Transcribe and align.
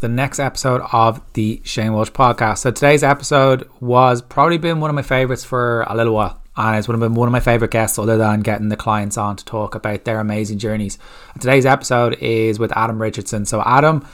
the 0.00 0.08
next 0.08 0.38
episode 0.38 0.82
of 0.92 1.20
the 1.32 1.60
Shane 1.64 1.92
Walsh 1.92 2.10
podcast. 2.10 2.58
So 2.58 2.70
today's 2.70 3.02
episode 3.02 3.68
was 3.80 4.22
probably 4.22 4.58
been 4.58 4.80
one 4.80 4.90
of 4.90 4.94
my 4.94 5.02
favorites 5.02 5.44
for 5.44 5.82
a 5.88 5.96
little 5.96 6.14
while. 6.14 6.40
And 6.56 6.76
it's 6.76 6.88
one 6.88 7.00
of 7.00 7.16
one 7.16 7.28
of 7.28 7.32
my 7.32 7.40
favorite 7.40 7.70
guests, 7.70 7.98
other 7.98 8.18
than 8.18 8.40
getting 8.40 8.68
the 8.68 8.76
clients 8.76 9.16
on 9.16 9.36
to 9.36 9.44
talk 9.44 9.74
about 9.74 10.04
their 10.04 10.18
amazing 10.18 10.58
journeys. 10.58 10.98
Today's 11.38 11.64
episode 11.64 12.14
is 12.20 12.58
with 12.58 12.76
Adam 12.76 13.00
Richardson. 13.00 13.44
So 13.46 13.62
Adam 13.64 14.04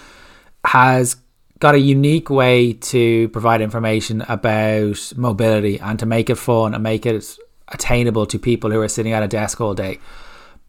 has 0.64 1.16
got 1.58 1.74
a 1.74 1.78
unique 1.78 2.28
way 2.28 2.74
to 2.74 3.28
provide 3.30 3.62
information 3.62 4.20
about 4.28 5.12
mobility 5.16 5.80
and 5.80 5.98
to 5.98 6.06
make 6.06 6.28
it 6.28 6.34
fun 6.34 6.74
and 6.74 6.82
make 6.82 7.06
it 7.06 7.38
attainable 7.68 8.26
to 8.26 8.38
people 8.38 8.70
who 8.70 8.80
are 8.80 8.88
sitting 8.88 9.12
at 9.12 9.22
a 9.22 9.28
desk 9.28 9.60
all 9.60 9.72
day. 9.72 9.98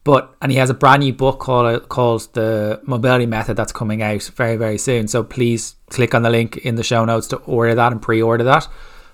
But 0.06 0.34
and 0.42 0.52
he 0.52 0.60
has 0.60 0.70
a 0.70 0.74
brand 0.74 1.02
new 1.02 1.12
book 1.12 1.40
called 1.40 1.66
uh, 1.66 1.80
called 1.82 2.34
the 2.34 2.80
Mobility 2.84 3.26
Method 3.26 3.58
that's 3.58 3.74
coming 3.74 4.02
out 4.02 4.24
very 4.36 4.56
very 4.56 4.78
soon. 4.78 5.10
So 5.10 5.24
please 5.24 5.76
click 5.90 6.16
on 6.16 6.22
the 6.22 6.30
link 6.30 6.58
in 6.58 6.76
the 6.76 6.84
show 6.84 7.04
notes 7.04 7.28
to 7.30 7.38
order 7.38 7.76
that 7.76 7.92
and 7.92 8.02
pre-order 8.02 8.44
that. 8.46 8.68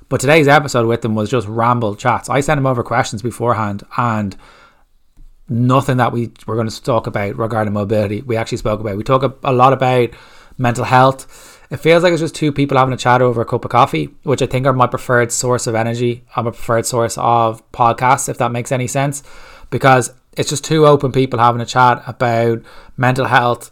But 0.10 0.20
today's 0.20 0.50
episode 0.50 0.86
with 0.86 1.04
him 1.04 1.16
was 1.16 1.30
just 1.30 1.48
ramble 1.48 1.96
chats. 1.96 2.30
I 2.30 2.42
sent 2.42 2.58
him 2.58 2.68
over 2.68 2.84
questions 2.84 3.22
beforehand 3.22 3.84
and 3.96 4.36
nothing 5.48 5.96
that 5.98 6.12
we 6.12 6.32
were 6.46 6.56
going 6.56 6.68
to 6.68 6.84
talk 6.84 7.08
about 7.08 7.38
regarding 7.38 7.74
mobility. 7.74 8.22
We 8.22 8.36
actually 8.36 8.58
spoke 8.58 8.82
about. 8.82 8.98
We 8.98 9.04
talk 9.04 9.24
a, 9.24 9.34
a 9.46 9.54
lot 9.54 9.72
about 9.72 10.10
mental 10.58 10.84
health. 10.84 11.60
It 11.70 11.78
feels 11.78 12.04
like 12.04 12.12
it's 12.12 12.22
just 12.22 12.36
two 12.36 12.52
people 12.52 12.78
having 12.78 12.94
a 12.94 12.98
chat 12.98 13.22
over 13.22 13.40
a 13.40 13.46
cup 13.46 13.64
of 13.64 13.72
coffee, 13.72 14.10
which 14.24 14.42
I 14.42 14.46
think 14.46 14.66
are 14.66 14.74
my 14.74 14.88
preferred 14.88 15.32
source 15.32 15.68
of 15.68 15.76
energy. 15.76 16.26
I'm 16.36 16.48
a 16.48 16.52
preferred 16.52 16.86
source 16.86 17.18
of 17.18 17.70
podcasts, 17.72 18.28
if 18.28 18.38
that 18.40 18.52
makes 18.52 18.74
any 18.74 18.88
sense, 18.88 19.24
because 19.70 20.12
it's 20.38 20.50
just 20.50 20.64
two 20.64 20.86
open 20.88 21.12
people 21.12 21.40
having 21.40 21.62
a 21.62 21.66
chat 21.66 22.04
about 22.08 22.62
mental 22.98 23.26
health, 23.26 23.72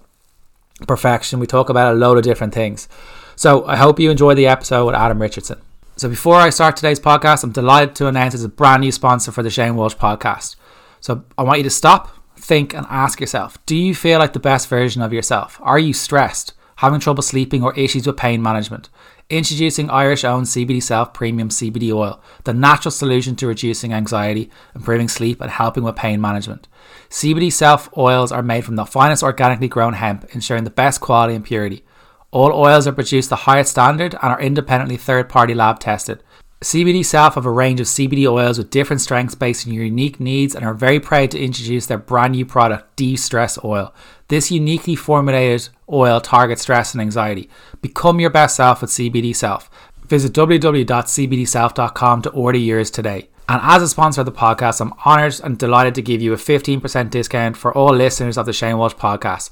perfection. 0.88 1.40
We 1.40 1.48
talk 1.48 1.70
about 1.70 1.94
a 1.94 1.98
load 1.98 2.18
of 2.18 2.24
different 2.24 2.54
things. 2.54 2.88
So 3.36 3.66
I 3.66 3.78
hope 3.78 4.00
you 4.00 4.12
enjoy 4.12 4.36
the 4.36 4.48
episode 4.48 4.86
with 4.86 4.96
Adam 4.96 5.22
Richardson. 5.22 5.62
So 5.96 6.10
before 6.10 6.36
I 6.36 6.50
start 6.50 6.76
today's 6.76 7.00
podcast, 7.00 7.44
I'm 7.44 7.52
delighted 7.52 7.96
to 7.96 8.08
announce 8.08 8.34
it's 8.34 8.44
a 8.44 8.50
brand 8.50 8.82
new 8.82 8.92
sponsor 8.92 9.32
for 9.32 9.44
the 9.44 9.50
Shane 9.50 9.76
Walsh 9.76 9.96
podcast. 9.96 10.56
So 11.02 11.24
I 11.38 11.44
want 11.44 11.60
you 11.60 11.64
to 11.64 11.70
stop, 11.70 12.10
think, 12.38 12.74
and 12.74 12.86
ask 12.90 13.20
yourself 13.20 13.58
Do 13.66 13.76
you 13.76 13.96
feel 13.96 14.20
like 14.20 14.34
the 14.34 14.40
best 14.40 14.68
version 14.68 15.02
of 15.02 15.14
yourself? 15.14 15.58
Are 15.62 15.80
you 15.80 15.94
stressed, 15.94 16.54
having 16.78 17.00
trouble 17.00 17.24
sleeping, 17.24 17.64
or 17.64 17.78
issues 17.78 18.08
with 18.08 18.18
pain 18.18 18.42
management? 18.42 18.90
Introducing 19.30 19.92
Irish 19.92 20.24
owned 20.24 20.48
CBD 20.48 20.82
Self 20.82 21.14
Premium 21.14 21.50
CBD 21.50 21.94
Oil, 21.94 22.20
the 22.46 22.54
natural 22.54 22.92
solution 22.92 23.36
to 23.36 23.46
reducing 23.46 23.94
anxiety, 23.94 24.50
improving 24.74 25.08
sleep, 25.08 25.40
and 25.40 25.52
helping 25.52 25.84
with 25.84 25.96
pain 25.96 26.20
management. 26.20 26.68
CBD 27.12 27.54
Self 27.54 27.96
oils 27.96 28.32
are 28.32 28.42
made 28.42 28.66
from 28.66 28.76
the 28.76 28.88
finest 28.88 29.22
organically 29.22 29.68
grown 29.68 29.94
hemp, 29.94 30.26
ensuring 30.34 30.64
the 30.64 30.72
best 30.72 31.00
quality 31.00 31.36
and 31.36 31.46
purity. 31.46 31.86
All 32.32 32.52
oils 32.52 32.88
are 32.88 32.92
produced 32.92 33.30
the 33.30 33.46
highest 33.46 33.70
standard 33.70 34.16
and 34.16 34.32
are 34.34 34.42
independently 34.42 34.98
third 34.98 35.30
party 35.30 35.54
lab 35.54 35.80
tested. 35.80 36.24
CBD 36.62 37.06
Self 37.06 37.36
have 37.36 37.46
a 37.46 37.52
range 37.52 37.80
of 37.80 37.88
CBD 37.88 38.30
oils 38.30 38.58
with 38.58 38.70
different 38.70 39.00
strengths 39.02 39.34
based 39.34 39.66
on 39.66 39.72
your 39.72 39.86
unique 39.86 40.20
needs 40.20 40.54
and 40.54 40.66
are 40.66 40.74
very 40.74 41.00
proud 41.00 41.32
to 41.32 41.40
introduce 41.40 41.86
their 41.86 41.98
brand 41.98 42.34
new 42.34 42.46
product, 42.46 42.98
De 42.98 43.16
Stress 43.16 43.58
Oil. 43.64 43.94
This 44.28 44.52
uniquely 44.52 44.98
formulated 44.98 45.70
oil 45.90 46.20
targets 46.20 46.64
stress 46.64 46.94
and 46.94 47.00
anxiety. 47.00 47.50
Become 47.82 48.20
your 48.20 48.30
best 48.30 48.58
self 48.58 48.82
with 48.82 48.90
CBD 48.90 49.34
Self. 49.34 49.70
Visit 50.06 50.34
www.cbdself.com 50.34 52.22
to 52.24 52.30
order 52.32 52.58
yours 52.58 52.92
today. 52.92 53.30
And 53.48 53.62
as 53.64 53.82
a 53.82 53.88
sponsor 53.88 54.20
of 54.22 54.26
the 54.26 54.34
podcast, 54.34 54.82
I'm 54.82 54.94
honored 55.06 55.40
and 55.42 55.58
delighted 55.58 55.96
to 55.96 56.02
give 56.02 56.22
you 56.22 56.34
a 56.34 56.38
15% 56.38 57.10
discount 57.10 57.56
for 57.56 57.74
all 57.74 57.96
listeners 57.96 58.38
of 58.38 58.46
the 58.46 58.52
Shane 58.52 58.78
Walsh 58.78 58.96
podcast. 58.96 59.50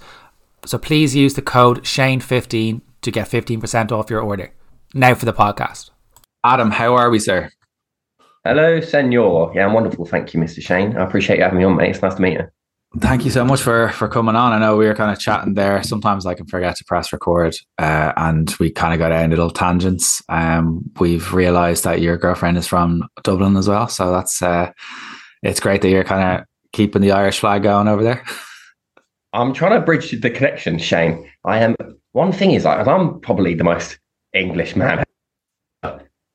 So 0.65 0.77
please 0.77 1.15
use 1.15 1.35
the 1.35 1.41
code 1.41 1.83
Shane15 1.83 2.81
to 3.01 3.11
get 3.11 3.29
15% 3.29 3.93
off 3.93 4.09
your 4.09 4.19
order. 4.19 4.51
Now 4.93 5.15
for 5.15 5.23
the 5.23 5.31
podcast. 5.31 5.91
Adam, 6.43 6.71
how 6.71 6.95
are 6.95 7.09
we, 7.09 7.19
sir? 7.19 7.49
Hello, 8.43 8.79
Senor. 8.79 9.51
Yeah, 9.53 9.65
I'm 9.65 9.73
wonderful. 9.73 10.05
Thank 10.05 10.33
you, 10.33 10.39
Mr. 10.39 10.61
Shane. 10.61 10.95
I 10.95 11.03
appreciate 11.03 11.37
you 11.37 11.43
having 11.43 11.59
me 11.59 11.65
on, 11.65 11.75
mate. 11.75 11.89
It's 11.89 12.01
nice 12.01 12.15
to 12.15 12.21
meet 12.21 12.33
you. 12.33 12.47
Thank 12.99 13.25
you 13.25 13.31
so 13.31 13.43
much 13.43 13.61
for 13.61 13.89
for 13.89 14.07
coming 14.07 14.37
on. 14.37 14.53
I 14.53 14.59
know 14.59 14.77
we 14.77 14.85
were 14.85 14.95
kind 14.95 15.11
of 15.11 15.19
chatting 15.19 15.55
there. 15.55 15.83
Sometimes 15.83 16.25
I 16.25 16.33
can 16.33 16.47
forget 16.47 16.77
to 16.77 16.85
press 16.85 17.11
record, 17.11 17.55
uh, 17.77 18.13
and 18.15 18.55
we 18.59 18.71
kind 18.71 18.93
of 18.93 18.99
go 18.99 19.09
down 19.09 19.29
little 19.29 19.49
tangents. 19.49 20.21
Um, 20.29 20.89
we've 20.97 21.33
realised 21.33 21.83
that 21.83 22.01
your 22.01 22.17
girlfriend 22.17 22.57
is 22.57 22.65
from 22.65 23.03
Dublin 23.23 23.57
as 23.57 23.67
well, 23.67 23.89
so 23.89 24.11
that's 24.11 24.41
uh, 24.41 24.71
it's 25.43 25.59
great 25.59 25.81
that 25.81 25.89
you're 25.89 26.05
kind 26.05 26.39
of 26.39 26.45
keeping 26.71 27.01
the 27.01 27.11
Irish 27.11 27.39
flag 27.39 27.63
going 27.63 27.89
over 27.89 28.03
there. 28.03 28.23
I'm 29.33 29.53
trying 29.53 29.77
to 29.77 29.85
bridge 29.85 30.09
the 30.11 30.29
connection, 30.29 30.79
Shane. 30.79 31.29
I 31.43 31.59
am. 31.59 31.75
One 32.13 32.31
thing 32.31 32.51
is, 32.51 32.63
like, 32.63 32.87
I'm 32.87 33.19
probably 33.19 33.53
the 33.53 33.65
most 33.65 33.99
English 34.33 34.77
man 34.77 35.03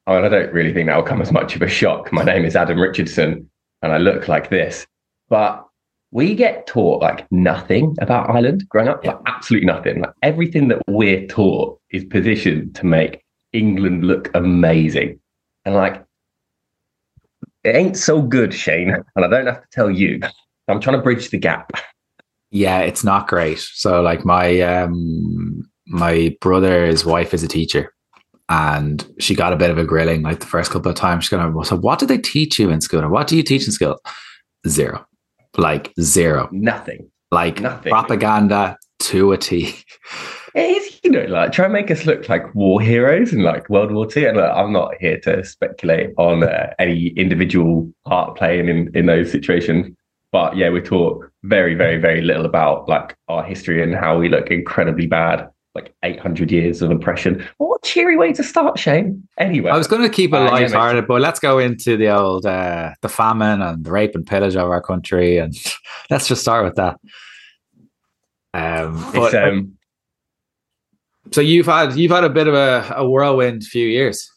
I, 0.06 0.16
mean, 0.16 0.24
I 0.24 0.28
don't 0.28 0.52
really 0.52 0.72
think 0.72 0.88
that 0.88 0.96
will 0.96 1.02
come 1.04 1.22
as 1.22 1.32
much 1.32 1.54
of 1.54 1.62
a 1.62 1.68
shock. 1.68 2.12
My 2.12 2.24
name 2.24 2.44
is 2.44 2.56
Adam 2.56 2.80
Richardson 2.80 3.48
and 3.82 3.92
I 3.92 3.98
look 3.98 4.28
like 4.28 4.50
this. 4.50 4.86
But 5.28 5.66
we 6.10 6.34
get 6.34 6.66
taught 6.66 7.02
like 7.02 7.30
nothing 7.30 7.96
about 8.00 8.28
Ireland 8.28 8.68
growing 8.68 8.88
up, 8.88 9.04
like 9.04 9.18
absolutely 9.26 9.66
nothing. 9.66 10.00
Like 10.00 10.12
everything 10.22 10.68
that 10.68 10.82
we're 10.88 11.26
taught 11.26 11.80
is 11.90 12.04
positioned 12.04 12.74
to 12.76 12.86
make 12.86 13.24
England 13.52 14.04
look 14.04 14.30
amazing. 14.34 15.20
And 15.64 15.74
like, 15.74 16.04
it 17.64 17.76
ain't 17.76 17.96
so 17.96 18.20
good, 18.20 18.52
Shane. 18.52 18.90
And 18.90 19.24
I 19.24 19.28
don't 19.28 19.46
have 19.46 19.62
to 19.62 19.68
tell 19.70 19.90
you. 19.90 20.20
I'm 20.68 20.80
trying 20.80 20.96
to 20.96 21.02
bridge 21.02 21.30
the 21.30 21.38
gap. 21.38 21.72
Yeah, 22.50 22.80
it's 22.80 23.04
not 23.04 23.28
great. 23.28 23.58
So 23.58 24.02
like 24.02 24.24
my 24.24 24.60
um 24.60 25.62
my 25.86 26.36
brother's 26.40 27.04
wife 27.04 27.32
is 27.32 27.42
a 27.42 27.48
teacher 27.48 27.92
and 28.52 29.10
she 29.18 29.34
got 29.34 29.54
a 29.54 29.56
bit 29.56 29.70
of 29.70 29.78
a 29.78 29.84
grilling 29.84 30.20
like 30.20 30.40
the 30.40 30.46
first 30.46 30.70
couple 30.70 30.90
of 30.90 30.96
times. 30.96 31.24
She's 31.24 31.30
gonna 31.30 31.64
so 31.64 31.74
what 31.74 31.98
did 31.98 32.08
they 32.08 32.18
teach 32.18 32.58
you 32.58 32.68
in 32.68 32.82
school? 32.82 33.08
what 33.08 33.26
do 33.26 33.34
you 33.34 33.42
teach 33.42 33.64
in 33.64 33.72
school? 33.72 33.98
Zero. 34.68 35.06
Like 35.56 35.92
zero. 36.00 36.50
Nothing. 36.52 37.10
Like 37.30 37.60
Nothing. 37.60 37.90
propaganda 37.90 38.76
to 39.00 39.32
a 39.32 39.38
T. 39.38 39.74
It 40.54 40.60
is, 40.60 41.00
you 41.02 41.10
know, 41.10 41.24
like 41.24 41.52
try 41.52 41.64
and 41.64 41.72
make 41.72 41.90
us 41.90 42.04
look 42.04 42.28
like 42.28 42.54
war 42.54 42.78
heroes 42.78 43.32
in 43.32 43.42
like 43.42 43.70
World 43.70 43.90
War 43.90 44.06
II. 44.14 44.26
And 44.26 44.36
like, 44.36 44.52
I'm 44.54 44.70
not 44.70 44.96
here 45.00 45.18
to 45.20 45.42
speculate 45.46 46.10
on 46.18 46.42
uh, 46.42 46.74
any 46.78 47.06
individual 47.16 47.90
part 48.04 48.36
playing 48.36 48.68
in, 48.68 48.94
in 48.94 49.06
those 49.06 49.32
situations. 49.32 49.96
But 50.30 50.58
yeah, 50.58 50.68
we 50.68 50.82
talk 50.82 51.32
very, 51.42 51.74
very, 51.74 51.96
very 51.96 52.20
little 52.20 52.44
about 52.44 52.86
like 52.86 53.16
our 53.28 53.42
history 53.42 53.82
and 53.82 53.94
how 53.94 54.18
we 54.18 54.28
look 54.28 54.50
incredibly 54.50 55.06
bad 55.06 55.48
like 55.74 55.94
800 56.02 56.52
years 56.52 56.82
of 56.82 56.90
oppression. 56.90 57.44
what 57.56 57.80
a 57.82 57.86
cheery 57.86 58.16
way 58.16 58.32
to 58.34 58.42
start, 58.42 58.78
Shane. 58.78 59.26
Anyway, 59.38 59.70
I 59.70 59.78
was 59.78 59.86
going 59.86 60.02
to 60.02 60.10
keep 60.10 60.32
it 60.32 60.36
uh, 60.36 60.50
light-hearted, 60.50 61.06
but 61.06 61.20
let's 61.20 61.40
go 61.40 61.58
into 61.58 61.96
the 61.96 62.08
old 62.08 62.44
uh, 62.44 62.92
the 63.00 63.08
famine 63.08 63.62
and 63.62 63.84
the 63.84 63.90
rape 63.90 64.14
and 64.14 64.26
pillage 64.26 64.54
of 64.54 64.68
our 64.68 64.82
country, 64.82 65.38
and 65.38 65.54
let's 66.10 66.28
just 66.28 66.42
start 66.42 66.64
with 66.64 66.74
that. 66.76 66.98
Um, 68.54 69.10
but, 69.14 69.34
um, 69.34 69.78
so 71.30 71.40
you've 71.40 71.66
had 71.66 71.96
you've 71.96 72.12
had 72.12 72.24
a 72.24 72.30
bit 72.30 72.48
of 72.48 72.54
a, 72.54 72.94
a 72.96 73.08
whirlwind 73.08 73.64
few 73.64 73.86
years. 73.86 74.30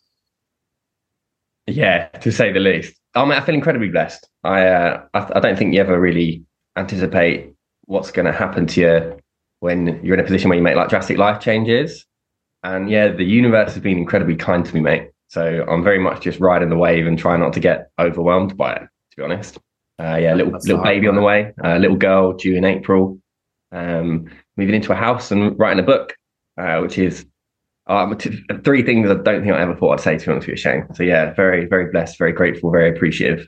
Yeah, 1.68 2.08
to 2.08 2.32
say 2.32 2.52
the 2.52 2.60
least. 2.60 2.96
I 3.16 3.24
mean, 3.24 3.34
I 3.34 3.42
feel 3.42 3.56
incredibly 3.56 3.90
blessed. 3.90 4.28
I 4.44 4.68
uh, 4.68 5.04
I, 5.14 5.32
I 5.36 5.40
don't 5.42 5.58
think 5.58 5.74
you 5.74 5.82
ever 5.82 6.00
really 6.00 6.46
anticipate 6.78 7.52
what's 7.88 8.12
going 8.12 8.26
to 8.26 8.32
happen 8.32 8.68
to 8.68 8.82
you 8.82 9.20
when 9.66 10.00
you're 10.04 10.14
in 10.14 10.20
a 10.20 10.24
position 10.24 10.48
where 10.48 10.58
you 10.58 10.64
make 10.64 10.76
like 10.76 10.90
drastic 10.90 11.18
life 11.18 11.42
changes. 11.42 12.06
And 12.64 12.88
yeah, 12.88 13.08
the 13.08 13.24
universe 13.24 13.74
has 13.74 13.82
been 13.82 13.98
incredibly 13.98 14.36
kind 14.36 14.64
to 14.64 14.76
me, 14.76 14.80
mate. 14.80 15.10
So 15.28 15.66
I'm 15.68 15.84
very 15.84 15.98
much 15.98 16.22
just 16.22 16.40
riding 16.40 16.70
the 16.70 16.78
wave 16.78 17.08
and 17.08 17.18
trying 17.18 17.40
not 17.40 17.52
to 17.54 17.60
get 17.60 17.90
overwhelmed 18.00 18.56
by 18.56 18.74
it, 18.74 18.82
to 18.82 19.18
be 19.18 19.24
honest. 19.24 19.58
Uh, 20.00 20.18
yeah, 20.18 20.36
little 20.36 20.52
That's 20.52 20.68
little 20.68 20.84
baby 20.84 21.08
on 21.08 21.16
the 21.16 21.24
way, 21.24 21.52
a 21.64 21.72
uh, 21.72 21.78
little 21.80 21.98
girl 21.98 22.34
due 22.34 22.56
in 22.56 22.64
April, 22.64 23.20
um, 23.72 24.28
moving 24.56 24.76
into 24.76 24.92
a 24.92 24.96
house 24.96 25.32
and 25.32 25.58
writing 25.58 25.84
a 25.84 25.88
book, 25.88 26.16
uh, 26.60 26.80
which 26.82 27.00
is 27.00 27.26
um, 27.88 28.16
t- 28.20 28.44
three 28.64 28.84
things 28.84 29.10
I 29.10 29.16
don't 29.16 29.42
think 29.42 29.52
I 29.52 29.62
ever 29.62 29.76
thought 29.76 29.94
I'd 29.94 30.02
say 30.02 30.18
to 30.20 30.26
be 30.26 30.32
honest 30.32 30.48
with 30.48 30.58
you, 30.58 30.62
Shane. 30.62 30.86
So 30.94 31.02
yeah, 31.02 31.34
very, 31.34 31.66
very 31.66 31.90
blessed, 31.92 32.20
very 32.20 32.34
grateful, 32.34 32.70
very 32.70 32.96
appreciative. 32.96 33.48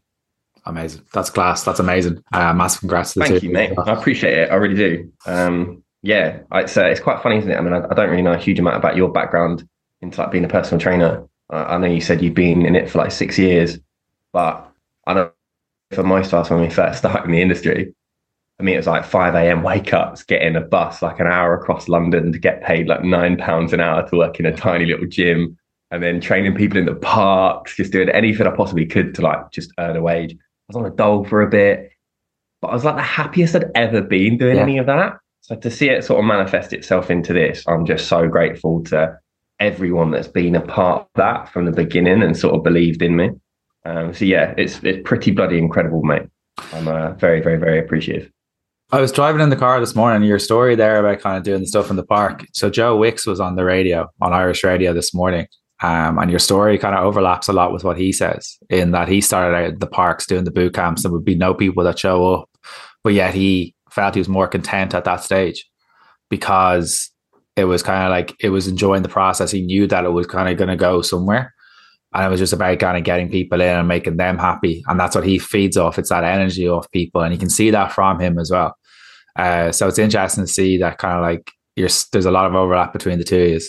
Amazing. 0.66 1.04
That's 1.14 1.30
class. 1.30 1.64
That's 1.64 1.80
amazing. 1.80 2.24
Uh, 2.34 2.54
massive 2.54 2.80
congrats 2.80 3.14
to 3.14 3.20
Thank 3.20 3.44
you, 3.44 3.52
mate. 3.52 3.74
I 3.86 3.94
appreciate 3.94 4.36
it. 4.36 4.52
I 4.52 4.56
really 4.56 4.76
do. 4.76 5.12
Um, 5.28 5.84
yeah, 6.02 6.40
it's 6.54 6.78
uh, 6.78 6.86
it's 6.86 7.00
quite 7.00 7.22
funny, 7.22 7.38
isn't 7.38 7.52
it? 7.52 7.58
I 7.58 7.62
mean, 7.62 7.74
I, 7.74 7.86
I, 7.90 7.94
don't 7.94 8.10
really 8.10 8.22
know 8.22 8.34
a 8.34 8.38
huge 8.38 8.60
amount 8.60 8.78
about 8.78 8.96
your 8.96 9.12
background 9.12 9.68
into 10.02 10.22
like 10.22 10.32
being 10.32 10.46
a 10.46 10.50
personal 10.50 10.80
trainer. 10.80 11.28
Uh, 11.52 11.66
I 11.68 11.78
know 11.78 11.88
you 11.88 12.02
said 12.02 12.22
you've 12.22 12.34
been 12.34 12.66
in 12.66 12.76
it 12.76 12.90
for 12.90 13.00
like 13.00 13.12
six 13.12 13.38
years, 13.38 13.80
but 14.32 14.70
I 15.08 15.14
know 15.14 15.32
for 15.92 16.04
most 16.04 16.28
of 16.28 16.36
us 16.36 16.50
when 16.50 16.62
we 16.62 16.70
first 16.70 16.98
started 17.00 17.26
in 17.26 17.32
the 17.32 17.42
industry, 17.42 17.94
I 18.60 18.64
mean, 18.64 18.76
it 18.76 18.80
was 18.80 18.88
like 18.88 19.06
5 19.06 19.36
a.m. 19.36 19.64
wake 19.64 19.94
ups, 19.94 20.24
getting 20.24 20.56
a 20.56 20.62
bus 20.62 21.02
like 21.02 21.20
an 21.20 21.28
hour 21.28 21.54
across 21.54 21.88
London 21.88 22.32
to 22.32 22.40
get 22.40 22.64
paid 22.64 22.88
like 22.88 23.04
nine 23.04 23.38
pounds 23.38 23.74
an 23.74 23.80
hour 23.80 24.08
to 24.10 24.18
work 24.18 24.40
in 24.40 24.46
a 24.46 24.56
tiny 24.56 24.86
little 24.86 25.08
gym 25.08 25.58
and 25.92 26.04
then 26.04 26.20
training 26.20 26.56
people 26.56 26.78
in 26.78 26.86
the 26.86 26.96
parks, 26.96 27.76
just 27.76 27.92
doing 27.92 28.10
anything 28.10 28.46
I 28.46 28.56
possibly 28.56 28.86
could 28.86 29.16
to 29.16 29.22
like 29.22 29.52
just 29.52 29.72
earn 29.80 29.96
a 29.96 30.02
wage. 30.02 30.34
I 30.34 30.38
was 30.70 30.76
on 30.76 30.86
a 30.86 30.96
dole 30.96 31.24
for 31.24 31.42
a 31.42 31.50
bit, 31.50 31.92
but 32.62 32.70
I 32.70 32.74
was 32.74 32.84
like 32.84 32.96
the 32.96 33.02
happiest 33.02 33.56
I'd 33.56 33.72
ever 33.76 34.02
been 34.02 34.38
doing 34.38 34.58
yeah. 34.58 34.64
any 34.64 34.78
of 34.80 34.88
that. 34.88 35.18
So 35.48 35.56
to 35.56 35.72
see 35.72 35.90
it 35.90 36.04
sort 36.04 36.20
of 36.20 36.26
manifest 36.26 36.74
itself 36.74 37.10
into 37.10 37.32
this, 37.32 37.64
I'm 37.70 37.86
just 37.86 38.08
so 38.08 38.28
grateful 38.28 38.84
to 38.86 39.18
everyone 39.62 40.12
that's 40.12 40.28
been 40.28 40.56
a 40.56 40.62
part 40.62 41.04
of 41.04 41.08
that 41.16 41.48
from 41.48 41.64
the 41.64 41.72
beginning 41.72 42.22
and 42.22 42.36
sort 42.36 42.56
of 42.56 42.66
believed 42.66 43.02
in 43.02 43.16
me. 43.16 43.30
Um, 43.86 44.14
so 44.14 44.26
yeah, 44.26 44.54
it's 44.58 44.84
it's 44.84 45.08
pretty 45.08 45.32
bloody 45.32 45.58
incredible, 45.58 46.04
mate. 46.04 46.24
I'm 46.74 46.90
uh, 46.90 47.14
very, 47.14 47.40
very, 47.40 47.58
very 47.58 47.80
appreciative. 47.80 48.30
I 48.92 49.00
was 49.00 49.14
driving 49.14 49.40
in 49.40 49.50
the 49.50 49.56
car 49.56 49.80
this 49.80 49.96
morning. 49.96 50.28
Your 50.28 50.38
story 50.38 50.76
there 50.76 51.00
about 51.00 51.22
kind 51.22 51.38
of 51.38 51.44
doing 51.44 51.62
the 51.62 51.68
stuff 51.68 51.90
in 51.90 51.96
the 51.96 52.06
park. 52.06 52.46
So 52.52 52.70
Joe 52.70 52.98
Wicks 52.98 53.26
was 53.26 53.40
on 53.40 53.56
the 53.56 53.64
radio 53.64 54.10
on 54.20 54.34
Irish 54.34 54.66
radio 54.66 54.94
this 54.94 55.14
morning, 55.14 55.48
um, 55.82 56.20
and 56.20 56.30
your 56.30 56.40
story 56.40 56.78
kind 56.78 56.94
of 56.94 57.06
overlaps 57.06 57.48
a 57.48 57.54
lot 57.54 57.72
with 57.72 57.86
what 57.86 57.98
he 57.98 58.12
says 58.12 58.58
in 58.70 58.92
that 58.92 59.08
he 59.08 59.22
started 59.22 59.56
out 59.56 59.80
the 59.80 59.88
parks 59.88 60.28
doing 60.28 60.44
the 60.44 60.52
boot 60.52 60.74
camps. 60.74 61.04
There 61.04 61.12
would 61.12 61.24
be 61.24 61.36
no 61.36 61.54
people 61.54 61.86
that 61.86 62.00
show 62.00 62.34
up, 62.34 62.50
but 63.02 63.14
yet 63.14 63.34
he 63.34 63.77
felt 63.98 64.14
he 64.14 64.22
was 64.22 64.30
more 64.30 64.48
content 64.48 64.94
at 64.94 65.06
that 65.06 65.24
stage 65.24 65.68
because 66.30 67.12
it 67.56 67.66
was 67.66 67.82
kind 67.82 68.04
of 68.04 68.12
like 68.12 68.36
it 68.40 68.50
was 68.50 68.68
enjoying 68.68 69.02
the 69.02 69.10
process. 69.10 69.50
He 69.50 69.62
knew 69.62 69.88
that 69.88 70.06
it 70.06 70.12
was 70.12 70.28
kind 70.28 70.48
of 70.48 70.58
going 70.58 70.70
to 70.70 70.76
go 70.76 71.02
somewhere. 71.02 71.54
And 72.14 72.24
it 72.24 72.30
was 72.30 72.40
just 72.40 72.54
about 72.54 72.80
kind 72.80 72.96
of 72.96 73.04
getting 73.04 73.30
people 73.30 73.60
in 73.60 73.76
and 73.76 73.88
making 73.88 74.18
them 74.18 74.38
happy. 74.38 74.84
And 74.88 75.00
that's 75.00 75.16
what 75.16 75.26
he 75.26 75.40
feeds 75.40 75.78
off. 75.78 75.98
It's 75.98 76.10
that 76.10 76.24
energy 76.24 76.70
off 76.70 76.90
people. 76.92 77.22
And 77.22 77.34
you 77.34 77.40
can 77.40 77.50
see 77.50 77.72
that 77.72 77.92
from 77.92 78.20
him 78.20 78.38
as 78.38 78.52
well. 78.52 78.78
Uh, 79.36 79.72
so 79.72 79.88
it's 79.88 80.00
interesting 80.00 80.44
to 80.44 80.48
see 80.48 80.78
that 80.78 81.00
kind 81.00 81.18
of 81.18 81.24
like 81.24 81.52
there's 81.76 82.26
a 82.26 82.32
lot 82.32 82.46
of 82.46 82.56
overlap 82.56 82.94
between 82.94 83.18
the 83.18 83.24
two 83.24 83.50
you. 83.50 83.60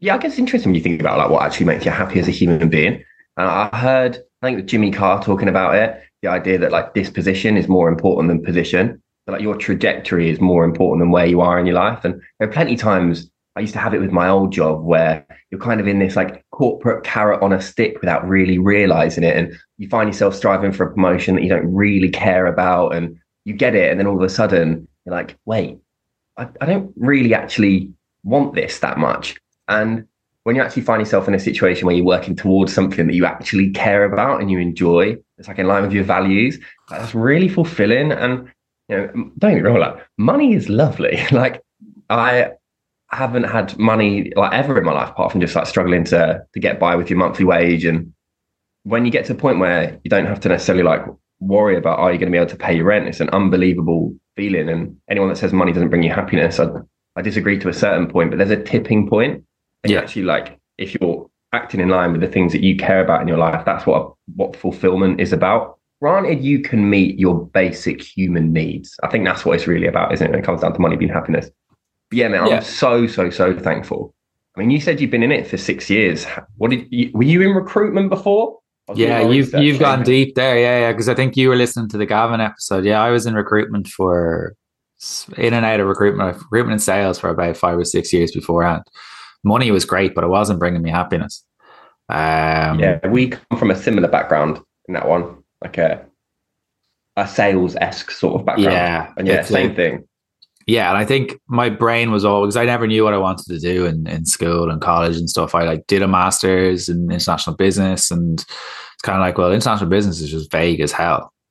Yeah, 0.00 0.14
I 0.14 0.18
guess 0.18 0.32
it's 0.32 0.38
interesting 0.38 0.70
when 0.70 0.76
you 0.76 0.82
think 0.82 1.00
about 1.00 1.18
like 1.18 1.30
what 1.30 1.42
actually 1.42 1.66
makes 1.66 1.84
you 1.84 1.90
happy 1.90 2.20
as 2.20 2.28
a 2.28 2.32
human 2.32 2.68
being. 2.68 3.02
Uh, 3.36 3.68
I 3.72 3.76
heard, 3.76 4.18
I 4.42 4.46
think 4.46 4.66
Jimmy 4.66 4.92
Carr 4.92 5.22
talking 5.22 5.48
about 5.48 5.74
it, 5.74 6.00
the 6.22 6.28
idea 6.28 6.58
that 6.58 6.70
like 6.70 6.94
disposition 6.94 7.56
is 7.56 7.68
more 7.68 7.88
important 7.88 8.28
than 8.28 8.44
position 8.44 9.02
like 9.32 9.42
your 9.42 9.56
trajectory 9.56 10.30
is 10.30 10.40
more 10.40 10.64
important 10.64 11.02
than 11.02 11.10
where 11.10 11.26
you 11.26 11.40
are 11.40 11.58
in 11.58 11.66
your 11.66 11.74
life. 11.74 12.04
And 12.04 12.20
there 12.38 12.48
are 12.48 12.52
plenty 12.52 12.74
of 12.74 12.80
times 12.80 13.30
I 13.56 13.60
used 13.60 13.72
to 13.74 13.80
have 13.80 13.92
it 13.92 14.00
with 14.00 14.12
my 14.12 14.28
old 14.28 14.52
job 14.52 14.84
where 14.84 15.26
you're 15.50 15.60
kind 15.60 15.80
of 15.80 15.88
in 15.88 15.98
this 15.98 16.16
like 16.16 16.44
corporate 16.52 17.04
carrot 17.04 17.42
on 17.42 17.52
a 17.52 17.60
stick 17.60 18.00
without 18.00 18.26
really 18.26 18.58
realizing 18.58 19.24
it. 19.24 19.36
And 19.36 19.58
you 19.78 19.88
find 19.88 20.08
yourself 20.08 20.34
striving 20.34 20.72
for 20.72 20.86
a 20.86 20.92
promotion 20.92 21.34
that 21.34 21.42
you 21.42 21.48
don't 21.48 21.74
really 21.74 22.08
care 22.08 22.46
about 22.46 22.94
and 22.94 23.18
you 23.44 23.54
get 23.54 23.74
it. 23.74 23.90
And 23.90 23.98
then 23.98 24.06
all 24.06 24.16
of 24.16 24.22
a 24.22 24.28
sudden 24.28 24.86
you're 25.04 25.14
like, 25.14 25.36
wait, 25.44 25.78
I, 26.36 26.48
I 26.60 26.66
don't 26.66 26.92
really 26.96 27.34
actually 27.34 27.92
want 28.22 28.54
this 28.54 28.78
that 28.78 28.98
much. 28.98 29.36
And 29.66 30.06
when 30.44 30.56
you 30.56 30.62
actually 30.62 30.82
find 30.82 31.00
yourself 31.00 31.28
in 31.28 31.34
a 31.34 31.40
situation 31.40 31.86
where 31.86 31.94
you're 31.94 32.04
working 32.04 32.36
towards 32.36 32.72
something 32.72 33.06
that 33.06 33.14
you 33.14 33.26
actually 33.26 33.70
care 33.70 34.04
about 34.04 34.40
and 34.40 34.50
you 34.50 34.58
enjoy, 34.58 35.16
it's 35.36 35.48
like 35.48 35.58
in 35.58 35.66
line 35.66 35.82
with 35.82 35.92
your 35.92 36.04
values, 36.04 36.58
that's 36.88 37.14
really 37.14 37.48
fulfilling. 37.48 38.12
And 38.12 38.50
you 38.88 38.96
know, 38.96 39.06
don't 39.38 39.54
get 39.54 39.56
me 39.56 39.60
wrong, 39.60 39.78
like 39.78 40.06
money 40.16 40.54
is 40.54 40.68
lovely. 40.68 41.18
like 41.32 41.62
I 42.08 42.52
haven't 43.10 43.44
had 43.44 43.78
money 43.78 44.32
like 44.36 44.52
ever 44.52 44.78
in 44.78 44.84
my 44.84 44.92
life, 44.92 45.10
apart 45.10 45.32
from 45.32 45.40
just 45.40 45.54
like 45.54 45.66
struggling 45.66 46.04
to 46.04 46.42
to 46.52 46.60
get 46.60 46.78
by 46.78 46.96
with 46.96 47.10
your 47.10 47.18
monthly 47.18 47.44
wage. 47.44 47.84
And 47.84 48.12
when 48.84 49.04
you 49.04 49.10
get 49.10 49.26
to 49.26 49.32
a 49.32 49.36
point 49.36 49.58
where 49.58 49.98
you 50.04 50.10
don't 50.10 50.26
have 50.26 50.40
to 50.40 50.48
necessarily 50.48 50.84
like 50.84 51.02
worry 51.40 51.76
about 51.76 51.98
are 51.98 52.12
you 52.12 52.18
going 52.18 52.32
to 52.32 52.36
be 52.36 52.38
able 52.38 52.50
to 52.50 52.56
pay 52.56 52.76
your 52.76 52.86
rent, 52.86 53.08
it's 53.08 53.20
an 53.20 53.30
unbelievable 53.30 54.14
feeling. 54.36 54.68
And 54.68 54.96
anyone 55.08 55.28
that 55.28 55.36
says 55.36 55.52
money 55.52 55.72
doesn't 55.72 55.90
bring 55.90 56.02
you 56.02 56.12
happiness, 56.12 56.58
I, 56.58 56.68
I 57.16 57.22
disagree 57.22 57.58
to 57.60 57.68
a 57.68 57.74
certain 57.74 58.08
point. 58.08 58.30
But 58.30 58.38
there's 58.38 58.50
a 58.50 58.62
tipping 58.62 59.08
point, 59.08 59.44
and 59.84 59.92
yeah. 59.92 60.00
actually 60.00 60.24
like 60.24 60.58
if 60.78 60.94
you're 60.94 61.28
acting 61.52 61.80
in 61.80 61.88
line 61.88 62.12
with 62.12 62.20
the 62.20 62.28
things 62.28 62.52
that 62.52 62.62
you 62.62 62.76
care 62.76 63.02
about 63.02 63.22
in 63.22 63.28
your 63.28 63.38
life, 63.38 63.64
that's 63.64 63.86
what 63.86 64.14
what 64.34 64.56
fulfillment 64.56 65.20
is 65.20 65.32
about 65.32 65.77
granted 66.00 66.44
you 66.44 66.60
can 66.60 66.88
meet 66.88 67.18
your 67.18 67.46
basic 67.46 68.02
human 68.02 68.52
needs. 68.52 68.98
I 69.02 69.08
think 69.08 69.24
that's 69.24 69.44
what 69.44 69.56
it's 69.56 69.66
really 69.66 69.86
about 69.86 70.12
isn't 70.12 70.26
it 70.26 70.30
when 70.30 70.40
it 70.40 70.44
comes 70.44 70.60
down 70.60 70.72
to 70.72 70.80
money 70.80 70.96
being 70.96 71.12
happiness? 71.12 71.50
But 72.10 72.18
yeah 72.18 72.28
man 72.28 72.46
yeah. 72.46 72.56
i'm 72.56 72.62
so 72.62 73.06
so 73.06 73.30
so 73.30 73.58
thankful. 73.58 74.14
I 74.56 74.60
mean 74.60 74.70
you 74.70 74.80
said 74.80 75.00
you've 75.00 75.10
been 75.10 75.22
in 75.22 75.32
it 75.32 75.46
for 75.46 75.56
six 75.56 75.90
years. 75.90 76.26
What 76.56 76.70
did 76.70 76.86
you 76.90 77.10
were 77.12 77.24
you 77.24 77.42
in 77.42 77.54
recruitment 77.54 78.10
before? 78.10 78.58
Yeah 78.94 79.20
you've 79.28 79.52
you've 79.54 79.78
gone 79.78 80.02
deep 80.02 80.34
there. 80.34 80.58
Yeah 80.58 80.80
yeah 80.80 80.92
because 80.92 81.08
i 81.08 81.14
think 81.14 81.36
you 81.36 81.48
were 81.48 81.56
listening 81.56 81.88
to 81.90 81.98
the 81.98 82.06
gavin 82.06 82.40
episode. 82.40 82.84
Yeah 82.84 83.02
i 83.02 83.10
was 83.10 83.26
in 83.26 83.34
recruitment 83.34 83.88
for 83.88 84.54
in 85.36 85.54
and 85.54 85.64
out 85.64 85.78
of 85.80 85.86
recruitment 85.86 86.36
recruitment 86.36 86.72
and 86.72 86.82
sales 86.82 87.18
for 87.18 87.30
about 87.30 87.56
five 87.56 87.78
or 87.78 87.84
six 87.84 88.12
years 88.12 88.32
beforehand. 88.32 88.82
Money 89.44 89.70
was 89.70 89.84
great 89.84 90.14
but 90.14 90.24
it 90.24 90.28
wasn't 90.28 90.58
bringing 90.58 90.82
me 90.82 90.90
happiness. 90.90 91.44
Um, 92.08 92.78
yeah 92.80 93.06
we 93.08 93.28
come 93.28 93.58
from 93.58 93.70
a 93.70 93.76
similar 93.76 94.08
background 94.08 94.60
in 94.88 94.94
that 94.94 95.06
one 95.06 95.37
like 95.62 95.78
a 95.78 96.06
a 97.16 97.26
sales 97.26 97.74
esque 97.76 98.10
sort 98.10 98.40
of 98.40 98.46
background. 98.46 98.72
Yeah, 98.72 99.12
and 99.16 99.26
yeah, 99.26 99.42
same 99.42 99.74
thing. 99.74 100.06
Yeah, 100.66 100.90
and 100.90 100.98
I 100.98 101.04
think 101.04 101.40
my 101.48 101.70
brain 101.70 102.12
was 102.12 102.24
all 102.24 102.42
because 102.42 102.56
I 102.56 102.66
never 102.66 102.86
knew 102.86 103.02
what 103.02 103.14
I 103.14 103.18
wanted 103.18 103.46
to 103.46 103.58
do 103.58 103.86
in, 103.86 104.06
in 104.06 104.26
school 104.26 104.70
and 104.70 104.80
college 104.82 105.16
and 105.16 105.28
stuff. 105.28 105.54
I 105.54 105.62
like 105.64 105.86
did 105.86 106.02
a 106.02 106.08
master's 106.08 106.88
in 106.88 107.10
international 107.10 107.56
business, 107.56 108.10
and 108.10 108.38
it's 108.38 109.02
kind 109.02 109.16
of 109.16 109.22
like, 109.22 109.38
well, 109.38 109.52
international 109.52 109.88
business 109.90 110.20
is 110.20 110.30
just 110.30 110.50
vague 110.50 110.80
as 110.80 110.92
hell. 110.92 111.32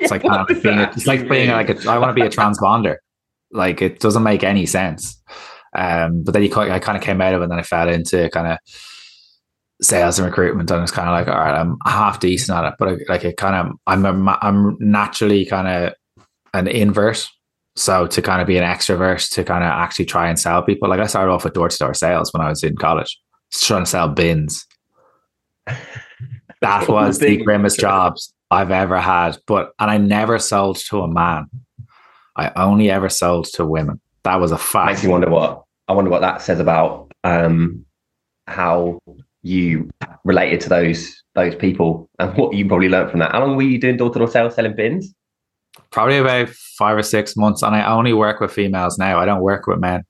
It's 0.00 0.12
like 0.12 0.22
kind 0.22 0.48
of 0.48 0.62
being, 0.62 0.78
it's 0.78 1.08
like 1.08 1.28
being 1.28 1.50
like 1.50 1.70
a, 1.70 1.90
I 1.90 1.98
want 1.98 2.10
to 2.10 2.14
be 2.14 2.24
a 2.24 2.30
transponder. 2.38 2.98
like 3.50 3.82
it 3.82 3.98
doesn't 3.98 4.22
make 4.22 4.44
any 4.44 4.64
sense. 4.64 5.20
Um, 5.74 6.22
but 6.22 6.34
then 6.34 6.44
you, 6.44 6.54
I 6.54 6.78
kind 6.78 6.96
of 6.96 7.02
came 7.02 7.20
out 7.20 7.34
of 7.34 7.40
it, 7.40 7.44
and 7.44 7.50
then 7.50 7.58
I 7.58 7.62
fell 7.62 7.88
into 7.88 8.30
kind 8.30 8.46
of 8.46 8.58
sales 9.80 10.18
and 10.18 10.26
recruitment 10.26 10.70
and 10.70 10.82
it's 10.82 10.90
kind 10.90 11.08
of 11.08 11.12
like 11.12 11.28
all 11.28 11.40
right 11.40 11.58
i'm 11.58 11.76
half 11.86 12.18
decent 12.18 12.56
at 12.56 12.64
it 12.64 12.74
but 12.78 12.98
like 13.08 13.24
it 13.24 13.36
kind 13.36 13.54
of 13.54 13.76
i'm 13.86 14.04
a, 14.04 14.38
i'm 14.42 14.76
naturally 14.80 15.44
kind 15.44 15.68
of 15.68 15.94
an 16.52 16.66
invert 16.66 17.28
so 17.76 18.06
to 18.08 18.20
kind 18.20 18.40
of 18.40 18.48
be 18.48 18.56
an 18.56 18.64
extrovert 18.64 19.30
to 19.30 19.44
kind 19.44 19.62
of 19.62 19.70
actually 19.70 20.04
try 20.04 20.28
and 20.28 20.38
sell 20.38 20.62
people 20.62 20.88
like 20.88 20.98
i 20.98 21.06
started 21.06 21.30
off 21.30 21.44
with 21.44 21.52
door-to-door 21.52 21.94
sales 21.94 22.32
when 22.32 22.44
i 22.44 22.48
was 22.48 22.64
in 22.64 22.76
college 22.76 23.20
trying 23.52 23.84
to 23.84 23.90
sell 23.90 24.08
bins. 24.08 24.66
That 26.60 26.88
was 26.88 27.20
the 27.20 27.36
grimmest 27.36 27.78
jobs 27.78 28.34
i've 28.50 28.72
ever 28.72 28.98
had 28.98 29.38
but 29.46 29.70
and 29.78 29.88
i 29.92 29.96
never 29.96 30.40
sold 30.40 30.76
to 30.88 31.02
a 31.02 31.08
man. 31.08 31.46
I 32.34 32.50
only 32.56 32.90
ever 32.90 33.08
sold 33.08 33.44
to 33.54 33.64
women. 33.64 34.00
That 34.24 34.40
was 34.40 34.50
a 34.50 34.58
fact. 34.58 34.90
Makes 34.90 35.04
me 35.04 35.10
wonder 35.10 35.30
what 35.30 35.62
i 35.86 35.92
wonder 35.92 36.10
what 36.10 36.22
that 36.22 36.42
says 36.42 36.58
about 36.58 37.12
um 37.22 37.84
how 38.48 38.98
you 39.48 39.88
related 40.24 40.60
to 40.62 40.68
those 40.68 41.22
those 41.34 41.54
people 41.54 42.08
and 42.18 42.36
what 42.36 42.54
you 42.54 42.66
probably 42.66 42.88
learned 42.88 43.10
from 43.10 43.20
that. 43.20 43.32
How 43.32 43.40
long 43.40 43.56
were 43.56 43.62
you 43.62 43.80
doing 43.80 43.96
door 43.96 44.10
to 44.10 44.18
door 44.18 44.28
sales 44.28 44.54
selling 44.54 44.76
bins? 44.76 45.14
Probably 45.90 46.18
about 46.18 46.48
five 46.48 46.96
or 46.96 47.02
six 47.02 47.36
months, 47.36 47.62
and 47.62 47.74
I 47.74 47.86
only 47.86 48.12
work 48.12 48.40
with 48.40 48.52
females 48.52 48.98
now. 48.98 49.18
I 49.18 49.24
don't 49.24 49.42
work 49.42 49.66
with 49.66 49.78
men. 49.78 50.02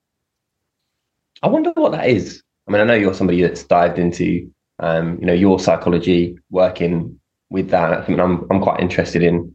I 1.43 1.49
wonder 1.49 1.73
what 1.75 1.93
that 1.93 2.09
is. 2.09 2.43
I 2.67 2.73
mean, 2.73 2.81
I 2.81 2.85
know 2.85 2.95
you're 2.95 3.15
somebody 3.15 3.43
that's 3.43 3.63
dived 3.63 3.99
into, 3.99 4.51
um, 4.81 5.19
you 5.21 5.27
know, 5.27 5.33
your 5.33 5.61
psychology, 5.61 6.37
working 6.51 7.19
with 7.51 7.71
that. 7.71 7.93
I 7.93 8.09
mean, 8.09 8.21
I'm 8.21 8.47
I'm 8.51 8.61
quite 8.61 8.81
interested 8.81 9.23
in 9.23 9.55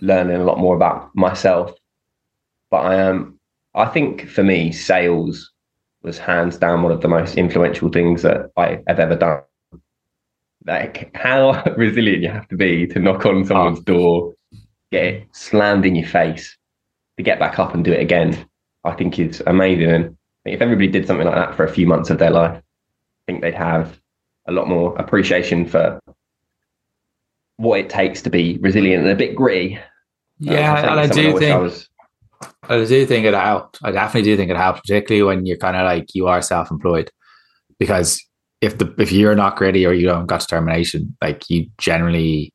learning 0.00 0.36
a 0.36 0.44
lot 0.44 0.58
more 0.58 0.76
about 0.76 1.10
myself. 1.14 1.72
But 2.70 2.82
I 2.82 2.94
am, 2.96 3.38
I 3.74 3.86
think 3.86 4.28
for 4.28 4.44
me, 4.44 4.72
sales 4.72 5.49
was 6.02 6.18
hands 6.18 6.56
down 6.56 6.82
one 6.82 6.92
of 6.92 7.00
the 7.00 7.08
most 7.08 7.36
influential 7.36 7.90
things 7.90 8.22
that 8.22 8.50
I 8.56 8.80
have 8.86 8.98
ever 8.98 9.16
done. 9.16 9.42
Like 10.66 11.10
how 11.14 11.62
resilient 11.76 12.22
you 12.22 12.28
have 12.28 12.48
to 12.48 12.56
be 12.56 12.86
to 12.88 12.98
knock 12.98 13.26
on 13.26 13.44
someone's 13.44 13.80
oh. 13.80 13.82
door, 13.82 14.34
get 14.92 15.04
it 15.04 15.28
slammed 15.32 15.86
in 15.86 15.94
your 15.94 16.08
face, 16.08 16.56
to 17.16 17.22
get 17.22 17.38
back 17.38 17.58
up 17.58 17.74
and 17.74 17.84
do 17.84 17.92
it 17.92 18.00
again. 18.00 18.46
I 18.84 18.92
think 18.92 19.18
is 19.18 19.42
amazing. 19.46 19.90
And 19.90 20.16
if 20.46 20.62
everybody 20.62 20.88
did 20.88 21.06
something 21.06 21.26
like 21.26 21.34
that 21.34 21.54
for 21.54 21.64
a 21.64 21.72
few 21.72 21.86
months 21.86 22.08
of 22.08 22.18
their 22.18 22.30
life, 22.30 22.56
I 22.56 23.22
think 23.26 23.42
they'd 23.42 23.54
have 23.54 24.00
a 24.46 24.52
lot 24.52 24.68
more 24.68 24.96
appreciation 24.96 25.66
for 25.66 26.00
what 27.56 27.78
it 27.78 27.90
takes 27.90 28.22
to 28.22 28.30
be 28.30 28.58
resilient 28.62 29.02
and 29.02 29.12
a 29.12 29.16
bit 29.16 29.34
gritty. 29.34 29.78
Yeah, 30.38 30.78
um, 30.78 30.88
and 30.88 31.00
I 31.00 31.06
do 31.06 31.38
think 31.38 31.52
I 31.52 31.58
was 31.58 31.89
I 32.70 32.84
do 32.84 33.04
think 33.04 33.26
it 33.26 33.34
helped. 33.34 33.80
I 33.82 33.90
definitely 33.90 34.30
do 34.30 34.36
think 34.36 34.50
it 34.50 34.56
helps, 34.56 34.80
particularly 34.80 35.24
when 35.24 35.44
you're 35.44 35.56
kind 35.56 35.76
of 35.76 35.84
like 35.84 36.14
you 36.14 36.28
are 36.28 36.40
self-employed, 36.40 37.10
because 37.78 38.24
if 38.60 38.78
the 38.78 38.94
if 38.98 39.10
you're 39.10 39.34
not 39.34 39.56
gritty 39.56 39.84
or 39.86 39.92
you 39.92 40.06
don't 40.06 40.26
got 40.26 40.40
determination, 40.40 41.16
like 41.20 41.50
you 41.50 41.66
generally 41.78 42.52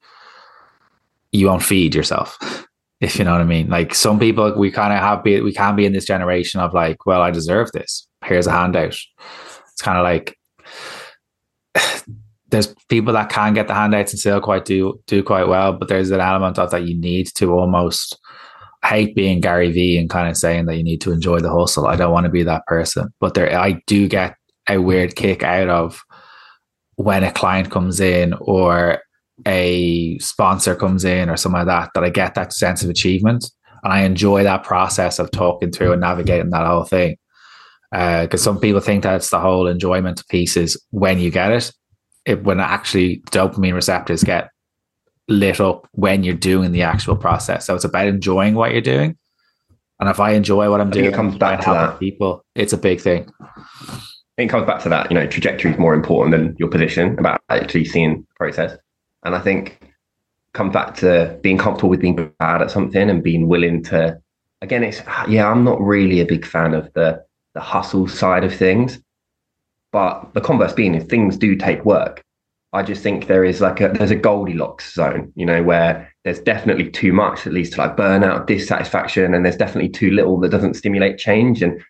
you 1.33 1.47
won't 1.47 1.63
feed 1.63 1.93
yourself. 1.95 2.37
If 3.01 3.19
you 3.19 3.25
know 3.25 3.33
what 3.33 3.41
I 3.41 3.43
mean. 3.43 3.67
Like 3.69 3.93
some 3.93 4.17
people, 4.17 4.57
we 4.57 4.71
kind 4.71 4.93
of 4.93 4.99
have 4.99 5.21
be 5.21 5.41
we 5.41 5.53
can 5.53 5.75
be 5.75 5.85
in 5.85 5.91
this 5.91 6.05
generation 6.05 6.61
of 6.61 6.73
like, 6.73 7.05
well, 7.05 7.21
I 7.21 7.29
deserve 7.29 7.69
this. 7.73 8.07
Here's 8.23 8.47
a 8.47 8.51
handout. 8.51 8.95
It's 9.73 9.81
kind 9.81 9.97
of 9.97 10.03
like 10.05 10.37
there's 12.49 12.73
people 12.87 13.11
that 13.13 13.29
can 13.29 13.53
get 13.53 13.67
the 13.67 13.73
handouts 13.73 14.13
and 14.13 14.19
still 14.19 14.39
quite 14.39 14.63
do 14.63 15.01
do 15.07 15.21
quite 15.23 15.49
well, 15.49 15.73
but 15.73 15.89
there's 15.89 16.09
an 16.09 16.21
element 16.21 16.57
of 16.57 16.71
that 16.71 16.87
you 16.87 16.97
need 16.97 17.27
to 17.35 17.51
almost 17.51 18.17
hate 18.85 19.15
being 19.15 19.41
Gary 19.41 19.71
Vee 19.71 19.97
and 19.97 20.09
kind 20.09 20.29
of 20.29 20.37
saying 20.37 20.65
that 20.65 20.77
you 20.77 20.83
need 20.83 21.01
to 21.01 21.11
enjoy 21.11 21.39
the 21.39 21.51
hustle. 21.51 21.87
I 21.87 21.95
don't 21.95 22.11
want 22.11 22.25
to 22.25 22.31
be 22.31 22.43
that 22.43 22.65
person, 22.67 23.13
but 23.19 23.33
there, 23.33 23.57
I 23.57 23.81
do 23.87 24.07
get 24.07 24.35
a 24.69 24.79
weird 24.79 25.15
kick 25.15 25.43
out 25.43 25.69
of 25.69 26.01
when 26.95 27.23
a 27.23 27.31
client 27.31 27.71
comes 27.71 27.99
in 27.99 28.33
or 28.39 29.01
a 29.45 30.17
sponsor 30.19 30.75
comes 30.75 31.03
in 31.03 31.29
or 31.29 31.37
something 31.37 31.59
like 31.59 31.67
that, 31.67 31.91
that 31.93 32.03
I 32.03 32.09
get 32.09 32.35
that 32.35 32.53
sense 32.53 32.83
of 32.83 32.89
achievement 32.89 33.49
and 33.83 33.93
I 33.93 34.01
enjoy 34.01 34.43
that 34.43 34.63
process 34.63 35.19
of 35.19 35.31
talking 35.31 35.71
through 35.71 35.91
and 35.91 36.01
navigating 36.01 36.49
that 36.51 36.65
whole 36.65 36.85
thing. 36.85 37.17
Because 37.91 38.41
uh, 38.41 38.43
some 38.43 38.59
people 38.59 38.81
think 38.81 39.03
that's 39.03 39.29
the 39.29 39.39
whole 39.39 39.67
enjoyment 39.67 40.27
piece 40.27 40.57
is 40.57 40.81
when 40.89 41.19
you 41.19 41.31
get 41.31 41.51
it, 41.51 41.71
it 42.25 42.43
when 42.43 42.59
actually 42.59 43.21
dopamine 43.29 43.73
receptors 43.73 44.23
get 44.23 44.49
lit 45.27 45.59
up 45.59 45.87
when 45.91 46.23
you're 46.23 46.35
doing 46.35 46.71
the 46.71 46.83
actual 46.83 47.15
process. 47.15 47.65
So 47.65 47.75
it's 47.75 47.83
about 47.83 48.07
enjoying 48.07 48.55
what 48.55 48.71
you're 48.71 48.81
doing. 48.81 49.17
And 49.99 50.09
if 50.09 50.19
I 50.19 50.31
enjoy 50.31 50.69
what 50.69 50.81
I'm 50.81 50.89
doing, 50.89 51.05
it 51.05 51.13
comes 51.13 51.37
back 51.37 51.61
to 51.61 51.69
that. 51.69 51.99
People, 51.99 52.43
it's 52.53 52.73
a 52.73 52.77
big 52.77 52.99
thing. 52.99 53.29
it 54.37 54.47
comes 54.47 54.65
back 54.65 54.81
to 54.83 54.89
that. 54.89 55.09
You 55.09 55.15
know, 55.15 55.25
trajectory 55.25 55.71
is 55.71 55.77
more 55.77 55.93
important 55.93 56.31
than 56.31 56.55
your 56.59 56.69
position 56.69 57.17
about 57.17 57.41
actually 57.49 57.85
seeing 57.85 58.21
the 58.21 58.27
process. 58.35 58.77
And 59.23 59.35
I 59.35 59.39
think 59.39 59.93
comes 60.53 60.73
back 60.73 60.95
to 60.95 61.37
being 61.41 61.57
comfortable 61.57 61.89
with 61.89 62.01
being 62.01 62.31
bad 62.39 62.61
at 62.61 62.71
something 62.71 63.09
and 63.09 63.23
being 63.23 63.47
willing 63.47 63.83
to. 63.83 64.19
Again, 64.61 64.83
it's 64.83 65.01
yeah. 65.27 65.49
I'm 65.49 65.63
not 65.63 65.79
really 65.81 66.21
a 66.21 66.25
big 66.25 66.45
fan 66.45 66.73
of 66.73 66.91
the 66.93 67.23
the 67.53 67.61
hustle 67.61 68.07
side 68.07 68.43
of 68.43 68.53
things, 68.53 68.99
but 69.91 70.33
the 70.33 70.41
converse 70.41 70.73
being, 70.73 70.95
if 70.95 71.07
things 71.07 71.37
do 71.37 71.55
take 71.55 71.85
work, 71.85 72.23
I 72.75 72.83
just 72.83 73.01
think 73.01 73.27
there 73.27 73.45
is 73.45 73.61
like 73.61 73.79
a 73.79 73.87
there's 73.87 74.11
a 74.11 74.17
Goldilocks 74.17 74.93
zone, 74.93 75.31
you 75.35 75.45
know, 75.45 75.63
where 75.63 76.13
there's 76.25 76.39
definitely 76.39 76.89
too 76.89 77.13
much 77.13 77.45
that 77.45 77.53
leads 77.53 77.69
to 77.69 77.77
like 77.77 77.95
burnout, 77.95 78.47
dissatisfaction, 78.47 79.33
and 79.33 79.45
there's 79.45 79.55
definitely 79.55 79.89
too 79.89 80.11
little 80.11 80.37
that 80.41 80.49
doesn't 80.49 80.73
stimulate 80.73 81.17
change. 81.17 81.61
And 81.63 81.81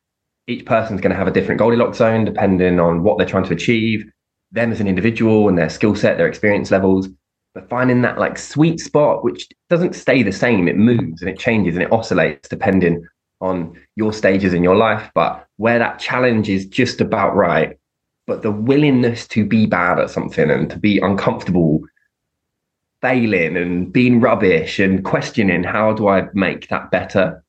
each 0.48 0.64
person's 0.64 1.02
going 1.02 1.10
to 1.10 1.18
have 1.18 1.28
a 1.28 1.32
different 1.32 1.58
Goldilocks 1.58 1.98
zone 1.98 2.24
depending 2.24 2.80
on 2.80 3.02
what 3.02 3.18
they're 3.18 3.26
trying 3.26 3.46
to 3.46 3.54
achieve, 3.54 4.06
them 4.52 4.72
as 4.72 4.80
an 4.80 4.88
individual 4.88 5.50
and 5.50 5.58
their 5.58 5.70
skill 5.70 5.96
set, 5.96 6.18
their 6.18 6.28
experience 6.28 6.70
levels. 6.70 7.10
But 7.56 7.68
finding 7.68 8.04
that 8.04 8.20
like 8.20 8.38
sweet 8.38 8.80
spot, 8.80 9.24
which 9.24 9.48
doesn't 9.72 9.96
stay 9.96 10.22
the 10.22 10.32
same, 10.32 10.68
it 10.68 10.78
moves 10.78 11.22
and 11.22 11.32
it 11.32 11.40
changes 11.40 11.76
and 11.76 11.82
it 11.82 11.92
oscillates 11.92 12.48
depending 12.48 13.04
on 13.42 13.76
your 13.96 14.14
stages 14.14 14.54
in 14.54 14.64
your 14.64 14.76
life. 14.76 15.10
But 15.16 15.48
where 15.58 15.80
that 15.80 15.98
challenge 15.98 16.48
is 16.48 16.68
just 16.68 17.02
about 17.02 17.36
right, 17.36 17.76
but 18.28 18.42
the 18.42 18.52
willingness 18.52 19.28
to 19.30 19.46
be 19.46 19.66
bad 19.66 20.00
at 20.00 20.10
something 20.10 20.50
and 20.50 20.70
to 20.70 20.78
be 20.78 21.00
uncomfortable 21.00 21.82
failing 23.02 23.56
and 23.56 23.94
being 23.94 24.20
rubbish 24.20 24.80
and 24.80 25.06
questioning 25.06 25.64
how 25.64 25.94
do 25.94 26.08
I 26.08 26.28
make 26.34 26.70
that 26.70 26.90
better? 26.92 27.44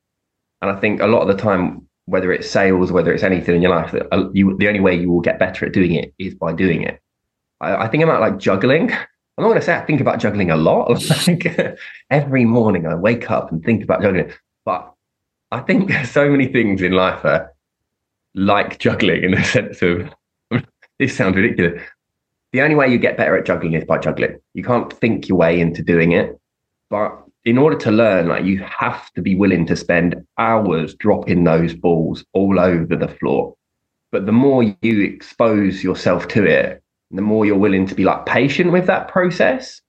And 0.60 0.70
I 0.70 0.78
think 0.78 1.00
a 1.00 1.06
lot 1.06 1.22
of 1.22 1.28
the 1.28 1.42
time, 1.42 1.86
whether 2.04 2.32
it's 2.32 2.50
sales, 2.50 2.92
whether 2.92 3.12
it's 3.12 3.22
anything 3.22 3.56
in 3.56 3.62
your 3.62 3.70
life, 3.70 3.92
that 3.92 4.12
uh, 4.12 4.28
you 4.32 4.56
the 4.58 4.68
only 4.68 4.80
way 4.80 4.94
you 4.94 5.10
will 5.10 5.20
get 5.20 5.38
better 5.38 5.64
at 5.66 5.72
doing 5.72 5.94
it 5.94 6.12
is 6.18 6.34
by 6.34 6.52
doing 6.52 6.82
it. 6.82 7.00
I, 7.60 7.84
I 7.84 7.88
think 7.88 8.02
about 8.02 8.20
like 8.20 8.38
juggling. 8.38 8.92
I'm 8.92 9.44
not 9.44 9.48
going 9.48 9.60
to 9.60 9.64
say 9.64 9.76
I 9.76 9.84
think 9.84 10.00
about 10.00 10.20
juggling 10.20 10.50
a 10.50 10.56
lot. 10.56 10.86
Like 11.26 11.78
every 12.10 12.44
morning 12.44 12.86
I 12.86 12.94
wake 12.94 13.30
up 13.30 13.50
and 13.50 13.64
think 13.64 13.82
about 13.82 14.02
juggling, 14.02 14.32
but 14.64 14.92
I 15.50 15.60
think 15.60 15.88
there's 15.88 16.10
so 16.20 16.28
many 16.30 16.48
things 16.48 16.82
in 16.82 16.92
life 16.92 17.24
are 17.24 17.52
like 18.34 18.78
juggling 18.78 19.24
in 19.24 19.30
the 19.32 19.42
sense 19.42 19.80
of 19.80 20.08
this 20.98 21.16
sounds 21.16 21.36
ridiculous. 21.36 21.82
The 22.52 22.62
only 22.62 22.74
way 22.74 22.88
you 22.88 22.98
get 22.98 23.16
better 23.16 23.36
at 23.36 23.44
juggling 23.44 23.74
is 23.74 23.84
by 23.84 23.98
juggling. 23.98 24.38
You 24.54 24.64
can't 24.64 24.92
think 24.92 25.28
your 25.28 25.38
way 25.38 25.60
into 25.60 25.82
doing 25.82 26.12
it. 26.12 26.38
But 26.88 27.22
in 27.44 27.58
order 27.58 27.76
to 27.76 27.90
learn, 27.90 28.28
like 28.28 28.44
you 28.44 28.58
have 28.60 29.12
to 29.12 29.22
be 29.22 29.34
willing 29.34 29.66
to 29.66 29.76
spend 29.76 30.16
hours 30.38 30.94
dropping 30.94 31.44
those 31.44 31.74
balls 31.74 32.24
all 32.32 32.58
over 32.58 32.96
the 32.96 33.08
floor. 33.08 33.54
But 34.12 34.26
the 34.26 34.32
more 34.32 34.62
you 34.62 35.02
expose 35.02 35.84
yourself 35.84 36.28
to 36.28 36.44
it, 36.44 36.82
the 37.10 37.22
more 37.22 37.44
you're 37.44 37.58
willing 37.58 37.86
to 37.86 37.94
be 37.94 38.04
like 38.04 38.26
patient 38.26 38.72
with 38.72 38.86
that 38.86 39.08
process 39.08 39.80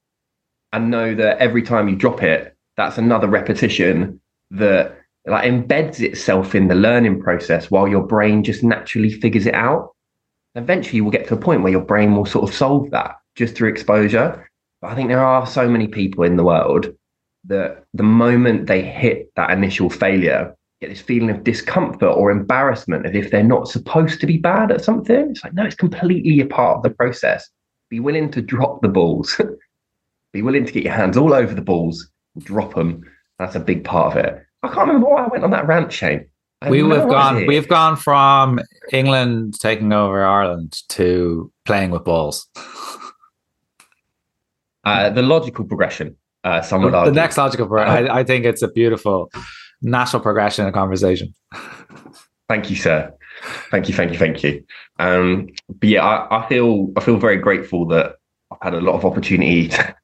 and 0.73 0.91
know 0.91 1.15
that 1.15 1.37
every 1.39 1.61
time 1.61 1.87
you 1.87 1.95
drop 1.95 2.21
it, 2.21 2.55
that's 2.75 2.97
another 2.97 3.27
repetition 3.27 4.19
that 4.51 4.97
like 5.25 5.49
embeds 5.49 5.99
itself 5.99 6.55
in 6.55 6.67
the 6.67 6.75
learning 6.75 7.21
process 7.21 7.71
while 7.71 7.87
your 7.87 8.05
brain 8.05 8.43
just 8.43 8.63
naturally 8.63 9.09
figures 9.09 9.45
it 9.45 9.53
out 9.53 9.93
eventually 10.55 10.97
you 10.97 11.03
will 11.03 11.11
get 11.11 11.27
to 11.27 11.33
a 11.33 11.37
point 11.37 11.61
where 11.61 11.71
your 11.71 11.81
brain 11.81 12.15
will 12.15 12.25
sort 12.25 12.49
of 12.49 12.55
solve 12.55 12.89
that 12.91 13.15
just 13.35 13.55
through 13.55 13.69
exposure. 13.69 14.49
But 14.81 14.91
I 14.91 14.95
think 14.95 15.09
there 15.09 15.23
are 15.23 15.45
so 15.45 15.69
many 15.69 15.87
people 15.87 16.23
in 16.23 16.37
the 16.37 16.43
world 16.43 16.93
that 17.45 17.83
the 17.93 18.03
moment 18.03 18.67
they 18.67 18.81
hit 18.81 19.31
that 19.35 19.51
initial 19.51 19.89
failure, 19.89 20.55
get 20.81 20.89
this 20.89 21.01
feeling 21.01 21.29
of 21.29 21.43
discomfort 21.43 22.15
or 22.15 22.29
embarrassment 22.29 23.05
as 23.05 23.15
if 23.15 23.31
they're 23.31 23.43
not 23.43 23.67
supposed 23.67 24.19
to 24.19 24.27
be 24.27 24.37
bad 24.37 24.71
at 24.71 24.83
something. 24.83 25.31
It's 25.31 25.43
like, 25.43 25.53
no, 25.53 25.65
it's 25.65 25.75
completely 25.75 26.39
a 26.41 26.45
part 26.45 26.77
of 26.77 26.83
the 26.83 26.89
process. 26.89 27.49
Be 27.89 27.99
willing 27.99 28.29
to 28.31 28.41
drop 28.41 28.81
the 28.81 28.89
balls. 28.89 29.39
be 30.33 30.41
willing 30.41 30.65
to 30.65 30.71
get 30.71 30.83
your 30.83 30.93
hands 30.93 31.17
all 31.17 31.33
over 31.33 31.53
the 31.53 31.61
balls, 31.61 32.09
drop 32.39 32.75
them. 32.75 33.03
That's 33.39 33.55
a 33.55 33.59
big 33.59 33.83
part 33.83 34.17
of 34.17 34.25
it. 34.25 34.43
I 34.63 34.67
can't 34.67 34.87
remember 34.87 35.07
why 35.07 35.23
I 35.23 35.27
went 35.27 35.43
on 35.43 35.51
that 35.51 35.67
rant, 35.67 35.91
Shane 35.93 36.27
we 36.69 36.79
have 36.79 37.09
gone. 37.09 37.45
We've 37.45 37.67
gone 37.67 37.95
from 37.95 38.59
England 38.91 39.59
taking 39.59 39.93
over 39.93 40.23
Ireland 40.23 40.81
to 40.89 41.51
playing 41.65 41.91
with 41.91 42.03
balls. 42.03 42.47
Uh, 44.83 45.09
the 45.09 45.21
logical 45.21 45.65
progression. 45.65 46.15
Uh, 46.45 46.61
some 46.61 46.81
would 46.81 46.93
the, 46.93 46.97
argue. 46.97 47.11
The 47.11 47.19
next 47.19 47.35
logical 47.35 47.67
progression. 47.67 48.07
I, 48.09 48.19
I, 48.19 48.23
think 48.23 48.45
it's 48.45 48.61
a 48.61 48.69
beautiful 48.69 49.29
natural 49.81 50.21
progression 50.21 50.63
in 50.63 50.69
a 50.69 50.71
conversation. 50.71 51.35
Thank 52.47 52.69
you, 52.69 52.77
sir. 52.77 53.13
Thank 53.69 53.89
you, 53.89 53.93
thank 53.93 54.13
you, 54.13 54.17
thank 54.17 54.43
you. 54.43 54.63
Um, 54.97 55.49
but 55.67 55.89
yeah, 55.89 56.05
I, 56.05 56.39
I 56.39 56.47
feel 56.47 56.93
I 56.95 57.01
feel 57.01 57.17
very 57.17 57.35
grateful 57.35 57.85
that 57.87 58.15
I've 58.49 58.57
had 58.61 58.73
a 58.73 58.79
lot 58.79 58.95
of 58.95 59.03
opportunity 59.03 59.67
to 59.67 59.95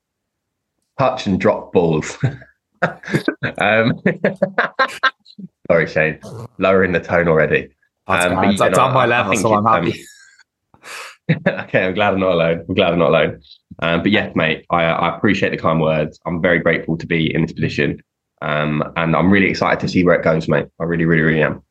touch 1.00 1.26
and 1.26 1.40
drop 1.40 1.72
balls. 1.72 2.18
um, 3.58 4.02
Sorry, 5.74 5.88
Shane. 5.88 6.20
Lowering 6.60 6.92
the 6.92 7.00
tone 7.00 7.28
already. 7.28 7.70
That's, 8.08 8.26
um, 8.26 8.44
it's, 8.44 8.62
on 8.62 8.94
my 8.94 9.08
level, 9.08 9.36
so 9.36 9.56
I'm 9.56 9.66
happy. 9.66 10.06
Um, 11.30 11.42
okay, 11.64 11.86
I'm 11.86 11.96
glad 11.96 12.14
I'm 12.14 12.20
not 12.20 12.34
alone. 12.34 12.66
I'm 12.70 12.76
glad 12.76 12.94
I'm 12.94 13.00
not 13.00 13.10
alone. 13.10 13.42
Um, 13.80 14.04
but 14.04 14.12
yes, 14.12 14.36
mate, 14.36 14.68
I, 14.70 14.84
I, 14.84 15.18
appreciate 15.18 15.50
the 15.50 15.58
kind 15.58 15.82
words. 15.82 16.20
I'm 16.28 16.44
very 16.44 16.60
grateful 16.60 16.96
to 16.98 17.08
be 17.08 17.34
in 17.34 17.42
this 17.42 17.54
position. 17.54 18.04
Um, 18.44 18.84
and 18.98 19.16
I'm 19.16 19.32
really 19.32 19.50
excited 19.50 19.80
to 19.80 19.88
see 19.88 20.04
where 20.04 20.14
it 20.14 20.24
goes, 20.24 20.48
mate. 20.48 20.68
I 20.80 20.84
really, 20.84 21.06
really, 21.06 21.24
really 21.24 21.42
am. 21.42 21.64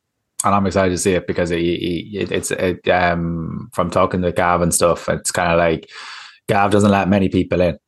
And 0.45 0.53
I'm 0.53 0.67
excited 0.67 0.91
to 0.91 0.99
see 0.99 1.13
it 1.13 1.29
because 1.29 1.53
it, 1.53 1.61
it, 1.61 2.33
it's 2.33 2.51
it, 2.51 2.89
um, 2.89 3.71
from 3.73 3.89
talking 3.89 4.23
to 4.23 4.33
Gav 4.33 4.63
and 4.63 4.75
stuff. 4.75 5.09
It's 5.09 5.31
kind 5.31 5.53
of 5.53 5.59
like 5.59 5.89
Gav 6.49 6.73
doesn't 6.73 6.91
let 6.91 7.09
many 7.09 7.29
people 7.29 7.61
in. 7.61 7.79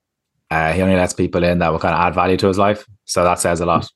Uh, 0.48 0.72
he 0.74 0.82
only 0.82 0.94
lets 0.94 1.14
people 1.14 1.42
in 1.42 1.58
that 1.58 1.72
will 1.72 1.80
kind 1.80 1.94
of 1.94 2.00
add 2.00 2.14
value 2.14 2.36
to 2.36 2.46
his 2.46 2.58
life. 2.58 2.86
So 3.04 3.24
that 3.24 3.40
says 3.40 3.60
a 3.60 3.66
lot. 3.66 3.90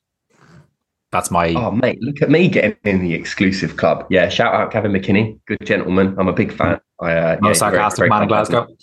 That's 1.11 1.31
my. 1.31 1.53
Oh, 1.53 1.71
mate, 1.71 1.99
look 2.01 2.21
at 2.21 2.29
me 2.29 2.47
getting 2.47 2.75
in 2.83 3.01
the 3.01 3.13
exclusive 3.13 3.77
club. 3.77 4.05
Yeah, 4.09 4.29
shout 4.29 4.53
out 4.53 4.71
Gavin 4.71 4.91
McKinney, 4.91 5.39
good 5.47 5.65
gentleman. 5.65 6.15
I'm 6.19 6.27
a 6.27 6.33
big 6.33 6.53
fan. 6.53 6.79
I, 6.99 7.13
uh, 7.13 7.37
no 7.41 7.49
yeah, 7.49 7.53
sarcastic 7.53 8.09
man 8.09 8.23
in 8.23 8.27
Glasgow. 8.27 8.67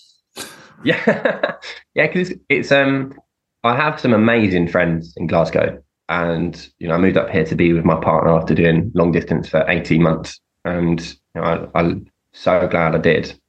Yeah, 0.85 1.57
yeah, 1.95 2.07
because 2.07 2.35
it's 2.51 2.71
um, 2.71 3.15
I 3.65 3.75
have 3.75 3.99
some 3.99 4.13
amazing 4.13 4.69
friends 4.69 5.15
in 5.17 5.27
Glasgow, 5.27 5.83
and 6.11 6.69
you 6.79 6.87
know, 6.87 6.95
I 6.95 6.99
moved 6.99 7.17
up 7.17 7.31
here 7.31 7.47
to 7.47 7.55
be 7.55 7.73
with 7.73 7.85
my 7.85 7.99
partner 7.99 8.31
after 8.31 8.55
doing 8.55 8.93
long 8.95 9.11
distance 9.11 9.49
for 9.49 9.65
18 9.69 10.03
months, 10.03 10.39
and 10.67 11.01
you 11.35 11.41
know, 11.41 11.71
I, 11.75 11.81
I'm 11.81 12.07
so 12.33 12.69
glad 12.69 12.95
I 12.95 12.99
did. 12.99 13.41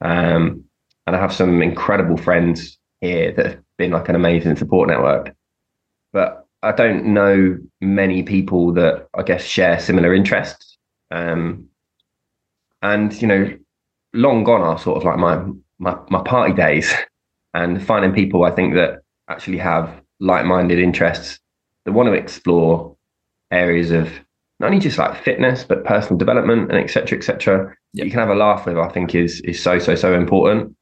Um, 0.00 0.64
and 1.06 1.16
I 1.16 1.18
have 1.18 1.32
some 1.32 1.62
incredible 1.62 2.16
friends 2.16 2.78
here 3.00 3.32
that 3.32 3.46
have 3.46 3.58
been 3.76 3.90
like 3.90 4.08
an 4.08 4.14
amazing 4.14 4.56
support 4.56 4.88
network. 4.88 5.34
But 6.12 6.46
I 6.62 6.72
don't 6.72 7.06
know 7.06 7.58
many 7.80 8.22
people 8.22 8.72
that 8.74 9.08
I 9.14 9.22
guess 9.22 9.44
share 9.44 9.78
similar 9.78 10.14
interests. 10.14 10.76
Um, 11.10 11.68
and 12.82 13.12
you 13.20 13.28
know, 13.28 13.56
long 14.12 14.44
gone 14.44 14.62
are 14.62 14.78
sort 14.78 14.98
of 14.98 15.04
like 15.04 15.18
my 15.18 15.44
my 15.78 15.96
my 16.10 16.22
party 16.22 16.54
days, 16.54 16.92
and 17.54 17.84
finding 17.84 18.12
people 18.12 18.44
I 18.44 18.50
think 18.50 18.74
that 18.74 19.00
actually 19.28 19.58
have 19.58 20.02
like-minded 20.20 20.78
interests 20.78 21.38
that 21.84 21.92
want 21.92 22.08
to 22.08 22.12
explore 22.12 22.96
areas 23.50 23.90
of 23.90 24.12
not 24.60 24.68
only 24.68 24.80
just 24.80 24.98
like 24.98 25.22
fitness 25.22 25.64
but 25.64 25.84
personal 25.84 26.18
development 26.18 26.70
and 26.70 26.78
etc 26.78 27.16
etc 27.16 27.74
yep. 27.92 28.04
you 28.04 28.10
can 28.10 28.20
have 28.20 28.30
a 28.30 28.34
laugh 28.34 28.66
with 28.66 28.76
i 28.76 28.88
think 28.88 29.14
is 29.14 29.40
is 29.42 29.62
so 29.62 29.78
so 29.78 29.94
so 29.94 30.14
important 30.14 30.74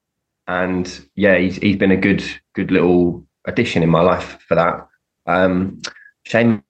and 0.48 1.06
yeah 1.14 1.36
he's, 1.36 1.56
he's 1.56 1.76
been 1.76 1.90
a 1.90 1.96
good 1.96 2.24
good 2.54 2.70
little 2.70 3.24
addition 3.44 3.82
in 3.82 3.90
my 3.90 4.00
life 4.00 4.38
for 4.48 4.54
that 4.54 4.85
um, 5.26 5.80
Shane 6.24 6.62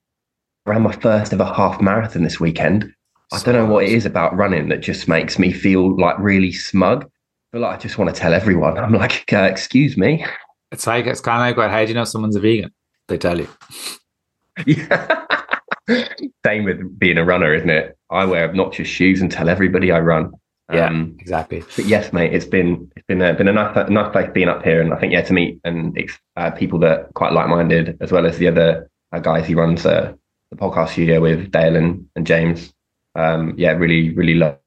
ran 0.67 0.83
my 0.83 0.93
first 0.93 1.33
ever 1.33 1.45
half 1.45 1.81
marathon 1.81 2.23
this 2.23 2.41
weekend. 2.41 2.93
I 3.33 3.41
don't 3.41 3.55
know 3.55 3.67
what 3.67 3.85
it 3.85 3.91
is 3.91 4.07
about 4.07 4.37
running 4.37 4.69
that 4.69 4.81
just 4.81 5.09
makes 5.09 5.39
me 5.39 5.53
feel 5.53 5.99
like 5.99 6.19
really 6.19 6.53
smug. 6.53 7.11
But 7.53 7.63
like 7.63 7.79
I 7.79 7.81
just 7.81 7.99
want 7.99 8.15
to 8.15 8.21
tell 8.21 8.35
everyone. 8.35 8.79
I'm 8.79 8.93
like, 8.93 9.25
uh, 9.33 9.43
excuse 9.43 9.97
me. 9.97 10.25
It's 10.73 10.87
like 10.87 11.07
it's 11.07 11.21
kind 11.21 11.51
of 11.51 11.57
like. 11.57 11.71
How 11.71 11.83
do 11.83 11.89
you 11.89 11.95
know 11.95 12.05
someone's 12.05 12.37
a 12.37 12.41
vegan? 12.41 12.73
They 13.09 13.19
tell 13.19 13.39
you. 13.39 13.49
Yeah. 14.67 15.25
Same 16.45 16.65
with 16.65 16.99
being 16.99 17.19
a 17.19 17.25
runner, 17.25 17.55
isn't 17.55 17.71
it? 17.71 17.97
I 18.11 18.25
wear 18.25 18.49
obnoxious 18.49 18.89
shoes 18.89 19.21
and 19.21 19.31
tell 19.31 19.49
everybody 19.49 19.93
I 19.93 20.01
run. 20.01 20.33
Yeah, 20.73 20.87
um, 20.87 21.17
exactly. 21.21 21.63
But 21.77 21.85
yes, 21.85 22.13
mate, 22.13 22.35
it's 22.35 22.45
been 22.45 22.91
it's 22.97 23.07
been 23.07 23.23
a, 23.23 23.33
been 23.35 23.49
a 23.49 23.53
nice 23.53 23.89
nice 23.89 24.11
place 24.11 24.31
being 24.35 24.49
up 24.49 24.65
here, 24.65 24.81
and 24.81 24.93
I 24.93 24.99
think 24.99 25.13
yeah, 25.13 25.23
to 25.23 25.33
meet 25.33 25.61
and 25.65 25.97
uh, 26.37 26.51
people 26.51 26.81
that 26.81 26.99
are 26.99 27.11
quite 27.15 27.33
like 27.33 27.49
minded, 27.49 27.97
as 28.01 28.11
well 28.11 28.27
as 28.27 28.39
the 28.39 28.49
other 28.49 28.91
uh, 29.13 29.21
guys 29.21 29.47
he 29.47 29.55
runs 29.55 29.87
uh, 29.87 30.13
the 30.51 30.57
podcast 30.57 30.91
studio 30.91 31.21
with 31.21 31.51
Dale 31.53 31.77
and, 31.77 32.09
and 32.17 32.27
James. 32.27 32.73
Um, 33.15 33.55
yeah, 33.57 33.73
really, 33.73 34.11
really 34.11 34.35
love 34.35 34.59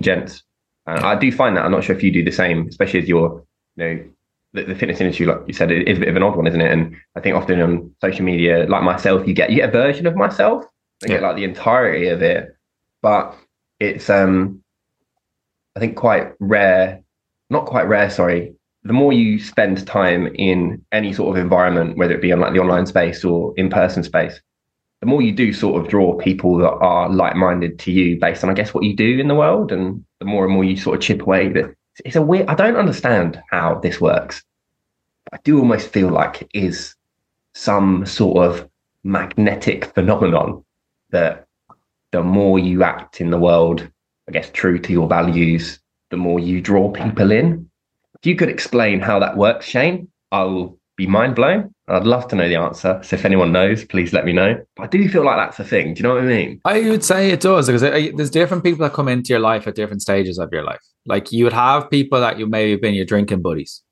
gents. 0.00 0.42
Uh, 0.86 1.00
I 1.02 1.16
do 1.16 1.32
find 1.32 1.56
that 1.56 1.64
I'm 1.64 1.72
not 1.72 1.84
sure 1.84 1.96
if 1.96 2.02
you 2.02 2.10
do 2.10 2.24
the 2.24 2.30
same, 2.30 2.68
especially 2.68 3.00
as 3.00 3.08
you're, 3.08 3.44
you 3.76 3.84
know, 3.84 4.04
the, 4.54 4.64
the, 4.64 4.74
fitness 4.74 5.00
industry, 5.00 5.26
like 5.26 5.40
you 5.46 5.52
said, 5.52 5.70
it 5.70 5.86
is 5.86 5.98
a 5.98 6.00
bit 6.00 6.08
of 6.08 6.16
an 6.16 6.22
odd 6.22 6.36
one, 6.36 6.46
isn't 6.46 6.60
it? 6.60 6.72
And 6.72 6.96
I 7.14 7.20
think 7.20 7.36
often 7.36 7.60
on 7.60 7.94
social 8.00 8.24
media, 8.24 8.66
like 8.68 8.82
myself, 8.82 9.26
you 9.26 9.34
get 9.34 9.50
you 9.50 9.56
get 9.56 9.68
a 9.68 9.72
version 9.72 10.06
of 10.06 10.16
myself, 10.16 10.64
you 11.02 11.08
yeah. 11.08 11.16
get 11.16 11.22
like 11.22 11.36
the 11.36 11.44
entirety 11.44 12.08
of 12.08 12.22
it, 12.22 12.56
but 13.02 13.36
it's 13.80 14.08
um, 14.08 14.62
I 15.78 15.80
think 15.80 15.94
quite 15.94 16.32
rare, 16.40 17.00
not 17.50 17.66
quite 17.66 17.86
rare, 17.86 18.10
sorry. 18.10 18.52
The 18.82 18.92
more 18.92 19.12
you 19.12 19.38
spend 19.38 19.86
time 19.86 20.26
in 20.34 20.84
any 20.90 21.12
sort 21.12 21.36
of 21.36 21.40
environment, 21.40 21.96
whether 21.96 22.14
it 22.14 22.20
be 22.20 22.32
on 22.32 22.40
like 22.40 22.52
the 22.52 22.58
online 22.58 22.84
space 22.86 23.24
or 23.24 23.54
in 23.56 23.70
person 23.70 24.02
space, 24.02 24.40
the 24.98 25.06
more 25.06 25.22
you 25.22 25.30
do 25.30 25.52
sort 25.52 25.80
of 25.80 25.88
draw 25.88 26.14
people 26.14 26.56
that 26.56 26.72
are 26.72 27.08
like-minded 27.08 27.78
to 27.78 27.92
you 27.92 28.18
based 28.18 28.42
on, 28.42 28.50
I 28.50 28.54
guess, 28.54 28.74
what 28.74 28.82
you 28.82 28.96
do 28.96 29.20
in 29.20 29.28
the 29.28 29.36
world, 29.36 29.70
and 29.70 30.04
the 30.18 30.24
more 30.24 30.44
and 30.44 30.52
more 30.52 30.64
you 30.64 30.76
sort 30.76 30.96
of 30.96 31.02
chip 31.02 31.22
away. 31.22 31.48
That 31.48 31.72
it's 32.04 32.16
a 32.16 32.22
weird. 32.22 32.48
I 32.48 32.56
don't 32.56 32.74
understand 32.74 33.40
how 33.48 33.78
this 33.78 34.00
works. 34.00 34.42
I 35.32 35.38
do 35.44 35.60
almost 35.60 35.90
feel 35.90 36.08
like 36.08 36.42
it 36.42 36.48
is 36.54 36.96
some 37.54 38.04
sort 38.04 38.44
of 38.44 38.68
magnetic 39.04 39.84
phenomenon 39.94 40.64
that 41.10 41.46
the 42.10 42.24
more 42.24 42.58
you 42.58 42.82
act 42.82 43.20
in 43.20 43.30
the 43.30 43.38
world, 43.38 43.88
I 44.28 44.30
guess, 44.30 44.50
true 44.52 44.78
to 44.78 44.92
your 44.92 45.08
values, 45.08 45.80
the 46.10 46.18
more 46.18 46.38
you 46.38 46.60
draw 46.60 46.92
people 46.92 47.32
in. 47.32 47.68
If 48.20 48.26
you 48.26 48.36
could 48.36 48.50
explain 48.50 49.00
how 49.00 49.18
that 49.20 49.36
works, 49.36 49.66
Shane, 49.66 50.08
I'll 50.30 50.78
be 50.96 51.06
mind 51.06 51.34
blown. 51.34 51.74
I'd 51.86 52.04
love 52.04 52.28
to 52.28 52.36
know 52.36 52.48
the 52.48 52.56
answer. 52.56 53.00
So 53.02 53.16
if 53.16 53.24
anyone 53.24 53.52
knows, 53.52 53.84
please 53.84 54.12
let 54.12 54.26
me 54.26 54.32
know. 54.32 54.62
But 54.76 54.82
I 54.82 54.86
do 54.88 55.08
feel 55.08 55.24
like 55.24 55.36
that's 55.36 55.58
a 55.58 55.64
thing. 55.64 55.94
Do 55.94 55.98
you 55.98 56.02
know 56.02 56.16
what 56.16 56.24
I 56.24 56.26
mean? 56.26 56.60
I 56.64 56.80
would 56.90 57.04
say 57.04 57.30
it 57.30 57.40
does 57.40 57.66
because 57.68 57.82
uh, 57.82 58.08
there's 58.14 58.30
different 58.30 58.64
people 58.64 58.84
that 58.84 58.92
come 58.92 59.08
into 59.08 59.32
your 59.32 59.40
life 59.40 59.66
at 59.66 59.74
different 59.74 60.02
stages 60.02 60.38
of 60.38 60.50
your 60.52 60.64
life. 60.64 60.80
Like 61.06 61.32
you 61.32 61.44
would 61.44 61.52
have 61.54 61.88
people 61.88 62.20
that 62.20 62.38
you 62.38 62.46
maybe 62.46 62.72
have 62.72 62.82
been 62.82 62.94
your 62.94 63.06
drinking 63.06 63.40
buddies. 63.40 63.82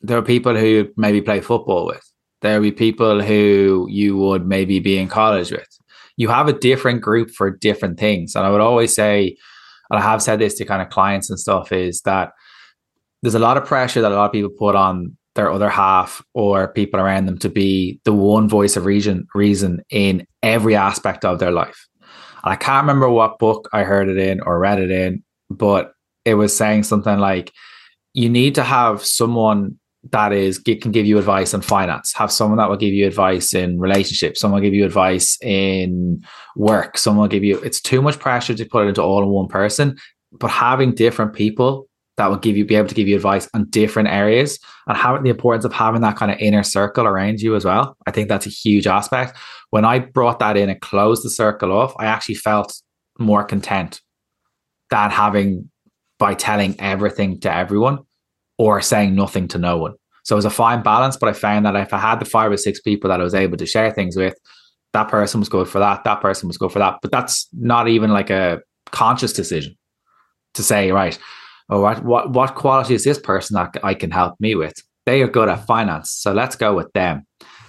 There 0.00 0.16
are 0.16 0.22
people 0.22 0.56
who 0.56 0.66
you 0.66 0.92
maybe 0.96 1.20
play 1.20 1.40
football 1.40 1.86
with. 1.86 2.02
There 2.40 2.54
will 2.54 2.70
be 2.70 2.72
people 2.72 3.20
who 3.20 3.86
you 3.90 4.16
would 4.16 4.46
maybe 4.46 4.78
be 4.78 4.96
in 4.98 5.08
college 5.08 5.50
with. 5.50 5.68
You 6.16 6.28
have 6.28 6.48
a 6.48 6.52
different 6.52 7.02
group 7.02 7.30
for 7.30 7.50
different 7.50 7.98
things. 7.98 8.34
And 8.34 8.44
I 8.44 8.50
would 8.50 8.60
always 8.60 8.94
say, 8.94 9.36
and 9.90 9.98
I 9.98 10.02
have 10.02 10.22
said 10.22 10.38
this 10.38 10.54
to 10.54 10.64
kind 10.64 10.82
of 10.82 10.90
clients 10.90 11.30
and 11.30 11.38
stuff, 11.38 11.72
is 11.72 12.00
that 12.02 12.32
there's 13.22 13.34
a 13.34 13.40
lot 13.40 13.56
of 13.56 13.64
pressure 13.64 14.00
that 14.00 14.12
a 14.12 14.14
lot 14.14 14.26
of 14.26 14.32
people 14.32 14.50
put 14.50 14.76
on 14.76 15.16
their 15.34 15.50
other 15.50 15.68
half 15.68 16.22
or 16.34 16.68
people 16.68 17.00
around 17.00 17.26
them 17.26 17.38
to 17.38 17.48
be 17.48 18.00
the 18.04 18.12
one 18.12 18.48
voice 18.48 18.76
of 18.76 18.84
reason 18.84 19.26
reason 19.34 19.82
in 19.90 20.26
every 20.42 20.76
aspect 20.76 21.24
of 21.24 21.38
their 21.38 21.50
life. 21.50 21.86
And 22.44 22.52
I 22.52 22.56
can't 22.56 22.84
remember 22.84 23.08
what 23.08 23.38
book 23.38 23.68
I 23.72 23.82
heard 23.82 24.08
it 24.08 24.18
in 24.18 24.40
or 24.40 24.58
read 24.58 24.78
it 24.78 24.90
in, 24.90 25.24
but 25.50 25.92
it 26.24 26.34
was 26.34 26.56
saying 26.56 26.84
something 26.84 27.18
like 27.18 27.52
you 28.12 28.28
need 28.28 28.54
to 28.54 28.62
have 28.62 29.04
someone 29.04 29.78
that 30.10 30.32
is 30.32 30.58
can 30.58 30.92
give 30.92 31.06
you 31.06 31.18
advice 31.18 31.54
on 31.54 31.60
finance 31.60 32.12
have 32.14 32.30
someone 32.30 32.58
that 32.58 32.68
will 32.68 32.76
give 32.76 32.92
you 32.92 33.06
advice 33.06 33.54
in 33.54 33.78
relationships 33.78 34.40
someone 34.40 34.60
will 34.60 34.66
give 34.66 34.74
you 34.74 34.84
advice 34.84 35.38
in 35.42 36.22
work 36.56 36.98
someone 36.98 37.22
will 37.22 37.28
give 37.28 37.44
you 37.44 37.58
it's 37.60 37.80
too 37.80 38.02
much 38.02 38.18
pressure 38.18 38.54
to 38.54 38.64
put 38.66 38.84
it 38.84 38.88
into 38.88 39.02
all 39.02 39.22
in 39.22 39.28
one 39.28 39.48
person 39.48 39.96
but 40.32 40.50
having 40.50 40.94
different 40.94 41.32
people 41.32 41.88
that 42.16 42.28
will 42.28 42.36
give 42.36 42.56
you 42.56 42.64
be 42.64 42.76
able 42.76 42.88
to 42.88 42.94
give 42.94 43.08
you 43.08 43.16
advice 43.16 43.48
on 43.54 43.68
different 43.70 44.08
areas 44.08 44.58
and 44.86 44.96
having 44.96 45.22
the 45.22 45.30
importance 45.30 45.64
of 45.64 45.72
having 45.72 46.00
that 46.02 46.16
kind 46.16 46.30
of 46.30 46.38
inner 46.38 46.62
circle 46.62 47.06
around 47.06 47.40
you 47.40 47.56
as 47.56 47.64
well. 47.64 47.96
I 48.06 48.10
think 48.10 48.28
that's 48.28 48.46
a 48.46 48.50
huge 48.50 48.86
aspect. 48.86 49.36
When 49.70 49.84
I 49.84 49.98
brought 49.98 50.38
that 50.38 50.56
in 50.56 50.68
and 50.68 50.80
closed 50.80 51.24
the 51.24 51.30
circle 51.30 51.72
off, 51.72 51.94
I 51.98 52.06
actually 52.06 52.36
felt 52.36 52.80
more 53.18 53.44
content 53.44 54.00
than 54.90 55.10
having 55.10 55.70
by 56.18 56.34
telling 56.34 56.76
everything 56.78 57.40
to 57.40 57.52
everyone 57.52 57.98
or 58.58 58.80
saying 58.80 59.14
nothing 59.14 59.48
to 59.48 59.58
no 59.58 59.78
one. 59.78 59.94
So 60.24 60.34
it 60.34 60.38
was 60.38 60.44
a 60.44 60.50
fine 60.50 60.82
balance, 60.82 61.16
but 61.16 61.28
I 61.28 61.32
found 61.32 61.66
that 61.66 61.76
if 61.76 61.92
I 61.92 61.98
had 61.98 62.18
the 62.18 62.24
five 62.24 62.50
or 62.50 62.56
six 62.56 62.80
people 62.80 63.10
that 63.10 63.20
I 63.20 63.24
was 63.24 63.34
able 63.34 63.58
to 63.58 63.66
share 63.66 63.90
things 63.92 64.16
with, 64.16 64.34
that 64.94 65.08
person 65.08 65.40
was 65.40 65.48
good 65.48 65.68
for 65.68 65.78
that, 65.80 66.04
that 66.04 66.20
person 66.20 66.48
was 66.48 66.56
good 66.56 66.72
for 66.72 66.78
that. 66.78 66.98
But 67.02 67.10
that's 67.10 67.48
not 67.52 67.88
even 67.88 68.10
like 68.10 68.30
a 68.30 68.60
conscious 68.90 69.32
decision 69.32 69.76
to 70.54 70.62
say, 70.62 70.92
right, 70.92 71.18
oh, 71.68 71.80
what, 71.80 72.04
what, 72.04 72.30
what 72.30 72.54
quality 72.54 72.94
is 72.94 73.04
this 73.04 73.18
person 73.18 73.54
that 73.54 73.76
I 73.82 73.92
can 73.92 74.10
help 74.10 74.40
me 74.40 74.54
with? 74.54 74.74
They 75.04 75.20
are 75.20 75.28
good 75.28 75.48
at 75.48 75.66
finance. 75.66 76.10
So 76.10 76.32
let's 76.32 76.56
go 76.56 76.74
with 76.74 76.90
them. 76.94 77.26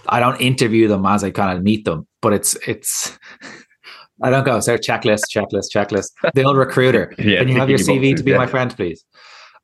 I 0.07 0.19
don't 0.19 0.39
interview 0.39 0.87
them 0.87 1.05
as 1.05 1.23
I 1.23 1.31
kind 1.31 1.57
of 1.57 1.63
meet 1.63 1.83
them, 1.83 2.07
but 2.21 2.31
it's, 2.31 2.55
it's, 2.67 3.17
I 4.23 4.29
don't 4.29 4.45
go, 4.45 4.61
so 4.61 4.77
checklist, 4.77 5.23
checklist, 5.29 5.75
checklist. 5.75 6.11
The 6.33 6.43
old 6.43 6.55
recruiter. 6.55 7.13
yeah, 7.19 7.39
can 7.39 7.49
you 7.49 7.55
have 7.55 7.69
your 7.69 7.79
CV 7.89 8.15
to 8.15 8.23
be 8.23 8.31
yeah. 8.31 8.37
my 8.37 8.47
friend, 8.47 8.73
please? 8.73 9.03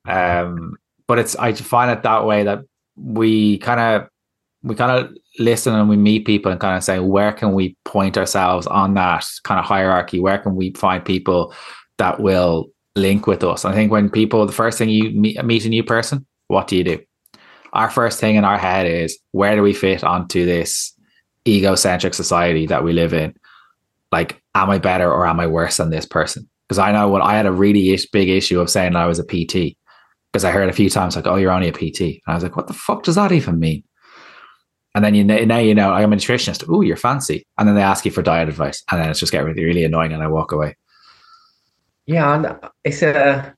Um, 0.06 0.76
but 1.12 1.18
it's, 1.18 1.36
I 1.36 1.52
find 1.52 1.90
it 1.90 2.02
that 2.02 2.24
way 2.24 2.44
that 2.44 2.60
we 2.96 3.58
kind 3.58 3.80
of, 3.80 4.08
we 4.62 4.74
kind 4.74 4.92
of 4.92 5.14
listen 5.38 5.74
and 5.74 5.88
we 5.88 5.96
meet 5.96 6.24
people 6.24 6.50
and 6.50 6.60
kind 6.60 6.76
of 6.76 6.82
say, 6.82 7.00
where 7.00 7.32
can 7.32 7.52
we 7.52 7.76
point 7.84 8.16
ourselves 8.16 8.66
on 8.66 8.94
that 8.94 9.24
kind 9.44 9.60
of 9.60 9.66
hierarchy? 9.66 10.20
Where 10.20 10.38
can 10.38 10.56
we 10.56 10.72
find 10.72 11.04
people 11.04 11.54
that 11.98 12.20
will 12.20 12.70
link 12.96 13.26
with 13.26 13.44
us. 13.44 13.64
I 13.64 13.72
think 13.72 13.90
when 13.90 14.10
people, 14.10 14.44
the 14.46 14.52
first 14.52 14.78
thing 14.78 14.88
you 14.88 15.10
meet, 15.10 15.42
meet 15.44 15.64
a 15.64 15.68
new 15.68 15.84
person, 15.84 16.26
what 16.48 16.68
do 16.68 16.76
you 16.76 16.84
do? 16.84 16.98
Our 17.72 17.90
first 17.90 18.20
thing 18.20 18.36
in 18.36 18.44
our 18.44 18.58
head 18.58 18.86
is 18.86 19.18
where 19.30 19.56
do 19.56 19.62
we 19.62 19.72
fit 19.72 20.04
onto 20.04 20.44
this 20.44 20.92
egocentric 21.46 22.14
society 22.14 22.66
that 22.66 22.84
we 22.84 22.92
live 22.92 23.14
in? 23.14 23.34
Like, 24.10 24.42
am 24.54 24.68
I 24.68 24.78
better 24.78 25.10
or 25.10 25.26
am 25.26 25.40
I 25.40 25.46
worse 25.46 25.78
than 25.78 25.90
this 25.90 26.04
person? 26.04 26.48
Because 26.68 26.78
I 26.78 26.92
know 26.92 27.08
what 27.08 27.22
I 27.22 27.34
had 27.34 27.46
a 27.46 27.52
really 27.52 27.98
big 28.12 28.28
issue 28.28 28.60
of 28.60 28.68
saying 28.68 28.94
I 28.94 29.06
was 29.06 29.18
a 29.18 29.24
PT 29.24 29.76
because 30.32 30.44
I 30.44 30.50
heard 30.50 30.68
a 30.68 30.72
few 30.72 30.88
times 30.88 31.16
like, 31.16 31.26
"Oh, 31.26 31.36
you're 31.36 31.52
only 31.52 31.68
a 31.68 31.72
PT," 31.72 32.00
and 32.00 32.20
I 32.26 32.34
was 32.34 32.42
like, 32.42 32.56
"What 32.56 32.66
the 32.66 32.72
fuck 32.72 33.02
does 33.02 33.16
that 33.16 33.32
even 33.32 33.58
mean?" 33.58 33.84
And 34.94 35.04
then 35.04 35.14
you 35.14 35.24
know, 35.24 35.44
now 35.44 35.58
you 35.58 35.74
know 35.74 35.92
I'm 35.92 36.12
a 36.12 36.16
nutritionist. 36.16 36.64
Oh, 36.68 36.80
you're 36.80 36.96
fancy. 36.96 37.46
And 37.58 37.68
then 37.68 37.74
they 37.74 37.82
ask 37.82 38.04
you 38.04 38.10
for 38.10 38.22
diet 38.22 38.48
advice, 38.48 38.82
and 38.90 39.00
then 39.00 39.10
it's 39.10 39.20
just 39.20 39.32
getting 39.32 39.48
really, 39.48 39.64
really 39.64 39.84
annoying, 39.84 40.12
and 40.12 40.22
I 40.22 40.28
walk 40.28 40.52
away. 40.52 40.76
Yeah, 42.06 42.34
and 42.34 42.58
it's 42.84 43.02
a. 43.02 43.54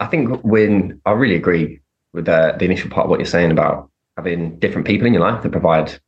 I 0.00 0.06
think 0.06 0.42
when 0.42 1.00
I 1.06 1.12
really 1.12 1.36
agree 1.36 1.80
with 2.12 2.26
the, 2.26 2.54
the 2.58 2.64
initial 2.64 2.90
part 2.90 3.04
of 3.04 3.10
what 3.10 3.20
you're 3.20 3.26
saying 3.26 3.50
about 3.50 3.90
having 4.16 4.58
different 4.58 4.86
people 4.86 5.06
in 5.06 5.12
your 5.12 5.22
life 5.22 5.42
that 5.42 5.52
provide 5.52 5.98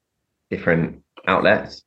different 0.51 1.03
outlets. 1.27 1.83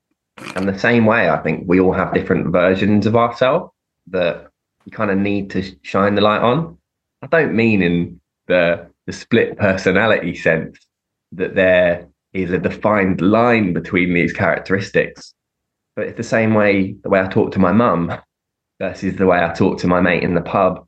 And 0.56 0.68
the 0.68 0.78
same 0.78 1.06
way, 1.06 1.30
I 1.30 1.38
think 1.38 1.64
we 1.68 1.80
all 1.80 1.94
have 1.94 2.14
different 2.14 2.48
versions 2.48 3.06
of 3.06 3.16
ourselves 3.16 3.72
that 4.08 4.48
you 4.86 4.92
kind 4.92 5.12
of 5.12 5.18
need 5.18 5.50
to 5.52 5.64
shine 5.82 6.16
the 6.16 6.22
light 6.22 6.42
on. 6.42 6.78
I 7.22 7.28
don't 7.28 7.56
mean 7.56 7.82
in 7.82 8.22
the 8.48 8.90
the 9.06 9.14
split 9.14 9.58
personality 9.58 10.36
sense 10.36 10.78
that 11.32 11.56
there 11.56 12.08
is 12.34 12.52
a 12.52 12.60
defined 12.60 13.22
line 13.22 13.74
between 13.74 14.14
these 14.14 14.32
characteristics. 14.32 15.34
But 15.96 16.08
it's 16.08 16.18
the 16.18 16.24
same 16.24 16.54
way 16.54 16.96
the 17.04 17.10
way 17.10 17.20
I 17.20 17.28
talk 17.28 17.52
to 17.54 17.60
my 17.60 17.72
mum 17.72 18.14
versus 18.80 19.16
the 19.16 19.26
way 19.26 19.44
I 19.44 19.52
talk 19.52 19.80
to 19.80 19.88
my 19.88 20.00
mate 20.00 20.24
in 20.24 20.36
the 20.36 20.42
pub 20.42 20.86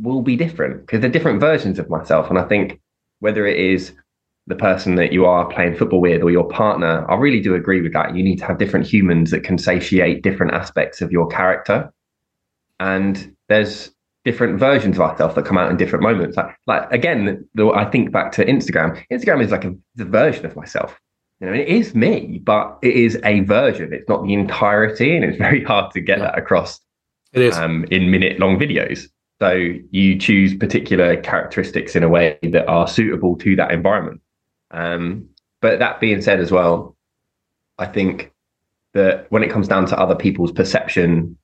will 0.00 0.20
be 0.20 0.36
different 0.36 0.82
because 0.82 1.00
they're 1.00 1.10
different 1.10 1.40
versions 1.40 1.78
of 1.78 1.88
myself. 1.88 2.28
And 2.28 2.38
I 2.38 2.44
think 2.44 2.80
whether 3.20 3.46
it 3.46 3.58
is 3.58 3.92
the 4.46 4.54
person 4.54 4.94
that 4.96 5.12
you 5.12 5.24
are 5.24 5.48
playing 5.48 5.76
football 5.76 6.00
with 6.00 6.22
or 6.22 6.30
your 6.30 6.48
partner, 6.48 7.10
I 7.10 7.16
really 7.16 7.40
do 7.40 7.54
agree 7.54 7.80
with 7.80 7.94
that. 7.94 8.14
You 8.14 8.22
need 8.22 8.36
to 8.36 8.44
have 8.44 8.58
different 8.58 8.86
humans 8.86 9.30
that 9.30 9.44
can 9.44 9.58
satiate 9.58 10.22
different 10.22 10.52
aspects 10.52 11.00
of 11.00 11.10
your 11.10 11.26
character. 11.26 11.90
And 12.78 13.34
there's 13.48 13.95
different 14.26 14.58
versions 14.58 14.96
of 14.96 15.02
ourselves 15.02 15.36
that 15.36 15.44
come 15.46 15.56
out 15.56 15.70
in 15.70 15.76
different 15.76 16.02
moments. 16.02 16.36
Like, 16.36 16.58
like 16.66 16.90
again, 16.90 17.48
the, 17.54 17.68
I 17.68 17.84
think 17.84 18.10
back 18.10 18.32
to 18.32 18.44
Instagram. 18.44 19.00
Instagram 19.10 19.42
is 19.42 19.52
like 19.52 19.64
a, 19.64 19.74
version 19.96 20.44
of 20.44 20.56
myself. 20.56 20.98
You 21.40 21.46
know, 21.46 21.52
it 21.52 21.68
is 21.68 21.94
me, 21.94 22.40
but 22.42 22.76
it 22.82 22.94
is 22.94 23.18
a 23.24 23.40
version. 23.40 23.92
It's 23.92 24.08
not 24.08 24.24
the 24.26 24.34
entirety, 24.34 25.14
and 25.14 25.24
it's 25.24 25.38
very 25.46 25.62
hard 25.62 25.92
to 25.92 26.00
get 26.00 26.18
yeah. 26.18 26.24
that 26.24 26.38
across 26.38 26.80
it 27.32 27.42
is. 27.42 27.56
Um, 27.56 27.84
in 27.90 28.10
minute 28.10 28.40
long 28.40 28.58
videos. 28.58 29.06
So 29.40 29.52
you 29.90 30.18
choose 30.18 30.54
particular 30.54 31.16
characteristics 31.18 31.94
in 31.94 32.02
a 32.02 32.08
way 32.08 32.38
that 32.42 32.66
are 32.66 32.88
suitable 32.88 33.36
to 33.38 33.54
that 33.56 33.70
environment. 33.70 34.20
Um, 34.72 35.28
but 35.60 35.78
that 35.78 36.00
being 36.00 36.20
said, 36.20 36.40
as 36.40 36.50
well, 36.50 36.96
I 37.78 37.86
think 37.86 38.32
that 38.94 39.30
when 39.30 39.42
it 39.44 39.50
comes 39.50 39.68
down 39.68 39.86
to 39.86 39.98
other 39.98 40.16
people's 40.16 40.52
perception 40.52 41.36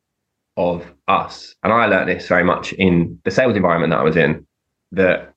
of 0.57 0.85
us, 1.09 1.55
and 1.63 1.73
I 1.73 1.87
learned 1.87 2.09
this 2.09 2.29
very 2.29 2.45
much 2.45 2.73
in 2.75 3.19
the 3.25 3.31
sales 3.31 3.57
environment 3.57 3.91
that 3.93 4.01
I 4.01 4.05
was 4.05 4.17
in, 4.17 4.47
that 4.93 5.35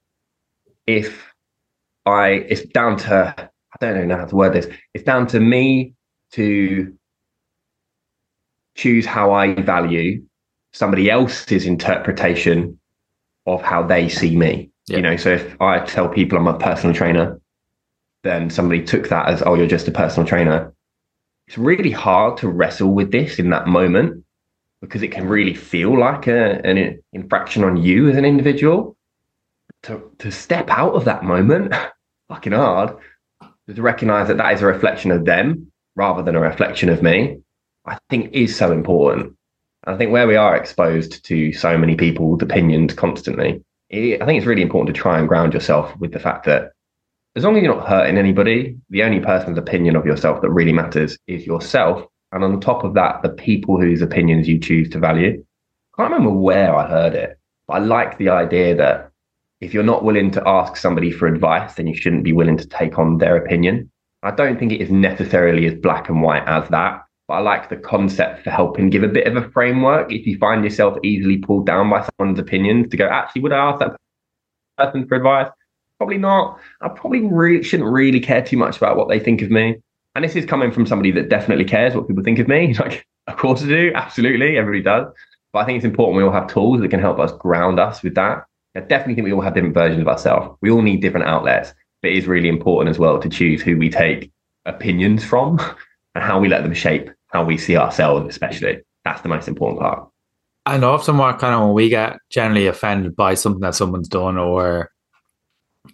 if 0.85 1.33
I, 2.05 2.29
it's 2.49 2.63
down 2.63 2.97
to, 2.97 3.33
I 3.37 3.77
don't 3.79 4.07
know 4.07 4.17
how 4.17 4.25
to 4.25 4.35
word 4.35 4.53
this, 4.53 4.67
it's 4.93 5.03
down 5.03 5.27
to 5.27 5.39
me 5.39 5.93
to 6.33 6.93
choose 8.75 9.05
how 9.05 9.31
I 9.31 9.53
value 9.53 10.23
somebody 10.73 11.09
else's 11.09 11.65
interpretation 11.65 12.77
of 13.45 13.61
how 13.61 13.83
they 13.83 14.09
see 14.09 14.35
me. 14.35 14.69
Yeah. 14.87 14.97
You 14.97 15.01
know, 15.01 15.17
so 15.17 15.29
if 15.29 15.61
I 15.61 15.79
tell 15.79 16.09
people 16.09 16.37
I'm 16.37 16.47
a 16.47 16.59
personal 16.59 16.93
trainer, 16.93 17.39
then 18.23 18.49
somebody 18.49 18.83
took 18.83 19.07
that 19.09 19.29
as, 19.29 19.41
oh, 19.45 19.55
you're 19.55 19.67
just 19.67 19.87
a 19.87 19.91
personal 19.91 20.27
trainer. 20.27 20.73
it's 21.47 21.57
really 21.57 21.91
hard 21.91 22.37
to 22.37 22.49
wrestle 22.49 22.93
with 22.93 23.11
this 23.11 23.39
in 23.39 23.49
that 23.51 23.67
moment 23.67 24.24
because 24.81 25.01
it 25.03 25.11
can 25.11 25.27
really 25.27 25.53
feel 25.53 25.97
like 25.97 26.27
a, 26.27 26.61
an 26.65 27.01
infraction 27.13 27.63
on 27.63 27.77
you 27.77 28.09
as 28.09 28.17
an 28.17 28.25
individual. 28.25 28.95
To, 29.83 30.11
to 30.19 30.31
step 30.31 30.69
out 30.69 30.93
of 30.93 31.05
that 31.05 31.23
moment, 31.23 31.73
fucking 32.29 32.53
hard, 32.53 32.97
to 33.73 33.81
recognize 33.81 34.27
that 34.27 34.37
that 34.37 34.53
is 34.53 34.61
a 34.61 34.65
reflection 34.65 35.11
of 35.11 35.25
them 35.25 35.71
rather 35.95 36.23
than 36.23 36.35
a 36.35 36.39
reflection 36.39 36.89
of 36.89 37.01
me, 37.01 37.37
I 37.85 37.97
think 38.09 38.33
is 38.33 38.55
so 38.55 38.71
important. 38.71 39.35
I 39.85 39.95
think 39.95 40.11
where 40.11 40.27
we 40.27 40.35
are 40.35 40.55
exposed 40.55 41.23
to 41.25 41.53
so 41.53 41.77
many 41.77 41.95
people's 41.95 42.41
opinions 42.41 42.93
constantly, 42.93 43.63
it, 43.89 44.21
I 44.21 44.25
think 44.25 44.37
it's 44.37 44.47
really 44.47 44.63
important 44.63 44.95
to 44.95 44.99
try 44.99 45.19
and 45.19 45.27
ground 45.27 45.53
yourself 45.53 45.95
with 45.97 46.11
the 46.11 46.19
fact 46.19 46.45
that 46.45 46.71
as 47.35 47.43
long 47.43 47.57
as 47.57 47.63
you're 47.63 47.75
not 47.75 47.87
hurting 47.87 48.17
anybody, 48.17 48.77
the 48.89 49.03
only 49.03 49.19
person's 49.19 49.57
opinion 49.57 49.95
of 49.95 50.05
yourself 50.05 50.41
that 50.41 50.49
really 50.49 50.71
matters 50.71 51.17
is 51.27 51.45
yourself. 51.45 52.05
And 52.35 52.43
on 52.43 52.59
top 52.59 52.83
of 52.83 52.93
that, 52.95 53.21
the 53.21 53.29
people 53.29 53.79
whose 53.79 54.01
opinions 54.01 54.45
you 54.45 54.59
choose 54.59 54.89
to 54.89 54.99
value. 54.99 55.41
I 55.97 56.01
can't 56.01 56.11
remember 56.11 56.37
where 56.37 56.75
I 56.75 56.85
heard 56.85 57.15
it, 57.15 57.39
but 57.65 57.75
I 57.75 57.79
like 57.79 58.17
the 58.17 58.27
idea 58.27 58.75
that 58.75 59.09
if 59.61 59.73
you're 59.73 59.83
not 59.83 60.03
willing 60.03 60.31
to 60.31 60.43
ask 60.45 60.75
somebody 60.75 61.11
for 61.11 61.27
advice, 61.27 61.75
then 61.75 61.87
you 61.87 61.95
shouldn't 61.95 62.25
be 62.25 62.33
willing 62.33 62.57
to 62.57 62.67
take 62.67 62.99
on 62.99 63.19
their 63.19 63.37
opinion. 63.37 63.89
I 64.21 64.31
don't 64.31 64.59
think 64.59 64.73
it 64.73 64.81
is 64.81 64.91
necessarily 64.91 65.65
as 65.65 65.75
black 65.75 66.09
and 66.09 66.21
white 66.21 66.45
as 66.45 66.67
that, 66.71 67.05
but 67.29 67.35
I 67.35 67.39
like 67.39 67.69
the 67.69 67.77
concept 67.77 68.43
for 68.43 68.49
helping 68.49 68.89
give 68.89 69.03
a 69.03 69.07
bit 69.07 69.27
of 69.27 69.37
a 69.37 69.49
framework. 69.51 70.11
If 70.11 70.27
you 70.27 70.37
find 70.37 70.61
yourself 70.61 70.97
easily 71.05 71.37
pulled 71.37 71.65
down 71.65 71.89
by 71.89 72.05
someone's 72.19 72.37
opinions, 72.37 72.89
to 72.89 72.97
go, 72.97 73.07
actually, 73.07 73.43
would 73.43 73.53
I 73.53 73.69
ask 73.69 73.79
that 73.79 73.95
person 74.77 75.07
for 75.07 75.15
advice? 75.15 75.49
Probably 75.99 76.17
not. 76.17 76.59
I 76.81 76.89
probably 76.89 77.21
really 77.21 77.63
shouldn't 77.63 77.89
really 77.89 78.19
care 78.19 78.43
too 78.43 78.57
much 78.57 78.75
about 78.75 78.97
what 78.97 79.07
they 79.07 79.21
think 79.21 79.41
of 79.41 79.49
me. 79.49 79.77
And 80.15 80.23
this 80.23 80.35
is 80.35 80.45
coming 80.45 80.71
from 80.71 80.85
somebody 80.85 81.11
that 81.11 81.29
definitely 81.29 81.65
cares 81.65 81.93
what 81.93 82.07
people 82.07 82.23
think 82.23 82.39
of 82.39 82.47
me. 82.47 82.73
Like, 82.79 83.05
of 83.27 83.37
course 83.37 83.63
I 83.63 83.67
do. 83.67 83.91
Absolutely. 83.95 84.57
Everybody 84.57 84.83
does. 84.83 85.07
But 85.51 85.59
I 85.59 85.65
think 85.65 85.77
it's 85.77 85.85
important 85.85 86.17
we 86.17 86.23
all 86.23 86.31
have 86.31 86.47
tools 86.47 86.81
that 86.81 86.89
can 86.89 86.99
help 86.99 87.19
us 87.19 87.31
ground 87.31 87.79
us 87.79 88.03
with 88.03 88.15
that. 88.15 88.45
I 88.75 88.81
definitely 88.81 89.15
think 89.15 89.25
we 89.25 89.33
all 89.33 89.41
have 89.41 89.55
different 89.55 89.73
versions 89.73 90.01
of 90.01 90.07
ourselves. 90.07 90.57
We 90.61 90.69
all 90.69 90.81
need 90.81 91.01
different 91.01 91.25
outlets. 91.25 91.73
But 92.01 92.11
it 92.11 92.17
is 92.17 92.27
really 92.27 92.49
important 92.49 92.89
as 92.89 92.99
well 92.99 93.19
to 93.19 93.29
choose 93.29 93.61
who 93.61 93.77
we 93.77 93.89
take 93.89 94.31
opinions 94.65 95.23
from 95.23 95.59
and 96.15 96.23
how 96.23 96.39
we 96.39 96.49
let 96.49 96.63
them 96.63 96.73
shape 96.73 97.09
how 97.35 97.43
we 97.43 97.57
see 97.57 97.75
ourselves, 97.75 98.27
especially. 98.29 98.81
That's 99.03 99.21
the 99.21 99.29
most 99.29 99.47
important 99.47 99.81
part. 99.81 100.09
And 100.65 100.83
often, 100.83 101.17
what 101.17 101.37
kind 101.37 101.53
of 101.53 101.61
when 101.61 101.73
we 101.73 101.89
get 101.89 102.17
generally 102.29 102.67
offended 102.67 103.15
by 103.15 103.35
something 103.35 103.61
that 103.61 103.75
someone's 103.75 104.07
done 104.07 104.37
or 104.37 104.89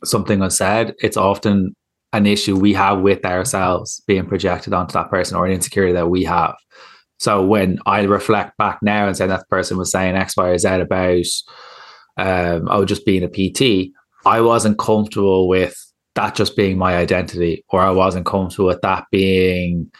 something 0.03 0.41
unsaid, 0.41 0.93
it's 0.99 1.17
often 1.17 1.75
an 2.13 2.25
issue 2.25 2.57
we 2.57 2.73
have 2.73 3.01
with 3.01 3.25
ourselves 3.25 4.01
being 4.07 4.25
projected 4.25 4.73
onto 4.73 4.93
that 4.93 5.09
person 5.09 5.37
or 5.37 5.45
an 5.45 5.53
insecurity 5.53 5.93
that 5.93 6.09
we 6.09 6.23
have. 6.23 6.55
So 7.19 7.45
when 7.45 7.79
I 7.85 8.01
reflect 8.03 8.57
back 8.57 8.79
now 8.81 9.07
and 9.07 9.15
say 9.15 9.27
that 9.27 9.47
person 9.47 9.77
was 9.77 9.91
saying 9.91 10.15
X, 10.15 10.35
Y, 10.35 10.47
or 10.47 10.57
Z 10.57 10.67
about 10.67 11.25
um, 12.17 12.67
oh, 12.69 12.83
just 12.83 13.05
being 13.05 13.23
a 13.23 13.29
PT, 13.29 13.91
I 14.25 14.41
wasn't 14.41 14.79
comfortable 14.79 15.47
with 15.47 15.75
that 16.15 16.35
just 16.35 16.55
being 16.55 16.77
my 16.77 16.97
identity, 16.97 17.63
or 17.69 17.79
I 17.81 17.91
wasn't 17.91 18.25
comfortable 18.25 18.67
with 18.67 18.81
that 18.81 19.05
being 19.11 19.91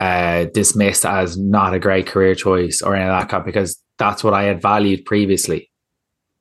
uh, 0.00 0.46
dismissed 0.54 1.04
as 1.04 1.36
not 1.38 1.74
a 1.74 1.78
great 1.78 2.06
career 2.06 2.34
choice 2.34 2.82
or 2.82 2.94
any 2.94 3.04
of 3.04 3.18
that 3.18 3.28
kind 3.28 3.44
because 3.44 3.80
that's 3.98 4.24
what 4.24 4.34
I 4.34 4.44
had 4.44 4.62
valued 4.62 5.04
previously. 5.04 5.70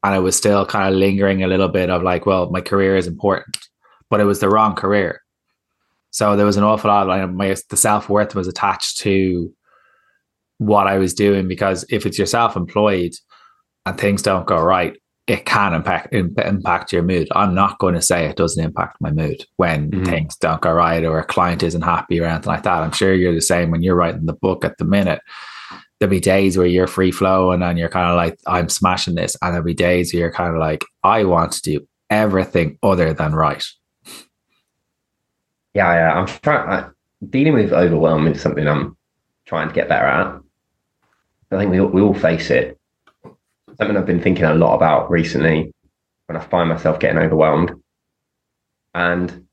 And 0.03 0.13
I 0.13 0.19
was 0.19 0.35
still 0.35 0.65
kind 0.65 0.93
of 0.93 0.99
lingering 0.99 1.43
a 1.43 1.47
little 1.47 1.69
bit 1.69 1.89
of 1.89 2.03
like, 2.03 2.25
well, 2.25 2.49
my 2.49 2.61
career 2.61 2.97
is 2.97 3.07
important, 3.07 3.57
but 4.13 4.21
it 4.21 4.25
was 4.25 4.41
the 4.41 4.47
wrong 4.47 4.75
career. 4.75 5.23
So 6.11 6.35
there 6.35 6.45
was 6.45 6.55
an 6.55 6.63
awful 6.63 6.91
lot 6.91 7.01
of 7.01 7.07
like, 7.07 7.31
my 7.31 7.55
the 7.71 7.75
self 7.75 8.09
worth 8.09 8.35
was 8.35 8.47
attached 8.47 8.99
to 8.99 9.51
what 10.59 10.85
I 10.85 10.99
was 10.99 11.15
doing 11.15 11.47
because 11.47 11.83
if 11.89 12.05
it's 12.05 12.19
you're 12.19 12.27
self 12.27 12.55
employed 12.55 13.13
and 13.87 13.97
things 13.97 14.21
don't 14.21 14.45
go 14.45 14.61
right, 14.61 14.95
it 15.25 15.47
can 15.47 15.73
impact 15.73 16.13
impact 16.13 16.93
your 16.93 17.01
mood. 17.01 17.27
I'm 17.31 17.55
not 17.55 17.79
going 17.79 17.95
to 17.95 18.03
say 18.03 18.27
it 18.27 18.35
doesn't 18.35 18.63
impact 18.63 19.01
my 19.01 19.09
mood 19.09 19.47
when 19.55 19.89
mm-hmm. 19.89 20.05
things 20.05 20.35
don't 20.35 20.61
go 20.61 20.73
right 20.73 21.03
or 21.03 21.17
a 21.17 21.25
client 21.25 21.63
isn't 21.63 21.81
happy 21.81 22.19
or 22.19 22.25
anything 22.25 22.53
like 22.53 22.61
that. 22.61 22.83
I'm 22.83 22.91
sure 22.91 23.15
you're 23.15 23.33
the 23.33 23.41
same 23.41 23.71
when 23.71 23.81
you're 23.81 23.95
writing 23.95 24.27
the 24.27 24.33
book 24.33 24.63
at 24.63 24.77
the 24.77 24.85
minute. 24.85 25.21
There'll 25.99 26.11
be 26.11 26.19
days 26.19 26.55
where 26.55 26.67
you're 26.67 26.85
free 26.85 27.11
flowing 27.11 27.63
and 27.63 27.79
you're 27.79 27.89
kind 27.89 28.11
of 28.11 28.15
like, 28.15 28.37
I'm 28.45 28.69
smashing 28.69 29.15
this. 29.15 29.35
And 29.41 29.55
there'll 29.55 29.65
be 29.65 29.73
days 29.73 30.13
where 30.13 30.19
you're 30.19 30.31
kind 30.31 30.53
of 30.53 30.59
like, 30.59 30.85
I 31.03 31.23
want 31.23 31.53
to 31.53 31.61
do 31.63 31.87
everything 32.11 32.77
other 32.83 33.11
than 33.11 33.33
right. 33.33 33.65
Yeah, 35.73 35.93
yeah. 35.93 36.13
I'm 36.13 36.27
trying, 36.27 36.91
dealing 37.29 37.53
with 37.53 37.73
overwhelm 37.73 38.27
is 38.27 38.41
something 38.41 38.67
I'm 38.67 38.97
trying 39.45 39.67
to 39.67 39.73
get 39.73 39.89
better 39.89 40.05
at. 40.05 40.39
I 41.51 41.57
think 41.57 41.71
we, 41.71 41.79
we 41.81 42.01
all 42.01 42.13
face 42.13 42.49
it 42.49 42.79
something 43.77 43.97
I've 43.97 44.05
been 44.05 44.21
thinking 44.21 44.45
a 44.45 44.53
lot 44.53 44.75
about 44.75 45.09
recently 45.09 45.73
when 46.27 46.37
I 46.37 46.39
find 46.39 46.69
myself 46.69 46.99
getting 46.99 47.17
overwhelmed. 47.17 47.71
And 48.93 49.47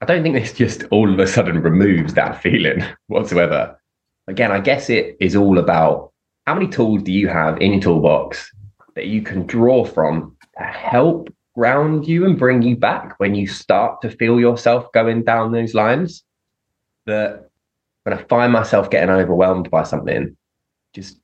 I 0.00 0.06
don't 0.06 0.22
think 0.22 0.34
this 0.34 0.52
just 0.52 0.84
all 0.90 1.12
of 1.12 1.18
a 1.18 1.26
sudden 1.26 1.60
removes 1.62 2.14
that 2.14 2.42
feeling 2.42 2.84
whatsoever. 3.08 3.78
Again, 4.28 4.50
I 4.50 4.60
guess 4.60 4.90
it 4.90 5.16
is 5.20 5.36
all 5.36 5.58
about 5.58 6.12
how 6.46 6.54
many 6.54 6.68
tools 6.68 7.02
do 7.02 7.12
you 7.12 7.28
have 7.28 7.60
in 7.60 7.72
your 7.72 7.82
toolbox 7.82 8.50
that 8.94 9.06
you 9.06 9.22
can 9.22 9.46
draw 9.46 9.84
from 9.84 10.36
to 10.58 10.64
help 10.64 11.32
ground 11.56 12.06
you 12.06 12.26
and 12.26 12.38
bring 12.38 12.62
you 12.62 12.76
back 12.76 13.14
when 13.18 13.34
you 13.34 13.46
start 13.46 14.00
to 14.02 14.10
feel 14.10 14.38
yourself 14.38 14.92
going 14.92 15.24
down 15.24 15.52
those 15.52 15.74
lines. 15.74 16.22
That 17.06 17.50
when 18.02 18.18
I 18.18 18.22
find 18.24 18.52
myself 18.52 18.90
getting 18.90 19.10
overwhelmed 19.10 19.70
by 19.70 19.84
something, 19.84 20.36
just 20.92 21.18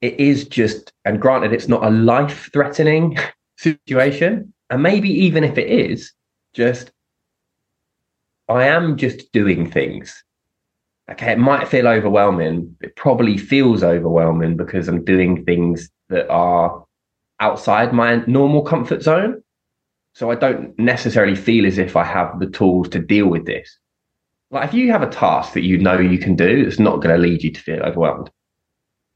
it 0.00 0.20
is 0.20 0.46
just, 0.46 0.92
and 1.04 1.20
granted, 1.20 1.52
it's 1.52 1.68
not 1.68 1.84
a 1.84 1.90
life 1.90 2.50
threatening 2.52 3.16
situation. 3.58 4.52
And 4.70 4.82
maybe 4.82 5.08
even 5.08 5.44
if 5.44 5.56
it 5.56 5.68
is, 5.68 6.12
just 6.52 6.92
I 8.48 8.66
am 8.66 8.96
just 8.96 9.32
doing 9.32 9.70
things. 9.70 10.22
Okay, 11.10 11.32
it 11.32 11.38
might 11.38 11.68
feel 11.68 11.86
overwhelming. 11.86 12.76
It 12.80 12.96
probably 12.96 13.36
feels 13.36 13.82
overwhelming 13.82 14.56
because 14.56 14.88
I'm 14.88 15.04
doing 15.04 15.44
things 15.44 15.90
that 16.08 16.28
are 16.30 16.84
outside 17.40 17.92
my 17.92 18.16
normal 18.26 18.62
comfort 18.62 19.02
zone. 19.02 19.42
So 20.14 20.30
I 20.30 20.36
don't 20.36 20.78
necessarily 20.78 21.34
feel 21.34 21.66
as 21.66 21.76
if 21.76 21.96
I 21.96 22.04
have 22.04 22.38
the 22.38 22.46
tools 22.46 22.88
to 22.90 23.00
deal 23.00 23.26
with 23.26 23.46
this. 23.46 23.78
Like 24.50 24.68
if 24.68 24.74
you 24.74 24.92
have 24.92 25.02
a 25.02 25.10
task 25.10 25.52
that 25.54 25.64
you 25.64 25.76
know 25.76 25.98
you 25.98 26.18
can 26.18 26.36
do, 26.36 26.64
it's 26.66 26.78
not 26.78 27.02
going 27.02 27.14
to 27.14 27.20
lead 27.20 27.42
you 27.42 27.50
to 27.50 27.60
feel 27.60 27.82
overwhelmed. 27.82 28.30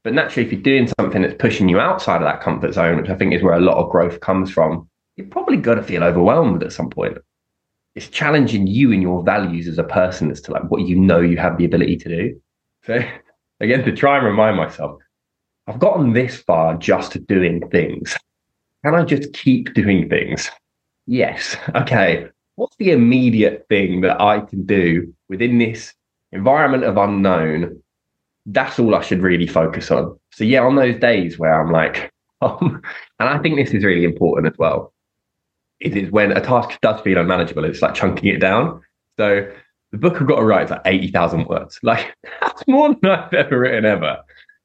But 0.03 0.13
naturally, 0.13 0.45
if 0.45 0.51
you're 0.51 0.61
doing 0.61 0.91
something 0.99 1.21
that's 1.21 1.35
pushing 1.39 1.69
you 1.69 1.79
outside 1.79 2.17
of 2.17 2.23
that 2.23 2.41
comfort 2.41 2.73
zone, 2.73 2.97
which 2.97 3.09
I 3.09 3.15
think 3.15 3.33
is 3.33 3.41
where 3.41 3.53
a 3.53 3.61
lot 3.61 3.77
of 3.77 3.89
growth 3.89 4.19
comes 4.19 4.51
from, 4.51 4.89
you're 5.15 5.27
probably 5.27 5.57
going 5.57 5.77
to 5.77 5.83
feel 5.83 6.03
overwhelmed 6.03 6.63
at 6.63 6.73
some 6.73 6.89
point. 6.89 7.17
It's 7.95 8.07
challenging 8.07 8.67
you 8.67 8.91
and 8.91 9.01
your 9.01 9.23
values 9.23 9.67
as 9.67 9.77
a 9.77 9.83
person 9.83 10.31
as 10.31 10.41
to 10.41 10.51
like 10.51 10.69
what 10.69 10.85
you 10.85 10.97
know 10.97 11.21
you 11.21 11.37
have 11.37 11.57
the 11.57 11.65
ability 11.65 11.97
to 11.97 12.09
do. 12.09 12.41
So 12.83 13.01
again, 13.61 13.83
to 13.85 13.95
try 13.95 14.17
and 14.17 14.25
remind 14.25 14.57
myself, 14.57 14.99
I've 15.67 15.79
gotten 15.79 16.11
this 16.11 16.37
far 16.37 16.75
just 16.77 17.25
doing 17.27 17.69
things. 17.69 18.17
Can 18.83 18.95
I 18.95 19.03
just 19.03 19.31
keep 19.33 19.73
doing 19.73 20.09
things? 20.09 20.49
Yes. 21.09 21.57
Okay. 21.75 22.27
What's 22.55 22.75
the 22.75 22.91
immediate 22.91 23.65
thing 23.69 24.01
that 24.01 24.19
I 24.19 24.41
can 24.41 24.65
do 24.65 25.13
within 25.29 25.59
this 25.59 25.93
environment 26.33 26.83
of 26.83 26.97
unknown 26.97 27.81
that's 28.53 28.79
all 28.79 28.95
I 28.95 29.01
should 29.01 29.21
really 29.21 29.47
focus 29.47 29.91
on. 29.91 30.17
So 30.31 30.43
yeah, 30.43 30.61
on 30.61 30.75
those 30.75 30.97
days 30.99 31.37
where 31.37 31.61
I'm 31.61 31.71
like, 31.71 32.11
um, 32.41 32.81
and 33.19 33.29
I 33.29 33.37
think 33.39 33.55
this 33.55 33.73
is 33.73 33.83
really 33.83 34.05
important 34.05 34.51
as 34.51 34.57
well. 34.57 34.93
It 35.79 35.95
is 35.95 36.11
when 36.11 36.31
a 36.31 36.41
task 36.41 36.79
does 36.81 36.99
feel 37.01 37.17
unmanageable, 37.17 37.63
it's 37.65 37.81
like 37.81 37.93
chunking 37.93 38.33
it 38.33 38.39
down. 38.39 38.81
So 39.17 39.49
the 39.91 39.97
book 39.97 40.15
I've 40.19 40.27
got 40.27 40.37
to 40.37 40.45
write 40.45 40.65
is 40.65 40.71
like 40.71 40.81
80,000 40.85 41.47
words. 41.47 41.79
Like 41.83 42.13
that's 42.41 42.63
more 42.67 42.95
than 42.95 43.11
I've 43.11 43.33
ever 43.33 43.59
written 43.59 43.85
ever. 43.85 44.17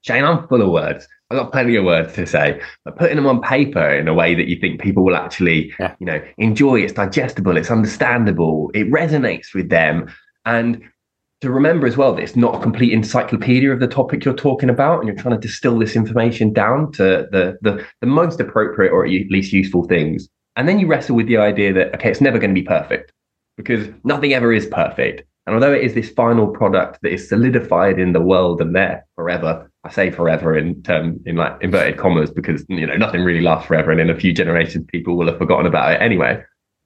Shane, 0.02 0.24
I'm 0.24 0.46
full 0.48 0.62
of 0.62 0.70
words. 0.70 1.06
I've 1.34 1.42
got 1.44 1.52
plenty 1.52 1.76
of 1.76 1.84
words 1.84 2.14
to 2.14 2.26
say, 2.26 2.60
but 2.84 2.96
putting 2.96 3.16
them 3.16 3.26
on 3.26 3.42
paper 3.42 3.88
in 3.88 4.06
a 4.06 4.14
way 4.14 4.34
that 4.34 4.46
you 4.46 4.56
think 4.56 4.80
people 4.80 5.04
will 5.04 5.16
actually, 5.16 5.74
yeah. 5.80 5.94
you 5.98 6.06
know, 6.06 6.22
enjoy, 6.38 6.80
it's 6.80 6.92
digestible, 6.92 7.56
it's 7.56 7.70
understandable, 7.70 8.70
it 8.72 8.90
resonates 8.90 9.52
with 9.52 9.68
them. 9.68 10.12
And 10.44 10.82
to 11.40 11.50
remember 11.50 11.86
as 11.86 11.96
well 11.96 12.14
that 12.14 12.22
it's 12.22 12.36
not 12.36 12.54
a 12.54 12.62
complete 12.62 12.92
encyclopedia 12.92 13.70
of 13.70 13.80
the 13.80 13.88
topic 13.88 14.24
you're 14.24 14.32
talking 14.32 14.70
about 14.70 15.00
and 15.00 15.08
you're 15.08 15.16
trying 15.16 15.38
to 15.38 15.46
distill 15.46 15.78
this 15.78 15.96
information 15.96 16.52
down 16.52 16.90
to 16.92 17.28
the, 17.32 17.58
the 17.60 17.84
the 18.00 18.06
most 18.06 18.40
appropriate 18.40 18.90
or 18.90 19.04
at 19.04 19.10
least 19.10 19.52
useful 19.52 19.84
things 19.84 20.26
and 20.56 20.66
then 20.66 20.78
you 20.78 20.86
wrestle 20.86 21.14
with 21.14 21.26
the 21.26 21.36
idea 21.36 21.70
that 21.70 21.94
okay 21.94 22.10
it's 22.10 22.22
never 22.22 22.38
going 22.38 22.54
to 22.54 22.58
be 22.58 22.66
perfect 22.66 23.12
because 23.58 23.88
nothing 24.04 24.32
ever 24.32 24.54
is 24.54 24.66
perfect 24.66 25.22
and 25.46 25.54
although 25.54 25.74
it 25.74 25.82
is 25.82 25.92
this 25.92 26.08
final 26.08 26.46
product 26.46 26.98
that 27.02 27.12
is 27.12 27.28
solidified 27.28 27.98
in 27.98 28.14
the 28.14 28.22
world 28.22 28.62
and 28.62 28.74
there 28.74 29.04
forever 29.14 29.70
i 29.84 29.90
say 29.90 30.10
forever 30.10 30.56
in 30.56 30.82
term 30.82 31.20
in 31.26 31.36
like 31.36 31.56
inverted 31.60 31.98
commas 31.98 32.30
because 32.30 32.64
you 32.68 32.86
know 32.86 32.96
nothing 32.96 33.22
really 33.22 33.40
lasts 33.40 33.66
forever 33.66 33.90
and 33.90 34.00
in 34.00 34.10
a 34.10 34.18
few 34.18 34.32
generations 34.32 34.84
people 34.90 35.16
will 35.16 35.28
have 35.28 35.38
forgotten 35.38 35.66
about 35.66 35.92
it 35.92 36.00
anyway 36.02 36.42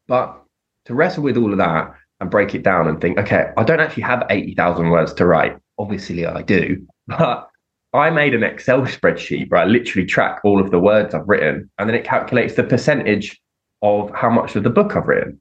but 0.06 0.42
to 0.86 0.94
wrestle 0.94 1.22
with 1.22 1.36
all 1.36 1.52
of 1.52 1.58
that 1.58 1.94
and 2.20 2.30
break 2.30 2.54
it 2.54 2.62
down 2.62 2.88
and 2.88 3.00
think, 3.00 3.18
okay, 3.18 3.50
I 3.56 3.62
don't 3.62 3.80
actually 3.80 4.02
have 4.04 4.26
80,000 4.28 4.90
words 4.90 5.12
to 5.14 5.26
write. 5.26 5.56
obviously 5.78 6.26
I 6.26 6.42
do, 6.42 6.84
but 7.06 7.48
I 7.92 8.10
made 8.10 8.34
an 8.34 8.42
Excel 8.42 8.82
spreadsheet 8.82 9.50
where 9.50 9.60
I 9.60 9.64
literally 9.64 10.06
track 10.06 10.40
all 10.44 10.60
of 10.60 10.70
the 10.70 10.78
words 10.78 11.14
I've 11.14 11.28
written 11.28 11.70
and 11.78 11.88
then 11.88 11.94
it 11.94 12.04
calculates 12.04 12.54
the 12.54 12.64
percentage 12.64 13.40
of 13.82 14.10
how 14.14 14.28
much 14.28 14.56
of 14.56 14.64
the 14.64 14.70
book 14.70 14.96
I've 14.96 15.06
written. 15.06 15.40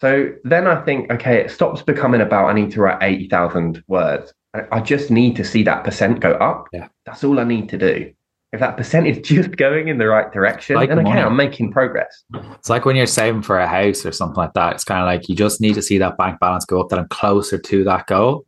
So 0.00 0.32
then 0.44 0.66
I 0.66 0.82
think, 0.82 1.12
okay, 1.12 1.36
it 1.36 1.50
stops 1.50 1.82
becoming 1.82 2.20
about 2.20 2.48
I 2.48 2.54
need 2.54 2.72
to 2.72 2.80
write 2.80 3.02
80,000 3.02 3.84
words. 3.86 4.32
I 4.72 4.80
just 4.80 5.10
need 5.10 5.36
to 5.36 5.44
see 5.44 5.62
that 5.64 5.84
percent 5.84 6.20
go 6.20 6.32
up. 6.32 6.68
Yeah. 6.72 6.88
That's 7.06 7.22
all 7.22 7.38
I 7.38 7.44
need 7.44 7.68
to 7.68 7.78
do. 7.78 8.12
If 8.52 8.58
that 8.58 8.76
percent 8.76 9.06
is 9.06 9.18
just 9.22 9.56
going 9.56 9.88
in 9.88 9.98
the 9.98 10.06
right 10.06 10.32
direction, 10.32 10.76
Like 10.76 10.88
then 10.88 10.98
okay, 10.98 11.08
money. 11.08 11.20
I'm 11.20 11.36
making 11.36 11.72
progress. 11.72 12.24
It's 12.34 12.68
like 12.68 12.84
when 12.84 12.96
you're 12.96 13.06
saving 13.06 13.42
for 13.42 13.58
a 13.58 13.68
house 13.68 14.04
or 14.04 14.12
something 14.12 14.36
like 14.36 14.54
that. 14.54 14.74
It's 14.74 14.84
kind 14.84 15.00
of 15.00 15.06
like 15.06 15.28
you 15.28 15.36
just 15.36 15.60
need 15.60 15.74
to 15.74 15.82
see 15.82 15.98
that 15.98 16.18
bank 16.18 16.40
balance 16.40 16.64
go 16.64 16.80
up 16.80 16.88
that 16.88 16.98
I'm 16.98 17.08
closer 17.08 17.58
to 17.58 17.84
that 17.84 18.06
goal. 18.08 18.44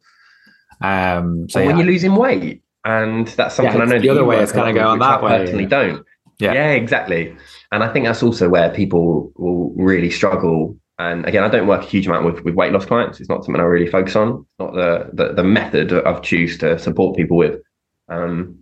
Um, 0.80 1.48
so 1.48 1.60
yeah, 1.60 1.68
when 1.68 1.78
you're 1.78 1.86
losing 1.86 2.16
weight, 2.16 2.62
and 2.84 3.28
that's 3.28 3.54
something 3.54 3.76
Yeah, 3.76 3.82
I 3.82 3.84
know 3.86 3.98
the 4.00 4.08
other 4.08 4.24
way, 4.24 4.40
it's 4.40 4.54
lot 4.54 4.66
with, 4.66 4.74
going 4.74 5.00
I 5.00 5.06
that 5.06 5.22
way, 5.22 5.38
Personally, 5.38 5.62
yeah. 5.64 5.68
don't. 5.68 6.06
Yeah. 6.40 6.54
yeah, 6.54 6.70
exactly. 6.72 7.36
And 7.70 7.84
I 7.84 7.92
think 7.92 8.06
that's 8.06 8.22
also 8.22 8.48
where 8.48 8.70
people 8.70 9.32
will 9.36 9.72
really 9.76 10.10
struggle. 10.10 10.76
And 11.02 11.26
again, 11.26 11.42
I 11.42 11.48
don't 11.48 11.66
work 11.66 11.82
a 11.82 11.86
huge 11.86 12.06
amount 12.06 12.24
with, 12.24 12.44
with 12.44 12.54
weight 12.54 12.72
loss 12.72 12.84
clients. 12.84 13.18
It's 13.18 13.28
not 13.28 13.44
something 13.44 13.60
I 13.60 13.64
really 13.64 13.90
focus 13.90 14.14
on. 14.14 14.28
It's 14.28 14.58
not 14.60 14.74
the 14.74 15.10
the, 15.12 15.32
the 15.34 15.42
method 15.44 15.92
I've 15.92 16.22
choose 16.22 16.58
to 16.58 16.78
support 16.78 17.16
people 17.16 17.36
with, 17.36 17.60
um, 18.08 18.58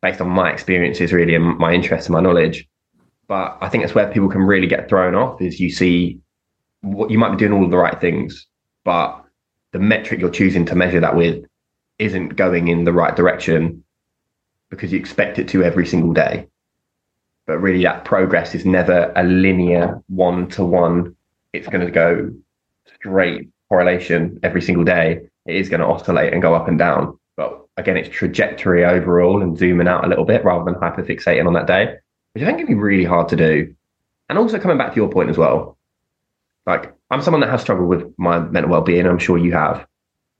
based 0.00 0.20
on 0.20 0.28
my 0.28 0.50
experiences 0.50 1.12
really 1.12 1.34
and 1.34 1.58
my 1.58 1.72
interest 1.72 2.06
and 2.08 2.14
my 2.14 2.20
knowledge. 2.20 2.66
But 3.28 3.58
I 3.60 3.68
think 3.68 3.82
that's 3.82 3.94
where 3.94 4.10
people 4.10 4.30
can 4.30 4.42
really 4.42 4.66
get 4.66 4.88
thrown 4.88 5.14
off 5.14 5.40
is 5.42 5.60
you 5.60 5.70
see 5.70 6.18
what 6.80 7.10
you 7.10 7.18
might 7.18 7.30
be 7.30 7.36
doing 7.36 7.52
all 7.52 7.64
of 7.64 7.70
the 7.70 7.76
right 7.76 8.00
things, 8.00 8.46
but 8.84 9.22
the 9.72 9.78
metric 9.78 10.20
you're 10.20 10.30
choosing 10.30 10.64
to 10.66 10.74
measure 10.74 11.00
that 11.00 11.16
with 11.16 11.44
isn't 11.98 12.36
going 12.36 12.68
in 12.68 12.84
the 12.84 12.92
right 12.92 13.14
direction 13.14 13.84
because 14.70 14.92
you 14.92 14.98
expect 14.98 15.38
it 15.38 15.48
to 15.48 15.62
every 15.62 15.86
single 15.86 16.12
day. 16.14 16.48
But 17.46 17.58
really, 17.58 17.82
that 17.82 18.04
progress 18.04 18.54
is 18.54 18.64
never 18.64 19.12
a 19.14 19.24
linear 19.24 20.02
one 20.08 20.48
to 20.50 20.64
one. 20.64 21.16
It's 21.52 21.68
going 21.68 21.84
to 21.84 21.92
go 21.92 22.30
straight 22.96 23.48
correlation 23.68 24.38
every 24.42 24.62
single 24.62 24.84
day. 24.84 25.20
It 25.46 25.56
is 25.56 25.68
going 25.68 25.80
to 25.80 25.86
oscillate 25.86 26.32
and 26.32 26.42
go 26.42 26.54
up 26.54 26.68
and 26.68 26.78
down. 26.78 27.18
But 27.36 27.64
again, 27.76 27.96
it's 27.96 28.08
trajectory 28.08 28.84
overall 28.84 29.42
and 29.42 29.56
zooming 29.56 29.88
out 29.88 30.04
a 30.04 30.08
little 30.08 30.24
bit 30.24 30.44
rather 30.44 30.64
than 30.64 30.74
hyperfixating 30.74 31.46
on 31.46 31.54
that 31.54 31.66
day, 31.66 31.94
which 32.32 32.42
I 32.42 32.46
think 32.46 32.58
can 32.58 32.66
be 32.66 32.74
really 32.74 33.04
hard 33.04 33.28
to 33.28 33.36
do. 33.36 33.74
And 34.28 34.38
also 34.38 34.58
coming 34.58 34.78
back 34.78 34.90
to 34.90 34.96
your 34.96 35.10
point 35.10 35.30
as 35.30 35.38
well, 35.38 35.76
like 36.66 36.94
I'm 37.10 37.22
someone 37.22 37.40
that 37.40 37.50
has 37.50 37.60
struggled 37.60 37.88
with 37.88 38.14
my 38.18 38.38
mental 38.38 38.70
well-being. 38.70 39.06
I'm 39.06 39.18
sure 39.18 39.36
you 39.36 39.52
have. 39.52 39.86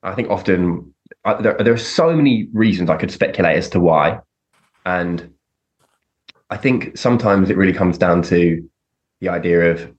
I 0.03 0.15
think 0.15 0.31
often 0.31 0.95
I, 1.25 1.41
there, 1.41 1.57
there 1.59 1.73
are 1.73 1.79
so 1.79 2.15
many 2.15 2.49
reasons 2.53 2.91
I 2.91 2.97
could 2.97 3.11
speculate 3.11 3.57
as 3.57 3.69
to 3.71 3.81
why, 3.81 4.21
and 4.87 5.35
I 6.51 6.57
think 6.57 6.97
sometimes 6.97 7.51
it 7.51 7.57
really 7.57 7.73
comes 7.73 7.99
down 7.99 8.23
to 8.25 8.69
the 9.21 9.29
idea 9.29 9.73
of 9.73 9.93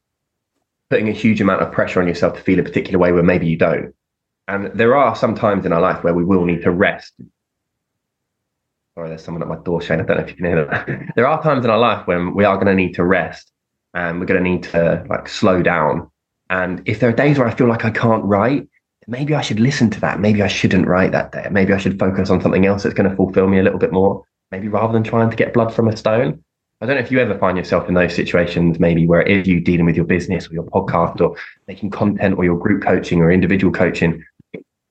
putting 0.93 1.09
a 1.09 1.11
huge 1.11 1.41
amount 1.41 1.59
of 1.59 1.71
pressure 1.71 1.99
on 1.99 2.07
yourself 2.07 2.35
to 2.35 2.43
feel 2.43 2.59
a 2.59 2.63
particular 2.63 2.99
way 2.99 3.11
where 3.11 3.23
maybe 3.23 3.47
you 3.47 3.57
don't. 3.57 3.95
And 4.47 4.67
there 4.77 4.95
are 4.95 5.15
some 5.15 5.33
times 5.33 5.65
in 5.65 5.73
our 5.73 5.81
life 5.81 6.03
where 6.03 6.13
we 6.13 6.23
will 6.23 6.45
need 6.45 6.61
to 6.61 6.69
rest. 6.69 7.13
Sorry, 8.93 9.09
there's 9.09 9.23
someone 9.23 9.41
at 9.41 9.47
my 9.47 9.57
door, 9.57 9.81
Shane. 9.81 10.01
I 10.01 10.03
don't 10.03 10.17
know 10.17 10.23
if 10.23 10.29
you 10.29 10.35
can 10.35 10.45
hear 10.45 10.65
that. 10.65 11.13
there 11.15 11.25
are 11.25 11.41
times 11.41 11.65
in 11.65 11.71
our 11.71 11.79
life 11.79 12.05
when 12.05 12.35
we 12.35 12.45
are 12.45 12.57
going 12.57 12.67
to 12.67 12.75
need 12.75 12.93
to 12.93 13.03
rest 13.03 13.51
and 13.95 14.19
we're 14.19 14.27
going 14.27 14.43
to 14.43 14.47
need 14.47 14.61
to 14.65 15.03
like 15.09 15.27
slow 15.27 15.63
down. 15.63 16.11
And 16.51 16.83
if 16.85 16.99
there 16.99 17.09
are 17.09 17.13
days 17.13 17.39
where 17.39 17.47
I 17.47 17.55
feel 17.55 17.67
like 17.67 17.85
I 17.85 17.89
can't 17.89 18.23
write, 18.23 18.67
maybe 19.07 19.33
I 19.33 19.41
should 19.41 19.59
listen 19.59 19.89
to 19.89 19.99
that. 20.01 20.19
Maybe 20.19 20.43
I 20.43 20.47
shouldn't 20.47 20.85
write 20.85 21.11
that 21.13 21.31
day. 21.31 21.47
Maybe 21.49 21.73
I 21.73 21.79
should 21.79 21.97
focus 21.97 22.29
on 22.29 22.39
something 22.39 22.67
else 22.67 22.83
that's 22.83 22.93
going 22.93 23.09
to 23.09 23.15
fulfill 23.15 23.47
me 23.47 23.57
a 23.57 23.63
little 23.63 23.79
bit 23.79 23.91
more. 23.91 24.23
Maybe 24.51 24.67
rather 24.67 24.93
than 24.93 25.03
trying 25.03 25.31
to 25.31 25.35
get 25.35 25.55
blood 25.55 25.73
from 25.73 25.87
a 25.87 25.97
stone. 25.97 26.43
I 26.81 26.85
don't 26.85 26.95
know 26.95 27.01
if 27.01 27.11
you 27.11 27.19
ever 27.19 27.37
find 27.37 27.57
yourself 27.57 27.87
in 27.87 27.93
those 27.93 28.13
situations, 28.13 28.79
maybe 28.79 29.07
where 29.07 29.21
it 29.21 29.29
is 29.29 29.47
you 29.47 29.61
dealing 29.61 29.85
with 29.85 29.95
your 29.95 30.05
business 30.05 30.49
or 30.49 30.53
your 30.53 30.65
podcast 30.65 31.21
or 31.21 31.35
making 31.67 31.91
content 31.91 32.37
or 32.37 32.43
your 32.43 32.57
group 32.57 32.83
coaching 32.83 33.21
or 33.21 33.31
individual 33.31 33.71
coaching. 33.71 34.23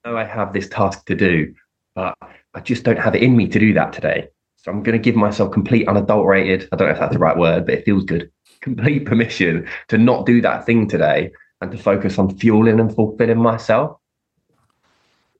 know 0.04 0.16
I 0.16 0.24
have 0.24 0.52
this 0.52 0.68
task 0.68 1.04
to 1.06 1.14
do, 1.14 1.54
but 1.94 2.16
I 2.54 2.60
just 2.60 2.84
don't 2.84 2.98
have 2.98 3.14
it 3.14 3.22
in 3.22 3.36
me 3.36 3.46
to 3.48 3.58
do 3.58 3.74
that 3.74 3.92
today. 3.92 4.28
So 4.56 4.70
I'm 4.70 4.82
going 4.82 4.96
to 4.96 5.02
give 5.02 5.16
myself 5.16 5.52
complete 5.52 5.88
unadulterated, 5.88 6.68
I 6.72 6.76
don't 6.76 6.88
know 6.88 6.94
if 6.94 7.00
that's 7.00 7.12
the 7.12 7.18
right 7.18 7.36
word, 7.36 7.66
but 7.66 7.74
it 7.74 7.84
feels 7.84 8.04
good, 8.04 8.30
complete 8.60 9.04
permission 9.04 9.68
to 9.88 9.98
not 9.98 10.24
do 10.24 10.40
that 10.40 10.64
thing 10.64 10.88
today 10.88 11.32
and 11.60 11.70
to 11.72 11.78
focus 11.78 12.18
on 12.18 12.36
fueling 12.38 12.80
and 12.80 12.94
fulfilling 12.94 13.38
myself. 13.38 13.98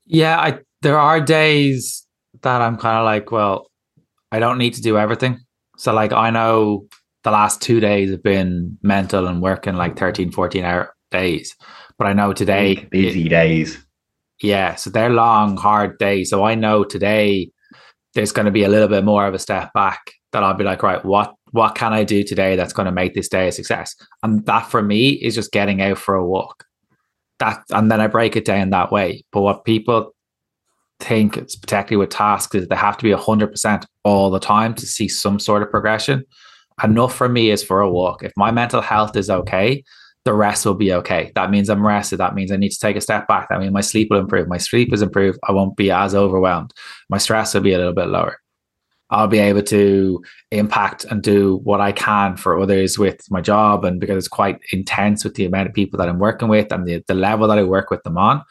Yeah, 0.07 0.39
I 0.39 0.59
there 0.83 0.99
are 0.99 1.21
days 1.21 2.07
that 2.43 2.61
I'm 2.61 2.77
kind 2.77 2.99
of 2.99 3.05
like, 3.05 3.31
well, 3.31 3.71
I 4.31 4.41
don't 4.41 4.59
need 4.59 4.75
to 4.75 4.83
do 4.83 4.99
everything. 4.99 5.39
So 5.83 5.93
like 5.93 6.13
I 6.13 6.31
know 6.31 6.87
the 7.25 7.33
last 7.33 7.61
two 7.61 7.81
days 7.81 8.13
have 8.13 8.23
been 8.23 8.79
mental 8.83 9.27
and 9.27 9.43
working 9.43 9.75
like 9.75 9.99
13, 9.99 10.31
14 10.31 10.63
hour 10.65 10.95
days. 11.11 11.57
But 11.99 12.07
I 12.07 12.13
know 12.13 12.33
today 12.33 12.77
Big, 12.77 12.91
busy 12.91 13.29
days. 13.29 13.85
yeah, 14.41 14.77
so 14.77 14.91
they're 14.91 15.11
long, 15.11 15.57
hard 15.57 15.99
days. 15.99 16.31
So 16.31 16.45
I 16.45 16.55
know 16.55 16.85
today 16.85 17.51
there's 18.15 18.31
going 18.31 18.47
to 18.47 18.53
be 18.53 18.63
a 18.63 18.69
little 18.69 18.87
bit 18.87 19.03
more 19.03 19.27
of 19.27 19.35
a 19.35 19.41
step 19.41 19.73
back 19.73 20.13
that 20.31 20.45
I'll 20.45 20.55
be 20.55 20.63
like, 20.63 20.85
right, 20.85 21.05
what 21.05 21.35
what 21.51 21.75
can 21.75 21.93
I 21.93 22.05
do 22.05 22.23
today 22.23 22.55
that's 22.55 22.73
going 22.73 22.87
to 22.87 22.93
make 22.93 23.15
this 23.15 23.29
day 23.29 23.49
a 23.49 23.53
success? 23.53 23.97
And 24.23 24.47
that 24.47 24.71
for 24.71 24.83
me 24.83 25.11
is 25.11 25.35
just 25.35 25.51
getting 25.51 25.83
out 25.83 25.99
for 25.99 26.15
a 26.15 26.25
walk. 26.25 26.63
That 27.41 27.61
and 27.71 27.91
then 27.91 28.01
I 28.01 28.07
break 28.07 28.37
it 28.37 28.45
down 28.45 28.71
that 28.71 28.93
way. 28.93 29.25
But 29.33 29.41
what 29.41 29.65
people 29.65 30.12
think, 31.03 31.37
it's 31.37 31.57
particularly 31.57 32.05
with 32.05 32.11
tasks, 32.11 32.55
is 32.55 32.69
they 32.69 32.77
have 32.77 32.97
to 32.99 33.05
be 33.05 33.13
hundred 33.13 33.49
percent 33.49 33.87
all 34.05 34.31
the 34.31 34.41
time 34.41 34.75
to 34.75 34.87
see 34.87 35.09
some 35.09 35.39
sort 35.39 35.63
of 35.63 35.71
progression. 35.71 36.25
Enough 36.83 37.15
for 37.15 37.29
me 37.29 37.51
is 37.51 37.63
for 37.63 37.81
a 37.81 37.91
walk. 37.91 38.23
If 38.23 38.33
my 38.37 38.51
mental 38.51 38.81
health 38.81 39.17
is 39.17 39.29
okay, 39.29 39.85
the 40.25 40.33
rest 40.33 40.65
will 40.65 40.75
be 40.75 40.93
okay. 40.93 41.33
That 41.35 41.51
means 41.51 41.69
I'm 41.69 41.87
rested. 41.87 42.19
That 42.19 42.35
means 42.35 42.53
I 42.53 42.57
need 42.57 42.71
to 42.71 42.79
take 42.79 42.97
a 42.97 43.01
step 43.01 43.27
back. 43.27 43.49
That 43.49 43.61
means 43.61 43.73
my 43.73 43.81
sleep 43.81 44.09
will 44.11 44.21
improve. 44.21 44.49
My 44.49 44.59
sleep 44.59 44.93
is 44.93 45.03
improved. 45.03 45.39
I 45.49 45.53
won't 45.53 45.77
be 45.77 45.91
as 45.91 46.15
overwhelmed. 46.15 46.73
My 47.11 47.19
stress 47.19 47.55
will 47.55 47.61
be 47.61 47.73
a 47.73 47.79
little 47.79 47.93
bit 47.93 48.09
lower. 48.09 48.39
I'll 49.11 49.29
be 49.29 49.41
able 49.41 49.63
to 49.65 50.23
impact 50.51 51.05
and 51.05 51.23
do 51.23 51.61
what 51.65 51.81
I 51.83 51.93
can 51.93 52.37
for 52.37 52.59
others 52.59 52.99
with 52.99 53.21
my 53.31 53.43
job. 53.43 53.85
And 53.85 54.01
because 54.01 54.17
it's 54.17 54.29
quite 54.29 54.59
intense 54.73 55.25
with 55.25 55.35
the 55.35 55.45
amount 55.45 55.69
of 55.69 55.75
people 55.75 55.99
that 55.99 56.09
I'm 56.09 56.19
working 56.19 56.49
with 56.49 56.73
and 56.73 56.87
the, 56.87 57.05
the 57.07 57.15
level 57.15 57.47
that 57.49 57.59
I 57.59 57.65
work 57.65 57.91
with 57.91 58.03
them 58.05 58.17
on. 58.17 58.43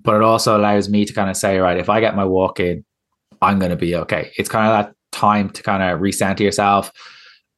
But 0.00 0.16
it 0.16 0.22
also 0.22 0.56
allows 0.56 0.88
me 0.88 1.04
to 1.04 1.12
kind 1.12 1.28
of 1.30 1.36
say, 1.36 1.58
right, 1.58 1.76
if 1.76 1.88
I 1.88 2.00
get 2.00 2.16
my 2.16 2.24
walk 2.24 2.60
in, 2.60 2.84
I'm 3.42 3.58
going 3.58 3.70
to 3.70 3.76
be 3.76 3.94
okay. 3.96 4.32
It's 4.38 4.48
kind 4.48 4.66
of 4.66 4.72
that 4.86 4.94
time 5.12 5.50
to 5.50 5.62
kind 5.62 5.82
of 5.82 6.00
recenter 6.00 6.40
yourself. 6.40 6.92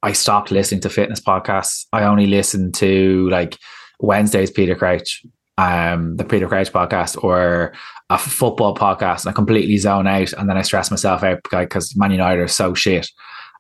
I 0.03 0.13
stopped 0.13 0.51
listening 0.51 0.81
to 0.83 0.89
fitness 0.91 1.21
podcasts. 1.21 1.85
I 1.93 2.05
only 2.05 2.27
listen 2.27 2.73
to 2.73 3.29
like 3.31 3.59
Wednesday's 4.01 4.51
Peter 4.51 4.75
Crouch, 4.75 5.23
um, 5.59 6.17
the 6.17 6.25
Peter 6.25 6.49
Crouch 6.49 6.73
podcast, 6.73 7.23
or 7.23 7.73
a 8.09 8.17
football 8.19 8.75
podcast, 8.75 9.25
and 9.25 9.31
I 9.31 9.33
completely 9.33 9.77
zone 9.77 10.07
out, 10.07 10.33
and 10.33 10.49
then 10.49 10.57
I 10.57 10.63
stress 10.63 10.91
myself 10.91 11.23
out 11.23 11.41
because 11.51 11.95
Man 11.97 12.11
United 12.11 12.41
are 12.41 12.49
so 12.49 12.73
shit, 12.75 13.07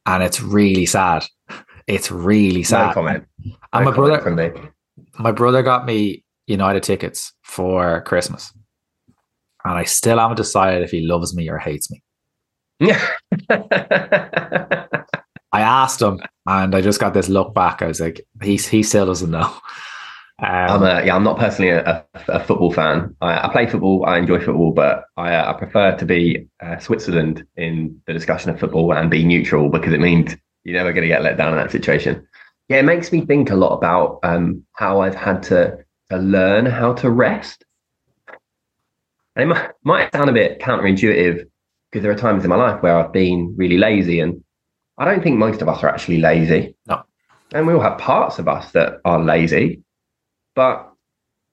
and 0.07 0.23
it's 0.23 0.40
really 0.40 0.87
sad. 0.87 1.27
It's 1.87 2.11
really 2.11 2.61
No 2.61 2.64
sad. 2.64 2.95
comment. 2.95 3.25
and 3.73 3.85
my 3.85 3.90
brother, 3.90 4.21
from 4.21 4.37
me. 4.37 4.51
my 5.19 5.33
brother 5.33 5.62
got 5.62 5.85
me 5.85 6.25
United 6.47 6.83
tickets 6.83 7.33
for 7.43 8.01
Christmas, 8.03 8.51
and 9.64 9.75
I 9.75 9.85
still 9.85 10.18
haven't 10.18 10.37
decided 10.37 10.83
if 10.83 10.90
he 10.90 11.01
loves 11.07 11.35
me 11.35 11.49
or 11.49 11.59
hates 11.59 11.90
me. 11.90 12.03
I 15.53 15.62
asked 15.62 16.01
him, 16.01 16.20
and 16.46 16.75
I 16.75 16.81
just 16.81 17.01
got 17.01 17.14
this 17.14 17.29
look 17.29 17.55
back. 17.55 17.83
I 17.83 17.87
was 17.87 18.01
like, 18.01 18.20
he 18.42 18.57
he 18.57 18.83
still 18.83 19.07
doesn't 19.07 19.31
know. 19.31 19.53
I'm 20.68 20.83
Um, 20.83 20.83
a, 20.83 21.05
yeah, 21.05 21.14
I'm 21.14 21.23
not 21.25 21.38
personally 21.38 21.70
a, 21.70 21.85
a, 21.87 22.05
a 22.29 22.40
football 22.44 22.73
fan. 22.73 23.14
I, 23.20 23.46
I 23.46 23.53
play 23.53 23.66
football, 23.66 24.07
I 24.07 24.16
enjoy 24.18 24.40
football, 24.40 24.73
but 24.73 25.05
I, 25.18 25.35
uh, 25.35 25.51
I 25.51 25.59
prefer 25.59 25.96
to 25.96 26.07
be 26.07 26.46
uh, 26.62 26.79
Switzerland 26.79 27.44
in 27.57 28.01
the 28.07 28.14
discussion 28.14 28.51
of 28.51 28.59
football 28.59 28.92
and 28.94 29.11
be 29.11 29.23
neutral 29.25 29.68
because 29.68 29.92
it 29.92 30.01
means 30.01 30.35
you're 30.64 30.79
never 30.79 30.92
going 30.92 31.03
to 31.03 31.09
get 31.09 31.23
let 31.23 31.37
down 31.37 31.53
in 31.53 31.59
that 31.59 31.70
situation. 31.70 32.27
Yeah, 32.68 32.79
it 32.79 32.85
makes 32.85 33.12
me 33.12 33.20
think 33.27 33.51
a 33.51 33.57
lot 33.57 33.77
about 33.77 34.20
um, 34.23 34.64
how 34.73 35.01
I've 35.03 35.14
had 35.14 35.42
to, 35.44 35.77
to 36.11 36.16
learn 36.16 36.64
how 36.64 36.94
to 36.94 37.11
rest. 37.11 37.64
And 39.40 39.50
it 39.50 39.55
might, 39.55 39.70
might 39.85 40.12
sound 40.12 40.29
a 40.29 40.35
bit 40.35 40.61
counterintuitive 40.61 41.44
because 41.90 42.03
there 42.03 42.12
are 42.12 42.16
times 42.16 42.44
in 42.44 42.50
my 42.50 42.57
life 42.57 42.83
where 42.83 42.96
I've 42.96 43.12
been 43.12 43.55
really 43.57 43.79
lazy, 43.79 44.20
and 44.20 44.42
I 44.98 45.05
don't 45.05 45.22
think 45.22 45.38
most 45.38 45.62
of 45.62 45.68
us 45.68 45.83
are 45.83 45.88
actually 45.88 46.18
lazy. 46.18 46.76
No. 46.87 47.03
And 47.53 47.66
we 47.66 47.72
all 47.72 47.81
have 47.81 47.98
parts 47.98 48.38
of 48.38 48.46
us 48.46 48.70
that 48.72 49.00
are 49.05 49.18
lazy 49.18 49.83
but 50.55 50.92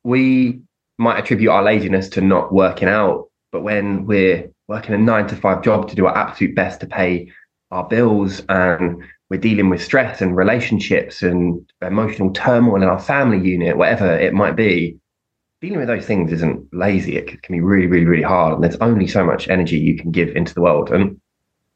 we 0.04 0.62
might 0.97 1.19
attribute 1.19 1.50
our 1.50 1.63
laziness 1.63 2.10
to 2.10 2.21
not 2.21 2.54
working 2.54 2.88
out. 2.88 3.30
But 3.52 3.62
when 3.62 4.06
we're 4.06 4.50
working 4.67 4.93
a 4.93 4.97
nine 4.97 5.28
to 5.28 5.36
five 5.36 5.63
job 5.63 5.88
to 5.89 5.95
do 5.95 6.08
our 6.08 6.17
absolute 6.17 6.56
best 6.56 6.82
to 6.82 6.88
pay 6.88 7.32
our 7.71 7.88
bills 7.88 8.41
and 8.50 9.02
we're 9.30 9.39
dealing 9.39 9.69
with 9.69 9.84
stress 9.84 10.21
and 10.21 10.36
relationships 10.36 11.21
and 11.21 11.69
emotional 11.82 12.32
turmoil 12.32 12.82
in 12.82 12.89
our 12.89 13.00
family 13.00 13.39
unit, 13.50 13.78
whatever 13.78 14.12
it 14.17 14.34
might 14.34 14.56
be, 14.56 14.97
dealing 15.62 15.80
with 15.80 15.88
those 15.88 16.06
things 16.06 16.32
isn't 16.32 16.67
lazy. 16.74 17.17
It 17.17 17.41
can 17.41 17.56
be 17.56 17.62
really, 17.62 17.88
really, 17.88 18.06
really 18.06 18.24
hard. 18.24 18.54
And 18.54 18.63
there's 18.63 18.76
only 18.78 19.08
so 19.08 19.26
much 19.26 19.50
energy 19.50 19.78
you 19.78 19.98
can 19.98 20.12
give 20.12 20.36
into 20.36 20.54
the 20.54 20.62
world. 20.62 20.91
And 20.91 21.20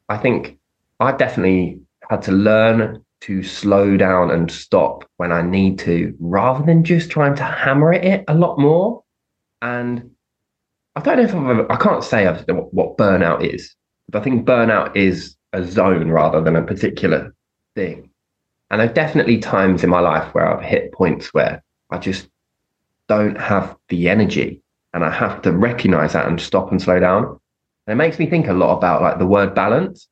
I 0.08 0.18
think 0.18 0.58
I 1.00 1.12
definitely 1.12 1.80
had 2.08 2.22
to 2.22 2.32
learn 2.32 3.04
to 3.22 3.42
slow 3.42 3.96
down 3.96 4.30
and 4.30 4.50
stop 4.50 5.04
when 5.16 5.32
I 5.32 5.42
need 5.42 5.78
to, 5.80 6.14
rather 6.18 6.64
than 6.64 6.82
just 6.84 7.10
trying 7.10 7.36
to 7.36 7.44
hammer 7.44 7.92
at 7.92 8.04
it 8.04 8.24
a 8.28 8.34
lot 8.34 8.58
more. 8.58 9.02
And 9.62 10.10
I 10.96 11.00
don't 11.00 11.16
know 11.16 11.22
if 11.22 11.34
I've 11.34 11.48
ever, 11.48 11.72
I 11.72 11.76
can't 11.76 12.04
say 12.04 12.26
I've, 12.26 12.44
what 12.48 12.96
burnout 12.96 13.44
is, 13.44 13.74
but 14.08 14.20
I 14.20 14.24
think 14.24 14.46
burnout 14.46 14.96
is 14.96 15.36
a 15.52 15.64
zone 15.64 16.10
rather 16.10 16.40
than 16.40 16.56
a 16.56 16.64
particular 16.64 17.34
thing. 17.76 18.10
And 18.70 18.80
there's 18.80 18.92
definitely 18.92 19.38
times 19.38 19.84
in 19.84 19.90
my 19.90 20.00
life 20.00 20.34
where 20.34 20.46
I've 20.46 20.64
hit 20.64 20.92
points 20.92 21.32
where 21.32 21.62
I 21.90 21.98
just 21.98 22.28
don't 23.08 23.38
have 23.38 23.76
the 23.88 24.08
energy 24.08 24.62
and 24.94 25.04
I 25.04 25.10
have 25.10 25.42
to 25.42 25.52
recognize 25.52 26.12
that 26.12 26.26
and 26.26 26.40
stop 26.40 26.70
and 26.70 26.80
slow 26.80 27.00
down. 27.00 27.24
And 27.86 27.92
it 27.92 27.96
makes 27.96 28.18
me 28.18 28.26
think 28.26 28.46
a 28.46 28.52
lot 28.52 28.76
about 28.76 29.02
like 29.02 29.18
the 29.18 29.26
word 29.26 29.54
balance. 29.54 30.08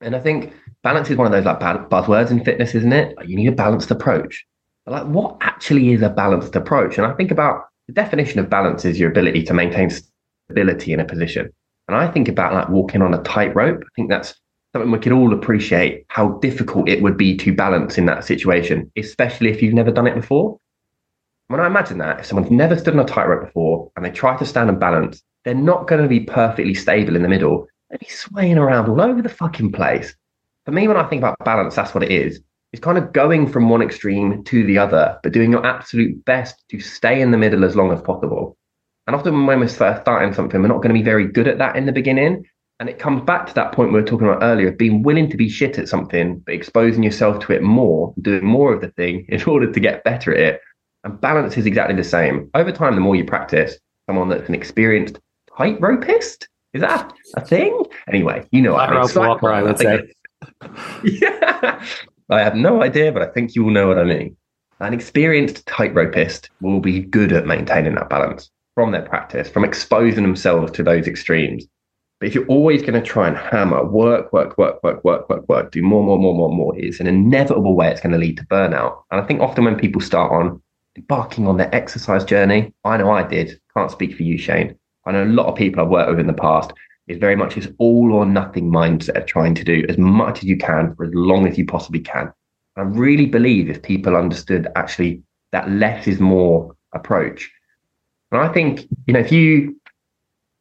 And 0.00 0.14
I 0.14 0.20
think 0.20 0.52
balance 0.82 1.10
is 1.10 1.16
one 1.16 1.26
of 1.26 1.32
those 1.32 1.44
like 1.44 1.60
buzzwords 1.60 2.30
in 2.30 2.44
fitness, 2.44 2.74
isn't 2.74 2.92
it? 2.92 3.16
Like 3.16 3.28
you 3.28 3.36
need 3.36 3.48
a 3.48 3.52
balanced 3.52 3.90
approach. 3.90 4.46
But 4.84 4.92
like 4.92 5.06
what 5.06 5.36
actually 5.40 5.92
is 5.92 6.02
a 6.02 6.08
balanced 6.08 6.56
approach? 6.56 6.98
And 6.98 7.06
I 7.06 7.14
think 7.14 7.30
about 7.30 7.66
the 7.86 7.92
definition 7.92 8.38
of 8.40 8.50
balance 8.50 8.84
is 8.84 8.98
your 8.98 9.10
ability 9.10 9.44
to 9.44 9.54
maintain 9.54 9.90
stability 9.90 10.92
in 10.92 11.00
a 11.00 11.04
position. 11.04 11.50
And 11.88 11.96
I 11.96 12.08
think 12.08 12.28
about 12.28 12.52
like 12.52 12.68
walking 12.68 13.00
on 13.00 13.14
a 13.14 13.22
tightrope. 13.22 13.82
I 13.82 13.88
think 13.96 14.10
that's 14.10 14.34
something 14.72 14.90
we 14.90 14.98
could 14.98 15.12
all 15.12 15.32
appreciate 15.32 16.04
how 16.08 16.32
difficult 16.38 16.88
it 16.88 17.02
would 17.02 17.16
be 17.16 17.36
to 17.38 17.54
balance 17.54 17.96
in 17.96 18.06
that 18.06 18.24
situation, 18.24 18.90
especially 18.96 19.50
if 19.50 19.62
you've 19.62 19.74
never 19.74 19.90
done 19.90 20.06
it 20.06 20.14
before. 20.14 20.58
When 21.48 21.60
I 21.60 21.66
imagine 21.66 21.96
that, 21.98 22.20
if 22.20 22.26
someone's 22.26 22.50
never 22.50 22.76
stood 22.76 22.92
on 22.92 23.00
a 23.00 23.08
tightrope 23.08 23.46
before 23.46 23.90
and 23.96 24.04
they 24.04 24.10
try 24.10 24.36
to 24.36 24.44
stand 24.44 24.68
and 24.68 24.78
balance, 24.78 25.22
they're 25.44 25.54
not 25.54 25.88
going 25.88 26.02
to 26.02 26.08
be 26.08 26.20
perfectly 26.20 26.74
stable 26.74 27.16
in 27.16 27.22
the 27.22 27.28
middle. 27.28 27.66
They'll 27.88 27.98
be 27.98 28.06
swaying 28.06 28.58
around 28.58 28.86
all 28.86 29.00
over 29.00 29.22
the 29.22 29.30
fucking 29.30 29.72
place. 29.72 30.14
For 30.66 30.72
me, 30.72 30.86
when 30.86 30.98
I 30.98 31.08
think 31.08 31.20
about 31.20 31.42
balance, 31.46 31.74
that's 31.74 31.94
what 31.94 32.04
it 32.04 32.12
is. 32.12 32.42
It's 32.74 32.82
kind 32.82 32.98
of 32.98 33.14
going 33.14 33.46
from 33.50 33.70
one 33.70 33.80
extreme 33.80 34.44
to 34.44 34.62
the 34.62 34.76
other, 34.76 35.18
but 35.22 35.32
doing 35.32 35.50
your 35.50 35.64
absolute 35.64 36.22
best 36.26 36.62
to 36.68 36.80
stay 36.80 37.22
in 37.22 37.30
the 37.30 37.38
middle 37.38 37.64
as 37.64 37.74
long 37.74 37.92
as 37.92 38.02
possible. 38.02 38.58
And 39.06 39.16
often 39.16 39.46
when 39.46 39.58
we're 39.58 39.68
first 39.68 40.02
starting 40.02 40.34
something, 40.34 40.60
we're 40.60 40.68
not 40.68 40.82
going 40.82 40.94
to 40.94 41.00
be 41.00 41.02
very 41.02 41.26
good 41.26 41.48
at 41.48 41.56
that 41.56 41.76
in 41.76 41.86
the 41.86 41.92
beginning. 41.92 42.44
And 42.78 42.90
it 42.90 42.98
comes 42.98 43.22
back 43.22 43.46
to 43.46 43.54
that 43.54 43.72
point 43.72 43.90
we 43.90 43.98
were 43.98 44.06
talking 44.06 44.28
about 44.28 44.42
earlier 44.42 44.68
of 44.68 44.76
being 44.76 45.02
willing 45.02 45.30
to 45.30 45.38
be 45.38 45.48
shit 45.48 45.78
at 45.78 45.88
something, 45.88 46.40
but 46.40 46.54
exposing 46.54 47.02
yourself 47.02 47.42
to 47.46 47.54
it 47.54 47.62
more, 47.62 48.12
doing 48.20 48.44
more 48.44 48.74
of 48.74 48.82
the 48.82 48.90
thing 48.90 49.24
in 49.30 49.42
order 49.44 49.72
to 49.72 49.80
get 49.80 50.04
better 50.04 50.34
at 50.34 50.40
it 50.40 50.60
and 51.04 51.20
balance 51.20 51.56
is 51.56 51.66
exactly 51.66 51.96
the 51.96 52.04
same. 52.04 52.50
Over 52.54 52.72
time, 52.72 52.94
the 52.94 53.00
more 53.00 53.16
you 53.16 53.24
practice, 53.24 53.78
someone 54.06 54.28
that's 54.28 54.48
an 54.48 54.54
experienced 54.54 55.18
tightropist 55.50 56.46
is 56.74 56.82
that 56.82 57.12
a 57.34 57.40
thing? 57.40 57.84
Anyway, 58.08 58.46
you 58.50 58.60
know 58.60 58.74
what 58.74 58.90
I 58.90 59.02
mean. 59.02 59.08
Walker, 59.14 59.52
I 59.52 59.62
would 59.62 59.78
say. 59.78 60.12
yeah, 61.02 61.82
I 62.30 62.40
have 62.40 62.54
no 62.54 62.82
idea, 62.82 63.10
but 63.10 63.22
I 63.22 63.26
think 63.26 63.54
you 63.54 63.64
will 63.64 63.70
know 63.70 63.88
what 63.88 63.98
I 63.98 64.04
mean. 64.04 64.36
An 64.80 64.94
experienced 64.94 65.64
tightropist 65.66 66.50
will 66.60 66.80
be 66.80 67.00
good 67.00 67.32
at 67.32 67.46
maintaining 67.46 67.94
that 67.94 68.10
balance 68.10 68.50
from 68.74 68.92
their 68.92 69.02
practice, 69.02 69.48
from 69.48 69.64
exposing 69.64 70.22
themselves 70.22 70.70
to 70.72 70.82
those 70.82 71.08
extremes. 71.08 71.66
But 72.20 72.28
if 72.28 72.34
you're 72.34 72.46
always 72.46 72.82
going 72.82 72.94
to 72.94 73.02
try 73.02 73.28
and 73.28 73.36
hammer, 73.36 73.84
work, 73.84 74.32
work, 74.32 74.58
work, 74.58 74.82
work, 74.84 75.02
work, 75.04 75.28
work, 75.28 75.48
work, 75.48 75.72
do 75.72 75.82
more, 75.82 76.04
more, 76.04 76.18
more, 76.18 76.34
more, 76.34 76.52
more, 76.52 76.78
it's 76.78 77.00
an 77.00 77.06
inevitable 77.06 77.74
way 77.74 77.90
it's 77.90 78.00
going 78.00 78.12
to 78.12 78.18
lead 78.18 78.36
to 78.36 78.46
burnout. 78.46 79.02
And 79.10 79.20
I 79.20 79.24
think 79.24 79.40
often 79.40 79.64
when 79.64 79.76
people 79.76 80.00
start 80.00 80.30
on 80.32 80.60
embarking 80.98 81.46
on 81.46 81.56
their 81.56 81.74
exercise 81.74 82.24
journey. 82.24 82.72
I 82.84 82.96
know 82.96 83.10
I 83.10 83.22
did. 83.22 83.60
Can't 83.74 83.90
speak 83.90 84.16
for 84.16 84.24
you, 84.24 84.36
Shane. 84.36 84.76
I 85.06 85.12
know 85.12 85.24
a 85.24 85.26
lot 85.26 85.46
of 85.46 85.54
people 85.54 85.82
I've 85.82 85.90
worked 85.90 86.10
with 86.10 86.20
in 86.20 86.26
the 86.26 86.32
past 86.32 86.72
is 87.06 87.18
very 87.18 87.36
much 87.36 87.54
this 87.54 87.68
all 87.78 88.12
or 88.12 88.26
nothing 88.26 88.70
mindset 88.70 89.16
of 89.16 89.26
trying 89.26 89.54
to 89.54 89.64
do 89.64 89.84
as 89.88 89.96
much 89.96 90.38
as 90.38 90.44
you 90.44 90.58
can 90.58 90.94
for 90.94 91.04
as 91.04 91.14
long 91.14 91.46
as 91.46 91.56
you 91.56 91.64
possibly 91.64 92.00
can. 92.00 92.32
I 92.76 92.82
really 92.82 93.26
believe 93.26 93.70
if 93.70 93.82
people 93.82 94.16
understood 94.16 94.68
actually 94.76 95.22
that 95.52 95.70
less 95.70 96.06
is 96.06 96.20
more 96.20 96.76
approach. 96.92 97.50
And 98.30 98.40
I 98.40 98.52
think, 98.52 98.86
you 99.06 99.14
know, 99.14 99.20
if 99.20 99.32
you 99.32 99.80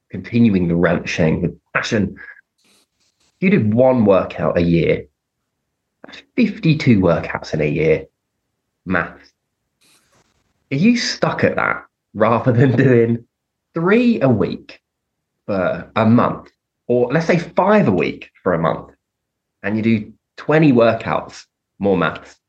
continuing 0.09 0.67
the 0.67 0.75
rant, 0.75 1.09
Shane, 1.09 1.41
with 1.41 1.59
passion, 1.73 2.15
if 2.65 3.41
you 3.41 3.49
did 3.49 3.73
one 3.73 4.05
workout 4.05 4.57
a 4.57 4.61
year, 4.61 5.05
52 6.35 6.99
workouts 6.99 7.53
in 7.53 7.61
a 7.61 7.69
year, 7.69 8.05
maths 8.85 9.33
are 10.71 10.77
you 10.77 10.97
stuck 10.97 11.43
at 11.43 11.55
that 11.55 11.85
rather 12.13 12.51
than 12.51 12.75
doing 12.75 13.25
three 13.73 14.21
a 14.21 14.29
week 14.29 14.81
for 15.45 15.89
a 15.95 16.05
month, 16.05 16.51
or 16.87 17.11
let's 17.11 17.27
say 17.27 17.39
five 17.39 17.87
a 17.87 17.91
week 17.91 18.31
for 18.43 18.53
a 18.53 18.59
month, 18.59 18.91
and 19.63 19.77
you 19.77 19.83
do 19.83 20.13
20 20.37 20.71
workouts, 20.71 21.45
more 21.79 21.97
maths, 21.97 22.39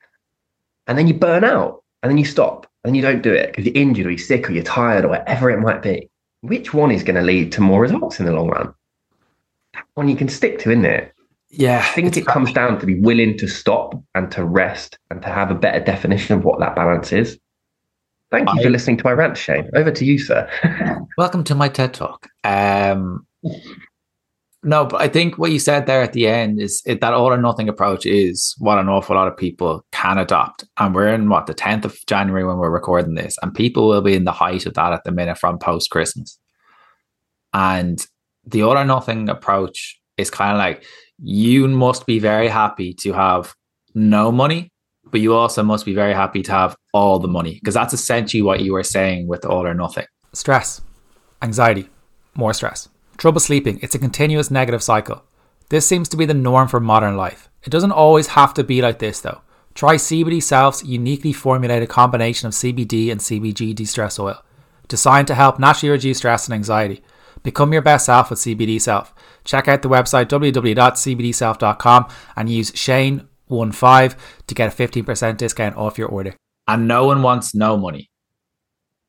and 0.86 0.96
then 0.96 1.06
you 1.06 1.14
burn 1.14 1.44
out 1.44 1.82
and 2.02 2.10
then 2.10 2.18
you 2.18 2.24
stop 2.24 2.66
and 2.84 2.96
you 2.96 3.02
don't 3.02 3.22
do 3.22 3.32
it 3.32 3.48
because 3.48 3.66
you're 3.66 3.74
injured 3.74 4.06
or 4.06 4.10
you're 4.10 4.18
sick 4.18 4.48
or 4.48 4.52
you're 4.52 4.64
tired 4.64 5.04
or 5.04 5.08
whatever 5.08 5.50
it 5.50 5.60
might 5.60 5.82
be. 5.82 6.08
Which 6.40 6.72
one 6.72 6.90
is 6.90 7.02
going 7.02 7.16
to 7.16 7.22
lead 7.22 7.52
to 7.52 7.60
more 7.60 7.80
results 7.80 8.20
in 8.20 8.26
the 8.26 8.32
long 8.32 8.48
run? 8.48 8.72
That 9.74 9.84
one 9.94 10.08
you 10.08 10.16
can 10.16 10.28
stick 10.28 10.58
to, 10.60 10.70
isn't 10.70 10.84
it? 10.84 11.12
Yeah. 11.50 11.78
I 11.78 11.92
think 11.92 12.16
it 12.16 12.26
comes 12.26 12.52
down 12.52 12.78
to 12.80 12.86
be 12.86 13.00
willing 13.00 13.36
to 13.38 13.48
stop 13.48 14.00
and 14.14 14.30
to 14.32 14.44
rest 14.44 14.98
and 15.10 15.20
to 15.22 15.28
have 15.28 15.50
a 15.50 15.54
better 15.54 15.80
definition 15.80 16.36
of 16.36 16.44
what 16.44 16.60
that 16.60 16.76
balance 16.76 17.12
is. 17.12 17.38
Thank 18.30 18.52
you 18.54 18.62
for 18.62 18.70
listening 18.70 18.98
to 18.98 19.04
my 19.04 19.12
rant, 19.12 19.38
Shane. 19.38 19.70
Over 19.74 19.90
to 19.90 20.04
you, 20.04 20.18
sir. 20.18 20.50
welcome 21.16 21.44
to 21.44 21.54
my 21.54 21.68
TED 21.68 21.94
Talk. 21.94 22.28
Um, 22.44 23.26
no, 24.62 24.84
but 24.84 25.00
I 25.00 25.08
think 25.08 25.38
what 25.38 25.50
you 25.50 25.58
said 25.58 25.86
there 25.86 26.02
at 26.02 26.12
the 26.12 26.26
end 26.26 26.60
is 26.60 26.82
it, 26.84 27.00
that 27.00 27.14
all 27.14 27.32
or 27.32 27.38
nothing 27.38 27.70
approach 27.70 28.04
is 28.04 28.54
what 28.58 28.78
an 28.78 28.88
awful 28.88 29.16
lot 29.16 29.28
of 29.28 29.36
people 29.36 29.82
can 29.92 30.18
adopt. 30.18 30.64
And 30.76 30.94
we're 30.94 31.08
in 31.08 31.30
what 31.30 31.46
the 31.46 31.54
10th 31.54 31.86
of 31.86 31.96
January 32.06 32.44
when 32.44 32.58
we're 32.58 32.70
recording 32.70 33.14
this, 33.14 33.36
and 33.40 33.54
people 33.54 33.88
will 33.88 34.02
be 34.02 34.14
in 34.14 34.24
the 34.24 34.32
height 34.32 34.66
of 34.66 34.74
that 34.74 34.92
at 34.92 35.04
the 35.04 35.12
minute 35.12 35.38
from 35.38 35.58
post 35.58 35.90
Christmas. 35.90 36.38
And 37.54 38.04
the 38.44 38.62
all 38.62 38.76
or 38.76 38.84
nothing 38.84 39.30
approach 39.30 39.98
is 40.18 40.30
kind 40.30 40.52
of 40.52 40.58
like 40.58 40.84
you 41.18 41.66
must 41.68 42.04
be 42.04 42.18
very 42.18 42.48
happy 42.48 42.92
to 42.94 43.14
have 43.14 43.54
no 43.94 44.30
money 44.30 44.70
but 45.10 45.20
you 45.20 45.34
also 45.34 45.62
must 45.62 45.84
be 45.84 45.94
very 45.94 46.14
happy 46.14 46.42
to 46.42 46.52
have 46.52 46.76
all 46.92 47.18
the 47.18 47.28
money 47.28 47.54
because 47.54 47.74
that's 47.74 47.94
essentially 47.94 48.42
what 48.42 48.60
you 48.60 48.72
were 48.72 48.82
saying 48.82 49.26
with 49.26 49.44
all 49.44 49.66
or 49.66 49.74
nothing. 49.74 50.06
Stress, 50.32 50.80
anxiety, 51.42 51.88
more 52.34 52.52
stress, 52.52 52.88
trouble 53.16 53.40
sleeping. 53.40 53.78
It's 53.82 53.94
a 53.94 53.98
continuous 53.98 54.50
negative 54.50 54.82
cycle. 54.82 55.22
This 55.70 55.86
seems 55.86 56.08
to 56.10 56.16
be 56.16 56.24
the 56.24 56.34
norm 56.34 56.68
for 56.68 56.80
modern 56.80 57.16
life. 57.16 57.48
It 57.62 57.70
doesn't 57.70 57.92
always 57.92 58.28
have 58.28 58.54
to 58.54 58.64
be 58.64 58.80
like 58.80 58.98
this 58.98 59.20
though. 59.20 59.42
Try 59.74 59.94
CBD 59.96 60.42
Self's 60.42 60.84
uniquely 60.84 61.32
formulated 61.32 61.88
combination 61.88 62.48
of 62.48 62.54
CBD 62.54 63.12
and 63.12 63.20
CBG 63.20 63.74
de 63.74 63.84
stress 63.84 64.18
oil, 64.18 64.42
designed 64.88 65.28
to 65.28 65.34
help 65.34 65.58
naturally 65.58 65.90
reduce 65.90 66.18
stress 66.18 66.46
and 66.46 66.54
anxiety. 66.54 67.02
Become 67.42 67.72
your 67.72 67.82
best 67.82 68.06
self 68.06 68.30
with 68.30 68.40
CBD 68.40 68.80
Self. 68.80 69.14
Check 69.44 69.68
out 69.68 69.82
the 69.82 69.88
website 69.88 70.26
www.cbdself.com 70.26 72.08
and 72.36 72.50
use 72.50 72.72
Shane 72.74 73.28
one 73.48 73.72
five 73.72 74.16
to 74.46 74.54
get 74.54 74.72
a 74.72 74.88
15% 74.88 75.36
discount 75.36 75.76
off 75.76 75.98
your 75.98 76.08
order. 76.08 76.34
And 76.66 76.86
no 76.86 77.06
one 77.06 77.22
wants 77.22 77.54
no 77.54 77.76
money. 77.76 78.10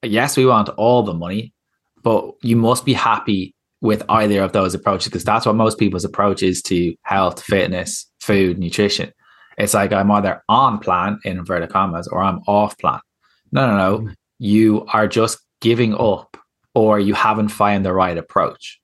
Yes, 0.01 0.37
we 0.37 0.45
want 0.45 0.69
all 0.69 1.03
the 1.03 1.13
money, 1.13 1.53
but 2.01 2.31
you 2.41 2.55
must 2.55 2.85
be 2.85 2.93
happy 2.93 3.53
with 3.81 4.03
either 4.09 4.41
of 4.41 4.51
those 4.51 4.73
approaches 4.73 5.07
because 5.07 5.23
that's 5.23 5.45
what 5.45 5.55
most 5.55 5.77
people's 5.77 6.05
approach 6.05 6.43
is 6.43 6.61
to 6.63 6.95
health, 7.03 7.41
fitness, 7.41 8.09
food, 8.19 8.57
nutrition. 8.57 9.11
It's 9.57 9.73
like 9.73 9.91
I'm 9.91 10.11
either 10.11 10.41
on 10.47 10.79
plan 10.79 11.19
in 11.25 11.37
inverted 11.37 11.69
commas 11.69 12.07
or 12.07 12.21
I'm 12.21 12.39
off 12.47 12.77
plan. 12.77 12.99
No, 13.51 13.67
no, 13.67 13.77
no. 13.77 13.99
Mm. 13.99 14.13
You 14.39 14.85
are 14.93 15.07
just 15.07 15.39
giving 15.61 15.93
up 15.95 16.37
or 16.73 16.99
you 16.99 17.13
haven't 17.13 17.49
found 17.49 17.85
the 17.85 17.93
right 17.93 18.17
approach. 18.17 18.79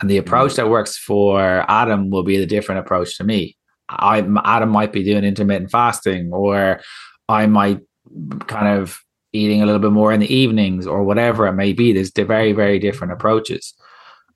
And 0.00 0.10
the 0.10 0.18
approach 0.18 0.52
mm. 0.52 0.56
that 0.56 0.68
works 0.68 0.98
for 0.98 1.64
Adam 1.70 2.10
will 2.10 2.22
be 2.22 2.36
the 2.36 2.46
different 2.46 2.80
approach 2.80 3.16
to 3.16 3.24
me. 3.24 3.56
I 3.88 4.26
Adam 4.44 4.70
might 4.70 4.92
be 4.92 5.04
doing 5.04 5.24
intermittent 5.24 5.70
fasting, 5.70 6.32
or 6.32 6.80
I 7.28 7.46
might 7.46 7.80
kind 8.46 8.78
of 8.78 9.00
eating 9.32 9.62
a 9.62 9.66
little 9.66 9.80
bit 9.80 9.92
more 9.92 10.12
in 10.12 10.20
the 10.20 10.32
evenings, 10.32 10.86
or 10.86 11.02
whatever 11.02 11.46
it 11.46 11.54
may 11.54 11.72
be. 11.72 11.92
There's 11.92 12.12
very 12.12 12.52
very 12.52 12.78
different 12.78 13.12
approaches. 13.12 13.74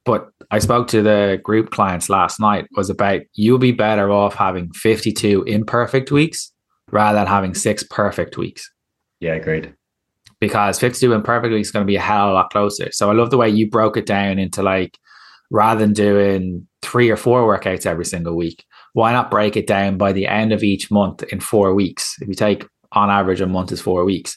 But 0.05 0.28
I 0.51 0.59
spoke 0.59 0.88
to 0.88 1.03
the 1.03 1.40
group 1.42 1.70
clients 1.70 2.09
last 2.09 2.40
night. 2.40 2.66
Was 2.76 2.90
about 2.90 3.22
you'll 3.34 3.59
be 3.59 3.72
better 3.72 4.11
off 4.11 4.34
having 4.34 4.72
52 4.72 5.42
imperfect 5.42 6.11
weeks 6.11 6.53
rather 6.90 7.18
than 7.18 7.26
having 7.26 7.55
six 7.55 7.82
perfect 7.82 8.36
weeks. 8.38 8.70
Yeah, 9.20 9.34
agreed. 9.34 9.74
Because 10.40 10.78
52 10.78 11.12
imperfect 11.12 11.53
weeks 11.53 11.68
is 11.68 11.72
going 11.72 11.84
to 11.84 11.90
be 11.90 11.96
a 11.96 12.01
hell 12.01 12.26
of 12.26 12.30
a 12.30 12.34
lot 12.34 12.51
closer. 12.51 12.90
So 12.92 13.11
I 13.11 13.14
love 13.14 13.30
the 13.30 13.36
way 13.36 13.49
you 13.49 13.68
broke 13.68 13.96
it 13.96 14.07
down 14.07 14.38
into 14.38 14.62
like 14.62 14.96
rather 15.51 15.80
than 15.80 15.92
doing 15.92 16.66
three 16.82 17.11
or 17.11 17.16
four 17.16 17.42
workouts 17.42 17.86
every 17.86 18.05
single 18.05 18.36
week, 18.36 18.64
why 18.99 19.12
not 19.12 19.30
break 19.30 19.57
it 19.57 19.68
down 19.68 19.96
by 19.96 20.11
the 20.11 20.26
end 20.26 20.53
of 20.53 20.64
each 20.64 20.90
month 20.90 21.22
in 21.22 21.38
four 21.38 21.72
weeks? 21.72 22.16
If 22.20 22.26
you 22.26 22.34
take 22.34 22.66
on 22.90 23.11
average 23.11 23.40
a 23.40 23.46
month 23.46 23.70
is 23.70 23.80
four 23.80 24.05
weeks, 24.05 24.36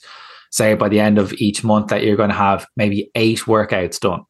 say 0.52 0.76
by 0.76 0.88
the 0.88 1.00
end 1.00 1.18
of 1.18 1.34
each 1.34 1.64
month 1.64 1.88
that 1.88 2.04
you're 2.04 2.16
going 2.16 2.30
to 2.30 2.36
have 2.36 2.68
maybe 2.78 3.10
eight 3.16 3.40
workouts 3.40 4.00
done. 4.00 4.22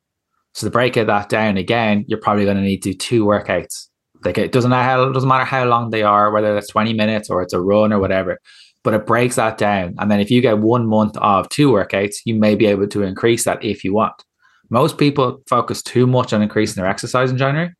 So 0.53 0.67
to 0.67 0.71
break 0.71 0.93
that 0.93 1.27
down 1.27 1.57
again, 1.57 2.05
you're 2.07 2.17
probably 2.21 2.45
going 2.45 2.55
to 2.55 2.63
need 2.63 2.81
to 2.83 2.93
do 2.93 2.97
two 2.97 3.25
workouts. 3.25 3.89
Like 4.23 4.37
it 4.37 4.53
doesn't 4.53 4.69
matter 4.69 5.09
it 5.09 5.11
doesn't 5.11 5.27
matter 5.27 5.43
how 5.43 5.65
long 5.65 5.89
they 5.89 6.03
are, 6.03 6.31
whether 6.31 6.57
it's 6.57 6.69
20 6.69 6.93
minutes 6.93 7.29
or 7.29 7.41
it's 7.41 7.51
a 7.51 7.59
run 7.59 7.91
or 7.91 7.99
whatever, 7.99 8.39
but 8.85 8.93
it 8.93 9.05
breaks 9.05 9.35
that 9.35 9.57
down. 9.57 9.95
And 9.99 10.09
then 10.09 10.21
if 10.21 10.31
you 10.31 10.39
get 10.39 10.59
one 10.59 10.87
month 10.87 11.17
of 11.17 11.49
two 11.49 11.73
workouts, 11.73 12.19
you 12.23 12.35
may 12.35 12.55
be 12.55 12.67
able 12.67 12.87
to 12.87 13.03
increase 13.03 13.43
that 13.43 13.61
if 13.61 13.83
you 13.83 13.93
want. 13.93 14.23
Most 14.69 14.97
people 14.97 15.41
focus 15.49 15.83
too 15.83 16.07
much 16.07 16.31
on 16.31 16.41
increasing 16.41 16.81
their 16.81 16.89
exercise 16.89 17.31
in 17.31 17.37
January, 17.37 17.73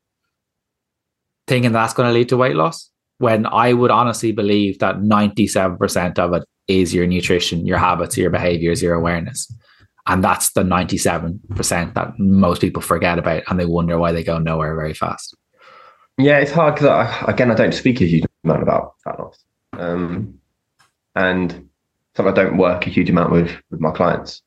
thinking 1.48 1.72
that's 1.72 1.94
going 1.94 2.08
to 2.08 2.14
lead 2.14 2.30
to 2.30 2.38
weight 2.38 2.56
loss. 2.56 2.90
When 3.18 3.46
I 3.46 3.74
would 3.74 3.92
honestly 3.92 4.32
believe 4.32 4.80
that 4.80 4.98
97% 4.98 6.18
of 6.18 6.34
it 6.34 6.44
is 6.68 6.94
your 6.94 7.06
nutrition, 7.06 7.68
your 7.68 7.78
habits, 7.78 8.18
your 8.18 8.32
behaviors, 8.32 8.82
your 8.82 8.96
awareness. 8.96 9.54
And 10.08 10.24
that's 10.24 10.54
the 10.54 10.64
97% 10.64 11.94
that 11.94 12.14
most 12.18 12.62
people 12.62 12.82
forget 12.82 13.20
about 13.20 13.44
and 13.48 13.60
they 13.60 13.66
wonder 13.66 14.00
why 14.00 14.12
they 14.12 14.24
go 14.24 14.40
nowhere 14.40 14.76
very 14.76 14.96
fast. 14.96 15.36
Yeah, 16.18 16.40
it's 16.40 16.52
hard 16.52 16.76
because, 16.76 17.16
again, 17.28 17.52
I 17.52 17.56
don't 17.56 17.74
speak 17.74 18.02
a 18.02 18.06
huge 18.06 18.26
amount 18.44 18.64
about 18.64 18.96
fat 19.04 19.20
loss. 19.20 19.44
Um, 19.74 20.40
and 21.16 21.70
something 22.16 22.34
I 22.34 22.36
don't 22.36 22.58
work 22.58 22.88
a 22.88 22.90
huge 22.90 23.10
amount 23.10 23.32
with 23.32 23.52
with 23.70 23.80
my 23.80 23.92
clients. 23.92 24.42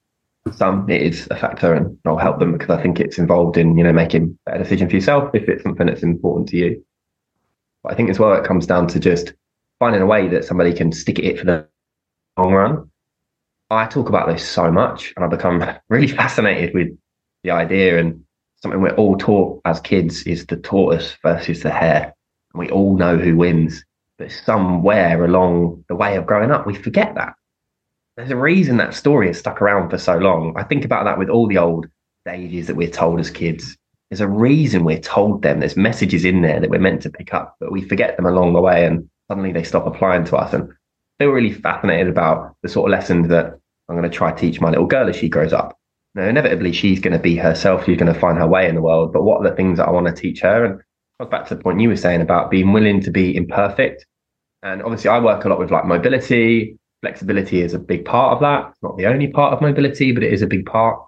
Some 0.53 0.89
it 0.91 1.01
is 1.01 1.27
a 1.31 1.37
factor, 1.37 1.73
and 1.73 1.99
I'll 2.05 2.19
help 2.19 2.39
them 2.39 2.53
because 2.53 2.71
I 2.71 2.83
think 2.83 3.01
it's 3.01 3.19
involved 3.19 3.57
in 3.57 3.79
you 3.79 3.85
know 3.85 3.93
making 3.93 4.39
a 4.47 4.59
decision 4.59 4.89
for 4.89 4.97
yourself 4.97 5.31
if 5.35 5.49
it's 5.49 5.63
something 5.63 5.87
that's 5.87 6.03
important 6.03 6.49
to 6.51 6.57
you. 6.57 6.85
But 7.83 7.93
I 7.93 7.97
think 7.97 8.11
as 8.11 8.19
well 8.19 8.35
it 8.35 8.45
comes 8.45 8.67
down 8.67 8.87
to 8.89 9.01
just 9.01 9.33
finding 9.79 10.03
a 10.03 10.07
way 10.07 10.29
that 10.29 10.45
somebody 10.45 10.75
can 10.75 10.93
stick 10.93 11.19
it 11.19 11.39
for 11.39 11.47
the 11.47 11.67
long 12.37 12.53
run. 12.53 12.91
I 13.71 13.87
talk 13.87 14.09
about 14.09 14.29
this 14.29 14.47
so 14.47 14.71
much, 14.71 15.13
and 15.17 15.25
I 15.25 15.29
become 15.29 15.65
really 15.89 16.09
fascinated 16.09 16.75
with 16.75 16.89
the 17.43 17.51
idea 17.51 17.99
and 17.99 18.25
something 18.65 18.81
we're 18.81 18.95
all 18.97 19.17
taught 19.17 19.61
as 19.67 19.81
kids 19.81 20.23
is 20.25 20.47
the 20.47 20.57
tortoise 20.57 21.17
versus 21.23 21.63
the 21.63 21.71
hare. 21.71 22.15
And 22.53 22.61
we 22.61 22.71
all 22.71 22.97
know 22.97 23.19
who 23.19 23.37
wins, 23.37 23.85
but 24.19 24.33
somewhere 24.33 25.25
along 25.25 25.85
the 25.89 25.95
way 25.95 26.17
of 26.17 26.27
growing 26.27 26.51
up, 26.51 26.67
we 26.67 26.75
forget 26.75 27.15
that. 27.15 27.35
There's 28.17 28.31
a 28.31 28.37
reason 28.37 28.77
that 28.77 28.95
story 28.95 29.27
has 29.27 29.39
stuck 29.39 29.61
around 29.61 29.91
for 29.91 29.99
so 29.99 30.17
long. 30.17 30.55
I 30.57 30.63
think 30.63 30.85
about 30.85 31.05
that 31.05 31.19
with 31.19 31.29
all 31.29 31.49
the 31.49 31.59
old 31.59 31.87
dages 32.25 32.69
that 32.69 32.77
we're 32.77 32.89
told 32.89 33.19
as 33.19 33.31
kids. 33.31 33.77
There's 34.11 34.21
a 34.21 34.29
reason 34.29 34.85
we're 34.85 35.01
told 35.01 35.43
them. 35.43 35.59
There's 35.59 35.77
messages 35.77 36.25
in 36.25 36.43
there 36.43 36.61
that 36.61 36.71
we're 36.71 36.79
meant 36.79 37.03
to 37.03 37.11
pick 37.11 37.35
up, 37.35 37.57
but 37.59 37.73
we 37.73 37.83
forget 37.83 38.17
them 38.17 38.27
along 38.27 38.53
the 38.53 38.61
way 38.61 38.87
and 38.87 39.09
suddenly 39.29 39.53
they 39.53 39.65
stop 39.65 39.87
applying 39.87 40.25
to 40.27 40.37
us. 40.37 40.53
And 40.53 40.71
I 40.71 41.25
feel 41.25 41.33
really 41.33 41.53
fascinated 41.53 42.09
about 42.09 42.55
the 42.63 42.69
sort 42.69 42.89
of 42.89 42.97
lessons 42.97 43.29
that 43.29 43.59
I'm 43.89 43.97
going 43.97 44.09
to 44.09 44.17
try 44.17 44.31
to 44.31 44.41
teach 44.41 44.61
my 44.61 44.71
little 44.71 44.87
girl 44.87 45.09
as 45.09 45.17
she 45.17 45.29
grows 45.29 45.53
up. 45.53 45.77
Now, 46.15 46.29
inevitably, 46.29 46.73
she's 46.73 47.01
going 47.01 47.13
to 47.13 47.19
be 47.19 47.35
herself. 47.35 47.85
She's 47.85 47.99
going 47.99 48.13
to 48.13 48.19
find 48.19 48.39
her 48.39 48.47
way 48.47 48.69
in 48.69 48.77
the 48.77 48.83
world. 48.83 49.13
But 49.13 49.25
what 49.25 49.41
are 49.41 49.51
the 49.51 49.57
things 49.57 49.79
that 49.79 49.89
I 49.89 49.91
want 49.91 50.07
to 50.07 50.13
teach 50.13 50.41
her? 50.43 50.65
And 50.65 51.31
back 51.31 51.49
to 51.49 51.57
the 51.57 51.63
point 51.63 51.81
you 51.81 51.89
were 51.89 51.97
saying 51.97 52.21
about 52.21 52.51
being 52.51 52.73
willing 52.73 53.01
to 53.01 53.11
be 53.11 53.35
imperfect. 53.35 54.07
And 54.63 54.83
obviously, 54.83 55.11
I 55.11 55.19
work 55.19 55.45
a 55.45 55.49
lot 55.49 55.59
with 55.59 55.73
like 55.73 55.87
mobility. 55.87 56.79
Flexibility 57.05 57.61
is 57.61 57.75
a 57.75 57.79
big 57.79 58.07
part 58.07 58.33
of 58.33 58.41
that. 58.41 58.71
It's 58.71 58.83
not 58.83 58.97
the 58.97 59.05
only 59.05 59.29
part 59.29 59.53
of 59.53 59.61
mobility, 59.61 60.11
but 60.13 60.23
it 60.23 60.33
is 60.33 60.41
a 60.41 60.47
big 60.47 60.65
part. 60.65 60.99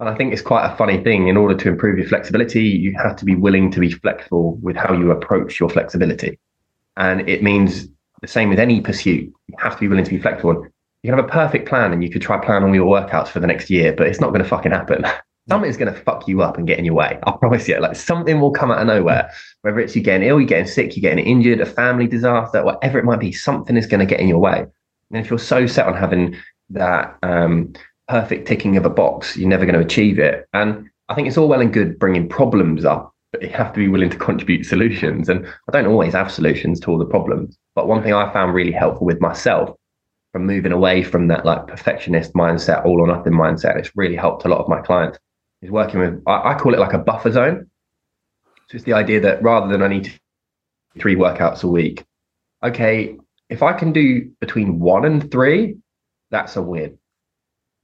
And 0.00 0.08
I 0.08 0.14
think 0.14 0.32
it's 0.32 0.40
quite 0.40 0.64
a 0.64 0.74
funny 0.74 1.04
thing. 1.04 1.28
In 1.28 1.36
order 1.36 1.54
to 1.54 1.68
improve 1.68 1.98
your 1.98 2.08
flexibility, 2.08 2.62
you 2.62 2.94
have 2.96 3.14
to 3.16 3.26
be 3.26 3.34
willing 3.34 3.70
to 3.72 3.78
be 3.78 3.90
flexible 3.90 4.56
with 4.62 4.74
how 4.74 4.94
you 4.94 5.10
approach 5.10 5.60
your 5.60 5.68
flexibility. 5.68 6.38
And 6.96 7.28
it 7.28 7.42
means 7.42 7.88
the 8.22 8.26
same 8.26 8.48
with 8.48 8.58
any 8.58 8.80
pursuit. 8.80 9.30
You 9.48 9.54
have 9.58 9.74
to 9.74 9.80
be 9.80 9.88
willing 9.88 10.06
to 10.06 10.10
be 10.10 10.18
flexible. 10.18 10.66
You 11.02 11.10
can 11.10 11.18
have 11.18 11.26
a 11.26 11.28
perfect 11.28 11.68
plan 11.68 11.92
and 11.92 12.02
you 12.02 12.08
could 12.08 12.22
try 12.22 12.42
plan 12.42 12.64
all 12.64 12.74
your 12.74 12.86
workouts 12.86 13.28
for 13.28 13.40
the 13.40 13.46
next 13.46 13.68
year, 13.68 13.92
but 13.92 14.06
it's 14.06 14.22
not 14.22 14.30
going 14.30 14.42
to 14.42 14.48
fucking 14.48 14.72
happen. 14.72 15.04
Something's 15.50 15.76
going 15.76 15.92
to 15.92 16.00
fuck 16.00 16.26
you 16.26 16.40
up 16.40 16.56
and 16.56 16.66
get 16.66 16.78
in 16.78 16.86
your 16.86 16.94
way. 16.94 17.18
I 17.22 17.32
promise 17.32 17.68
you. 17.68 17.78
Like 17.78 17.96
something 17.96 18.40
will 18.40 18.50
come 18.50 18.70
out 18.70 18.80
of 18.80 18.86
nowhere. 18.86 19.30
Whether 19.60 19.80
it's 19.80 19.94
you 19.94 20.00
getting 20.00 20.26
ill, 20.26 20.40
you're 20.40 20.48
getting 20.48 20.66
sick, 20.66 20.96
you're 20.96 21.02
getting 21.02 21.22
injured, 21.22 21.60
a 21.60 21.66
family 21.66 22.06
disaster, 22.06 22.64
whatever 22.64 22.98
it 22.98 23.04
might 23.04 23.20
be, 23.20 23.30
something 23.30 23.76
is 23.76 23.86
going 23.86 24.00
to 24.00 24.06
get 24.06 24.20
in 24.20 24.28
your 24.28 24.38
way. 24.38 24.64
And 25.10 25.24
if 25.24 25.30
you're 25.30 25.38
so 25.38 25.66
set 25.66 25.86
on 25.86 25.94
having 25.94 26.36
that 26.70 27.16
um, 27.22 27.72
perfect 28.08 28.48
ticking 28.48 28.76
of 28.76 28.84
a 28.84 28.90
box, 28.90 29.36
you're 29.36 29.48
never 29.48 29.66
going 29.66 29.78
to 29.78 29.84
achieve 29.84 30.18
it. 30.18 30.46
And 30.52 30.88
I 31.08 31.14
think 31.14 31.28
it's 31.28 31.36
all 31.36 31.48
well 31.48 31.60
and 31.60 31.72
good 31.72 31.98
bringing 31.98 32.28
problems 32.28 32.84
up, 32.84 33.12
but 33.32 33.42
you 33.42 33.48
have 33.50 33.72
to 33.74 33.80
be 33.80 33.88
willing 33.88 34.10
to 34.10 34.16
contribute 34.16 34.64
solutions. 34.64 35.28
And 35.28 35.46
I 35.68 35.72
don't 35.72 35.90
always 35.90 36.14
have 36.14 36.30
solutions 36.30 36.80
to 36.80 36.90
all 36.90 36.98
the 36.98 37.04
problems. 37.04 37.56
But 37.74 37.88
one 37.88 38.02
thing 38.02 38.14
I 38.14 38.32
found 38.32 38.54
really 38.54 38.72
helpful 38.72 39.06
with 39.06 39.20
myself 39.20 39.76
from 40.32 40.46
moving 40.46 40.72
away 40.72 41.02
from 41.02 41.28
that 41.28 41.44
like 41.44 41.66
perfectionist 41.66 42.34
mindset, 42.34 42.84
all 42.84 43.00
or 43.00 43.06
nothing 43.06 43.34
mindset, 43.34 43.76
it's 43.76 43.92
really 43.94 44.16
helped 44.16 44.44
a 44.44 44.48
lot 44.48 44.60
of 44.60 44.68
my 44.68 44.80
clients 44.80 45.18
is 45.64 45.70
working 45.70 46.00
with, 46.00 46.22
I, 46.26 46.52
I 46.52 46.58
call 46.58 46.74
it 46.74 46.80
like 46.80 46.92
a 46.92 46.98
buffer 46.98 47.32
zone. 47.32 47.70
So 48.68 48.76
it's 48.76 48.84
the 48.84 48.92
idea 48.92 49.20
that 49.20 49.42
rather 49.42 49.68
than 49.68 49.82
I 49.82 49.88
need 49.88 50.12
three 50.98 51.16
workouts 51.16 51.64
a 51.64 51.68
week, 51.68 52.04
okay, 52.62 53.16
if 53.54 53.62
I 53.62 53.72
can 53.72 53.92
do 53.92 54.28
between 54.40 54.80
one 54.80 55.04
and 55.04 55.30
three, 55.30 55.76
that's 56.32 56.56
a 56.56 56.62
win. 56.62 56.98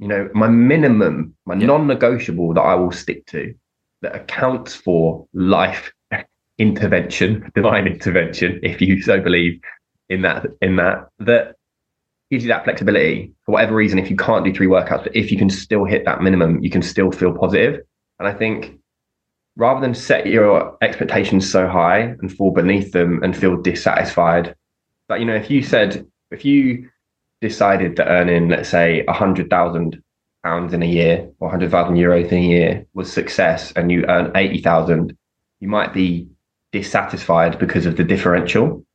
You 0.01 0.09
know, 0.09 0.29
my 0.35 0.49
minimum, 0.49 1.37
my 1.47 1.55
yeah. 1.55 1.67
non-negotiable 1.67 2.55
that 2.55 2.61
I 2.61 2.75
will 2.75 2.91
stick 2.91 3.25
to 3.27 3.55
that 4.03 4.17
accounts 4.17 4.75
for 4.75 5.29
life 5.33 5.93
intervention, 6.59 7.51
divine 7.55 7.87
intervention, 7.87 8.59
if 8.65 8.81
you 8.81 9.01
so 9.01 9.21
believe 9.21 9.61
in 10.09 10.23
that, 10.23 10.47
in 10.61 10.75
that, 10.77 11.09
that 11.21 11.55
gives 12.33 12.43
you 12.43 12.49
that 12.49 12.65
flexibility 12.65 13.33
for 13.47 13.53
whatever 13.53 13.77
reason. 13.77 14.01
If 14.01 14.11
you 14.11 14.17
can't 14.17 14.45
do 14.45 14.53
three 14.53 14.67
workouts, 14.67 15.05
but 15.05 15.15
if 15.15 15.31
you 15.31 15.39
can 15.39 15.51
still 15.51 15.85
hit 15.85 16.05
that 16.05 16.21
minimum, 16.21 16.65
you 16.65 16.71
can 16.71 16.83
still 16.83 17.13
feel 17.13 17.33
positive. 17.33 17.81
And 18.19 18.27
I 18.27 18.33
think 18.33 18.77
rather 19.57 19.81
than 19.81 19.95
set 19.95 20.27
your 20.27 20.77
expectations 20.83 21.49
so 21.49 21.69
high 21.69 22.01
and 22.01 22.33
fall 22.33 22.51
beneath 22.51 22.91
them 22.91 23.23
and 23.23 23.37
feel 23.37 23.57
dissatisfied, 23.57 24.57
but 25.11 25.19
you 25.19 25.27
know, 25.27 25.35
if 25.35 25.51
you 25.51 25.61
said, 25.61 26.07
if 26.31 26.45
you 26.45 26.89
decided 27.41 27.97
that 27.97 28.07
earning, 28.07 28.49
let's 28.49 28.69
say, 28.69 29.05
a 29.09 29.13
hundred 29.13 29.51
thousand 29.51 30.01
pounds 30.45 30.73
in 30.73 30.85
a 30.85 30.87
year 30.87 31.29
or 31.41 31.51
hundred 31.51 31.73
thousand 31.73 31.97
euros 31.97 32.31
in 32.31 32.39
a 32.39 32.47
year 32.47 32.87
was 32.95 33.13
success, 33.13 33.73
and 33.73 33.91
you 33.91 34.05
earn 34.07 34.31
eighty 34.37 34.63
thousand, 34.63 35.19
you 35.59 35.67
might 35.67 35.93
be 35.93 36.29
dissatisfied 36.71 37.59
because 37.59 37.87
of 37.87 37.97
the 37.97 38.05
differential. 38.05 38.87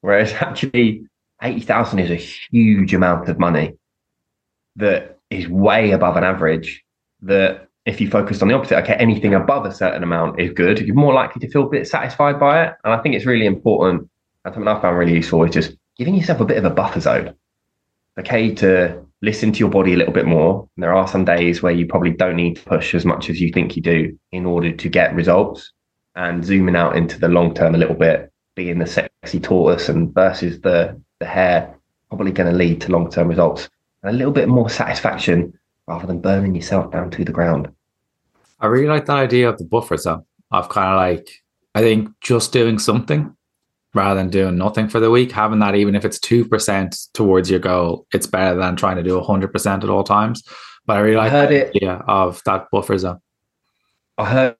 Whereas 0.00 0.32
actually, 0.40 1.04
80,000 1.42 1.98
is 1.98 2.10
a 2.10 2.14
huge 2.14 2.94
amount 2.94 3.28
of 3.28 3.38
money 3.38 3.74
that 4.76 5.18
is 5.28 5.46
way 5.46 5.90
above 5.90 6.16
an 6.16 6.24
average. 6.24 6.82
That 7.20 7.68
if 7.84 8.00
you 8.00 8.08
focused 8.08 8.40
on 8.40 8.48
the 8.48 8.54
opposite, 8.54 8.78
okay, 8.78 8.94
anything 8.94 9.34
above 9.34 9.66
a 9.66 9.74
certain 9.74 10.02
amount 10.02 10.40
is 10.40 10.52
good. 10.54 10.80
You're 10.80 10.94
more 10.94 11.12
likely 11.12 11.40
to 11.40 11.52
feel 11.52 11.66
a 11.66 11.68
bit 11.68 11.86
satisfied 11.86 12.40
by 12.40 12.64
it. 12.64 12.74
And 12.82 12.94
I 12.94 13.02
think 13.02 13.14
it's 13.14 13.26
really 13.26 13.44
important. 13.44 14.08
And 14.44 14.54
something 14.54 14.68
I 14.68 14.80
found 14.80 14.98
really 14.98 15.14
useful 15.14 15.44
is 15.44 15.52
just 15.52 15.76
giving 15.96 16.14
yourself 16.14 16.40
a 16.40 16.44
bit 16.44 16.58
of 16.58 16.64
a 16.64 16.70
buffer 16.70 17.00
zone. 17.00 17.34
Okay, 18.18 18.54
to 18.56 19.02
listen 19.22 19.52
to 19.52 19.58
your 19.58 19.68
body 19.68 19.94
a 19.94 19.96
little 19.96 20.12
bit 20.12 20.26
more. 20.26 20.68
And 20.76 20.82
there 20.82 20.94
are 20.94 21.06
some 21.06 21.24
days 21.24 21.62
where 21.62 21.72
you 21.72 21.86
probably 21.86 22.10
don't 22.10 22.36
need 22.36 22.56
to 22.56 22.62
push 22.62 22.94
as 22.94 23.04
much 23.04 23.30
as 23.30 23.40
you 23.40 23.52
think 23.52 23.76
you 23.76 23.82
do 23.82 24.18
in 24.32 24.46
order 24.46 24.72
to 24.72 24.88
get 24.88 25.14
results. 25.14 25.72
And 26.16 26.44
zooming 26.44 26.76
out 26.76 26.96
into 26.96 27.18
the 27.18 27.28
long 27.28 27.54
term 27.54 27.74
a 27.74 27.78
little 27.78 27.94
bit, 27.94 28.32
being 28.56 28.78
the 28.78 28.86
sexy 28.86 29.38
tortoise 29.38 29.88
and 29.88 30.12
versus 30.12 30.60
the 30.60 31.00
the 31.20 31.26
hare 31.26 31.76
probably 32.08 32.32
going 32.32 32.50
to 32.50 32.56
lead 32.56 32.80
to 32.80 32.90
long 32.90 33.08
term 33.10 33.28
results 33.28 33.68
and 34.02 34.12
a 34.12 34.16
little 34.16 34.32
bit 34.32 34.48
more 34.48 34.68
satisfaction 34.68 35.52
rather 35.86 36.06
than 36.06 36.20
burning 36.20 36.54
yourself 36.54 36.90
down 36.90 37.10
to 37.10 37.24
the 37.24 37.32
ground. 37.32 37.68
I 38.58 38.66
really 38.66 38.88
like 38.88 39.06
that 39.06 39.16
idea 39.16 39.48
of 39.48 39.58
the 39.58 39.64
buffer 39.64 39.96
zone. 39.96 40.24
Of 40.50 40.68
kind 40.68 40.92
of 40.92 40.96
like, 40.96 41.30
I 41.76 41.80
think 41.80 42.10
just 42.20 42.52
doing 42.52 42.80
something 42.80 43.36
rather 43.94 44.20
than 44.20 44.30
doing 44.30 44.56
nothing 44.56 44.88
for 44.88 45.00
the 45.00 45.10
week, 45.10 45.32
having 45.32 45.58
that, 45.60 45.74
even 45.74 45.94
if 45.94 46.04
it's 46.04 46.18
2% 46.18 47.08
towards 47.12 47.50
your 47.50 47.60
goal, 47.60 48.06
it's 48.12 48.26
better 48.26 48.56
than 48.56 48.76
trying 48.76 48.96
to 48.96 49.02
do 49.02 49.20
100% 49.20 49.82
at 49.82 49.90
all 49.90 50.04
times. 50.04 50.42
But 50.86 50.96
I 50.96 51.00
really 51.00 51.16
like 51.16 51.32
I 51.32 51.46
the 51.46 51.68
idea 51.68 51.92
of 52.06 52.40
that 52.46 52.66
buffer 52.70 52.96
zone. 52.98 53.20
I 54.18 54.26
heard 54.26 54.56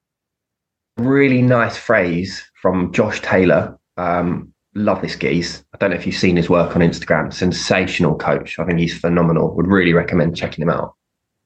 a 0.99 1.03
really 1.03 1.43
nice 1.43 1.77
phrase 1.77 2.43
from 2.61 2.93
Josh 2.93 3.21
Taylor. 3.21 3.79
Um, 3.97 4.53
love 4.75 5.03
this 5.03 5.17
geese. 5.17 5.65
I 5.75 5.79
don't 5.79 5.91
know 5.91 5.97
if 5.97 6.07
you've 6.07 6.17
seen 6.17 6.37
his 6.37 6.49
work 6.51 6.75
on 6.77 6.83
Instagram. 6.83 7.33
Sensational 7.33 8.17
coach. 8.17 8.59
I 8.59 8.65
think 8.65 8.79
he's 8.79 8.99
phenomenal. 8.99 9.55
Would 9.57 9.67
really 9.67 9.93
recommend 9.93 10.37
checking 10.37 10.63
him 10.63 10.71
out. 10.71 10.95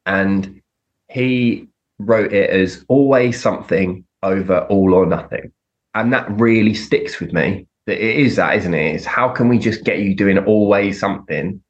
And 0.07 0.61
he 1.09 1.69
wrote 1.99 2.33
it 2.33 2.51
as 2.51 2.85
always 2.89 3.41
something 3.41 4.05
over 4.23 4.61
all 4.63 4.95
or 4.95 5.07
nothing. 5.07 5.53
And 5.95 6.13
that 6.13 6.29
really 6.31 6.75
sticks 6.75 7.21
with 7.21 7.33
me. 7.33 7.67
That 7.87 8.03
it 8.03 8.17
is 8.17 8.37
that, 8.37 8.57
isn't 8.57 8.75
it? 8.75 8.95
It's 8.95 9.05
how 9.05 9.29
can 9.29 9.49
we 9.49 9.59
just 9.59 9.85
get 9.85 9.99
you 9.99 10.15
doing 10.15 10.39
always 10.39 10.99
something 10.99 11.63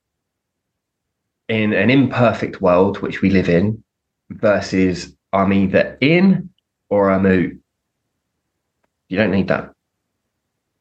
in 1.49 1.73
an 1.73 1.91
imperfect 1.91 2.61
world 2.61 3.01
which 3.01 3.21
we 3.21 3.31
live 3.31 3.49
in 3.49 3.83
versus 4.31 5.15
I'm 5.33 5.53
either 5.53 5.99
in 6.01 6.51
or 6.89 7.11
I'm 7.11 7.27
out. 7.27 7.51
You 9.09 9.17
don't 9.19 9.33
need 9.33 9.49
that 9.49 9.75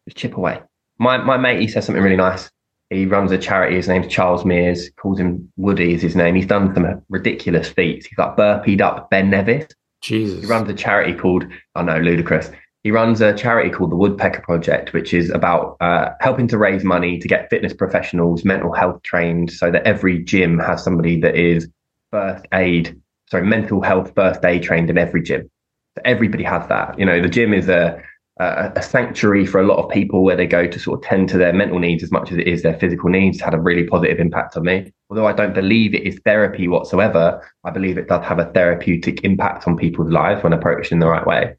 just 0.06 0.18
chip 0.18 0.38
away. 0.38 0.62
My 1.00 1.18
my 1.18 1.38
mate 1.38 1.62
he 1.62 1.68
says 1.68 1.86
something 1.86 2.04
really 2.04 2.16
nice. 2.16 2.50
He 2.90 3.06
runs 3.06 3.32
a 3.32 3.38
charity. 3.38 3.76
His 3.76 3.88
name's 3.88 4.08
Charles 4.08 4.46
Mears. 4.46 4.90
Calls 4.98 5.20
him 5.20 5.52
Woody 5.58 5.94
is 5.94 6.02
his 6.02 6.16
name. 6.16 6.36
He's 6.36 6.46
done 6.46 6.74
some 6.76 7.02
ridiculous 7.10 7.70
feats. 7.70 8.06
He's 8.06 8.18
like 8.18 8.36
burpeed 8.36 8.82
up 8.82 9.10
Ben 9.10 9.30
Nevis. 9.30 9.66
Jesus. 10.02 10.42
He 10.42 10.46
runs 10.46 10.70
a 10.70 10.74
charity 10.74 11.14
called, 11.14 11.46
I 11.76 11.82
know, 11.82 11.98
ludicrous. 11.98 12.52
He 12.84 12.92
runs 12.92 13.22
a 13.22 13.34
charity 13.34 13.70
called 13.70 13.92
the 13.92 13.96
Woodpecker 13.96 14.42
Project, 14.42 14.92
which 14.92 15.14
is 15.14 15.30
about 15.30 15.78
uh, 15.80 16.10
helping 16.20 16.50
to 16.50 16.58
raise 16.58 16.84
money 16.84 17.18
to 17.18 17.28
get 17.30 17.50
fitness 17.50 17.74
professionals, 17.74 18.44
mental 18.44 18.74
health 18.74 19.02
trained, 19.04 19.52
so 19.52 19.72
that 19.72 19.88
every 19.88 20.22
gym 20.22 20.60
has 20.60 20.84
somebody 20.84 21.18
that 21.22 21.36
is 21.36 21.70
first 22.12 22.46
aid, 22.54 23.00
sorry, 23.32 23.46
mental 23.46 23.82
health 23.82 24.12
first 24.16 24.44
aid 24.44 24.64
trained 24.64 24.90
in 24.90 24.98
every 24.98 25.24
gym. 25.24 25.50
So 25.96 26.02
everybody 26.04 26.44
has 26.44 26.68
that. 26.68 27.00
You 27.00 27.06
know, 27.06 27.22
the 27.22 27.30
gym 27.30 27.54
is 27.54 27.70
a, 27.70 28.04
a, 28.42 28.74
a 28.76 28.82
sanctuary 28.82 29.46
for 29.46 29.62
a 29.62 29.66
lot 29.66 29.82
of 29.82 29.90
people 29.90 30.26
where 30.26 30.36
they 30.36 30.48
go 30.48 30.68
to 30.68 30.78
sort 30.78 31.00
of 31.00 31.10
tend 31.10 31.30
to 31.30 31.38
their 31.38 31.54
mental 31.54 31.80
needs 31.80 32.04
as 32.04 32.12
much 32.12 32.34
as 32.34 32.38
it 32.38 32.48
is 32.50 32.64
their 32.64 32.78
physical 32.80 33.10
needs. 33.10 33.38
It's 33.38 33.46
had 33.46 33.54
a 33.54 33.62
really 33.62 33.86
positive 33.86 34.20
impact 34.20 34.58
on 34.58 34.64
me. 34.64 34.92
Although 35.10 35.28
I 35.28 35.32
don't 35.32 35.54
believe 35.54 35.96
it 35.96 36.04
is 36.04 36.20
therapy 36.26 36.68
whatsoever, 36.68 37.50
I 37.64 37.72
believe 37.72 37.98
it 37.98 38.10
does 38.10 38.26
have 38.26 38.40
a 38.40 38.52
therapeutic 38.52 39.24
impact 39.24 39.70
on 39.70 39.78
people's 39.78 40.12
lives 40.12 40.44
when 40.44 40.52
approached 40.52 40.92
in 40.92 41.00
the 41.00 41.08
right 41.08 41.26
way. 41.26 41.56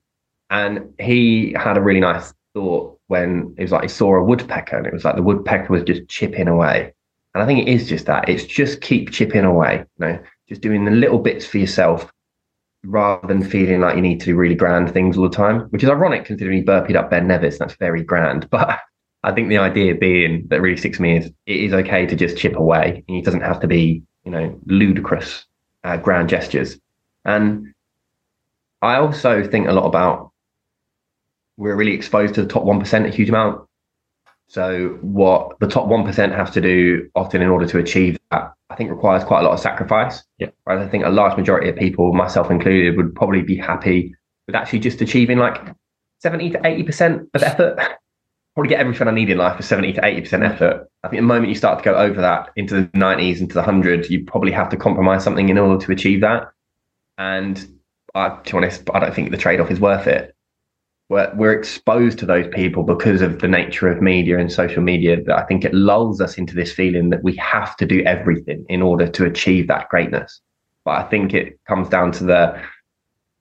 And 0.54 0.94
he 1.00 1.52
had 1.58 1.76
a 1.76 1.80
really 1.80 1.98
nice 1.98 2.32
thought 2.54 2.96
when 3.08 3.52
it 3.58 3.62
was 3.62 3.72
like 3.72 3.82
he 3.82 3.88
saw 3.88 4.14
a 4.14 4.22
woodpecker 4.22 4.76
and 4.76 4.86
it 4.86 4.92
was 4.92 5.04
like 5.04 5.16
the 5.16 5.22
woodpecker 5.22 5.72
was 5.72 5.82
just 5.82 6.06
chipping 6.06 6.46
away. 6.46 6.94
And 7.34 7.42
I 7.42 7.46
think 7.46 7.66
it 7.66 7.72
is 7.72 7.88
just 7.88 8.06
that. 8.06 8.28
It's 8.28 8.44
just 8.44 8.80
keep 8.80 9.10
chipping 9.10 9.44
away, 9.44 9.84
you 9.98 10.06
know, 10.06 10.22
just 10.48 10.60
doing 10.60 10.84
the 10.84 10.92
little 10.92 11.18
bits 11.18 11.44
for 11.44 11.58
yourself 11.58 12.08
rather 12.84 13.26
than 13.26 13.42
feeling 13.42 13.80
like 13.80 13.96
you 13.96 14.00
need 14.02 14.20
to 14.20 14.26
do 14.26 14.36
really 14.36 14.54
grand 14.54 14.92
things 14.92 15.18
all 15.18 15.28
the 15.28 15.36
time, 15.36 15.62
which 15.70 15.82
is 15.82 15.90
ironic 15.90 16.24
considering 16.24 16.58
he 16.58 16.64
burpeed 16.64 16.94
up 16.94 17.10
Ben 17.10 17.26
Nevis. 17.26 17.58
That's 17.58 17.74
very 17.74 18.04
grand. 18.04 18.48
But 18.50 18.78
I 19.24 19.32
think 19.32 19.48
the 19.48 19.58
idea 19.58 19.96
being 19.96 20.46
that 20.50 20.60
really 20.60 20.76
sticks 20.76 21.00
me 21.00 21.16
is 21.16 21.26
it 21.46 21.56
is 21.56 21.72
okay 21.72 22.06
to 22.06 22.14
just 22.14 22.36
chip 22.36 22.54
away. 22.54 23.02
And 23.08 23.16
it 23.16 23.24
doesn't 23.24 23.40
have 23.40 23.58
to 23.58 23.66
be, 23.66 24.04
you 24.22 24.30
know, 24.30 24.56
ludicrous 24.66 25.46
uh, 25.82 25.96
grand 25.96 26.28
gestures. 26.28 26.78
And 27.24 27.74
I 28.82 28.96
also 28.96 29.42
think 29.48 29.66
a 29.66 29.72
lot 29.72 29.86
about 29.86 30.30
we're 31.56 31.76
really 31.76 31.92
exposed 31.92 32.34
to 32.34 32.42
the 32.42 32.48
top 32.48 32.64
1% 32.64 33.06
a 33.06 33.10
huge 33.10 33.28
amount. 33.28 33.66
So 34.48 34.98
what 35.00 35.58
the 35.60 35.66
top 35.66 35.86
1% 35.86 36.36
have 36.36 36.52
to 36.52 36.60
do 36.60 37.08
often 37.14 37.42
in 37.42 37.48
order 37.48 37.66
to 37.66 37.78
achieve 37.78 38.18
that, 38.30 38.52
I 38.70 38.74
think 38.76 38.90
requires 38.90 39.24
quite 39.24 39.40
a 39.40 39.42
lot 39.44 39.52
of 39.52 39.60
sacrifice. 39.60 40.22
Yeah. 40.38 40.50
Right. 40.66 40.78
I 40.78 40.88
think 40.88 41.04
a 41.04 41.10
large 41.10 41.36
majority 41.36 41.68
of 41.68 41.76
people, 41.76 42.12
myself 42.12 42.50
included, 42.50 42.96
would 42.96 43.14
probably 43.14 43.42
be 43.42 43.56
happy 43.56 44.14
with 44.46 44.54
actually 44.54 44.80
just 44.80 45.00
achieving 45.00 45.38
like 45.38 45.60
70 46.20 46.50
to 46.50 46.58
80% 46.58 47.28
of 47.34 47.42
effort. 47.42 47.78
probably 48.54 48.68
get 48.68 48.78
everything 48.78 49.08
I 49.08 49.10
need 49.10 49.30
in 49.30 49.38
life 49.38 49.56
for 49.56 49.62
70 49.64 49.94
to 49.94 50.00
80% 50.00 50.48
effort. 50.48 50.88
I 51.02 51.08
think 51.08 51.20
the 51.20 51.26
moment 51.26 51.48
you 51.48 51.56
start 51.56 51.78
to 51.78 51.84
go 51.84 51.96
over 51.96 52.20
that 52.20 52.50
into 52.54 52.74
the 52.74 52.86
90s, 52.98 53.40
into 53.40 53.54
the 53.54 53.62
hundreds, 53.62 54.10
you 54.10 54.24
probably 54.24 54.52
have 54.52 54.68
to 54.68 54.76
compromise 54.76 55.24
something 55.24 55.48
in 55.48 55.58
order 55.58 55.84
to 55.84 55.92
achieve 55.92 56.20
that. 56.20 56.52
And 57.18 57.80
uh, 58.14 58.36
to 58.40 58.52
be 58.52 58.56
honest, 58.56 58.88
I 58.92 59.00
don't 59.00 59.12
think 59.12 59.32
the 59.32 59.36
trade 59.36 59.58
off 59.58 59.72
is 59.72 59.80
worth 59.80 60.06
it 60.06 60.36
we're, 61.14 61.32
we're 61.36 61.52
exposed 61.52 62.18
to 62.18 62.26
those 62.26 62.48
people 62.48 62.82
because 62.82 63.22
of 63.22 63.38
the 63.38 63.46
nature 63.46 63.86
of 63.86 64.02
media 64.02 64.36
and 64.36 64.50
social 64.50 64.82
media 64.82 65.22
that 65.22 65.38
I 65.38 65.44
think 65.44 65.64
it 65.64 65.72
lulls 65.72 66.20
us 66.20 66.36
into 66.36 66.56
this 66.56 66.72
feeling 66.72 67.10
that 67.10 67.22
we 67.22 67.36
have 67.36 67.76
to 67.76 67.86
do 67.86 68.02
everything 68.02 68.66
in 68.68 68.82
order 68.82 69.06
to 69.06 69.24
achieve 69.24 69.68
that 69.68 69.88
greatness. 69.90 70.40
But 70.84 70.96
I 70.96 71.04
think 71.04 71.32
it 71.32 71.60
comes 71.68 71.88
down 71.88 72.10
to 72.12 72.24
the 72.24 72.60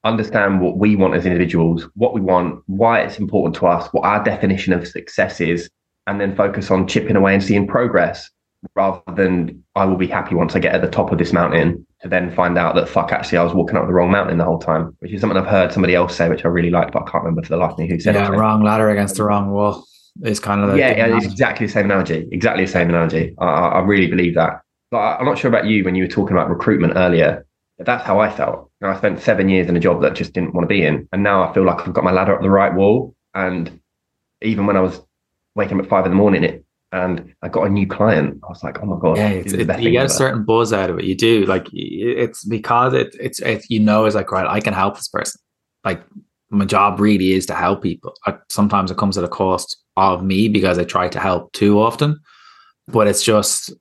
understand 0.04 0.62
what 0.62 0.78
we 0.78 0.96
want 0.96 1.16
as 1.16 1.26
individuals, 1.26 1.88
what 1.96 2.14
we 2.14 2.22
want, 2.22 2.62
why 2.68 3.02
it's 3.02 3.18
important 3.18 3.56
to 3.56 3.66
us, 3.66 3.92
what 3.92 4.06
our 4.06 4.24
definition 4.24 4.72
of 4.72 4.88
success 4.88 5.42
is, 5.42 5.68
and 6.06 6.22
then 6.22 6.36
focus 6.36 6.70
on 6.70 6.88
chipping 6.88 7.16
away 7.16 7.34
and 7.34 7.42
seeing 7.42 7.66
progress 7.66 8.30
rather 8.76 9.02
than 9.16 9.64
I 9.76 9.86
will 9.86 9.98
be 9.98 10.06
happy 10.06 10.36
once 10.36 10.56
I 10.56 10.60
get 10.60 10.76
at 10.76 10.84
the 10.84 10.92
top 10.92 11.12
of 11.12 11.18
this 11.18 11.34
mountain 11.34 11.88
to 12.04 12.10
then 12.10 12.36
find 12.36 12.58
out 12.58 12.76
that 12.76 12.90
fuck, 12.90 13.12
actually, 13.12 13.38
I 13.38 13.44
was 13.44 13.54
walking 13.54 13.78
up 13.78 13.88
the 13.88 13.94
wrong 13.94 14.12
mountain 14.12 14.38
the 14.38 14.44
whole 14.44 14.60
time, 14.60 14.96
which 15.00 15.14
is 15.14 15.22
something 15.22 15.38
I've 15.38 15.48
heard 15.48 15.72
somebody 15.72 15.96
else 15.96 16.16
say, 16.16 16.28
which 16.28 16.44
I 16.44 16.50
really 16.50 16.70
liked, 16.70 16.92
but 16.92 17.04
I 17.04 17.10
can't 17.10 17.24
remember 17.24 17.42
for 17.42 17.50
the 17.50 17.58
life 17.58 17.72
of 17.72 17.80
me 17.80 17.88
who 17.88 18.00
said 18.00 18.16
yeah, 18.16 18.28
it. 18.28 18.34
Yeah, 18.34 18.40
wrong 18.40 18.62
ladder 18.62 18.90
against 18.90 19.16
the 19.16 19.24
wrong 19.24 19.52
wall 19.52 19.86
is 20.22 20.40
kind 20.40 20.62
of 20.62 20.72
the 20.72 20.78
yeah, 20.78 20.96
yeah 20.96 21.16
it's 21.16 21.26
exactly 21.26 21.66
the 21.66 21.72
same 21.72 21.86
analogy. 21.86 22.28
Exactly 22.32 22.66
the 22.66 22.72
same 22.72 22.90
analogy. 22.90 23.34
I, 23.40 23.46
I 23.46 23.80
really 23.80 24.08
believe 24.08 24.36
that. 24.36 24.62
But 24.92 25.00
I'm 25.00 25.26
not 25.26 25.38
sure 25.38 25.50
about 25.50 25.66
you 25.66 25.84
when 25.86 25.96
you 25.96 26.04
were 26.04 26.10
talking 26.10 26.36
about 26.36 26.50
recruitment 26.50 26.94
earlier. 26.98 27.46
But 27.78 27.88
that's 27.88 28.06
how 28.06 28.20
I 28.20 28.30
felt. 28.30 28.70
Know, 28.82 28.90
I 28.90 28.98
spent 28.98 29.22
seven 29.22 29.48
years 29.48 29.68
in 29.70 29.78
a 29.78 29.80
job 29.80 30.02
that 30.02 30.12
I 30.12 30.14
just 30.14 30.34
didn't 30.34 30.54
want 30.54 30.66
to 30.66 30.68
be 30.68 30.84
in, 30.84 31.08
and 31.14 31.24
now 31.24 31.42
I 31.42 31.54
feel 31.54 31.64
like 31.64 31.88
I've 31.88 31.94
got 31.94 32.04
my 32.04 32.12
ladder 32.12 32.36
up 32.36 32.42
the 32.42 32.50
right 32.50 32.74
wall. 32.74 33.16
And 33.34 33.80
even 34.42 34.68
when 34.68 34.76
I 34.76 34.82
was 34.82 35.00
waking 35.56 35.80
up 35.80 35.86
at 35.86 35.90
five 35.90 36.06
in 36.06 36.12
the 36.12 36.18
morning, 36.18 36.44
it 36.44 36.63
and 36.94 37.34
I 37.42 37.50
got 37.50 37.66
a 37.66 37.70
new 37.70 37.88
client. 37.88 38.40
I 38.44 38.48
was 38.48 38.64
like, 38.64 38.82
oh 38.82 38.86
my 38.86 39.00
god, 39.00 39.18
yeah, 39.18 39.30
it's, 39.30 39.52
it, 39.52 39.82
you 39.82 39.90
get 39.90 40.06
a 40.06 40.10
certain 40.10 40.44
buzz 40.44 40.72
out 40.72 40.92
of 40.92 41.00
it. 41.00 41.06
You 41.06 41.16
do 41.16 41.46
like 41.46 41.68
it's 41.74 42.46
because 42.46 42.94
it, 42.94 43.16
it's 43.20 43.40
it, 43.40 43.66
you 43.68 43.80
know 43.80 44.06
it's 44.06 44.16
like 44.16 44.32
right, 44.32 44.48
I 44.48 44.60
can 44.60 44.74
help 44.74 44.96
this 44.96 45.08
person. 45.08 45.42
Like 45.84 46.04
my 46.52 46.66
job 46.66 47.00
really 47.00 47.34
is 47.34 47.48
to 47.48 47.56
help 47.56 47.82
people. 47.82 48.14
I, 48.28 48.38
sometimes 48.50 48.92
it 48.92 48.98
comes 48.98 49.18
at 49.18 49.24
a 49.24 49.28
cost 49.28 49.76
of 49.98 50.24
me 50.24 50.48
because 50.48 50.78
I 50.78 50.84
try 50.84 51.10
to 51.10 51.20
help 51.20 51.52
too 51.54 51.82
often, 51.82 52.20
but 52.88 53.08
it's 53.08 53.24
just 53.24 53.74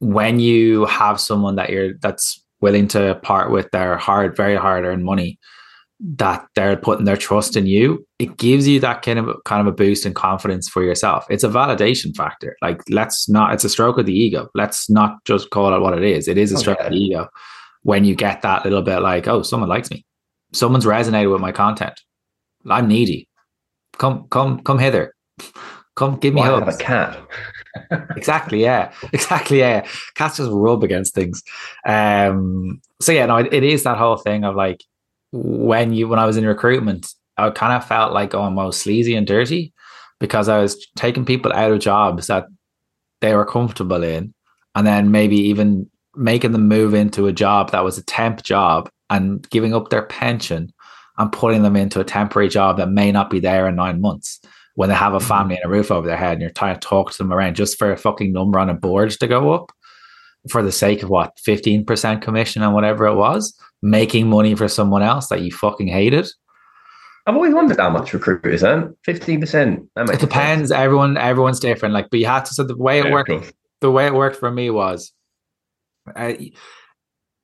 when 0.00 0.40
you 0.40 0.84
have 0.86 1.20
someone 1.20 1.56
that 1.56 1.70
you're 1.70 1.94
that's 1.94 2.44
willing 2.60 2.88
to 2.88 3.20
part 3.22 3.52
with 3.52 3.70
their 3.70 3.96
hard, 3.96 4.36
very 4.36 4.56
hard 4.56 4.84
earned 4.84 5.04
money 5.04 5.38
that 6.00 6.46
they're 6.54 6.76
putting 6.76 7.04
their 7.04 7.16
trust 7.16 7.56
in 7.56 7.66
you, 7.66 8.06
it 8.18 8.36
gives 8.36 8.68
you 8.68 8.78
that 8.80 9.02
kind 9.02 9.18
of 9.18 9.36
kind 9.44 9.60
of 9.60 9.66
a 9.66 9.76
boost 9.76 10.06
in 10.06 10.14
confidence 10.14 10.68
for 10.68 10.82
yourself. 10.82 11.26
It's 11.28 11.44
a 11.44 11.48
validation 11.48 12.16
factor. 12.16 12.56
Like 12.62 12.80
let's 12.88 13.28
not 13.28 13.52
it's 13.52 13.64
a 13.64 13.68
stroke 13.68 13.98
of 13.98 14.06
the 14.06 14.16
ego. 14.16 14.48
Let's 14.54 14.88
not 14.88 15.24
just 15.24 15.50
call 15.50 15.74
it 15.74 15.80
what 15.80 15.98
it 15.98 16.04
is. 16.04 16.28
It 16.28 16.38
is 16.38 16.52
a 16.52 16.56
oh, 16.56 16.58
stroke 16.58 16.78
okay. 16.78 16.86
of 16.86 16.92
the 16.92 16.98
ego 16.98 17.28
when 17.82 18.04
you 18.04 18.14
get 18.14 18.42
that 18.42 18.64
little 18.64 18.82
bit 18.82 19.00
like, 19.00 19.26
oh, 19.26 19.42
someone 19.42 19.68
likes 19.68 19.90
me. 19.90 20.04
Someone's 20.52 20.84
resonated 20.84 21.32
with 21.32 21.40
my 21.40 21.52
content. 21.52 22.00
I'm 22.68 22.86
needy. 22.86 23.28
Come 23.98 24.28
come 24.30 24.60
come 24.60 24.78
hither. 24.78 25.14
Come 25.96 26.16
give 26.16 26.32
me 26.32 26.42
well, 26.42 26.60
hugs. 26.60 26.80
have 26.80 26.80
a 26.80 26.84
cat. 26.84 27.28
exactly, 28.16 28.62
yeah. 28.62 28.92
Exactly, 29.12 29.58
yeah. 29.58 29.86
Cats 30.14 30.36
just 30.36 30.50
rub 30.52 30.84
against 30.84 31.14
things. 31.14 31.42
Um 31.84 32.80
so 33.00 33.10
yeah, 33.10 33.26
no, 33.26 33.38
it, 33.38 33.52
it 33.52 33.64
is 33.64 33.82
that 33.82 33.98
whole 33.98 34.16
thing 34.16 34.44
of 34.44 34.54
like 34.54 34.84
when 35.32 35.92
you 35.92 36.08
when 36.08 36.18
I 36.18 36.26
was 36.26 36.36
in 36.36 36.46
recruitment, 36.46 37.12
I 37.36 37.50
kind 37.50 37.72
of 37.72 37.86
felt 37.86 38.12
like 38.12 38.34
almost 38.34 38.80
sleazy 38.80 39.14
and 39.14 39.26
dirty 39.26 39.72
because 40.20 40.48
I 40.48 40.60
was 40.60 40.86
taking 40.96 41.24
people 41.24 41.52
out 41.52 41.70
of 41.70 41.80
jobs 41.80 42.26
that 42.26 42.46
they 43.20 43.34
were 43.34 43.44
comfortable 43.46 44.02
in, 44.02 44.34
and 44.74 44.86
then 44.86 45.10
maybe 45.10 45.36
even 45.36 45.90
making 46.14 46.52
them 46.52 46.68
move 46.68 46.94
into 46.94 47.26
a 47.26 47.32
job 47.32 47.70
that 47.70 47.84
was 47.84 47.98
a 47.98 48.04
temp 48.04 48.42
job 48.42 48.90
and 49.10 49.48
giving 49.50 49.74
up 49.74 49.88
their 49.88 50.02
pension 50.02 50.72
and 51.16 51.32
putting 51.32 51.62
them 51.62 51.76
into 51.76 52.00
a 52.00 52.04
temporary 52.04 52.48
job 52.48 52.76
that 52.76 52.90
may 52.90 53.12
not 53.12 53.30
be 53.30 53.40
there 53.40 53.68
in 53.68 53.76
nine 53.76 54.00
months 54.00 54.40
when 54.74 54.88
they 54.88 54.94
have 54.94 55.14
a 55.14 55.18
mm-hmm. 55.18 55.26
family 55.26 55.56
and 55.56 55.64
a 55.64 55.68
roof 55.68 55.90
over 55.90 56.06
their 56.06 56.16
head 56.16 56.34
and 56.34 56.40
you're 56.40 56.50
trying 56.50 56.74
to 56.74 56.80
talk 56.80 57.10
to 57.10 57.18
them 57.18 57.32
around 57.32 57.56
just 57.56 57.78
for 57.78 57.92
a 57.92 57.96
fucking 57.96 58.32
number 58.32 58.58
on 58.58 58.70
a 58.70 58.74
board 58.74 59.10
to 59.10 59.26
go 59.26 59.52
up 59.52 59.72
for 60.50 60.62
the 60.62 60.72
sake 60.72 61.02
of 61.02 61.10
what 61.10 61.36
15% 61.46 62.22
commission 62.22 62.62
and 62.62 62.74
whatever 62.74 63.06
it 63.06 63.16
was 63.16 63.58
making 63.82 64.28
money 64.28 64.54
for 64.54 64.68
someone 64.68 65.02
else 65.02 65.28
that 65.28 65.40
you 65.40 65.52
fucking 65.52 65.88
hated. 65.88 66.28
I've 67.26 67.34
always 67.34 67.52
wondered 67.52 67.78
how 67.78 67.90
much 67.90 68.14
recruiters 68.14 68.64
earn. 68.64 68.96
Fifteen 69.04 69.40
percent. 69.40 69.88
It 69.96 70.18
depends. 70.18 70.70
Sense. 70.70 70.80
Everyone, 70.80 71.16
everyone's 71.18 71.60
different. 71.60 71.92
Like, 71.92 72.08
but 72.10 72.20
you 72.20 72.26
had 72.26 72.46
to. 72.46 72.54
So 72.54 72.64
the 72.64 72.76
way 72.76 73.00
it 73.00 73.04
yeah, 73.04 73.12
worked, 73.12 73.52
the 73.80 73.90
way 73.90 74.06
it 74.06 74.14
worked 74.14 74.36
for 74.36 74.50
me 74.50 74.70
was, 74.70 75.12
uh, 76.16 76.32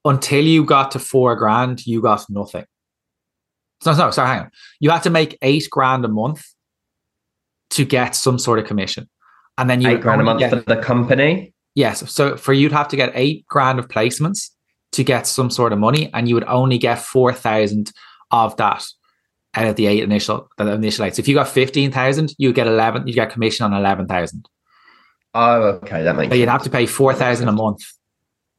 until 0.07 0.45
you 0.45 0.65
got 0.65 0.93
to 0.93 0.99
four 0.99 1.37
grand, 1.37 1.87
you 1.87 2.01
got 2.01 2.25
nothing. 2.31 2.65
No, 3.85 3.95
no, 3.95 4.11
sorry, 4.11 4.29
hang 4.29 4.41
on. 4.41 4.51
You 4.81 4.89
had 4.89 5.03
to 5.03 5.11
make 5.11 5.37
eight 5.43 5.69
grand 5.71 6.07
a 6.07 6.09
month 6.09 6.43
to 7.71 7.85
get 7.85 8.17
some 8.17 8.39
sort 8.39 8.59
of 8.59 8.65
commission, 8.65 9.07
and 9.59 9.69
then 9.69 9.83
you 9.83 9.91
eight 9.91 10.01
grand 10.01 10.23
a 10.23 10.25
month 10.25 10.39
get, 10.39 10.51
for 10.51 10.61
the 10.61 10.81
company. 10.81 11.53
Yes. 11.75 12.11
So 12.11 12.39
for 12.39 12.55
you'd 12.55 12.73
have 12.73 12.89
to 12.89 12.97
get 12.97 13.13
eight 13.15 13.45
grand 13.49 13.79
of 13.79 13.89
placements 13.89 14.49
to 14.95 15.05
get 15.05 15.27
some 15.27 15.51
sort 15.51 15.73
of 15.73 15.79
money, 15.79 16.11
and 16.15 16.29
you 16.29 16.35
would 16.35 16.45
only 16.45 16.79
get 16.79 16.99
four 16.99 17.33
thousand 17.33 17.93
of 18.31 18.57
that 18.57 18.85
out 19.55 19.67
of 19.67 19.77
the 19.77 19.87
eight 19.87 20.03
initial 20.03 20.49
the 20.57 20.73
initial 20.73 21.05
eight. 21.05 21.15
So 21.15 21.21
if 21.21 21.29
you 21.29 21.35
got 21.35 21.49
fifteen 21.49 21.93
thousand, 21.93 22.35
you 22.39 22.53
get 22.53 22.67
eleven. 22.67 23.07
You 23.07 23.15
get 23.15 23.31
commission 23.31 23.65
on 23.65 23.73
eleven 23.73 24.07
thousand. 24.07 24.49
Oh, 25.35 25.63
okay, 25.83 26.03
that 26.03 26.17
makes. 26.17 26.31
So 26.31 26.37
you'd 26.37 26.49
have 26.49 26.63
to 26.63 26.71
pay 26.71 26.87
four 26.87 27.15
thousand 27.15 27.49
a 27.49 27.53
month 27.53 27.83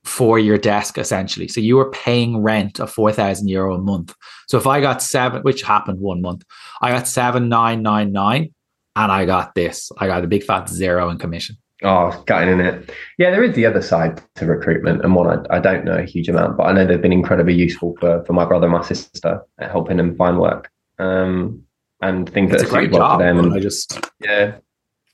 for 0.03 0.37
your 0.37 0.57
desk 0.57 0.97
essentially. 0.97 1.47
So 1.47 1.59
you 1.59 1.77
were 1.77 1.89
paying 1.89 2.43
rent 2.43 2.79
of 2.79 2.91
four 2.91 3.11
thousand 3.11 3.47
euro 3.47 3.75
a 3.75 3.81
month. 3.81 4.13
So 4.47 4.57
if 4.57 4.67
I 4.67 4.79
got 4.81 5.01
seven, 5.01 5.41
which 5.41 5.63
happened 5.63 5.99
one 5.99 6.21
month, 6.21 6.43
I 6.81 6.91
got 6.91 7.07
seven 7.07 7.49
nine 7.49 7.81
nine 7.81 8.11
nine, 8.11 8.53
and 8.95 9.11
I 9.11 9.25
got 9.25 9.55
this. 9.55 9.91
I 9.97 10.07
got 10.07 10.23
a 10.23 10.27
big 10.27 10.43
fat 10.43 10.69
zero 10.69 11.09
in 11.09 11.17
commission. 11.17 11.57
Oh, 11.83 12.23
gutting 12.25 12.49
in 12.49 12.61
it. 12.61 12.89
Yeah, 13.17 13.31
there 13.31 13.43
is 13.43 13.53
the 13.53 13.65
other 13.65 13.81
side 13.81 14.21
to 14.35 14.45
recruitment, 14.45 15.03
and 15.03 15.13
one 15.13 15.27
I, 15.27 15.57
I 15.57 15.59
don't 15.59 15.83
know 15.83 15.97
a 15.97 16.05
huge 16.05 16.29
amount, 16.29 16.57
but 16.57 16.63
I 16.63 16.71
know 16.71 16.85
they've 16.85 17.01
been 17.01 17.11
incredibly 17.11 17.53
useful 17.53 17.95
for, 17.99 18.23
for 18.23 18.33
my 18.33 18.45
brother 18.45 18.67
and 18.67 18.73
my 18.73 18.81
sister 18.81 19.41
at 19.59 19.71
helping 19.71 19.97
them 19.97 20.15
find 20.15 20.39
work 20.39 20.71
um, 20.99 21.61
and 22.01 22.29
things 22.29 22.53
it's 22.53 22.63
that 22.63 22.71
are 22.71 22.81
suitable 22.81 22.99
for 22.99 23.17
them. 23.19 23.39
And 23.39 23.53
I 23.53 23.59
just 23.59 23.99
yeah, 24.21 24.55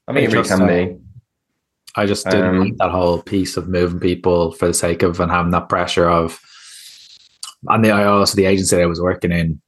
I 0.07 0.12
mean, 0.12 0.26
it 0.26 0.34
really 0.34 0.47
can 0.47 0.68
be. 0.68 0.97
I 1.95 2.05
just 2.05 2.26
didn't 2.26 2.45
Um, 2.45 2.59
like 2.59 2.78
that 2.78 2.91
whole 2.91 3.22
piece 3.22 3.57
of 3.57 3.68
moving 3.68 3.99
people 3.99 4.51
for 4.51 4.68
the 4.68 4.74
sake 4.74 5.01
of 5.01 5.20
and 5.20 5.32
having 5.32 5.51
that 5.51 5.68
pressure 5.68 6.09
of. 6.09 6.39
And 7.68 7.84
the, 7.84 7.91
I 7.91 8.05
also 8.05 8.36
the 8.36 8.45
agency 8.45 8.76
that 8.76 8.84
I 8.84 8.88
was 8.88 9.01
working 9.01 9.32
in, 9.32 9.62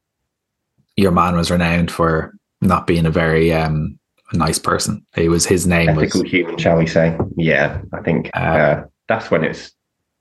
your 0.96 1.12
man 1.12 1.36
was 1.36 1.52
renowned 1.52 1.92
for 1.92 2.34
not 2.62 2.88
being 2.88 3.06
a 3.06 3.12
very 3.12 3.52
um, 3.52 4.00
nice 4.34 4.60
person. 4.60 5.06
He 5.16 5.30
was 5.30 5.46
his 5.46 5.68
name 5.68 5.96
was 5.96 6.06
ethical 6.06 6.24
human, 6.24 6.58
shall 6.58 6.78
we 6.78 6.88
say? 6.88 7.18
Yeah, 7.36 7.82
I 7.94 8.02
think 8.02 8.30
Uh, 8.36 8.40
uh, 8.40 8.86
that's 9.08 9.32
when 9.32 9.44
it's 9.44 9.72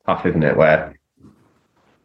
tough, 0.06 0.26
isn't 0.26 0.42
it? 0.42 0.56
Where 0.56 0.98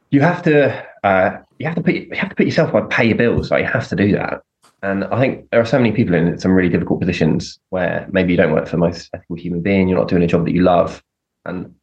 you 0.09 0.21
have 0.21 0.41
to 0.43 0.85
uh, 1.03 1.37
you 1.59 1.65
have 1.65 1.75
to 1.75 1.81
put 1.81 1.95
you 1.95 2.09
have 2.13 2.29
to 2.29 2.35
put 2.35 2.45
yourself 2.45 2.73
on 2.73 2.89
pay 2.89 3.05
your 3.05 3.17
bills. 3.17 3.51
Like 3.51 3.63
you 3.63 3.71
have 3.71 3.87
to 3.89 3.95
do 3.95 4.11
that. 4.13 4.41
And 4.83 5.05
I 5.05 5.19
think 5.19 5.49
there 5.49 5.59
are 5.59 5.65
so 5.65 5.79
many 5.79 5.91
people 5.91 6.13
in 6.13 6.37
some 6.39 6.51
really 6.51 6.69
difficult 6.69 6.99
positions 6.99 7.59
where 7.69 8.07
maybe 8.11 8.31
you 8.31 8.37
don't 8.37 8.53
work 8.53 8.65
for 8.65 8.71
the 8.71 8.77
most 8.77 9.09
ethical 9.13 9.35
human 9.35 9.61
being. 9.61 9.87
You're 9.87 9.97
not 9.97 10.07
doing 10.07 10.21
a 10.21 10.27
job 10.27 10.45
that 10.45 10.53
you 10.53 10.61
love, 10.61 11.03
and 11.45 11.73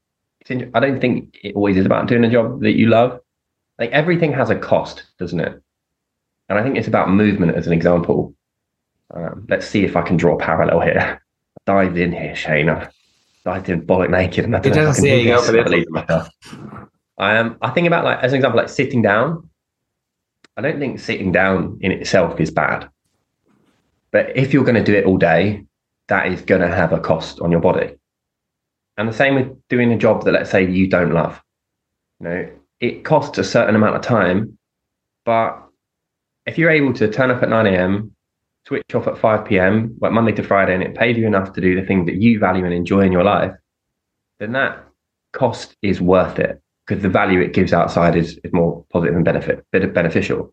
I 0.50 0.80
don't 0.80 1.00
think 1.00 1.36
it 1.42 1.56
always 1.56 1.76
is 1.76 1.86
about 1.86 2.06
doing 2.06 2.24
a 2.24 2.30
job 2.30 2.60
that 2.60 2.76
you 2.76 2.86
love. 2.86 3.20
Like 3.78 3.90
everything 3.90 4.32
has 4.32 4.50
a 4.50 4.54
cost, 4.56 5.04
doesn't 5.18 5.40
it? 5.40 5.60
And 6.48 6.58
I 6.58 6.62
think 6.62 6.76
it's 6.76 6.86
about 6.86 7.10
movement 7.10 7.56
as 7.56 7.66
an 7.66 7.72
example. 7.72 8.34
Um, 9.14 9.46
let's 9.48 9.66
see 9.66 9.84
if 9.84 9.96
I 9.96 10.02
can 10.02 10.16
draw 10.16 10.34
a 10.34 10.38
parallel 10.38 10.80
here. 10.80 11.20
I 11.20 11.60
dived 11.66 11.98
in 11.98 12.12
here, 12.12 12.34
Shane. 12.34 12.68
I 12.68 12.88
dived 13.44 13.68
in 13.68 13.86
bollock 13.86 14.10
naked, 14.10 14.44
and 14.44 14.56
I 14.56 14.60
don't 14.60 14.74
know 14.74 14.82
if 14.82 14.88
I 14.88 14.92
can 14.94 15.02
see 15.02 15.22
do 15.24 15.30
this. 15.30 15.46
for 15.46 15.52
I 15.52 15.62
this. 15.62 15.64
believe 15.64 15.86
in 15.86 15.92
myself. 15.92 16.28
I 17.18 17.34
am. 17.34 17.56
I 17.62 17.70
think 17.70 17.86
about 17.86 18.04
like 18.04 18.18
as 18.18 18.32
an 18.32 18.36
example, 18.36 18.58
like 18.58 18.68
sitting 18.68 19.02
down. 19.02 19.48
I 20.56 20.62
don't 20.62 20.78
think 20.78 21.00
sitting 21.00 21.32
down 21.32 21.78
in 21.80 21.90
itself 21.90 22.38
is 22.40 22.50
bad, 22.50 22.88
but 24.12 24.36
if 24.36 24.52
you're 24.52 24.64
going 24.64 24.76
to 24.76 24.84
do 24.84 24.94
it 24.94 25.04
all 25.04 25.16
day, 25.18 25.64
that 26.08 26.28
is 26.28 26.42
going 26.42 26.60
to 26.60 26.68
have 26.68 26.92
a 26.92 27.00
cost 27.00 27.40
on 27.40 27.50
your 27.50 27.60
body. 27.60 27.96
And 28.96 29.08
the 29.08 29.12
same 29.12 29.34
with 29.34 29.68
doing 29.68 29.92
a 29.92 29.98
job 29.98 30.24
that, 30.24 30.32
let's 30.32 30.50
say, 30.50 30.68
you 30.70 30.86
don't 30.88 31.12
love. 31.12 31.42
You 32.20 32.28
know, 32.28 32.48
it 32.78 33.04
costs 33.04 33.38
a 33.38 33.44
certain 33.44 33.74
amount 33.74 33.96
of 33.96 34.02
time, 34.02 34.56
but 35.24 35.60
if 36.46 36.58
you're 36.58 36.70
able 36.70 36.92
to 36.94 37.10
turn 37.10 37.32
up 37.32 37.42
at 37.42 37.48
9 37.48 37.66
a.m., 37.66 38.13
switch 38.66 38.94
off 38.94 39.06
at 39.06 39.18
5 39.18 39.44
p.m., 39.44 39.96
like 40.00 40.12
Monday 40.12 40.32
to 40.32 40.42
Friday, 40.42 40.74
and 40.74 40.82
it 40.82 40.94
pays 40.94 41.16
you 41.16 41.26
enough 41.26 41.52
to 41.52 41.60
do 41.60 41.78
the 41.78 41.86
things 41.86 42.06
that 42.06 42.16
you 42.16 42.38
value 42.38 42.64
and 42.64 42.74
enjoy 42.74 43.00
in 43.00 43.12
your 43.12 43.24
life, 43.24 43.52
then 44.38 44.52
that 44.52 44.84
cost 45.32 45.76
is 45.82 46.00
worth 46.00 46.38
it 46.38 46.60
because 46.86 47.02
the 47.02 47.08
value 47.08 47.40
it 47.40 47.52
gives 47.52 47.72
outside 47.72 48.16
is, 48.16 48.38
is 48.44 48.52
more 48.52 48.84
positive 48.92 49.16
and 49.16 49.24
benefit, 49.24 49.64
bit 49.72 49.84
of 49.84 49.92
beneficial. 49.94 50.52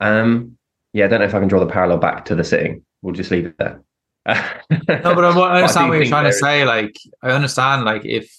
Um, 0.00 0.56
yeah, 0.92 1.06
I 1.06 1.08
don't 1.08 1.20
know 1.20 1.26
if 1.26 1.34
I 1.34 1.40
can 1.40 1.48
draw 1.48 1.60
the 1.60 1.70
parallel 1.70 1.98
back 1.98 2.26
to 2.26 2.34
the 2.34 2.44
sitting. 2.44 2.84
We'll 3.02 3.14
just 3.14 3.30
leave 3.30 3.46
it 3.46 3.54
there. 3.58 3.82
No, 4.26 5.14
but 5.14 5.24
I, 5.24 5.30
I 5.30 5.56
understand 5.58 5.86
do 5.86 5.90
what 5.90 5.98
you're 5.98 6.06
trying 6.06 6.24
to 6.24 6.30
is- 6.30 6.40
say. 6.40 6.64
Like, 6.64 6.96
I 7.22 7.30
understand, 7.30 7.84
like, 7.84 8.04
if 8.04 8.34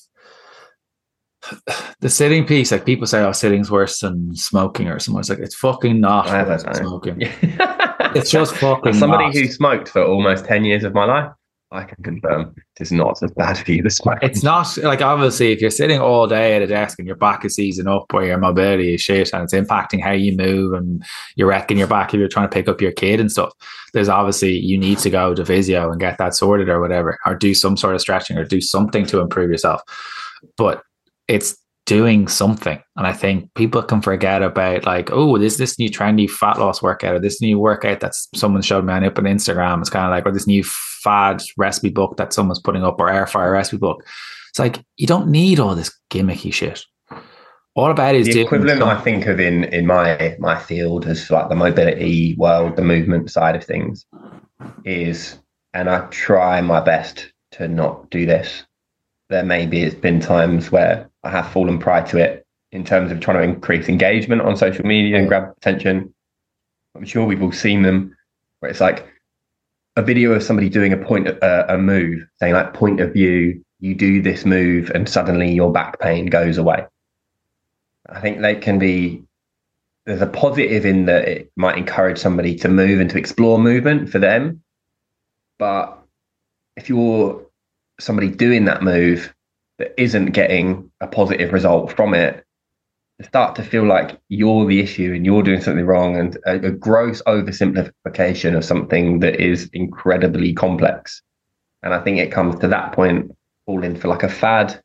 the 1.99 2.09
sitting 2.09 2.45
piece, 2.45 2.71
like, 2.71 2.85
people 2.85 3.07
say, 3.07 3.21
oh, 3.21 3.31
sitting's 3.31 3.71
worse 3.71 3.99
than 3.99 4.35
smoking 4.35 4.87
or 4.87 4.99
something. 4.99 5.19
It's 5.19 5.29
like, 5.29 5.39
it's 5.39 5.55
fucking 5.55 5.99
not 5.99 6.27
smoking. 6.75 7.17
It's 7.21 8.29
just 8.29 8.55
fucking 8.57 8.89
As 8.89 8.99
somebody 8.99 9.25
not. 9.25 9.33
who 9.33 9.47
smoked 9.47 9.89
for 9.89 10.03
almost 10.03 10.45
10 10.45 10.65
years 10.65 10.83
of 10.83 10.93
my 10.93 11.05
life, 11.05 11.31
I 11.69 11.83
can 11.83 12.01
confirm 12.01 12.55
it 12.55 12.81
is 12.81 12.93
not 12.93 13.21
as 13.21 13.31
bad 13.31 13.57
for 13.57 13.71
you 13.73 13.83
as 13.85 13.97
smoking. 13.97 14.29
It's 14.29 14.41
not 14.41 14.77
like 14.77 15.01
obviously 15.01 15.51
if 15.51 15.59
you're 15.59 15.69
sitting 15.69 15.99
all 15.99 16.25
day 16.25 16.55
at 16.55 16.61
a 16.61 16.67
desk 16.67 16.97
and 16.97 17.05
your 17.05 17.17
back 17.17 17.43
is 17.43 17.55
seizing 17.55 17.87
up 17.87 18.05
or 18.13 18.23
your 18.23 18.37
mobility 18.37 18.93
is 18.93 19.01
shit 19.01 19.33
and 19.33 19.43
it's 19.43 19.53
impacting 19.53 20.01
how 20.01 20.11
you 20.11 20.35
move 20.37 20.73
and 20.73 21.03
you're 21.35 21.49
wrecking 21.49 21.77
your 21.77 21.87
back 21.87 22.13
if 22.13 22.19
you're 22.19 22.29
trying 22.29 22.47
to 22.47 22.53
pick 22.53 22.69
up 22.69 22.79
your 22.79 22.93
kid 22.93 23.19
and 23.19 23.29
stuff, 23.29 23.51
there's 23.91 24.07
obviously 24.07 24.57
you 24.57 24.77
need 24.77 24.97
to 24.99 25.09
go 25.09 25.35
to 25.35 25.43
physio 25.43 25.91
and 25.91 25.99
get 25.99 26.17
that 26.19 26.35
sorted 26.35 26.69
or 26.69 26.79
whatever, 26.79 27.19
or 27.25 27.35
do 27.35 27.53
some 27.53 27.75
sort 27.75 27.95
of 27.95 28.01
stretching 28.01 28.37
or 28.37 28.45
do 28.45 28.61
something 28.61 29.05
to 29.05 29.19
improve 29.19 29.51
yourself. 29.51 29.81
But 30.55 30.83
it's 31.27 31.57
doing 31.87 32.27
something. 32.27 32.79
And 32.97 33.07
I 33.07 33.13
think 33.13 33.51
people 33.55 33.81
can 33.81 34.01
forget 34.01 34.43
about 34.43 34.85
like, 34.85 35.09
oh, 35.11 35.37
there's 35.37 35.57
this 35.57 35.79
new 35.79 35.89
trendy 35.89 36.29
fat 36.29 36.59
loss 36.59 36.81
workout 36.81 37.15
or 37.15 37.19
this 37.19 37.41
new 37.41 37.57
workout 37.57 38.01
that 38.01 38.13
someone 38.35 38.61
showed 38.61 38.85
me 38.85 38.93
on 38.93 39.05
up 39.05 39.17
on 39.17 39.23
Instagram. 39.23 39.79
It's 39.79 39.89
kind 39.89 40.05
of 40.05 40.11
like, 40.11 40.25
or 40.25 40.31
this 40.31 40.47
new 40.47 40.63
fad 40.63 41.41
recipe 41.57 41.89
book 41.89 42.17
that 42.17 42.33
someone's 42.33 42.59
putting 42.59 42.83
up 42.83 42.99
or 42.99 43.09
air 43.09 43.25
fryer 43.25 43.51
recipe 43.51 43.77
book. 43.77 44.03
It's 44.49 44.59
like 44.59 44.83
you 44.97 45.07
don't 45.07 45.29
need 45.29 45.59
all 45.59 45.75
this 45.75 45.91
gimmicky 46.11 46.53
shit. 46.53 46.83
All 47.75 47.91
about 47.91 48.15
is 48.15 48.25
the 48.25 48.41
equivalent 48.41 48.79
something. 48.79 48.97
I 48.97 49.01
think 49.01 49.27
of 49.27 49.39
in 49.39 49.65
in 49.65 49.85
my 49.85 50.35
my 50.39 50.57
field 50.59 51.05
as 51.05 51.29
like 51.29 51.47
the 51.47 51.55
mobility 51.55 52.35
world, 52.35 52.75
the 52.75 52.81
movement 52.81 53.29
side 53.29 53.55
of 53.55 53.63
things 53.63 54.05
is, 54.83 55.39
and 55.73 55.87
I 55.89 55.99
try 56.07 56.59
my 56.59 56.81
best 56.81 57.31
to 57.51 57.67
not 57.67 58.09
do 58.09 58.25
this. 58.25 58.63
There 59.29 59.43
maybe 59.43 59.83
it's 59.83 59.93
been 59.93 60.19
times 60.19 60.71
where 60.71 61.07
I 61.27 61.31
have 61.31 61.51
fallen 61.51 61.77
prey 61.77 62.05
to 62.05 62.17
it 62.17 62.45
in 62.71 62.85
terms 62.85 63.11
of 63.11 63.19
trying 63.19 63.37
to 63.37 63.43
increase 63.43 63.89
engagement 63.89 64.41
on 64.41 64.55
social 64.55 64.85
media 64.85 65.17
and 65.17 65.27
grab 65.27 65.53
attention. 65.57 66.13
I'm 66.95 67.05
sure 67.05 67.25
we've 67.25 67.43
all 67.43 67.51
seen 67.51 67.81
them 67.81 68.15
where 68.59 68.71
it's 68.71 68.79
like 68.79 69.05
a 69.97 70.01
video 70.01 70.31
of 70.31 70.41
somebody 70.41 70.69
doing 70.69 70.93
a 70.93 70.97
point 70.97 71.27
uh, 71.27 71.65
a 71.67 71.77
move, 71.77 72.25
saying 72.39 72.53
like 72.53 72.73
point 72.73 73.01
of 73.01 73.11
view, 73.11 73.61
you 73.79 73.93
do 73.93 74.21
this 74.21 74.45
move 74.45 74.89
and 74.91 75.09
suddenly 75.09 75.51
your 75.51 75.69
back 75.69 75.99
pain 75.99 76.27
goes 76.27 76.57
away. 76.57 76.85
I 78.07 78.21
think 78.21 78.39
they 78.41 78.55
can 78.55 78.79
be. 78.79 79.23
There's 80.05 80.21
a 80.21 80.27
positive 80.27 80.85
in 80.85 81.07
that 81.07 81.27
it 81.27 81.51
might 81.57 81.77
encourage 81.77 82.17
somebody 82.17 82.55
to 82.59 82.69
move 82.69 83.01
and 83.01 83.09
to 83.09 83.17
explore 83.17 83.59
movement 83.59 84.09
for 84.09 84.19
them. 84.19 84.63
But 85.59 85.99
if 86.77 86.87
you're 86.87 87.45
somebody 87.99 88.29
doing 88.29 88.63
that 88.65 88.81
move 88.81 89.33
that 89.79 89.93
isn't 90.01 90.27
getting 90.27 90.91
a 91.01 91.07
positive 91.07 91.53
result 91.53 91.95
from 91.95 92.13
it, 92.13 92.43
start 93.21 93.55
to 93.55 93.63
feel 93.63 93.85
like 93.85 94.19
you're 94.29 94.65
the 94.65 94.79
issue 94.79 95.13
and 95.13 95.25
you're 95.25 95.43
doing 95.43 95.61
something 95.61 95.85
wrong, 95.85 96.17
and 96.17 96.37
a, 96.45 96.67
a 96.67 96.71
gross 96.71 97.21
oversimplification 97.23 98.55
of 98.55 98.65
something 98.65 99.19
that 99.19 99.39
is 99.39 99.69
incredibly 99.73 100.53
complex. 100.53 101.21
And 101.83 101.93
I 101.93 102.01
think 102.01 102.19
it 102.19 102.31
comes 102.31 102.59
to 102.59 102.67
that 102.67 102.93
point, 102.93 103.31
falling 103.65 103.95
for 103.95 104.07
like 104.07 104.23
a 104.23 104.29
fad 104.29 104.81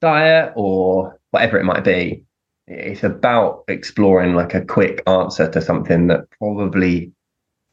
diet 0.00 0.52
or 0.56 1.18
whatever 1.30 1.58
it 1.58 1.64
might 1.64 1.84
be 1.84 2.24
it's 2.66 3.02
about 3.02 3.64
exploring 3.68 4.34
like 4.34 4.54
a 4.54 4.64
quick 4.64 5.02
answer 5.06 5.50
to 5.50 5.60
something 5.60 6.06
that 6.06 6.28
probably 6.38 7.12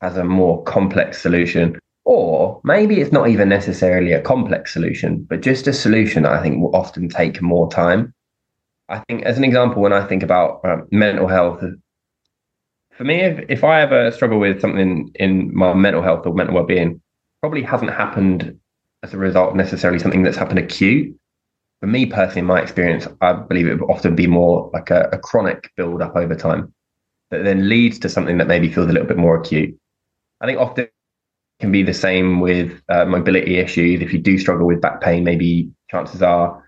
has 0.02 0.18
a 0.18 0.24
more 0.24 0.64
complex 0.64 1.22
solution 1.22 1.78
or 2.10 2.60
maybe 2.64 3.00
it's 3.00 3.12
not 3.12 3.30
even 3.30 3.48
necessarily 3.48 4.14
a 4.14 4.22
complex 4.22 4.74
solution 4.74 5.22
but 5.30 5.42
just 5.42 5.68
a 5.68 5.74
solution 5.74 6.24
that 6.24 6.34
i 6.34 6.42
think 6.42 6.60
will 6.60 6.76
often 6.76 7.08
take 7.08 7.40
more 7.40 7.70
time 7.70 8.12
i 8.90 8.98
think 9.08 9.22
as 9.24 9.38
an 9.38 9.44
example 9.44 9.80
when 9.80 9.94
i 9.94 10.04
think 10.04 10.24
about 10.24 10.60
um, 10.66 10.88
mental 10.92 11.28
health 11.28 11.64
for 12.98 13.04
me 13.04 13.18
if, 13.22 13.46
if 13.48 13.64
i 13.64 13.80
ever 13.80 14.10
struggle 14.10 14.40
with 14.40 14.60
something 14.60 15.12
in 15.16 15.54
my 15.54 15.72
mental 15.76 16.02
health 16.02 16.26
or 16.26 16.34
mental 16.34 16.56
well-being 16.56 17.00
probably 17.42 17.62
hasn't 17.62 17.92
happened 17.92 18.58
as 19.04 19.14
a 19.14 19.18
result 19.18 19.56
necessarily 19.56 20.00
something 20.00 20.24
that's 20.24 20.36
happened 20.36 20.58
acute 20.58 21.16
for 21.80 21.88
me 21.88 22.06
personally, 22.06 22.40
in 22.40 22.46
my 22.46 22.60
experience, 22.62 23.08
I 23.22 23.32
believe 23.32 23.66
it 23.66 23.80
would 23.80 23.90
often 23.90 24.14
be 24.14 24.28
more 24.28 24.70
like 24.74 24.90
a, 24.90 25.08
a 25.14 25.18
chronic 25.18 25.72
build 25.78 26.02
up 26.02 26.14
over 26.14 26.36
time 26.36 26.74
that 27.32 27.46
then 27.46 27.70
leads 27.70 27.98
to 28.00 28.10
something 28.10 28.38
that 28.38 28.48
maybe 28.48 28.68
feels 28.68 28.90
a 28.90 28.92
little 28.92 29.08
bit 29.08 29.16
more 29.16 29.40
acute. 29.40 29.74
I 30.42 30.46
think 30.46 30.60
often 30.60 30.90
can 31.60 31.72
be 31.72 31.84
the 31.84 31.94
same 31.94 32.40
with 32.40 32.82
uh, 32.90 33.06
mobility 33.06 33.58
issues. 33.58 34.02
If 34.02 34.14
you 34.14 34.20
do 34.20 34.38
struggle 34.38 34.66
with 34.66 34.82
back 34.82 35.02
pain, 35.02 35.24
maybe 35.24 35.70
chances 35.90 36.22
are 36.22 36.64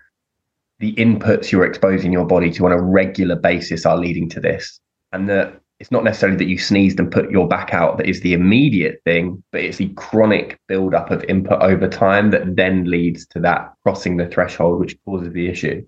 the 0.80 0.94
inputs 0.94 1.50
you're 1.50 1.64
exposing 1.64 2.12
your 2.12 2.26
body 2.26 2.50
to 2.50 2.66
on 2.66 2.72
a 2.72 2.80
regular 2.80 3.36
basis 3.36 3.86
are 3.86 3.96
leading 3.96 4.28
to 4.30 4.40
this. 4.40 4.80
And 5.12 5.28
that 5.28 5.60
it's 5.78 5.90
not 5.90 6.04
necessarily 6.04 6.38
that 6.38 6.48
you 6.48 6.58
sneezed 6.58 7.00
and 7.00 7.10
put 7.10 7.30
your 7.30 7.48
back 7.48 7.74
out 7.74 7.96
that 7.96 8.08
is 8.08 8.20
the 8.20 8.34
immediate 8.34 9.00
thing, 9.04 9.42
but 9.50 9.62
it's 9.62 9.78
the 9.78 9.88
chronic 9.94 10.60
buildup 10.68 11.10
of 11.10 11.24
input 11.24 11.60
over 11.62 11.88
time 11.88 12.30
that 12.30 12.56
then 12.56 12.84
leads 12.84 13.26
to 13.28 13.40
that 13.40 13.72
crossing 13.82 14.16
the 14.16 14.28
threshold, 14.28 14.78
which 14.78 14.96
causes 15.04 15.32
the 15.32 15.48
issue. 15.48 15.84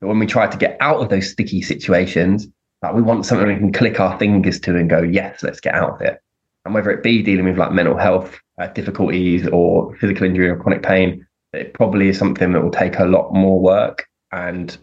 But 0.00 0.08
when 0.08 0.18
we 0.18 0.26
try 0.26 0.46
to 0.46 0.56
get 0.56 0.76
out 0.80 1.00
of 1.00 1.08
those 1.08 1.30
sticky 1.30 1.62
situations, 1.62 2.48
like 2.82 2.94
we 2.94 3.02
want 3.02 3.26
something 3.26 3.48
we 3.48 3.56
can 3.56 3.72
click 3.72 3.98
our 3.98 4.18
fingers 4.18 4.60
to 4.60 4.76
and 4.76 4.88
go, 4.88 5.02
yes, 5.02 5.42
let's 5.42 5.60
get 5.60 5.74
out 5.74 5.94
of 5.94 6.00
it. 6.00 6.20
And 6.64 6.74
whether 6.74 6.90
it 6.90 7.02
be 7.02 7.22
dealing 7.22 7.46
with 7.46 7.58
like 7.58 7.72
mental 7.72 7.96
health 7.96 8.38
uh, 8.60 8.66
difficulties 8.68 9.46
or 9.48 9.96
physical 9.96 10.26
injury 10.26 10.48
or 10.48 10.56
chronic 10.56 10.82
pain, 10.82 11.26
it 11.52 11.72
probably 11.74 12.08
is 12.08 12.18
something 12.18 12.52
that 12.52 12.62
will 12.62 12.70
take 12.70 12.98
a 12.98 13.04
lot 13.04 13.32
more 13.32 13.58
work 13.60 14.06
and 14.32 14.76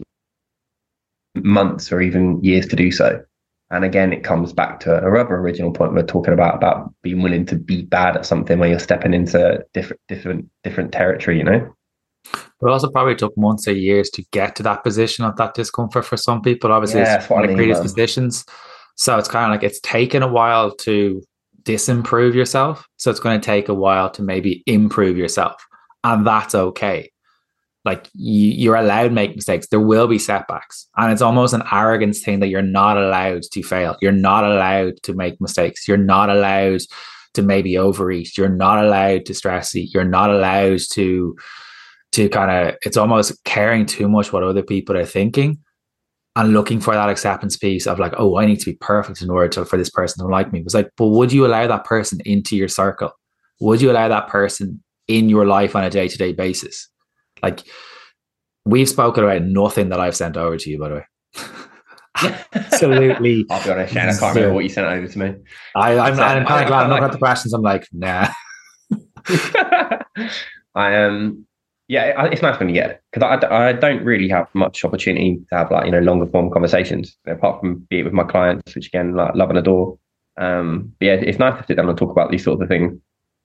months 1.36 1.92
or 1.92 2.00
even 2.00 2.42
years 2.42 2.66
to 2.66 2.76
do 2.76 2.90
so. 2.90 3.22
And 3.70 3.84
again, 3.84 4.12
it 4.12 4.22
comes 4.22 4.52
back 4.52 4.78
to 4.80 4.92
a 4.92 5.20
other 5.20 5.36
original 5.36 5.72
point 5.72 5.92
we're 5.92 6.02
talking 6.04 6.32
about 6.32 6.54
about 6.54 6.92
being 7.02 7.20
willing 7.22 7.44
to 7.46 7.56
be 7.56 7.82
bad 7.82 8.16
at 8.16 8.24
something 8.24 8.58
when 8.58 8.70
you're 8.70 8.78
stepping 8.78 9.12
into 9.12 9.64
different, 9.74 10.00
different, 10.08 10.48
different 10.62 10.92
territory. 10.92 11.38
You 11.38 11.44
know, 11.44 11.74
But 12.60 12.68
it 12.68 12.72
also 12.72 12.90
probably 12.90 13.16
took 13.16 13.36
months 13.36 13.66
or 13.66 13.72
years 13.72 14.08
to 14.10 14.24
get 14.32 14.54
to 14.56 14.62
that 14.64 14.84
position 14.84 15.24
of 15.24 15.36
that 15.36 15.54
discomfort 15.54 16.04
for 16.04 16.16
some 16.16 16.42
people. 16.42 16.72
Obviously, 16.72 17.00
Yeah, 17.00 17.16
it's 17.16 17.28
what 17.28 17.38
I 17.38 17.40
like 17.40 17.48
mean, 17.50 17.58
man. 17.58 17.66
predispositions. 17.76 18.44
So 18.94 19.18
it's 19.18 19.28
kind 19.28 19.46
of 19.46 19.50
like 19.50 19.64
it's 19.68 19.80
taken 19.80 20.22
a 20.22 20.28
while 20.28 20.74
to 20.76 21.22
disimprove 21.66 22.34
yourself. 22.34 22.88
So 22.96 23.10
it's 23.10 23.20
going 23.20 23.38
to 23.38 23.44
take 23.44 23.68
a 23.68 23.74
while 23.74 24.08
to 24.12 24.22
maybe 24.22 24.62
improve 24.66 25.18
yourself. 25.18 25.62
And 26.02 26.26
that's 26.26 26.54
okay. 26.54 27.10
like 27.86 28.10
you, 28.14 28.50
you're 28.50 28.76
allowed 28.76 29.04
to 29.04 29.10
make 29.10 29.36
mistakes. 29.36 29.68
There 29.68 29.80
will 29.80 30.08
be 30.08 30.18
setbacks. 30.18 30.88
And 30.96 31.12
it's 31.12 31.22
almost 31.22 31.54
an 31.54 31.62
arrogance 31.70 32.20
thing 32.20 32.40
that 32.40 32.48
you're 32.48 32.60
not 32.60 32.98
allowed 32.98 33.44
to 33.44 33.62
fail. 33.62 33.96
You're 34.02 34.12
not 34.12 34.44
allowed 34.44 35.02
to 35.04 35.14
make 35.14 35.40
mistakes. 35.40 35.86
You're 35.86 35.96
not 35.96 36.28
allowed 36.28 36.80
to 37.34 37.42
maybe 37.42 37.78
overeat. 37.78 38.36
You're 38.36 38.48
not 38.48 38.84
allowed 38.84 39.24
to 39.26 39.34
stress 39.34 39.74
eat. 39.76 39.94
You're 39.94 40.04
not 40.04 40.30
allowed 40.30 40.80
to 40.92 41.36
to 42.12 42.28
kind 42.30 42.50
of 42.50 42.76
it's 42.82 42.96
almost 42.96 43.44
caring 43.44 43.84
too 43.84 44.08
much 44.08 44.32
what 44.32 44.42
other 44.42 44.62
people 44.62 44.96
are 44.96 45.04
thinking 45.04 45.58
and 46.36 46.52
looking 46.52 46.80
for 46.80 46.94
that 46.94 47.08
acceptance 47.08 47.56
piece 47.56 47.86
of 47.86 47.98
like, 47.98 48.12
oh, 48.18 48.36
I 48.36 48.44
need 48.44 48.60
to 48.60 48.66
be 48.66 48.76
perfect 48.76 49.22
in 49.22 49.30
order 49.30 49.48
to, 49.48 49.64
for 49.64 49.78
this 49.78 49.90
person 49.90 50.22
to 50.22 50.30
like 50.30 50.52
me. 50.52 50.60
It 50.60 50.64
was 50.64 50.74
like, 50.74 50.90
but 50.96 51.06
would 51.06 51.32
you 51.32 51.46
allow 51.46 51.66
that 51.66 51.84
person 51.84 52.20
into 52.26 52.56
your 52.56 52.68
circle? 52.68 53.10
Would 53.60 53.80
you 53.80 53.90
allow 53.90 54.08
that 54.08 54.28
person 54.28 54.82
in 55.08 55.30
your 55.30 55.46
life 55.46 55.74
on 55.74 55.82
a 55.82 55.90
day 55.90 56.08
to 56.08 56.18
day 56.18 56.34
basis? 56.34 56.88
Like 57.42 57.62
we've 58.66 58.88
spoken 58.88 59.24
about 59.24 59.42
nothing 59.42 59.88
that 59.88 59.98
I've 59.98 60.14
sent 60.14 60.36
over 60.36 60.58
to 60.58 60.70
you, 60.70 60.78
by 60.78 60.88
the 60.90 60.94
way. 60.96 61.04
Absolutely. 62.52 63.46
I'll 63.48 63.64
be 63.64 63.70
honest. 63.70 63.96
I 63.96 64.10
can't 64.10 64.20
remember 64.20 64.54
what 64.54 64.64
you 64.64 64.70
sent 64.70 64.86
over 64.86 65.08
to 65.08 65.18
me. 65.18 65.34
I, 65.74 65.98
I'm, 65.98 66.20
I'm 66.20 66.46
kind 66.46 66.62
of 66.62 66.68
glad 66.68 66.84
I'm 66.84 66.90
not 66.90 67.00
got 67.00 67.12
the 67.12 67.18
questions. 67.18 67.54
I'm 67.54 67.62
like, 67.62 67.86
nah. 67.92 68.28
I 70.74 70.92
am. 70.92 71.14
Um, 71.14 71.46
yeah, 71.88 72.26
it's 72.26 72.42
nice 72.42 72.58
when 72.58 72.68
you 72.68 72.74
get 72.74 72.90
it 72.90 73.02
because 73.12 73.44
I, 73.44 73.68
I 73.68 73.72
don't 73.72 74.04
really 74.04 74.28
have 74.28 74.48
much 74.54 74.84
opportunity 74.84 75.40
to 75.50 75.56
have 75.56 75.70
like 75.70 75.86
you 75.86 75.92
know 75.92 76.00
longer 76.00 76.26
form 76.26 76.50
conversations 76.50 77.16
apart 77.26 77.60
from 77.60 77.86
be 77.88 78.00
it 78.00 78.02
with 78.02 78.12
my 78.12 78.24
clients, 78.24 78.74
which 78.74 78.88
again 78.88 79.14
like 79.14 79.34
love 79.34 79.50
and 79.50 79.58
adore. 79.58 79.96
Um, 80.36 80.92
but 80.98 81.06
yeah, 81.06 81.12
it's 81.12 81.38
nice 81.38 81.58
to 81.60 81.66
sit 81.66 81.76
down 81.76 81.88
and 81.88 81.96
talk 81.96 82.10
about 82.10 82.30
these 82.30 82.44
sorts 82.44 82.60
of 82.60 82.68
things. 82.68 82.98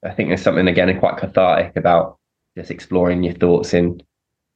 I 0.04 0.10
think 0.10 0.28
there's 0.28 0.42
something 0.42 0.66
again 0.66 0.98
quite 0.98 1.18
cathartic 1.18 1.76
about 1.76 2.18
just 2.56 2.70
exploring 2.70 3.22
your 3.22 3.34
thoughts 3.34 3.72
in, 3.72 4.02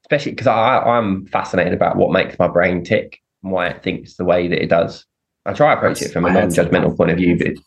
especially 0.05 0.33
because 0.33 0.49
I 0.49 0.79
I'm 0.81 1.27
fascinated 1.27 1.73
about 1.73 1.97
what 1.97 2.13
makes 2.13 2.39
my 2.41 2.49
brain 2.49 2.83
tick 2.83 3.21
and 3.45 3.53
why 3.53 3.69
it 3.69 3.85
thinks 3.85 4.17
the 4.17 4.25
way 4.25 4.49
that 4.49 4.61
it 4.61 4.69
does. 4.69 5.07
I 5.45 5.53
try 5.53 5.73
to 5.73 5.79
approach 5.79 6.03
it 6.03 6.13
from 6.13 6.25
a 6.25 6.33
non-judgmental 6.33 6.97
point 6.97 7.13
of 7.13 7.19
view, 7.19 7.39
but 7.39 7.47
it's 7.47 7.63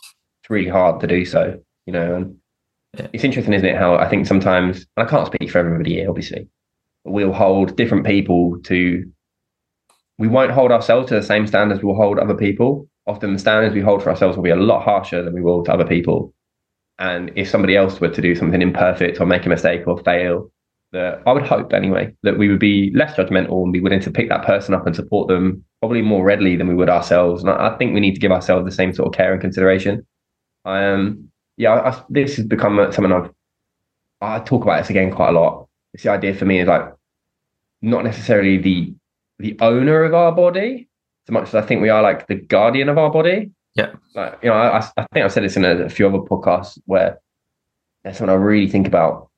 really 0.49 0.69
hard 0.69 0.99
to 0.99 1.07
do 1.07 1.23
so, 1.23 1.57
you 1.85 1.93
know. 1.93 2.15
And. 2.15 2.38
It's 2.93 3.23
interesting, 3.23 3.53
isn't 3.53 3.67
it? 3.67 3.77
How 3.77 3.95
I 3.95 4.09
think 4.09 4.25
sometimes, 4.25 4.85
and 4.97 5.07
I 5.07 5.09
can't 5.09 5.27
speak 5.27 5.49
for 5.49 5.59
everybody 5.59 5.95
here, 5.95 6.09
obviously, 6.09 6.47
we'll 7.05 7.33
hold 7.33 7.75
different 7.75 8.05
people 8.05 8.59
to. 8.63 9.03
We 10.17 10.27
won't 10.27 10.51
hold 10.51 10.71
ourselves 10.71 11.07
to 11.09 11.15
the 11.15 11.23
same 11.23 11.47
standards 11.47 11.81
we'll 11.81 11.95
hold 11.95 12.19
other 12.19 12.35
people. 12.35 12.89
Often 13.07 13.33
the 13.33 13.39
standards 13.39 13.73
we 13.73 13.81
hold 13.81 14.03
for 14.03 14.09
ourselves 14.09 14.35
will 14.35 14.43
be 14.43 14.49
a 14.49 14.55
lot 14.55 14.83
harsher 14.83 15.23
than 15.23 15.33
we 15.33 15.41
will 15.41 15.63
to 15.63 15.73
other 15.73 15.85
people. 15.85 16.33
And 16.99 17.31
if 17.35 17.49
somebody 17.49 17.77
else 17.77 18.01
were 18.01 18.09
to 18.09 18.21
do 18.21 18.35
something 18.35 18.61
imperfect 18.61 19.21
or 19.21 19.25
make 19.25 19.45
a 19.45 19.49
mistake 19.49 19.87
or 19.87 19.97
fail, 20.03 20.51
that 20.91 21.21
I 21.25 21.31
would 21.31 21.45
hope 21.45 21.71
anyway 21.71 22.13
that 22.23 22.37
we 22.37 22.49
would 22.49 22.59
be 22.59 22.91
less 22.95 23.15
judgmental 23.15 23.63
and 23.63 23.71
be 23.71 23.79
willing 23.79 24.01
to 24.01 24.11
pick 24.11 24.27
that 24.29 24.45
person 24.45 24.73
up 24.73 24.85
and 24.85 24.95
support 24.95 25.27
them 25.27 25.63
probably 25.79 26.01
more 26.01 26.25
readily 26.25 26.55
than 26.55 26.67
we 26.67 26.75
would 26.75 26.89
ourselves. 26.89 27.41
And 27.41 27.51
I, 27.51 27.77
think 27.77 27.93
we 27.93 27.99
need 27.99 28.15
to 28.15 28.19
give 28.19 28.31
ourselves 28.31 28.65
the 28.65 28.75
same 28.75 28.93
sort 28.93 29.07
of 29.07 29.13
care 29.13 29.31
and 29.31 29.39
consideration. 29.39 30.05
I 30.65 30.85
um, 30.85 31.28
yeah, 31.59 31.73
I, 31.73 32.03
this 32.09 32.37
has 32.37 32.45
become 32.45 32.77
something 32.91 33.11
I've 33.11 33.31
I 34.21 34.39
talk 34.39 34.63
about 34.63 34.81
this 34.81 34.89
again 34.89 35.11
quite 35.13 35.29
a 35.29 35.39
lot. 35.39 35.67
It's 35.93 36.03
the 36.03 36.11
idea 36.11 36.33
for 36.33 36.45
me 36.45 36.59
is 36.59 36.67
like 36.67 36.91
not 37.81 38.03
necessarily 38.03 38.57
the 38.57 38.93
the 39.39 39.57
owner 39.59 40.03
of 40.03 40.13
our 40.13 40.31
body, 40.31 40.87
so 41.27 41.33
much 41.33 41.49
as 41.49 41.55
I 41.55 41.61
think 41.61 41.81
we 41.81 41.89
are 41.89 42.01
like 42.01 42.27
the 42.27 42.35
guardian 42.35 42.89
of 42.89 42.97
our 42.97 43.11
body. 43.11 43.51
Yeah. 43.75 43.93
Like, 44.15 44.39
you 44.41 44.49
know, 44.49 44.55
I, 44.55 44.79
I 44.79 45.05
think 45.13 45.25
I've 45.25 45.31
said 45.31 45.43
this 45.43 45.55
in 45.55 45.63
a, 45.63 45.83
a 45.83 45.89
few 45.89 46.07
other 46.07 46.17
podcasts 46.17 46.79
where 46.85 47.19
that's 48.03 48.17
something 48.17 48.33
I 48.33 48.37
really 48.37 48.69
think 48.69 48.87
about. 48.87 49.29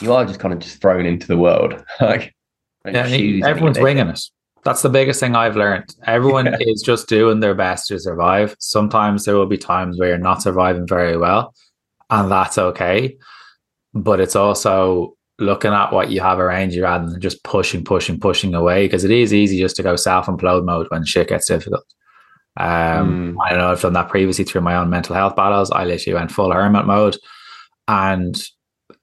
You 0.00 0.12
are 0.12 0.24
just 0.24 0.40
kind 0.40 0.54
of 0.54 0.60
just 0.60 0.80
thrown 0.80 1.06
into 1.06 1.26
the 1.26 1.36
world. 1.36 1.84
like, 2.00 2.34
yeah, 2.84 3.06
everyone's 3.44 3.78
winging 3.78 4.08
it. 4.08 4.20
That's 4.64 4.82
the 4.82 4.88
biggest 4.88 5.18
thing 5.18 5.34
I've 5.34 5.56
learned. 5.56 5.94
Everyone 6.06 6.46
yeah. 6.46 6.56
is 6.60 6.82
just 6.82 7.08
doing 7.08 7.40
their 7.40 7.54
best 7.54 7.88
to 7.88 7.98
survive. 7.98 8.54
Sometimes 8.60 9.24
there 9.24 9.34
will 9.34 9.46
be 9.46 9.58
times 9.58 9.98
where 9.98 10.08
you're 10.08 10.18
not 10.18 10.42
surviving 10.42 10.86
very 10.86 11.16
well, 11.16 11.54
and 12.10 12.30
that's 12.30 12.58
okay. 12.58 13.16
But 13.92 14.20
it's 14.20 14.36
also 14.36 15.16
looking 15.38 15.72
at 15.72 15.92
what 15.92 16.10
you 16.10 16.20
have 16.20 16.38
around 16.38 16.72
you 16.72 16.84
rather 16.84 17.08
than 17.10 17.20
just 17.20 17.42
pushing, 17.42 17.82
pushing, 17.84 18.20
pushing 18.20 18.54
away 18.54 18.86
because 18.86 19.04
it 19.04 19.10
is 19.10 19.34
easy 19.34 19.58
just 19.58 19.76
to 19.76 19.82
go 19.82 19.96
self 19.96 20.26
implode 20.26 20.64
mode 20.64 20.86
when 20.90 21.04
shit 21.04 21.28
gets 21.28 21.48
difficult. 21.48 21.84
Um, 22.56 23.34
mm. 23.34 23.36
I 23.44 23.56
know 23.56 23.70
I've 23.70 23.80
done 23.80 23.94
that 23.94 24.10
previously 24.10 24.44
through 24.44 24.60
my 24.60 24.76
own 24.76 24.90
mental 24.90 25.16
health 25.16 25.34
battles. 25.34 25.70
I 25.70 25.84
literally 25.84 26.14
went 26.14 26.30
full 26.30 26.52
hermit 26.52 26.86
mode, 26.86 27.16
and 27.88 28.40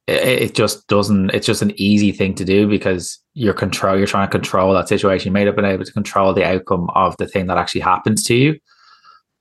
it, 0.09 0.55
just 0.55 0.87
doesn't. 0.87 1.31
It's 1.31 1.45
just 1.45 1.61
an 1.61 1.73
easy 1.75 2.11
thing 2.11 2.35
to 2.35 2.45
do 2.45 2.67
because 2.67 3.19
you're 3.33 3.53
control. 3.53 3.97
You're 3.97 4.07
trying 4.07 4.27
to 4.27 4.31
control 4.31 4.73
that 4.73 4.87
situation. 4.87 5.29
You 5.29 5.33
may 5.33 5.45
have 5.45 5.55
been 5.55 5.65
able 5.65 5.85
to 5.85 5.91
control 5.91 6.33
the 6.33 6.45
outcome 6.45 6.89
of 6.95 7.15
the 7.17 7.27
thing 7.27 7.47
that 7.47 7.57
actually 7.57 7.81
happens 7.81 8.23
to 8.25 8.35
you, 8.35 8.59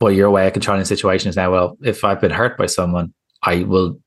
but 0.00 0.08
your 0.08 0.30
way 0.30 0.46
of 0.46 0.52
controlling 0.52 0.80
the 0.80 0.86
situation 0.86 1.28
is 1.28 1.36
now. 1.36 1.50
Well, 1.50 1.78
if 1.82 2.04
I've 2.04 2.20
been 2.20 2.30
hurt 2.30 2.56
by 2.56 2.66
someone, 2.66 3.12
I 3.42 3.64
will 3.64 4.00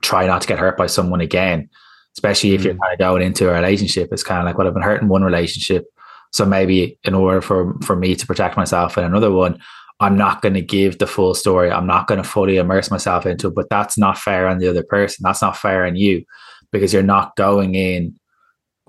try 0.00 0.26
not 0.26 0.42
to 0.42 0.48
get 0.48 0.58
hurt 0.58 0.76
by 0.76 0.86
someone 0.86 1.20
again. 1.20 1.68
Especially 2.16 2.52
if 2.52 2.60
mm. 2.60 2.64
you're 2.64 2.76
kind 2.76 2.92
of 2.92 2.98
going 2.98 3.22
into 3.22 3.50
a 3.50 3.52
relationship, 3.52 4.10
it's 4.12 4.22
kind 4.22 4.40
of 4.40 4.46
like, 4.46 4.56
well, 4.56 4.66
I've 4.66 4.74
been 4.74 4.82
hurt 4.82 5.02
in 5.02 5.08
one 5.08 5.24
relationship 5.24 5.86
so 6.34 6.44
maybe 6.44 6.98
in 7.04 7.14
order 7.14 7.40
for 7.40 7.74
for 7.80 7.94
me 7.94 8.16
to 8.16 8.26
protect 8.26 8.56
myself 8.56 8.98
in 8.98 9.04
another 9.04 9.30
one, 9.30 9.56
I'm 10.04 10.16
not 10.16 10.42
going 10.42 10.54
to 10.54 10.60
give 10.60 10.98
the 10.98 11.06
full 11.06 11.34
story. 11.34 11.70
I'm 11.70 11.86
not 11.86 12.06
going 12.06 12.22
to 12.22 12.28
fully 12.28 12.58
immerse 12.58 12.90
myself 12.90 13.24
into 13.24 13.48
it. 13.48 13.54
But 13.54 13.70
that's 13.70 13.96
not 13.96 14.18
fair 14.18 14.46
on 14.46 14.58
the 14.58 14.68
other 14.68 14.82
person. 14.82 15.22
That's 15.22 15.40
not 15.40 15.56
fair 15.56 15.86
on 15.86 15.96
you 15.96 16.24
because 16.72 16.92
you're 16.92 17.02
not 17.02 17.36
going 17.36 17.74
in 17.74 18.14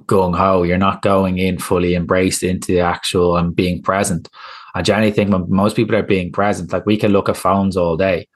gung 0.07 0.36
ho. 0.36 0.63
You're 0.63 0.78
not 0.78 1.01
going 1.01 1.38
in 1.38 1.57
fully 1.57 1.95
embraced 1.95 2.43
into 2.43 2.74
the 2.74 2.82
actual 2.82 3.38
and 3.38 3.55
being 3.55 3.82
present. 3.82 4.28
I 4.76 4.82
generally 4.82 5.11
think 5.11 5.32
when 5.32 5.49
most 5.49 5.76
people 5.76 5.95
are 5.95 6.03
being 6.03 6.32
present, 6.32 6.74
like 6.74 6.86
we 6.86 6.97
can 6.97 7.11
look 7.11 7.30
at 7.30 7.38
phones 7.38 7.78
all 7.78 7.95
day. 7.95 8.28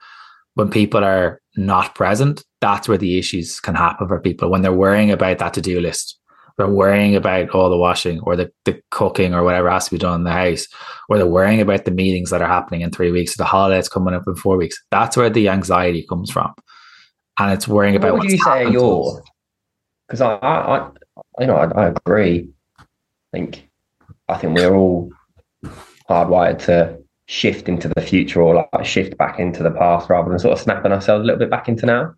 When 0.54 0.70
people 0.70 1.04
are 1.04 1.40
not 1.56 1.94
present, 1.94 2.44
that's 2.60 2.88
where 2.88 2.98
the 2.98 3.18
issues 3.18 3.60
can 3.60 3.74
happen 3.74 4.08
for 4.08 4.20
people 4.20 4.50
when 4.50 4.62
they're 4.62 4.72
worrying 4.72 5.10
about 5.10 5.38
that 5.38 5.54
to 5.54 5.60
do 5.60 5.80
list 5.80 6.19
they're 6.60 6.68
worrying 6.68 7.16
about 7.16 7.50
all 7.50 7.70
the 7.70 7.76
washing 7.76 8.20
or 8.20 8.36
the, 8.36 8.52
the 8.64 8.80
cooking 8.90 9.34
or 9.34 9.42
whatever 9.42 9.70
has 9.70 9.86
to 9.86 9.90
be 9.92 9.98
done 9.98 10.20
in 10.20 10.24
the 10.24 10.32
house, 10.32 10.66
or 11.08 11.16
they're 11.16 11.26
worrying 11.26 11.60
about 11.60 11.84
the 11.84 11.90
meetings 11.90 12.30
that 12.30 12.42
are 12.42 12.48
happening 12.48 12.82
in 12.82 12.90
three 12.90 13.10
weeks, 13.10 13.36
the 13.36 13.44
holidays 13.44 13.88
coming 13.88 14.14
up 14.14 14.24
in 14.26 14.36
four 14.36 14.56
weeks. 14.56 14.80
That's 14.90 15.16
where 15.16 15.30
the 15.30 15.48
anxiety 15.48 16.06
comes 16.08 16.30
from. 16.30 16.54
And 17.38 17.52
it's 17.52 17.66
worrying 17.66 17.96
about 17.96 18.12
what 18.12 18.22
would 18.22 18.30
you 18.30 18.38
say 18.38 18.70
your 18.70 19.22
because 20.06 20.20
I, 20.20 20.34
I, 20.42 20.90
you 21.38 21.46
know, 21.46 21.56
I, 21.56 21.70
I 21.84 21.88
agree. 21.88 22.48
I 22.78 22.84
think, 23.32 23.70
I 24.28 24.36
think 24.36 24.56
we're 24.56 24.74
all 24.74 25.12
hardwired 26.08 26.58
to 26.66 26.98
shift 27.26 27.68
into 27.68 27.88
the 27.88 28.00
future 28.00 28.42
or 28.42 28.68
like 28.72 28.84
shift 28.84 29.16
back 29.16 29.38
into 29.38 29.62
the 29.62 29.70
past 29.70 30.10
rather 30.10 30.28
than 30.28 30.38
sort 30.40 30.52
of 30.52 30.58
snapping 30.58 30.90
ourselves 30.90 31.22
a 31.22 31.24
little 31.24 31.38
bit 31.38 31.48
back 31.48 31.68
into 31.68 31.86
now. 31.86 32.12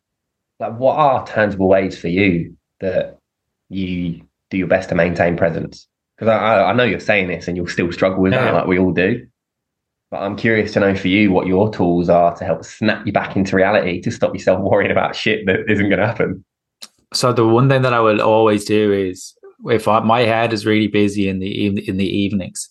Like, 0.58 0.78
what 0.78 0.96
are 0.96 1.26
tangible 1.26 1.68
ways 1.68 1.98
for 1.98 2.08
you 2.08 2.56
that 2.80 3.18
you 3.68 4.22
do 4.52 4.58
your 4.58 4.68
best 4.68 4.90
to 4.90 4.94
maintain 4.94 5.36
presence? 5.36 5.88
Because 6.16 6.28
I, 6.28 6.70
I 6.70 6.72
know 6.74 6.84
you're 6.84 7.00
saying 7.00 7.28
this 7.28 7.48
and 7.48 7.56
you'll 7.56 7.66
still 7.66 7.90
struggle 7.90 8.22
with 8.22 8.32
yeah. 8.32 8.44
that, 8.44 8.54
like 8.54 8.66
we 8.66 8.78
all 8.78 8.92
do. 8.92 9.26
But 10.10 10.22
I'm 10.22 10.36
curious 10.36 10.72
to 10.74 10.80
know 10.80 10.94
for 10.94 11.08
you 11.08 11.32
what 11.32 11.46
your 11.46 11.72
tools 11.72 12.10
are 12.10 12.36
to 12.36 12.44
help 12.44 12.64
snap 12.64 13.06
you 13.06 13.12
back 13.12 13.34
into 13.34 13.56
reality 13.56 14.00
to 14.02 14.10
stop 14.10 14.34
yourself 14.34 14.60
worrying 14.70 14.92
about 14.92 15.16
shit 15.16 15.46
that 15.46 15.60
isn't 15.68 15.88
going 15.88 15.98
to 16.00 16.06
happen. 16.06 16.44
So 17.14 17.32
the 17.32 17.46
one 17.46 17.68
thing 17.68 17.82
that 17.82 17.94
I 17.94 18.00
will 18.00 18.20
always 18.20 18.64
do 18.64 18.92
is 18.92 19.34
if 19.66 19.88
I, 19.88 20.00
my 20.00 20.20
head 20.20 20.52
is 20.52 20.66
really 20.66 20.86
busy 20.86 21.28
in 21.28 21.38
the 21.38 21.66
in 21.66 21.96
the 21.96 22.06
evenings, 22.06 22.68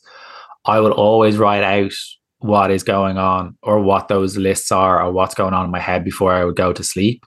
I 0.66 0.80
will 0.80 0.92
always 0.92 1.38
write 1.38 1.64
out 1.64 1.94
what 2.40 2.72
is 2.72 2.84
going 2.84 3.18
on 3.18 3.58
or 3.62 3.80
what 3.80 4.08
those 4.08 4.38
lists 4.38 4.72
are 4.72 5.02
or 5.02 5.12
what's 5.12 5.36
going 5.36 5.54
on 5.54 5.66
in 5.66 5.72
my 5.72 5.80
head 5.80 6.04
before 6.04 6.34
I 6.34 6.44
would 6.44 6.56
go 6.56 6.74
to 6.74 6.84
sleep. 6.84 7.24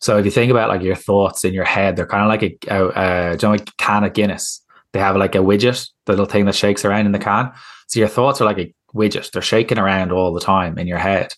So 0.00 0.18
if 0.18 0.24
you 0.24 0.30
think 0.30 0.50
about 0.50 0.68
like 0.68 0.82
your 0.82 0.94
thoughts 0.94 1.44
in 1.44 1.54
your 1.54 1.64
head, 1.64 1.96
they're 1.96 2.06
kind 2.06 2.22
of 2.22 2.28
like 2.28 2.42
a, 2.42 2.58
a, 2.68 2.88
a 2.88 3.32
you 3.32 3.38
know, 3.42 3.50
like 3.50 3.68
a 3.68 3.72
can 3.78 4.04
of 4.04 4.12
Guinness. 4.12 4.62
They 4.92 5.00
have 5.00 5.16
like 5.16 5.34
a 5.34 5.38
widget, 5.38 5.88
the 6.06 6.12
little 6.12 6.26
thing 6.26 6.46
that 6.46 6.54
shakes 6.54 6.84
around 6.84 7.06
in 7.06 7.12
the 7.12 7.18
can. 7.18 7.52
So 7.88 8.00
your 8.00 8.08
thoughts 8.08 8.40
are 8.40 8.44
like 8.44 8.58
a 8.58 8.74
widget. 8.94 9.30
They're 9.30 9.42
shaking 9.42 9.78
around 9.78 10.12
all 10.12 10.32
the 10.32 10.40
time 10.40 10.78
in 10.78 10.86
your 10.86 10.98
head. 10.98 11.32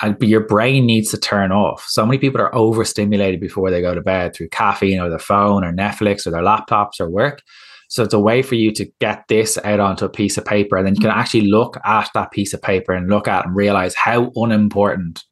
And 0.00 0.16
your 0.22 0.46
brain 0.46 0.86
needs 0.86 1.10
to 1.10 1.18
turn 1.18 1.50
off. 1.50 1.84
So 1.88 2.06
many 2.06 2.18
people 2.18 2.40
are 2.40 2.54
overstimulated 2.54 3.40
before 3.40 3.70
they 3.70 3.80
go 3.80 3.94
to 3.94 4.00
bed 4.00 4.34
through 4.34 4.50
caffeine 4.50 5.00
or 5.00 5.10
their 5.10 5.18
phone 5.18 5.64
or 5.64 5.72
Netflix 5.72 6.26
or 6.26 6.30
their 6.30 6.42
laptops 6.42 7.00
or 7.00 7.10
work. 7.10 7.42
So 7.88 8.04
it's 8.04 8.14
a 8.14 8.20
way 8.20 8.42
for 8.42 8.54
you 8.54 8.70
to 8.72 8.86
get 9.00 9.24
this 9.28 9.58
out 9.64 9.80
onto 9.80 10.04
a 10.04 10.10
piece 10.10 10.38
of 10.38 10.44
paper. 10.44 10.76
And 10.76 10.86
then 10.86 10.94
you 10.94 11.00
can 11.00 11.10
mm. 11.10 11.16
actually 11.16 11.48
look 11.48 11.78
at 11.84 12.10
that 12.14 12.30
piece 12.30 12.52
of 12.52 12.62
paper 12.62 12.92
and 12.92 13.08
look 13.08 13.26
at 13.26 13.46
and 13.46 13.56
realize 13.56 13.94
how 13.94 14.30
unimportant 14.36 15.24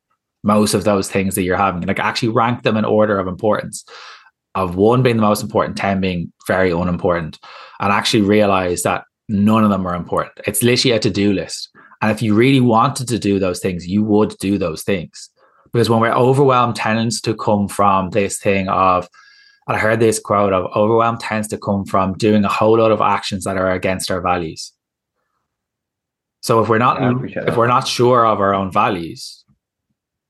most 0.47 0.73
of 0.73 0.85
those 0.85 1.11
things 1.11 1.35
that 1.35 1.43
you're 1.43 1.57
having. 1.57 1.83
Like 1.83 1.99
actually 1.99 2.31
rank 2.31 2.63
them 2.63 2.77
in 2.77 2.85
order 2.85 3.19
of 3.19 3.27
importance. 3.27 3.85
Of 4.55 4.77
one 4.77 5.03
being 5.03 5.17
the 5.17 5.23
most 5.23 5.43
important, 5.43 5.77
10 5.77 6.01
being 6.01 6.33
very 6.47 6.71
unimportant. 6.71 7.39
And 7.79 7.93
actually 7.93 8.23
realize 8.23 8.83
that 8.85 9.05
none 9.29 9.65
of 9.65 9.71
them 9.71 9.87
are 9.87 9.95
important. 9.95 10.33
It's 10.47 10.63
literally 10.63 10.97
a 10.97 10.99
to-do 10.99 11.35
list. 11.35 11.69
And 12.01 12.11
if 12.11 12.23
you 12.23 12.35
really 12.35 12.61
wanted 12.61 13.09
to 13.09 13.19
do 13.19 13.39
those 13.39 13.61
things, 13.61 13.87
you 13.87 14.03
would 14.03 14.35
do 14.39 14.57
those 14.57 14.83
things. 14.83 15.29
Because 15.73 15.91
when 15.91 16.01
we're 16.01 16.13
overwhelmed, 16.13 16.77
tends 16.77 17.21
to 17.23 17.35
come 17.35 17.69
from 17.69 18.11
this 18.11 18.39
thing 18.39 18.69
of 18.69 19.09
I 19.69 19.79
heard 19.79 19.99
this 19.99 20.21
quote 20.21 20.53
of 20.53 20.71
overwhelm 20.77 21.19
tends 21.19 21.49
to 21.49 21.59
come 21.59 21.85
from 21.85 22.15
doing 22.15 22.45
a 22.45 22.49
whole 22.49 22.79
lot 22.79 22.93
of 22.93 23.01
actions 23.01 23.45
that 23.45 23.57
are 23.57 23.73
against 23.73 24.11
our 24.11 24.21
values. 24.21 24.73
So 26.41 26.63
if 26.63 26.69
we're 26.69 26.79
not 26.79 27.01
Yeah, 27.29 27.45
if 27.49 27.57
we're 27.57 27.67
not 27.67 27.89
sure 27.89 28.25
of 28.25 28.41
our 28.41 28.55
own 28.55 28.71
values, 28.71 29.45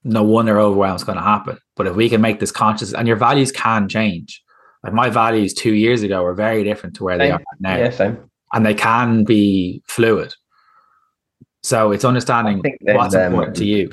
no 0.06 0.22
wonder 0.22 0.58
overwhelm 0.58 0.94
is 0.94 1.04
going 1.04 1.18
to 1.18 1.22
happen. 1.22 1.58
But 1.74 1.86
if 1.86 1.96
we 1.96 2.08
can 2.08 2.20
make 2.20 2.40
this 2.40 2.52
conscious, 2.52 2.94
and 2.94 3.06
your 3.08 3.16
values 3.16 3.52
can 3.52 3.88
change. 3.88 4.42
Like 4.82 4.92
my 4.92 5.10
values 5.10 5.52
two 5.52 5.74
years 5.74 6.02
ago 6.02 6.22
were 6.22 6.34
very 6.34 6.62
different 6.62 6.94
to 6.96 7.04
where 7.04 7.18
same. 7.18 7.28
they 7.28 7.32
are 7.32 7.40
now. 7.58 7.76
Yeah, 7.76 7.90
same. 7.90 8.30
And 8.52 8.64
they 8.64 8.74
can 8.74 9.24
be 9.24 9.82
fluid. 9.86 10.32
So 11.64 11.90
it's 11.90 12.04
understanding 12.04 12.62
what's 12.82 13.14
um, 13.14 13.22
important 13.22 13.56
to 13.56 13.64
you. 13.64 13.90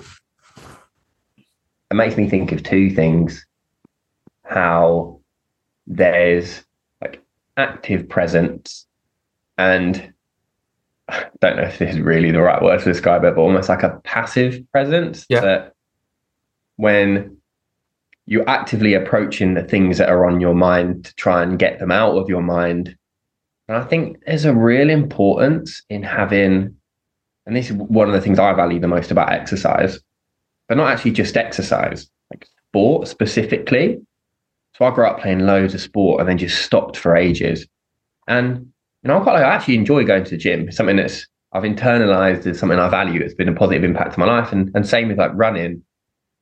It 1.89 1.95
makes 1.95 2.15
me 2.15 2.29
think 2.29 2.51
of 2.51 2.61
two 2.61 2.91
things. 2.91 3.43
How 4.43 5.19
there's 5.87 6.63
like 7.01 7.23
active 7.57 8.07
presence 8.07 8.85
and 9.57 10.13
I 11.09 11.25
don't 11.41 11.57
know 11.57 11.63
if 11.63 11.79
this 11.79 11.95
is 11.95 12.01
really 12.01 12.31
the 12.31 12.41
right 12.41 12.61
word 12.61 12.79
to 12.79 12.85
describe 12.85 13.23
it, 13.23 13.35
but 13.35 13.41
almost 13.41 13.69
like 13.69 13.83
a 13.83 13.99
passive 14.03 14.59
presence. 14.71 15.25
Yeah. 15.29 15.41
That 15.41 15.72
when 16.77 17.37
you're 18.25 18.47
actively 18.49 18.93
approaching 18.93 19.53
the 19.53 19.63
things 19.63 19.97
that 19.97 20.09
are 20.09 20.25
on 20.25 20.39
your 20.39 20.55
mind 20.55 21.05
to 21.05 21.15
try 21.15 21.43
and 21.43 21.59
get 21.59 21.79
them 21.79 21.91
out 21.91 22.15
of 22.15 22.29
your 22.29 22.41
mind. 22.41 22.95
And 23.67 23.77
I 23.77 23.83
think 23.83 24.17
there's 24.25 24.45
a 24.45 24.53
real 24.53 24.89
importance 24.89 25.81
in 25.89 26.03
having, 26.03 26.75
and 27.45 27.55
this 27.55 27.69
is 27.69 27.73
one 27.73 28.07
of 28.07 28.13
the 28.13 28.21
things 28.21 28.39
I 28.39 28.53
value 28.53 28.79
the 28.79 28.87
most 28.87 29.11
about 29.11 29.31
exercise, 29.31 29.99
but 30.67 30.77
not 30.77 30.91
actually 30.91 31.11
just 31.11 31.35
exercise, 31.35 32.09
like 32.31 32.47
sport 32.69 33.07
specifically. 33.07 33.99
So 34.75 34.85
I 34.85 34.95
grew 34.95 35.05
up 35.05 35.19
playing 35.19 35.39
loads 35.39 35.73
of 35.73 35.81
sport 35.81 36.19
and 36.19 36.29
then 36.29 36.37
just 36.37 36.63
stopped 36.63 36.97
for 36.97 37.15
ages. 37.15 37.67
And 38.27 38.73
you 39.03 39.09
know, 39.09 39.17
I'm 39.17 39.23
quite 39.23 39.33
like 39.33 39.43
I 39.43 39.53
actually 39.53 39.75
enjoy 39.75 40.05
going 40.05 40.23
to 40.23 40.31
the 40.31 40.37
gym. 40.37 40.67
It's 40.67 40.77
something 40.77 40.95
that's 40.95 41.27
I've 41.51 41.63
internalized 41.63 42.47
as 42.47 42.57
something 42.57 42.79
I 42.79 42.89
value. 42.89 43.21
It's 43.21 43.35
been 43.35 43.49
a 43.49 43.53
positive 43.53 43.83
impact 43.83 44.13
to 44.13 44.19
my 44.19 44.25
life. 44.25 44.51
And 44.51 44.71
and 44.73 44.87
same 44.87 45.09
with 45.09 45.17
like 45.17 45.31
running. 45.35 45.83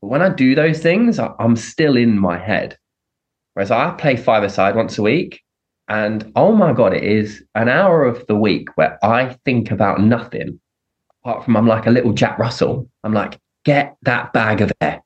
But 0.01 0.07
when 0.07 0.21
I 0.21 0.29
do 0.29 0.55
those 0.55 0.79
things, 0.79 1.19
I, 1.19 1.31
I'm 1.39 1.55
still 1.55 1.95
in 1.95 2.17
my 2.17 2.37
head. 2.37 2.77
Whereas 3.53 3.71
I 3.71 3.91
play 3.91 4.15
five 4.15 4.43
aside 4.43 4.75
once 4.75 4.97
a 4.97 5.03
week. 5.03 5.41
And 5.87 6.31
oh 6.35 6.53
my 6.53 6.73
God, 6.73 6.93
it 6.93 7.03
is 7.03 7.43
an 7.53 7.67
hour 7.67 8.05
of 8.05 8.25
the 8.27 8.35
week 8.35 8.69
where 8.75 8.97
I 9.03 9.35
think 9.45 9.71
about 9.71 9.99
nothing 9.99 10.59
apart 11.23 11.45
from 11.45 11.57
I'm 11.57 11.67
like 11.67 11.85
a 11.85 11.91
little 11.91 12.13
Jack 12.13 12.37
Russell. 12.37 12.89
I'm 13.03 13.13
like, 13.13 13.39
get 13.65 13.95
that 14.03 14.33
bag 14.33 14.61
of 14.61 14.71
air. 14.81 15.01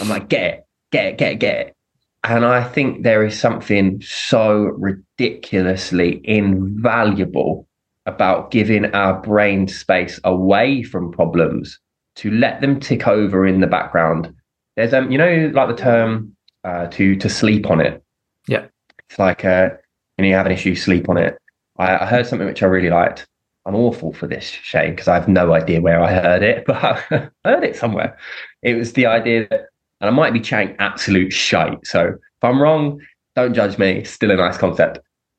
I'm 0.00 0.08
like, 0.08 0.28
get 0.28 0.44
it, 0.44 0.66
get 0.90 1.06
it, 1.06 1.18
get 1.18 1.32
it, 1.32 1.38
get 1.38 1.66
it. 1.66 1.76
And 2.24 2.44
I 2.44 2.62
think 2.62 3.02
there 3.02 3.24
is 3.24 3.38
something 3.38 4.00
so 4.00 4.72
ridiculously 4.78 6.20
invaluable 6.24 7.66
about 8.06 8.50
giving 8.50 8.86
our 8.94 9.20
brain 9.20 9.68
space 9.68 10.20
away 10.24 10.82
from 10.82 11.12
problems 11.12 11.78
to 12.16 12.30
let 12.30 12.60
them 12.60 12.80
tick 12.80 13.06
over 13.08 13.46
in 13.46 13.60
the 13.60 13.66
background. 13.66 14.34
There's 14.76 14.94
um, 14.94 15.10
you 15.10 15.18
know, 15.18 15.50
like 15.54 15.68
the 15.68 15.82
term 15.82 16.34
uh, 16.64 16.86
to 16.88 17.16
to 17.16 17.28
sleep 17.28 17.70
on 17.70 17.80
it. 17.80 18.02
Yeah, 18.46 18.66
it's 19.08 19.18
like 19.18 19.44
uh, 19.44 19.70
you 20.18 20.22
know, 20.22 20.28
you 20.28 20.34
have 20.34 20.46
an 20.46 20.52
issue, 20.52 20.74
sleep 20.74 21.08
on 21.08 21.16
it. 21.16 21.38
I, 21.78 21.98
I 21.98 22.06
heard 22.06 22.26
something 22.26 22.46
which 22.46 22.62
I 22.62 22.66
really 22.66 22.90
liked. 22.90 23.26
I'm 23.64 23.76
awful 23.76 24.12
for 24.12 24.26
this, 24.26 24.44
Shane, 24.44 24.90
because 24.90 25.06
I 25.06 25.14
have 25.14 25.28
no 25.28 25.54
idea 25.54 25.80
where 25.80 26.02
I 26.02 26.12
heard 26.12 26.42
it, 26.42 26.64
but 26.66 26.76
I 26.82 27.30
heard 27.44 27.64
it 27.64 27.76
somewhere. 27.76 28.18
It 28.62 28.74
was 28.74 28.94
the 28.94 29.06
idea 29.06 29.46
that 29.50 29.68
and 30.02 30.10
I 30.10 30.12
might 30.12 30.32
be 30.32 30.40
chatting 30.40 30.74
absolute 30.80 31.32
shite. 31.32 31.86
So 31.86 32.08
if 32.08 32.42
I'm 32.42 32.60
wrong, 32.60 33.00
don't 33.36 33.54
judge 33.54 33.78
me. 33.78 34.02
Still 34.02 34.32
a 34.32 34.36
nice 34.36 34.58
concept. 34.58 34.98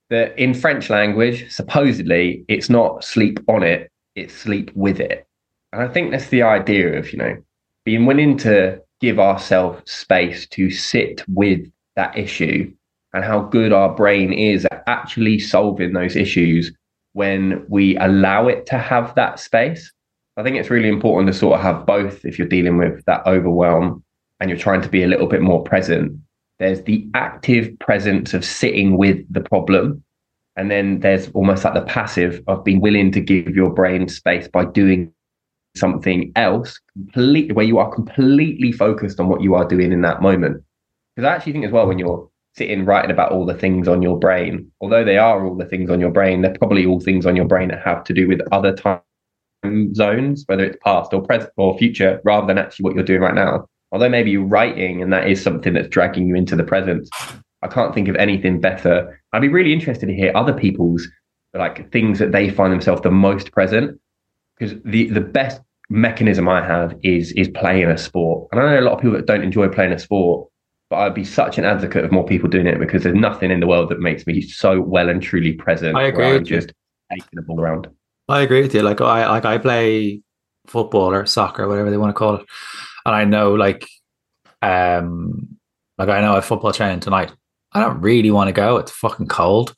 That 0.09 0.37
in 0.39 0.53
French 0.53 0.89
language, 0.89 1.51
supposedly, 1.51 2.45
it's 2.47 2.69
not 2.69 3.03
sleep 3.03 3.39
on 3.49 3.61
it, 3.61 3.91
it's 4.15 4.33
sleep 4.33 4.71
with 4.73 5.01
it. 5.01 5.27
And 5.73 5.81
I 5.81 5.87
think 5.87 6.11
that's 6.11 6.29
the 6.29 6.43
idea 6.43 6.99
of, 6.99 7.11
you 7.11 7.17
know, 7.17 7.35
being 7.83 8.05
willing 8.05 8.37
to 8.37 8.79
give 9.01 9.19
ourselves 9.19 9.91
space 9.91 10.47
to 10.49 10.69
sit 10.69 11.23
with 11.27 11.67
that 11.95 12.15
issue 12.15 12.71
and 13.13 13.23
how 13.23 13.41
good 13.41 13.73
our 13.73 13.93
brain 13.93 14.31
is 14.31 14.65
at 14.65 14.83
actually 14.85 15.39
solving 15.39 15.93
those 15.93 16.15
issues 16.15 16.71
when 17.13 17.65
we 17.67 17.97
allow 17.97 18.47
it 18.47 18.67
to 18.67 18.77
have 18.77 19.15
that 19.15 19.39
space. 19.39 19.91
I 20.37 20.43
think 20.43 20.57
it's 20.57 20.69
really 20.69 20.89
important 20.89 21.33
to 21.33 21.37
sort 21.37 21.55
of 21.55 21.61
have 21.61 21.87
both 21.87 22.23
if 22.23 22.37
you're 22.37 22.47
dealing 22.47 22.77
with 22.77 23.03
that 23.05 23.25
overwhelm 23.25 24.03
and 24.39 24.51
you're 24.51 24.59
trying 24.59 24.81
to 24.83 24.89
be 24.89 25.03
a 25.03 25.07
little 25.07 25.27
bit 25.27 25.41
more 25.41 25.63
present, 25.63 26.19
there's 26.59 26.83
the 26.83 27.07
active 27.15 27.77
presence 27.79 28.35
of 28.35 28.45
sitting 28.45 28.97
with 28.97 29.25
the 29.31 29.41
problem. 29.41 30.03
And 30.55 30.69
then 30.69 30.99
there's 30.99 31.29
almost 31.31 31.63
like 31.63 31.73
the 31.73 31.81
passive 31.81 32.43
of 32.45 32.63
being 32.63 32.79
willing 32.79 33.11
to 33.13 33.21
give 33.21 33.55
your 33.55 33.73
brain 33.73 34.07
space 34.07 34.47
by 34.47 34.65
doing 34.65 35.12
something 35.75 36.31
else 36.35 36.79
completely 36.93 37.53
where 37.53 37.65
you 37.65 37.77
are 37.79 37.93
completely 37.93 38.71
focused 38.71 39.19
on 39.19 39.27
what 39.27 39.41
you 39.41 39.55
are 39.55 39.67
doing 39.67 39.91
in 39.91 40.01
that 40.01 40.21
moment. 40.21 40.63
Because 41.15 41.27
I 41.27 41.35
actually 41.35 41.53
think 41.53 41.65
as 41.65 41.71
well, 41.71 41.87
when 41.87 41.99
you're 41.99 42.29
sitting 42.55 42.85
writing 42.85 43.11
about 43.11 43.31
all 43.31 43.45
the 43.45 43.53
things 43.53 43.87
on 43.87 44.01
your 44.01 44.17
brain, 44.17 44.71
although 44.81 45.03
they 45.03 45.17
are 45.17 45.45
all 45.45 45.55
the 45.55 45.65
things 45.65 45.89
on 45.89 45.99
your 45.99 46.11
brain, 46.11 46.41
they're 46.41 46.57
probably 46.57 46.85
all 46.85 46.99
things 46.99 47.25
on 47.25 47.35
your 47.35 47.45
brain 47.45 47.69
that 47.69 47.83
have 47.83 48.03
to 48.05 48.13
do 48.13 48.27
with 48.27 48.41
other 48.51 48.75
time 48.75 49.01
zones, 49.95 50.43
whether 50.47 50.63
it's 50.63 50.77
past 50.83 51.13
or 51.13 51.21
present 51.21 51.51
or 51.57 51.77
future, 51.77 52.21
rather 52.23 52.45
than 52.45 52.57
actually 52.57 52.83
what 52.83 52.95
you're 52.95 53.03
doing 53.03 53.21
right 53.21 53.35
now 53.35 53.67
although 53.93 54.09
maybe 54.09 54.31
you're 54.31 54.43
writing 54.43 55.01
and 55.01 55.13
that 55.13 55.29
is 55.29 55.41
something 55.41 55.73
that's 55.73 55.87
dragging 55.87 56.27
you 56.27 56.35
into 56.35 56.55
the 56.55 56.63
present, 56.63 57.07
I 57.61 57.67
can't 57.67 57.93
think 57.93 58.09
of 58.09 58.15
anything 58.17 58.59
better. 58.59 59.21
I'd 59.31 59.41
be 59.41 59.47
really 59.47 59.71
interested 59.71 60.07
to 60.07 60.15
hear 60.15 60.33
other 60.35 60.51
people's 60.51 61.07
like 61.53 61.91
things 61.91 62.17
that 62.17 62.31
they 62.31 62.49
find 62.49 62.73
themselves 62.73 63.03
the 63.03 63.11
most 63.11 63.51
present. 63.51 63.99
Because 64.63 64.81
the 64.83 65.09
the 65.09 65.21
best 65.21 65.61
mechanism 65.89 66.47
I 66.47 66.65
have 66.65 66.95
is 67.03 67.31
is 67.33 67.49
playing 67.49 67.89
a 67.89 67.97
sport. 67.97 68.49
And 68.51 68.61
I 68.61 68.73
know 68.73 68.79
a 68.79 68.85
lot 68.85 68.93
of 68.93 68.99
people 68.99 69.17
that 69.17 69.25
don't 69.25 69.43
enjoy 69.43 69.67
playing 69.69 69.91
a 69.91 69.99
sport, 69.99 70.49
but 70.89 70.97
I'd 70.97 71.13
be 71.13 71.25
such 71.25 71.57
an 71.57 71.65
advocate 71.65 72.05
of 72.05 72.11
more 72.11 72.25
people 72.25 72.49
doing 72.49 72.67
it 72.67 72.79
because 72.79 73.03
there's 73.03 73.15
nothing 73.15 73.51
in 73.51 73.59
the 73.59 73.67
world 73.67 73.89
that 73.89 73.99
makes 73.99 74.25
me 74.25 74.41
so 74.41 74.81
well 74.81 75.09
and 75.09 75.21
truly 75.21 75.53
present. 75.53 75.97
I 75.97 76.03
agree. 76.03 76.25
I'm 76.25 76.45
just 76.45 76.73
taking 77.11 77.27
the 77.33 77.41
ball 77.41 77.59
around. 77.59 77.87
I 78.29 78.41
agree 78.41 78.61
with 78.61 78.73
you. 78.73 78.81
Like 78.81 79.01
I 79.01 79.29
like 79.29 79.45
I 79.45 79.57
play 79.57 80.21
football 80.65 81.13
or 81.13 81.25
soccer, 81.25 81.67
whatever 81.67 81.91
they 81.91 81.97
want 81.97 82.09
to 82.09 82.17
call 82.17 82.35
it 82.35 82.45
and 83.05 83.15
I 83.15 83.25
know 83.25 83.53
like 83.53 83.87
um 84.61 85.57
like 85.97 86.09
I 86.09 86.21
know 86.21 86.31
I 86.31 86.35
have 86.35 86.45
football 86.45 86.73
training 86.73 87.01
tonight. 87.01 87.31
I 87.73 87.81
don't 87.81 88.01
really 88.01 88.31
want 88.31 88.47
to 88.47 88.53
go. 88.53 88.77
It's 88.77 88.91
fucking 88.91 89.27
cold. 89.27 89.75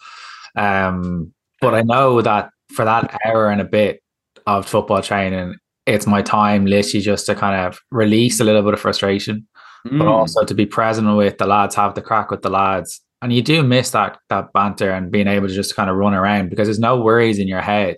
Um, 0.55 1.33
but 1.61 1.73
I 1.73 1.81
know 1.81 2.21
that 2.21 2.51
for 2.71 2.85
that 2.85 3.17
hour 3.25 3.49
and 3.49 3.61
a 3.61 3.65
bit 3.65 4.01
of 4.45 4.67
football 4.67 5.01
training, 5.01 5.55
it's 5.85 6.07
my 6.07 6.21
time 6.21 6.65
literally 6.65 7.01
just 7.01 7.25
to 7.27 7.35
kind 7.35 7.67
of 7.67 7.79
release 7.91 8.39
a 8.39 8.43
little 8.43 8.63
bit 8.63 8.73
of 8.73 8.79
frustration, 8.79 9.47
mm. 9.87 9.97
but 9.99 10.07
also 10.07 10.43
to 10.43 10.53
be 10.53 10.65
present 10.65 11.15
with 11.15 11.37
the 11.37 11.45
lads, 11.45 11.75
have 11.75 11.95
the 11.95 12.01
crack 12.01 12.31
with 12.31 12.41
the 12.41 12.49
lads. 12.49 13.01
And 13.21 13.33
you 13.33 13.41
do 13.41 13.63
miss 13.63 13.91
that 13.91 14.19
that 14.29 14.53
banter 14.53 14.91
and 14.91 15.11
being 15.11 15.27
able 15.27 15.47
to 15.47 15.53
just 15.53 15.75
kind 15.75 15.89
of 15.89 15.95
run 15.95 16.13
around 16.13 16.49
because 16.49 16.67
there's 16.67 16.79
no 16.79 16.99
worries 16.99 17.39
in 17.39 17.47
your 17.47 17.61
head. 17.61 17.97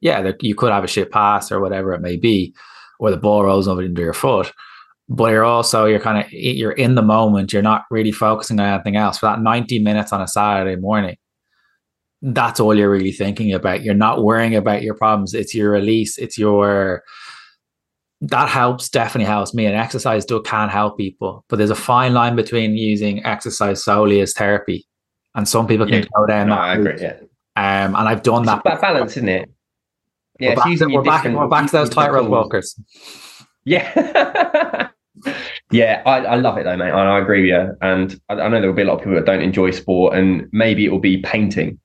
Yeah, 0.00 0.32
you 0.40 0.54
could 0.54 0.72
have 0.72 0.84
a 0.84 0.88
shit 0.88 1.10
pass 1.10 1.52
or 1.52 1.60
whatever 1.60 1.92
it 1.92 2.00
may 2.00 2.16
be, 2.16 2.54
or 2.98 3.10
the 3.10 3.16
ball 3.16 3.44
rolls 3.44 3.68
over 3.68 3.82
into 3.82 4.02
your 4.02 4.14
foot 4.14 4.52
but 5.08 5.30
you're 5.30 5.44
also 5.44 5.84
you're 5.84 6.00
kind 6.00 6.24
of 6.24 6.32
you're 6.32 6.72
in 6.72 6.94
the 6.94 7.02
moment 7.02 7.52
you're 7.52 7.62
not 7.62 7.84
really 7.90 8.12
focusing 8.12 8.58
on 8.58 8.66
anything 8.66 8.96
else 8.96 9.18
for 9.18 9.26
that 9.26 9.40
90 9.40 9.78
minutes 9.80 10.12
on 10.12 10.22
a 10.22 10.28
saturday 10.28 10.76
morning 10.76 11.16
that's 12.22 12.60
all 12.60 12.76
you're 12.76 12.90
really 12.90 13.12
thinking 13.12 13.52
about. 13.52 13.82
You're 13.82 13.94
not 13.94 14.22
worrying 14.22 14.54
about 14.54 14.82
your 14.82 14.94
problems. 14.94 15.34
It's 15.34 15.54
your 15.54 15.72
release. 15.72 16.18
It's 16.18 16.38
your 16.38 17.02
that 18.22 18.48
helps 18.48 18.88
definitely 18.88 19.26
helps 19.26 19.52
me. 19.52 19.66
And 19.66 19.74
exercise 19.74 20.24
do 20.24 20.40
can 20.42 20.68
help 20.68 20.96
people. 20.96 21.44
But 21.48 21.56
there's 21.56 21.70
a 21.70 21.74
fine 21.74 22.14
line 22.14 22.36
between 22.36 22.76
using 22.76 23.24
exercise 23.24 23.82
solely 23.82 24.20
as 24.20 24.32
therapy. 24.32 24.86
And 25.34 25.48
some 25.48 25.66
people 25.66 25.86
can 25.86 26.02
yeah. 26.02 26.08
go 26.16 26.26
down 26.26 26.48
no, 26.48 26.54
that 26.54 26.60
I 26.60 26.74
agree, 26.74 27.00
yeah. 27.00 27.16
um 27.56 27.96
and 27.96 28.08
i've 28.08 28.22
done 28.22 28.42
it's 28.42 28.62
that 28.64 28.80
balance 28.80 29.16
isn't 29.16 29.28
it? 29.28 29.50
Yeah 30.38 30.50
we're 30.50 30.56
back, 30.56 30.78
to, 30.78 30.86
we're, 30.86 31.02
back, 31.02 31.24
we're 31.24 31.48
back 31.48 31.66
to 31.66 31.72
those 31.72 31.90
tightrope 31.90 32.28
walkers. 32.28 32.78
Yeah. 33.64 34.88
Yeah, 35.70 36.02
I, 36.04 36.18
I, 36.18 36.34
love 36.36 36.58
it 36.58 36.64
though, 36.64 36.76
mate. 36.76 36.90
I, 36.90 37.16
I 37.16 37.18
agree 37.18 37.42
with 37.42 37.50
you. 37.50 37.76
And 37.80 38.20
I, 38.28 38.34
I, 38.34 38.48
know 38.48 38.60
there 38.60 38.68
will 38.68 38.76
be 38.76 38.82
a 38.82 38.84
lot 38.84 38.94
of 38.94 39.00
people 39.00 39.14
that 39.14 39.24
don't 39.24 39.40
enjoy 39.40 39.70
sport, 39.70 40.16
and 40.16 40.46
maybe 40.52 40.84
it 40.84 40.90
will 40.90 41.00
be 41.00 41.18
painting. 41.22 41.80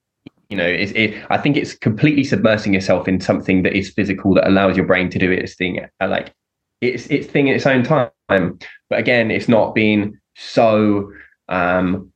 You 0.49 0.57
know, 0.57 0.65
it's, 0.65 0.91
it, 0.93 1.25
I 1.29 1.37
think 1.37 1.57
it's 1.57 1.75
completely 1.75 2.23
submersing 2.23 2.73
yourself 2.73 3.07
in 3.07 3.19
something 3.19 3.63
that 3.63 3.75
is 3.75 3.89
physical 3.89 4.33
that 4.35 4.47
allows 4.47 4.77
your 4.77 4.85
brain 4.85 5.09
to 5.09 5.19
do 5.19 5.31
its 5.31 5.55
thing, 5.55 5.85
uh, 6.01 6.07
like 6.07 6.33
it's 6.81 7.07
its 7.07 7.27
thing 7.27 7.47
in 7.47 7.55
its 7.55 7.65
own 7.65 7.83
time. 7.83 8.11
But 8.29 8.99
again, 8.99 9.31
it's 9.31 9.49
not 9.49 9.75
being 9.75 10.17
so. 10.35 11.11
Um, 11.49 12.11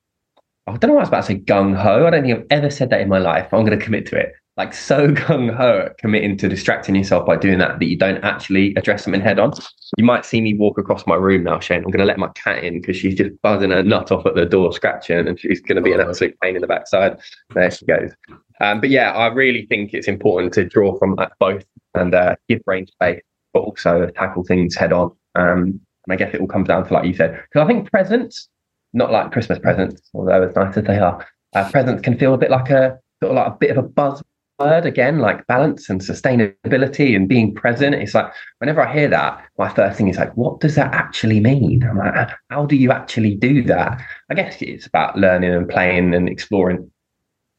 I 0.67 0.77
don't 0.77 0.89
know 0.89 0.93
what 0.93 0.99
I 0.99 1.03
was 1.03 1.09
about 1.09 1.21
to 1.21 1.27
say 1.27 1.39
gung 1.39 1.75
ho. 1.75 2.05
I 2.05 2.09
don't 2.11 2.23
think 2.23 2.37
I've 2.37 2.45
ever 2.51 2.69
said 2.69 2.89
that 2.91 3.01
in 3.01 3.09
my 3.09 3.17
life. 3.17 3.53
I'm 3.53 3.65
going 3.65 3.77
to 3.77 3.83
commit 3.83 4.05
to 4.07 4.17
it 4.17 4.33
like 4.61 4.75
so 4.75 5.07
gung 5.07 5.51
ho 5.55 5.87
at 5.87 5.97
committing 5.97 6.37
to 6.37 6.47
distracting 6.47 6.93
yourself 6.95 7.25
by 7.25 7.35
doing 7.35 7.57
that 7.57 7.79
that 7.79 7.85
you 7.85 7.97
don't 7.97 8.23
actually 8.23 8.75
address 8.75 9.03
something 9.03 9.19
head 9.19 9.39
on. 9.39 9.51
You 9.97 10.05
might 10.05 10.23
see 10.23 10.39
me 10.39 10.53
walk 10.53 10.77
across 10.77 11.07
my 11.07 11.15
room 11.15 11.43
now, 11.43 11.59
Shane. 11.59 11.79
I'm 11.79 11.89
going 11.89 11.97
to 11.97 12.05
let 12.05 12.19
my 12.19 12.27
cat 12.35 12.63
in 12.63 12.79
because 12.79 12.95
she's 12.95 13.15
just 13.15 13.31
buzzing 13.41 13.71
her 13.71 13.81
nut 13.81 14.11
off 14.11 14.23
at 14.27 14.35
the 14.35 14.45
door, 14.45 14.71
scratching, 14.71 15.27
and 15.27 15.39
she's 15.39 15.61
going 15.61 15.77
to 15.77 15.81
be 15.81 15.93
an 15.93 15.99
absolute 15.99 16.37
pain 16.41 16.55
in 16.55 16.61
the 16.61 16.67
backside. 16.67 17.19
There 17.55 17.71
she 17.71 17.87
goes. 17.87 18.11
Um, 18.59 18.79
but 18.79 18.91
yeah, 18.91 19.11
I 19.11 19.27
really 19.27 19.65
think 19.65 19.95
it's 19.95 20.07
important 20.07 20.53
to 20.53 20.63
draw 20.63 20.95
from 20.99 21.15
that 21.15 21.31
both 21.39 21.65
and 21.95 22.13
uh, 22.13 22.35
give 22.47 22.63
brain 22.63 22.85
space, 22.85 23.21
but 23.53 23.61
also 23.61 24.11
tackle 24.15 24.43
things 24.43 24.75
head 24.75 24.93
on. 24.93 25.11
Um, 25.33 25.81
and 26.05 26.11
I 26.11 26.15
guess 26.15 26.35
it 26.35 26.39
all 26.39 26.47
comes 26.47 26.67
down 26.67 26.87
to, 26.87 26.93
like 26.93 27.05
you 27.05 27.15
said, 27.15 27.31
because 27.31 27.65
I 27.65 27.67
think 27.67 27.89
presents, 27.89 28.47
not 28.93 29.11
like 29.11 29.31
Christmas 29.31 29.57
presents, 29.57 30.03
although 30.13 30.43
as 30.43 30.55
nice 30.55 30.77
as 30.77 30.83
they 30.83 30.99
are, 30.99 31.25
uh, 31.55 31.69
presents 31.71 32.03
can 32.03 32.15
feel 32.19 32.35
a 32.35 32.37
bit 32.37 32.51
like 32.51 32.69
a 32.69 32.99
sort 33.23 33.31
of 33.31 33.35
like 33.37 33.47
a 33.47 33.57
bit 33.59 33.71
of 33.71 33.77
a 33.77 33.87
buzz 33.87 34.21
word 34.61 34.85
again, 34.85 35.19
like 35.19 35.45
balance 35.47 35.89
and 35.89 36.01
sustainability 36.01 37.15
and 37.15 37.27
being 37.27 37.53
present. 37.53 37.95
It's 37.95 38.13
like 38.13 38.31
whenever 38.59 38.81
I 38.81 38.93
hear 38.93 39.07
that, 39.09 39.43
my 39.57 39.69
first 39.69 39.97
thing 39.97 40.07
is 40.07 40.17
like, 40.17 40.35
what 40.37 40.59
does 40.59 40.75
that 40.75 40.93
actually 40.93 41.39
mean? 41.39 41.83
I'm 41.83 41.97
like, 41.97 42.29
how 42.49 42.65
do 42.65 42.75
you 42.75 42.91
actually 42.91 43.35
do 43.35 43.63
that? 43.63 44.01
I 44.29 44.33
guess 44.33 44.61
it's 44.61 44.85
about 44.85 45.17
learning 45.17 45.53
and 45.53 45.67
playing 45.67 46.13
and 46.13 46.29
exploring. 46.29 46.89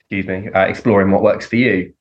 Excuse 0.01 0.27
me, 0.27 0.51
uh, 0.53 0.67
exploring 0.67 1.11
what 1.11 1.23
works 1.23 1.47
for 1.47 1.57
you, 1.57 1.93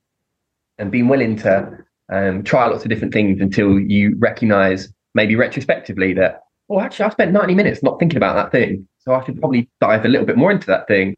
and 0.77 0.91
being 0.91 1.07
willing 1.07 1.37
to 1.37 1.77
um, 2.11 2.43
try 2.43 2.67
lots 2.67 2.83
of 2.83 2.89
different 2.89 3.13
things 3.13 3.39
until 3.39 3.79
you 3.79 4.15
recognize, 4.19 4.91
maybe 5.13 5.37
retrospectively, 5.37 6.13
that 6.15 6.41
oh, 6.69 6.81
actually, 6.81 7.05
I 7.05 7.09
spent 7.09 7.31
90 7.31 7.55
minutes 7.55 7.81
not 7.81 7.99
thinking 7.99 8.17
about 8.17 8.35
that 8.35 8.51
thing, 8.51 8.87
so 8.99 9.13
I 9.13 9.23
should 9.23 9.39
probably 9.39 9.69
dive 9.79 10.03
a 10.03 10.09
little 10.09 10.25
bit 10.25 10.37
more 10.37 10.51
into 10.51 10.67
that 10.67 10.87
thing 10.87 11.15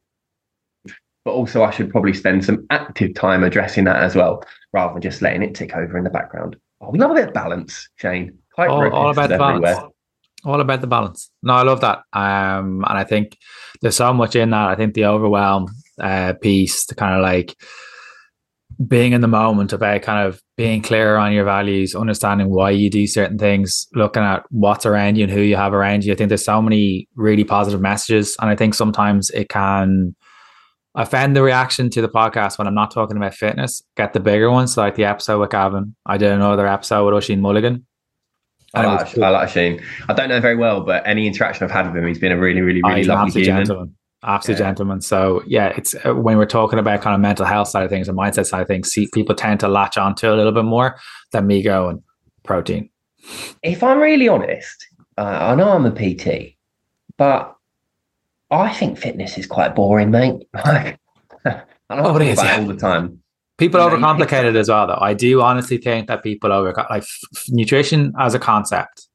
but 1.26 1.32
also 1.32 1.64
I 1.64 1.72
should 1.72 1.90
probably 1.90 2.14
spend 2.14 2.46
some 2.46 2.66
active 2.70 3.14
time 3.16 3.44
addressing 3.44 3.86
that 3.86 3.98
as 3.98 4.16
well, 4.16 4.44
rather 4.74 4.94
than 4.94 5.02
just 5.02 5.22
letting 5.22 5.44
it 5.44 5.56
tick 5.56 5.76
over 5.76 5.98
in 5.98 6.04
the 6.04 6.10
background. 6.10 6.56
Oh, 6.82 6.90
we 6.90 7.00
love 7.00 7.12
a 7.12 7.16
bit 7.16 7.28
of 7.30 7.34
balance, 7.34 7.88
Shane. 7.96 8.38
Quite 8.54 8.70
all, 8.70 8.92
all 8.94 9.10
about 9.10 9.30
the 9.30 9.38
balance. 9.38 9.80
All 10.46 10.60
about 10.60 10.82
the 10.82 10.88
balance. 10.88 11.32
No, 11.42 11.54
I 11.54 11.64
love 11.64 11.82
that. 11.82 12.00
Um, 12.12 12.84
and 12.88 12.98
I 12.98 13.06
think 13.06 13.38
there's 13.82 13.96
so 13.96 14.14
much 14.14 14.36
in 14.36 14.50
that. 14.50 14.68
I 14.68 14.76
think 14.76 14.94
the 14.94 15.06
overwhelm 15.06 15.68
uh, 16.02 16.34
piece, 16.34 16.86
to 16.88 16.96
kind 16.96 17.16
of 17.16 17.22
like 17.22 17.56
being 18.86 19.14
in 19.14 19.22
the 19.22 19.28
moment 19.28 19.72
about 19.72 20.02
kind 20.02 20.28
of 20.28 20.42
being 20.58 20.82
clear 20.82 21.16
on 21.16 21.32
your 21.32 21.46
values, 21.46 21.96
understanding 21.96 22.50
why 22.50 22.72
you 22.72 22.90
do 22.90 23.08
certain 23.08 23.38
things, 23.38 23.88
looking 23.94 24.24
at 24.24 24.44
what's 24.50 24.86
around 24.86 25.16
you 25.16 25.24
and 25.24 25.32
who 25.32 25.42
you 25.42 25.56
have 25.56 25.74
around 25.74 26.04
you. 26.04 26.12
I 26.12 26.16
think 26.16 26.28
there's 26.28 26.44
so 26.44 26.62
many 26.62 27.08
really 27.16 27.44
positive 27.46 27.80
messages. 27.80 28.36
And 28.42 28.50
I 28.50 28.56
think 28.56 28.74
sometimes 28.74 29.30
it 29.30 29.48
can 29.48 30.16
I 30.96 31.06
found 31.06 31.36
the 31.36 31.42
reaction 31.42 31.90
to 31.92 32.02
the 32.02 32.10
podcast 32.10 32.58
when 32.58 32.68
I'm 32.68 32.76
not 32.76 32.92
talking 32.92 33.18
about 33.18 33.34
fitness 33.34 33.82
get 33.96 34.14
the 34.14 34.20
bigger 34.20 34.52
ones, 34.52 34.78
like 34.78 34.96
the 34.96 35.06
episode 35.06 35.40
with 35.40 35.50
Gavin. 35.50 35.96
I 36.06 36.18
did 36.18 36.32
another 36.32 36.68
episode 36.68 37.06
with 37.06 37.16
Oisin 37.16 37.42
Mulligan. 37.42 37.86
I 38.76 38.86
like, 38.86 39.14
cool. 39.14 39.24
I 39.24 39.30
like 39.30 39.50
Shane. 39.50 39.82
I 40.10 40.14
don't 40.14 40.30
know 40.30 40.40
very 40.40 40.56
well, 40.56 40.82
but 40.82 41.06
any 41.06 41.28
interaction 41.28 41.64
I've 41.64 41.72
had 41.72 41.88
with 41.88 41.96
him, 41.96 42.08
he's 42.08 42.18
been 42.18 42.32
a 42.32 42.40
really, 42.40 42.62
really, 42.62 42.82
really 42.84 43.08
oh, 43.08 43.14
lovely 43.14 43.44
human. 43.44 43.66
gentleman. 43.66 43.96
Absolute 44.24 44.60
yeah. 44.60 44.66
gentleman. 44.66 45.02
So 45.02 45.44
yeah, 45.46 45.74
it's 45.76 45.94
uh, 46.06 46.16
when 46.16 46.38
we're 46.38 46.46
talking 46.46 46.80
about 46.80 47.02
kind 47.02 47.14
of 47.14 47.22
mental 47.22 47.46
health 47.46 47.68
side 47.68 47.84
of 47.84 47.90
things 47.90 48.08
and 48.08 48.18
mindset 48.18 48.46
side 48.46 48.62
of 48.62 48.68
things, 48.68 48.90
see, 48.90 49.08
people 49.14 49.36
tend 49.36 49.60
to 49.60 49.68
latch 49.68 49.98
onto 49.98 50.28
a 50.32 50.36
little 50.36 50.52
bit 50.52 50.66
more 50.66 50.98
than 51.32 51.46
me 51.46 51.62
going 51.62 52.02
protein. 52.44 52.90
If 53.62 53.84
I'm 53.84 54.00
really 54.00 54.28
honest, 54.28 54.88
uh, 55.18 55.22
I 55.22 55.56
know 55.56 55.70
I'm 55.70 55.86
a 55.86 55.92
PT, 55.92 56.56
but 57.18 57.53
I 58.52 58.74
think 58.74 58.98
fitness 58.98 59.38
is 59.38 59.48
quite 59.48 59.76
boring, 59.76 60.12
mate. 60.12 60.48
Like, 60.54 61.00
I 61.46 61.96
don't 61.98 62.06
oh, 62.06 62.16
it 62.16 62.28
is, 62.28 62.42
yeah. 62.42 62.58
all 62.58 62.68
the 62.68 62.76
time. 62.76 63.20
People 63.58 63.82
you 63.82 63.88
overcomplicate 63.88 64.46
it 64.46 64.56
as 64.56 64.70
well, 64.70 64.88
though. 64.88 64.98
I 65.00 65.14
do 65.14 65.42
honestly 65.42 65.78
think 65.78 66.08
that 66.08 66.24
people 66.24 66.52
over 66.52 66.74
like 66.90 67.04
f- 67.04 67.44
nutrition 67.50 68.14
as 68.18 68.34
a 68.34 68.40
concept 68.40 69.08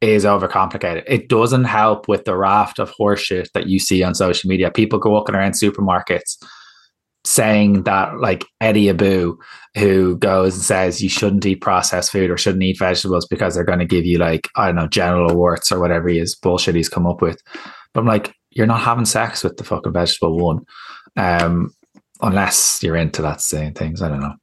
is 0.00 0.24
overcomplicated. 0.24 1.04
It 1.06 1.28
doesn't 1.28 1.64
help 1.64 2.06
with 2.06 2.24
the 2.24 2.36
raft 2.36 2.78
of 2.78 2.92
horseshit 2.92 3.50
that 3.52 3.66
you 3.66 3.78
see 3.78 4.02
on 4.02 4.14
social 4.14 4.48
media. 4.48 4.70
People 4.70 4.98
go 4.98 5.10
walking 5.10 5.34
around 5.34 5.52
supermarkets 5.52 6.36
saying 7.26 7.82
that 7.82 8.18
like 8.20 8.44
Eddie 8.60 8.86
Abbew, 8.86 9.36
who 9.76 10.16
goes 10.16 10.54
and 10.54 10.62
says 10.62 11.02
you 11.02 11.08
shouldn't 11.08 11.44
eat 11.44 11.60
processed 11.60 12.12
food 12.12 12.30
or 12.30 12.38
shouldn't 12.38 12.62
eat 12.62 12.78
vegetables 12.78 13.26
because 13.26 13.54
they're 13.54 13.64
going 13.64 13.80
to 13.80 13.84
give 13.84 14.06
you 14.06 14.18
like 14.18 14.48
I 14.56 14.66
don't 14.66 14.76
know 14.76 14.86
genital 14.86 15.36
warts 15.36 15.72
or 15.72 15.80
whatever 15.80 16.08
he 16.08 16.18
is 16.18 16.34
bullshit 16.34 16.76
he's 16.76 16.88
come 16.88 17.06
up 17.06 17.20
with. 17.20 17.40
But 17.92 18.00
I'm 18.00 18.06
like, 18.06 18.34
you're 18.50 18.66
not 18.66 18.80
having 18.80 19.04
sex 19.04 19.42
with 19.42 19.56
the 19.56 19.64
fucking 19.64 19.92
vegetable 19.92 20.38
one, 20.38 20.64
um, 21.16 21.74
unless 22.22 22.82
you're 22.82 22.96
into 22.96 23.22
that 23.22 23.40
saying 23.40 23.74
things. 23.74 24.02
I 24.02 24.08
don't 24.08 24.20
know, 24.20 24.34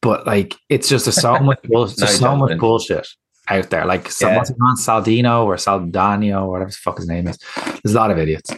but 0.00 0.26
like 0.26 0.54
it's 0.68 0.88
just 0.88 1.06
a 1.06 1.12
so 1.12 1.38
much 1.40 1.62
bullshit, 1.64 2.00
no, 2.00 2.06
so 2.06 2.36
much 2.36 2.58
bullshit 2.58 3.06
out 3.48 3.70
there. 3.70 3.84
Like 3.84 4.08
yeah. 4.20 4.36
what's 4.36 4.50
on 4.50 4.76
Saldino 4.76 5.44
or 5.44 5.56
Saldano 5.56 6.42
or 6.42 6.50
whatever 6.50 6.70
the 6.70 6.76
fuck 6.76 6.96
his 6.96 7.08
name 7.08 7.28
is. 7.28 7.38
There's 7.82 7.94
a 7.94 7.98
lot 7.98 8.10
of 8.10 8.18
idiots. 8.18 8.50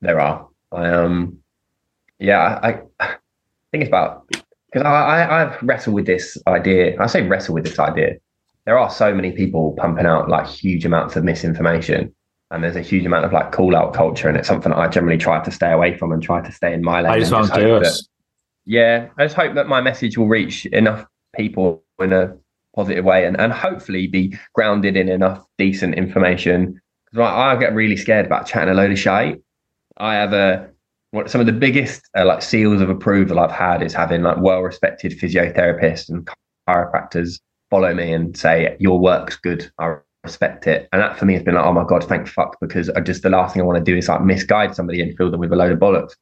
There 0.00 0.20
are. 0.20 0.48
I 0.70 0.88
um 0.90 1.43
yeah, 2.24 2.58
I, 2.62 2.80
I 3.00 3.16
think 3.70 3.82
it's 3.82 3.88
about 3.88 4.26
because 4.72 4.86
I, 4.86 4.88
I 4.88 5.42
I've 5.42 5.62
wrestled 5.62 5.94
with 5.94 6.06
this 6.06 6.38
idea. 6.46 7.00
I 7.00 7.06
say 7.06 7.22
wrestle 7.22 7.54
with 7.54 7.64
this 7.64 7.78
idea. 7.78 8.16
There 8.64 8.78
are 8.78 8.90
so 8.90 9.14
many 9.14 9.32
people 9.32 9.74
pumping 9.76 10.06
out 10.06 10.28
like 10.28 10.46
huge 10.46 10.86
amounts 10.86 11.16
of 11.16 11.24
misinformation, 11.24 12.14
and 12.50 12.64
there's 12.64 12.76
a 12.76 12.80
huge 12.80 13.04
amount 13.04 13.26
of 13.26 13.32
like 13.32 13.52
call 13.52 13.76
out 13.76 13.92
culture, 13.92 14.28
and 14.28 14.38
it's 14.38 14.48
something 14.48 14.70
that 14.70 14.78
I 14.78 14.88
generally 14.88 15.18
try 15.18 15.42
to 15.44 15.50
stay 15.50 15.70
away 15.70 15.96
from 15.96 16.12
and 16.12 16.22
try 16.22 16.40
to 16.40 16.50
stay 16.50 16.72
in 16.72 16.82
my 16.82 17.02
lane. 17.02 17.12
I 17.12 17.18
just 17.18 17.32
want 17.32 17.52
to. 17.52 17.92
Yeah, 18.64 19.10
I 19.18 19.26
just 19.26 19.36
hope 19.36 19.54
that 19.54 19.68
my 19.68 19.82
message 19.82 20.16
will 20.16 20.28
reach 20.28 20.64
enough 20.66 21.06
people 21.36 21.84
in 21.98 22.14
a 22.14 22.34
positive 22.74 23.04
way, 23.04 23.26
and 23.26 23.38
and 23.38 23.52
hopefully 23.52 24.06
be 24.06 24.34
grounded 24.54 24.96
in 24.96 25.10
enough 25.10 25.44
decent 25.58 25.94
information. 25.96 26.80
Because 27.04 27.20
I, 27.20 27.52
I 27.52 27.56
get 27.56 27.74
really 27.74 27.98
scared 27.98 28.24
about 28.24 28.46
chatting 28.46 28.70
a 28.70 28.74
load 28.74 28.90
of 28.92 28.98
shit. 28.98 29.42
I 29.98 30.14
have 30.14 30.32
a 30.32 30.73
what 31.14 31.30
some 31.30 31.40
of 31.40 31.46
the 31.46 31.52
biggest 31.52 32.02
uh, 32.16 32.24
like 32.24 32.42
seals 32.42 32.80
of 32.80 32.90
approval 32.90 33.38
I've 33.38 33.52
had 33.52 33.82
is 33.82 33.94
having 33.94 34.22
like 34.22 34.38
well-respected 34.40 35.12
physiotherapists 35.12 36.08
and 36.08 36.28
chiropractors 36.68 37.40
follow 37.70 37.94
me 37.94 38.12
and 38.12 38.36
say 38.36 38.76
your 38.80 38.98
work's 38.98 39.36
good. 39.36 39.70
I 39.78 39.96
respect 40.24 40.66
it, 40.66 40.88
and 40.92 41.00
that 41.00 41.16
for 41.16 41.24
me 41.24 41.34
has 41.34 41.42
been 41.44 41.54
like, 41.54 41.64
oh 41.64 41.72
my 41.72 41.84
god, 41.84 42.02
thank 42.02 42.26
fuck, 42.26 42.58
because 42.60 42.90
I 42.90 43.00
just 43.00 43.22
the 43.22 43.30
last 43.30 43.54
thing 43.54 43.62
I 43.62 43.64
want 43.64 43.78
to 43.78 43.90
do 43.90 43.96
is 43.96 44.08
like 44.08 44.22
misguide 44.22 44.74
somebody 44.74 45.00
and 45.00 45.16
fill 45.16 45.30
them 45.30 45.38
with 45.38 45.52
a 45.52 45.56
load 45.56 45.70
of 45.70 45.78
bollocks. 45.78 46.16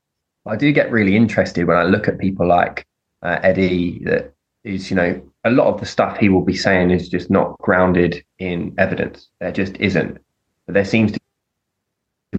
I 0.47 0.57
do 0.57 0.71
get 0.73 0.91
really 0.91 1.17
interested 1.17 1.67
when 1.67 1.77
I 1.79 1.85
look 1.85 2.07
at 2.07 2.19
people 2.19 2.47
like 2.47 2.85
uh, 3.23 3.39
Eddie, 3.43 4.03
that 4.05 4.35
is 4.65 4.91
you 4.91 4.97
know 4.97 5.23
a 5.45 5.51
lot 5.51 5.73
of 5.73 5.81
the 5.81 5.87
stuff 5.87 6.19
he 6.19 6.29
will 6.29 6.45
be 6.45 6.57
saying 6.57 6.91
is 6.91 7.09
just 7.09 7.31
not 7.31 7.57
grounded 7.59 8.23
in 8.39 8.75
evidence. 8.77 9.31
There 9.41 9.53
just 9.53 9.77
isn't. 9.79 10.19
But 10.67 10.75
there 10.75 10.85
seems 10.85 11.13
to 11.13 11.21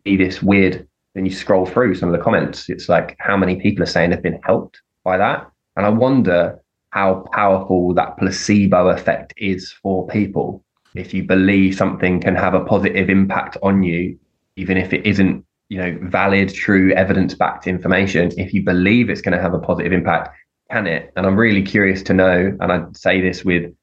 be 0.04 0.18
this 0.18 0.44
weird 0.44 0.88
then 1.16 1.26
you 1.26 1.32
scroll 1.32 1.66
through 1.66 1.96
some 1.96 2.10
of 2.10 2.18
the 2.18 2.24
comments, 2.24 2.70
it's 2.70 2.90
like 2.90 3.16
how 3.20 3.38
many 3.38 3.56
people 3.58 3.84
are 3.84 3.88
saying 3.88 4.10
they've 4.10 4.22
been 4.22 4.42
helped 4.44 4.82
by 5.04 5.18
that. 5.18 5.50
And 5.76 5.86
I 5.86 5.90
wonder 5.90 6.60
how 6.90 7.26
powerful 7.34 7.94
that 7.96 8.18
placebo 8.18 8.90
effect 8.90 9.34
is 9.38 9.72
for 9.72 10.08
people. 10.08 10.64
If 10.96 11.14
you 11.14 11.24
believe 11.24 11.76
something 11.76 12.20
can 12.20 12.36
have 12.36 12.54
a 12.54 12.64
positive 12.66 13.10
impact 13.10 13.58
on 13.64 13.84
you, 13.84 14.18
even 14.56 14.78
if 14.78 14.94
it 14.94 15.06
isn't, 15.06 15.44
you 15.70 15.78
know, 15.80 15.98
valid, 16.04 16.54
true, 16.54 16.94
evidence-backed 16.94 17.66
information, 17.66 18.32
if 18.38 18.54
you 18.54 18.64
believe 18.64 19.10
it's 19.10 19.22
going 19.22 19.36
to 19.36 19.42
have 19.42 19.56
a 19.56 19.60
positive 19.60 19.92
impact, 19.92 20.38
can 20.72 20.86
it? 20.86 21.12
And 21.16 21.26
I'm 21.26 21.36
really 21.36 21.64
curious 21.64 22.04
to 22.04 22.14
know, 22.14 22.56
and 22.60 22.72
I 22.72 22.84
say 22.94 23.22
this 23.22 23.44
with 23.44 23.74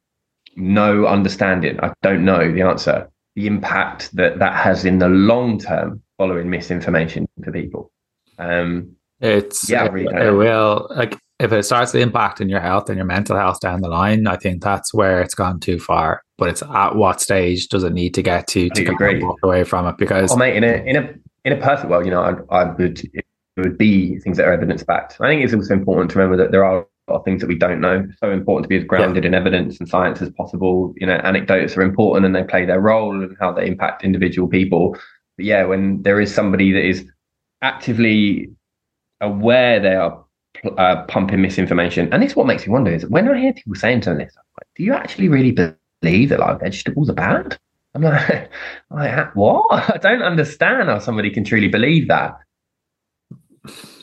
no 0.57 1.07
understanding, 1.07 1.81
I 1.81 1.93
don't 2.03 2.25
know 2.25 2.53
the 2.53 2.63
answer, 2.63 3.11
the 3.35 3.47
impact 3.47 4.15
that 4.15 4.39
that 4.39 4.55
has 4.55 4.85
in 4.85 4.99
the 4.99 5.09
long 5.09 5.59
term 5.59 6.03
following 6.21 6.51
misinformation 6.51 7.27
to 7.43 7.51
people. 7.51 7.91
Um, 8.39 8.95
it's 9.21 9.71
yeah, 9.71 9.87
it, 9.87 9.93
really 9.93 10.15
it 10.15 10.33
will 10.33 10.87
like 10.95 11.17
if 11.39 11.51
it 11.51 11.63
starts 11.63 11.93
to 11.93 11.99
impact 11.99 12.43
in 12.43 12.51
your 12.51 12.61
health 12.61 12.91
and 12.91 12.99
your 12.99 13.07
mental 13.07 13.39
health 13.39 13.61
down 13.61 13.81
the 13.81 13.89
line. 13.89 14.27
I 14.27 14.37
think 14.37 14.63
that's 14.63 14.93
where 14.93 15.23
it's 15.23 15.35
gone 15.35 15.61
too 15.61 15.79
far. 15.79 16.23
But 16.37 16.51
it's 16.51 16.63
at 16.63 16.95
what 16.95 17.23
stage 17.23 17.69
does 17.69 17.85
it 17.85 17.95
need 17.95 18.13
to 18.15 18.23
get 18.23 18.47
to 18.49 18.69
to 18.69 19.19
walk 19.23 19.39
away 19.43 19.65
from 19.65 19.87
it? 19.87 19.97
Because 19.97 20.31
oh, 20.33 20.37
mate, 20.37 20.57
in 20.57 20.65
a 20.65 20.73
in 20.85 20.97
a 20.97 21.15
in 21.47 21.55
a 21.55 21.57
perfect 21.57 21.89
world, 21.89 22.05
you 22.05 22.11
know, 22.11 22.45
I, 22.51 22.55
I 22.55 22.65
would 22.65 23.01
it 23.15 23.25
would 23.57 23.79
be 23.79 24.19
things 24.19 24.37
that 24.37 24.47
are 24.47 24.53
evidence 24.53 24.83
backed. 24.83 25.17
I 25.21 25.29
think 25.29 25.43
it's 25.43 25.55
also 25.55 25.73
important 25.73 26.11
to 26.11 26.19
remember 26.19 26.37
that 26.43 26.51
there 26.51 26.67
are 26.67 26.81
a 26.81 27.13
lot 27.13 27.21
of 27.21 27.25
things 27.25 27.41
that 27.41 27.49
we 27.49 27.59
don't 27.59 27.81
know. 27.81 28.05
It's 28.07 28.21
so 28.21 28.31
important 28.31 28.65
to 28.65 28.69
be 28.69 28.77
as 28.77 28.85
grounded 28.85 29.25
yeah. 29.25 29.29
in 29.29 29.35
evidence 29.35 29.81
and 29.81 29.89
science 29.89 30.21
as 30.21 30.31
possible. 30.31 30.93
You 30.97 31.07
know, 31.07 31.17
anecdotes 31.25 31.79
are 31.79 31.83
important 31.83 32.27
and 32.27 32.37
they 32.37 32.45
play 32.45 32.67
their 32.67 32.81
role 32.81 33.23
and 33.23 33.35
how 33.41 33.53
they 33.53 33.67
impact 33.67 34.05
individual 34.05 34.49
people. 34.49 34.97
But 35.41 35.47
yeah, 35.47 35.65
when 35.65 36.03
there 36.03 36.21
is 36.21 36.35
somebody 36.35 36.71
that 36.71 36.87
is 36.87 37.03
actively 37.63 38.51
aware 39.23 39.81
they 39.81 39.95
are 39.95 40.23
uh, 40.77 41.03
pumping 41.05 41.41
misinformation, 41.41 42.13
and 42.13 42.23
this 42.23 42.33
is 42.33 42.37
what 42.37 42.47
makes 42.47 42.67
me 42.67 42.75
wonder 42.75 42.93
is 42.93 43.07
when 43.07 43.27
I 43.27 43.39
hear 43.39 43.55
people 43.55 43.75
saying 43.75 44.03
something 44.03 44.27
like, 44.27 44.69
do 44.77 44.85
you 44.85 44.93
actually 44.93 45.31
really 45.31 45.53
believe 45.53 46.29
that 46.29 46.41
like 46.41 46.61
vegetables 46.61 47.09
are 47.09 47.15
bad? 47.15 47.59
I'm 47.95 48.03
like, 48.03 48.51
like 48.91 49.35
what? 49.35 49.65
I 49.95 49.97
don't 49.97 50.21
understand 50.21 50.91
how 50.91 50.99
somebody 50.99 51.31
can 51.31 51.45
truly 51.45 51.69
believe 51.69 52.09
that. 52.09 52.37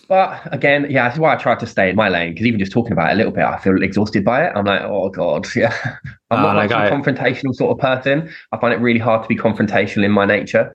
But 0.09 0.41
again, 0.51 0.87
yeah, 0.89 1.07
that's 1.07 1.19
why 1.19 1.35
I 1.35 1.35
try 1.35 1.53
to 1.53 1.67
stay 1.67 1.91
in 1.91 1.95
my 1.95 2.09
lane 2.09 2.33
because 2.33 2.47
even 2.47 2.59
just 2.59 2.71
talking 2.71 2.93
about 2.93 3.11
it 3.11 3.13
a 3.13 3.17
little 3.17 3.31
bit, 3.31 3.43
I 3.43 3.59
feel 3.59 3.83
exhausted 3.83 4.25
by 4.25 4.47
it. 4.47 4.53
I'm 4.55 4.65
like, 4.65 4.81
oh 4.81 5.09
god, 5.09 5.45
yeah. 5.55 5.97
I'm 6.31 6.41
not 6.41 6.55
uh, 6.55 6.59
like 6.59 6.71
a 6.71 6.91
confrontational 6.91 7.53
sort 7.53 7.77
of 7.77 7.77
person. 7.77 8.33
I 8.51 8.57
find 8.57 8.73
it 8.73 8.79
really 8.79 8.99
hard 8.99 9.21
to 9.21 9.27
be 9.29 9.35
confrontational 9.35 10.03
in 10.03 10.11
my 10.11 10.25
nature. 10.25 10.73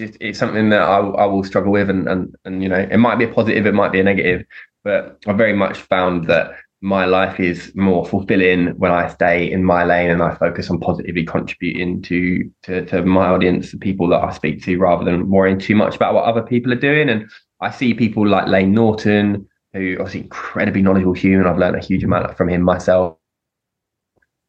Just 0.00 0.16
it's 0.20 0.38
something 0.38 0.70
that 0.70 0.80
I, 0.80 0.98
I 0.98 1.26
will 1.26 1.44
struggle 1.44 1.72
with, 1.72 1.90
and 1.90 2.08
and 2.08 2.34
and 2.44 2.62
you 2.62 2.68
know, 2.68 2.78
it 2.78 2.96
might 2.96 3.16
be 3.16 3.24
a 3.24 3.32
positive, 3.32 3.66
it 3.66 3.74
might 3.74 3.92
be 3.92 4.00
a 4.00 4.02
negative, 4.02 4.44
but 4.82 5.18
I 5.26 5.32
very 5.32 5.52
much 5.54 5.78
found 5.78 6.26
that 6.26 6.52
my 6.80 7.04
life 7.04 7.38
is 7.38 7.70
more 7.74 8.06
fulfilling 8.06 8.68
when 8.78 8.90
I 8.90 9.08
stay 9.08 9.50
in 9.52 9.62
my 9.62 9.84
lane 9.84 10.10
and 10.10 10.22
I 10.22 10.34
focus 10.34 10.70
on 10.70 10.80
positively 10.80 11.24
contributing 11.24 12.00
to, 12.02 12.50
to 12.62 12.86
to 12.86 13.02
my 13.04 13.26
audience, 13.28 13.72
the 13.72 13.78
people 13.78 14.08
that 14.08 14.24
I 14.24 14.32
speak 14.32 14.62
to, 14.64 14.78
rather 14.78 15.04
than 15.04 15.28
worrying 15.28 15.58
too 15.58 15.76
much 15.76 15.94
about 15.96 16.14
what 16.14 16.24
other 16.24 16.42
people 16.42 16.72
are 16.72 16.76
doing. 16.76 17.10
And 17.10 17.30
I 17.60 17.70
see 17.70 17.92
people 17.92 18.26
like 18.26 18.48
Layne 18.48 18.72
Norton, 18.72 19.46
who 19.74 19.96
obviously 20.00 20.22
incredibly 20.22 20.82
knowledgeable 20.82 21.12
human. 21.12 21.46
I've 21.46 21.58
learned 21.58 21.76
a 21.76 21.84
huge 21.84 22.04
amount 22.04 22.36
from 22.36 22.48
him 22.48 22.62
myself. 22.62 23.18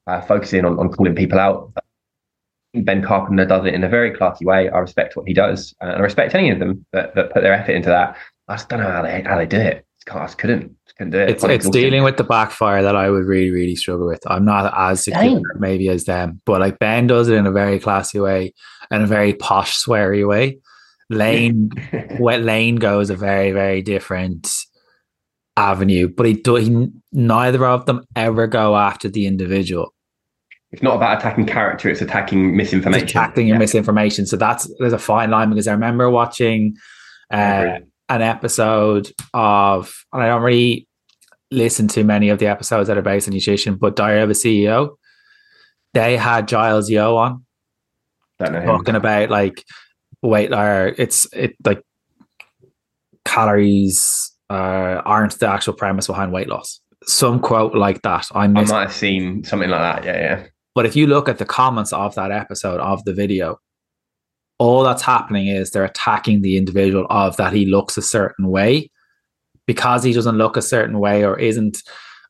Uh, 0.07 0.21
focusing 0.21 0.65
on, 0.65 0.79
on 0.79 0.89
calling 0.89 1.15
people 1.15 1.39
out. 1.39 1.73
Ben 2.73 3.03
Carpenter 3.03 3.45
does 3.45 3.65
it 3.65 3.73
in 3.73 3.83
a 3.83 3.89
very 3.89 4.11
classy 4.11 4.45
way. 4.45 4.69
I 4.69 4.77
respect 4.79 5.15
what 5.15 5.27
he 5.27 5.33
does, 5.33 5.75
uh, 5.81 5.87
and 5.87 5.97
I 5.97 5.99
respect 5.99 6.35
any 6.35 6.51
of 6.51 6.59
them 6.59 6.85
that, 6.93 7.15
that 7.15 7.33
put 7.33 7.41
their 7.41 7.53
effort 7.53 7.73
into 7.73 7.89
that. 7.89 8.17
I 8.47 8.55
just 8.55 8.69
don't 8.69 8.79
know 8.79 8.89
how 8.89 9.01
they 9.01 9.21
how 9.21 9.37
they 9.37 9.45
do 9.45 9.57
it. 9.57 9.85
I 10.09 10.25
just 10.25 10.37
couldn't 10.37 10.75
couldn't 10.97 11.11
do 11.11 11.19
it. 11.19 11.29
It's, 11.29 11.43
it's 11.43 11.69
dealing 11.69 12.03
with 12.03 12.17
the 12.17 12.23
backfire 12.23 12.81
that 12.81 12.95
I 12.95 13.09
would 13.09 13.25
really 13.25 13.51
really 13.51 13.75
struggle 13.75 14.07
with. 14.07 14.21
I'm 14.25 14.45
not 14.45 14.73
as 14.75 15.03
secure 15.03 15.41
maybe 15.59 15.89
as 15.89 16.05
them, 16.05 16.41
but 16.45 16.61
like 16.61 16.79
Ben 16.79 17.07
does 17.07 17.27
it 17.27 17.35
in 17.35 17.45
a 17.45 17.51
very 17.51 17.79
classy 17.79 18.19
way 18.19 18.53
and 18.89 19.03
a 19.03 19.07
very 19.07 19.33
posh 19.33 19.77
sweary 19.83 20.27
way. 20.27 20.59
Layne, 21.09 21.71
wet 22.19 22.41
Layne 22.41 22.77
goes 22.77 23.09
a 23.09 23.15
very, 23.15 23.51
very 23.51 23.81
different 23.81 24.49
avenue, 25.57 26.07
but 26.07 26.25
he, 26.25 26.33
do, 26.33 26.55
he 26.55 26.87
neither 27.11 27.65
of 27.65 27.85
them 27.85 28.05
ever 28.15 28.47
go 28.47 28.75
after 28.75 29.09
the 29.09 29.27
individual. 29.27 29.93
It's 30.71 30.81
not 30.81 30.95
about 30.95 31.19
attacking 31.19 31.45
character; 31.47 31.89
it's 31.89 32.01
attacking 32.01 32.55
misinformation. 32.55 33.03
It's 33.03 33.11
attacking 33.11 33.47
yeah. 33.47 33.57
misinformation. 33.57 34.25
So 34.25 34.37
that's 34.37 34.71
there's 34.79 34.93
a 34.93 34.99
fine 34.99 35.29
line 35.29 35.49
because 35.49 35.67
I 35.67 35.73
remember 35.73 36.09
watching 36.09 36.77
uh, 37.29 37.79
an 38.09 38.21
episode 38.21 39.11
of, 39.33 40.05
and 40.13 40.23
I 40.23 40.27
don't 40.27 40.43
really 40.43 40.87
listen 41.51 41.87
to 41.89 42.03
many 42.03 42.29
of 42.29 42.39
the 42.39 42.47
episodes 42.47 42.87
that 42.87 42.97
are 42.97 43.01
based 43.01 43.27
on 43.27 43.33
nutrition, 43.33 43.75
but 43.75 43.95
Diary 43.95 44.21
of 44.21 44.29
a 44.29 44.33
CEO. 44.33 44.95
They 45.93 46.15
had 46.15 46.47
Giles 46.47 46.89
Yeo 46.89 47.17
on 47.17 47.45
talking 48.39 48.95
about 48.95 49.29
like 49.29 49.65
weight 50.21 50.53
or 50.53 50.93
it's 50.97 51.27
it 51.33 51.55
like 51.65 51.83
calories 53.25 54.31
uh, 54.49 55.01
aren't 55.05 55.39
the 55.39 55.47
actual 55.47 55.73
premise 55.73 56.07
behind 56.07 56.31
weight 56.31 56.47
loss. 56.47 56.79
Some 57.03 57.39
quote 57.39 57.73
like 57.73 58.01
that. 58.03 58.27
I, 58.33 58.43
I 58.43 58.47
might 58.47 58.69
have 58.69 58.93
seen 58.93 59.43
something 59.43 59.69
like 59.69 59.81
that. 59.81 60.05
Yeah, 60.05 60.19
yeah. 60.19 60.47
But 60.73 60.85
if 60.85 60.95
you 60.95 61.07
look 61.07 61.27
at 61.27 61.37
the 61.37 61.45
comments 61.45 61.91
of 61.91 62.15
that 62.15 62.31
episode 62.31 62.79
of 62.79 63.03
the 63.03 63.13
video, 63.13 63.59
all 64.57 64.83
that's 64.83 65.01
happening 65.01 65.47
is 65.47 65.71
they're 65.71 65.83
attacking 65.83 66.41
the 66.41 66.57
individual 66.57 67.07
of 67.09 67.35
that 67.37 67.53
he 67.53 67.65
looks 67.65 67.97
a 67.97 68.01
certain 68.01 68.47
way 68.47 68.91
because 69.65 70.03
he 70.03 70.13
doesn't 70.13 70.37
look 70.37 70.55
a 70.55 70.61
certain 70.61 70.99
way 70.99 71.25
or 71.25 71.37
isn't 71.39 71.81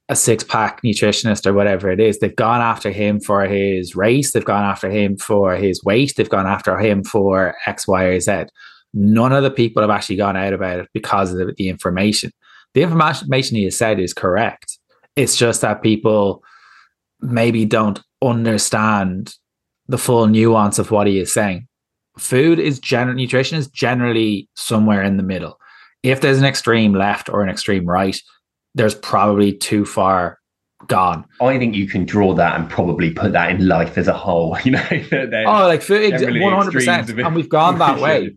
a 0.09 0.15
six 0.15 0.43
pack 0.43 0.81
nutritionist 0.81 1.45
or 1.45 1.53
whatever 1.53 1.89
it 1.89 1.99
is. 1.99 2.19
They've 2.19 2.35
gone 2.35 2.61
after 2.61 2.91
him 2.91 3.19
for 3.19 3.45
his 3.45 3.95
race. 3.95 4.31
They've 4.31 4.43
gone 4.43 4.63
after 4.63 4.89
him 4.89 5.17
for 5.17 5.55
his 5.55 5.83
weight. 5.83 6.13
They've 6.15 6.29
gone 6.29 6.47
after 6.47 6.77
him 6.77 7.03
for 7.03 7.55
X, 7.65 7.87
Y, 7.87 8.03
or 8.03 8.19
Z. 8.19 8.45
None 8.93 9.31
of 9.31 9.43
the 9.43 9.51
people 9.51 9.81
have 9.81 9.89
actually 9.89 10.17
gone 10.17 10.35
out 10.35 10.53
about 10.53 10.79
it 10.79 10.89
because 10.93 11.31
of 11.31 11.37
the, 11.37 11.53
the 11.57 11.69
information. 11.69 12.31
The 12.73 12.81
information 12.81 13.57
he 13.57 13.65
has 13.65 13.77
said 13.77 13.99
is 13.99 14.13
correct. 14.13 14.77
It's 15.15 15.37
just 15.37 15.61
that 15.61 15.81
people 15.81 16.43
maybe 17.21 17.65
don't 17.65 18.01
understand 18.21 19.35
the 19.87 19.97
full 19.97 20.27
nuance 20.27 20.79
of 20.79 20.91
what 20.91 21.07
he 21.07 21.19
is 21.19 21.33
saying. 21.33 21.67
Food 22.17 22.59
is 22.59 22.79
general 22.79 23.15
nutrition 23.15 23.57
is 23.57 23.67
generally 23.67 24.49
somewhere 24.55 25.03
in 25.03 25.17
the 25.17 25.23
middle. 25.23 25.57
If 26.03 26.21
there's 26.21 26.39
an 26.39 26.45
extreme 26.45 26.93
left 26.93 27.29
or 27.29 27.41
an 27.41 27.49
extreme 27.49 27.85
right, 27.85 28.19
there's 28.75 28.95
probably 28.95 29.53
too 29.53 29.85
far 29.85 30.39
gone. 30.87 31.25
I 31.41 31.57
think 31.57 31.75
you 31.75 31.87
can 31.87 32.05
draw 32.05 32.33
that 32.33 32.59
and 32.59 32.69
probably 32.69 33.11
put 33.11 33.33
that 33.33 33.51
in 33.51 33.67
life 33.67 33.97
as 33.97 34.07
a 34.07 34.13
whole. 34.13 34.57
You 34.63 34.71
know, 34.71 34.85
oh, 35.47 35.67
like 35.67 35.81
food, 35.81 36.13
one 36.13 36.53
hundred 36.53 36.73
percent, 36.73 37.09
and 37.09 37.35
we've 37.35 37.49
gone 37.49 37.79
that 37.79 37.99
way. 37.99 38.35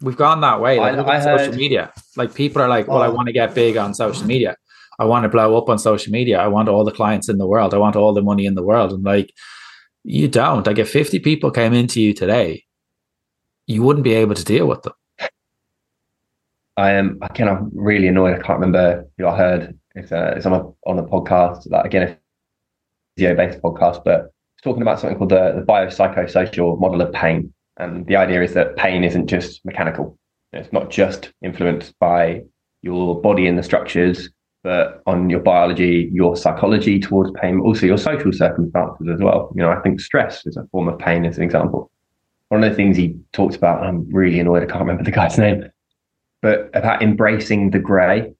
We've 0.00 0.16
gone 0.16 0.40
that 0.40 0.60
way. 0.60 0.80
Like 0.80 0.98
I, 0.98 1.16
I 1.16 1.20
social 1.20 1.54
media, 1.54 1.92
like 2.16 2.34
people 2.34 2.60
are 2.60 2.68
like, 2.68 2.88
"Well, 2.88 2.98
oh. 2.98 3.02
I 3.02 3.08
want 3.08 3.26
to 3.26 3.32
get 3.32 3.54
big 3.54 3.76
on 3.76 3.94
social 3.94 4.26
media. 4.26 4.56
I 5.02 5.04
want 5.12 5.24
to 5.24 5.34
blow 5.36 5.58
up 5.58 5.68
on 5.68 5.78
social 5.78 6.12
media. 6.18 6.36
I 6.46 6.48
want 6.56 6.68
all 6.68 6.84
the 6.84 6.98
clients 7.00 7.28
in 7.28 7.38
the 7.38 7.50
world. 7.52 7.74
I 7.74 7.78
want 7.84 7.96
all 7.96 8.14
the 8.14 8.28
money 8.30 8.44
in 8.46 8.54
the 8.54 8.66
world." 8.70 8.90
And 8.92 9.04
like, 9.04 9.28
you 10.04 10.28
don't. 10.28 10.66
Like, 10.66 10.80
if 10.84 10.90
fifty 11.00 11.18
people 11.18 11.50
came 11.50 11.74
into 11.80 11.98
you 12.00 12.12
today, 12.14 12.50
you 13.66 13.82
wouldn't 13.82 14.04
be 14.04 14.14
able 14.22 14.34
to 14.34 14.44
deal 14.44 14.66
with 14.66 14.82
them. 14.82 14.94
I 16.76 16.88
am 17.00 17.18
I 17.20 17.28
kind 17.28 17.50
of 17.50 17.58
really 17.90 18.08
annoyed. 18.08 18.34
I 18.34 18.42
can't 18.46 18.60
remember 18.60 19.06
who 19.16 19.26
I 19.26 19.36
heard. 19.36 19.78
It's, 19.94 20.10
uh, 20.10 20.32
it's 20.36 20.46
on 20.46 20.54
a 20.60 20.62
on 20.90 20.98
a 20.98 21.06
podcast, 21.14 21.70
like 21.70 21.84
again, 21.84 22.08
a 22.08 22.16
video 23.16 23.36
based 23.36 23.60
podcast, 23.60 24.02
but 24.04 24.32
it's 24.54 24.64
talking 24.64 24.82
about 24.82 24.98
something 24.98 25.18
called 25.18 25.34
the, 25.36 25.52
the 25.58 25.66
biopsychosocial 25.72 26.80
model 26.80 27.02
of 27.02 27.12
pain. 27.12 27.52
And 27.76 28.06
the 28.06 28.16
idea 28.16 28.42
is 28.42 28.54
that 28.54 28.76
pain 28.76 29.04
isn't 29.04 29.26
just 29.26 29.64
mechanical. 29.64 30.18
It's 30.52 30.72
not 30.72 30.90
just 30.90 31.32
influenced 31.42 31.92
by 31.98 32.42
your 32.82 33.20
body 33.20 33.46
and 33.46 33.58
the 33.58 33.62
structures, 33.62 34.30
but 34.62 35.02
on 35.06 35.28
your 35.28 35.40
biology, 35.40 36.10
your 36.12 36.36
psychology 36.36 37.00
towards 37.00 37.30
pain, 37.40 37.60
also 37.60 37.86
your 37.86 37.98
social 37.98 38.32
circumstances 38.32 39.08
as 39.12 39.20
well. 39.20 39.52
You 39.54 39.62
know, 39.62 39.70
I 39.70 39.80
think 39.80 40.00
stress 40.00 40.46
is 40.46 40.56
a 40.56 40.66
form 40.70 40.88
of 40.88 40.98
pain, 40.98 41.24
as 41.24 41.36
an 41.36 41.42
example. 41.42 41.90
One 42.48 42.62
of 42.62 42.70
the 42.70 42.76
things 42.76 42.96
he 42.96 43.16
talked 43.32 43.56
about, 43.56 43.82
I'm 43.82 44.08
really 44.12 44.38
annoyed, 44.38 44.62
I 44.62 44.66
can't 44.66 44.80
remember 44.80 45.04
the 45.04 45.10
guy's 45.10 45.38
name, 45.46 45.64
but 46.40 46.70
about 46.74 47.02
embracing 47.02 47.70
the 47.70 47.78
grey. 47.78 48.34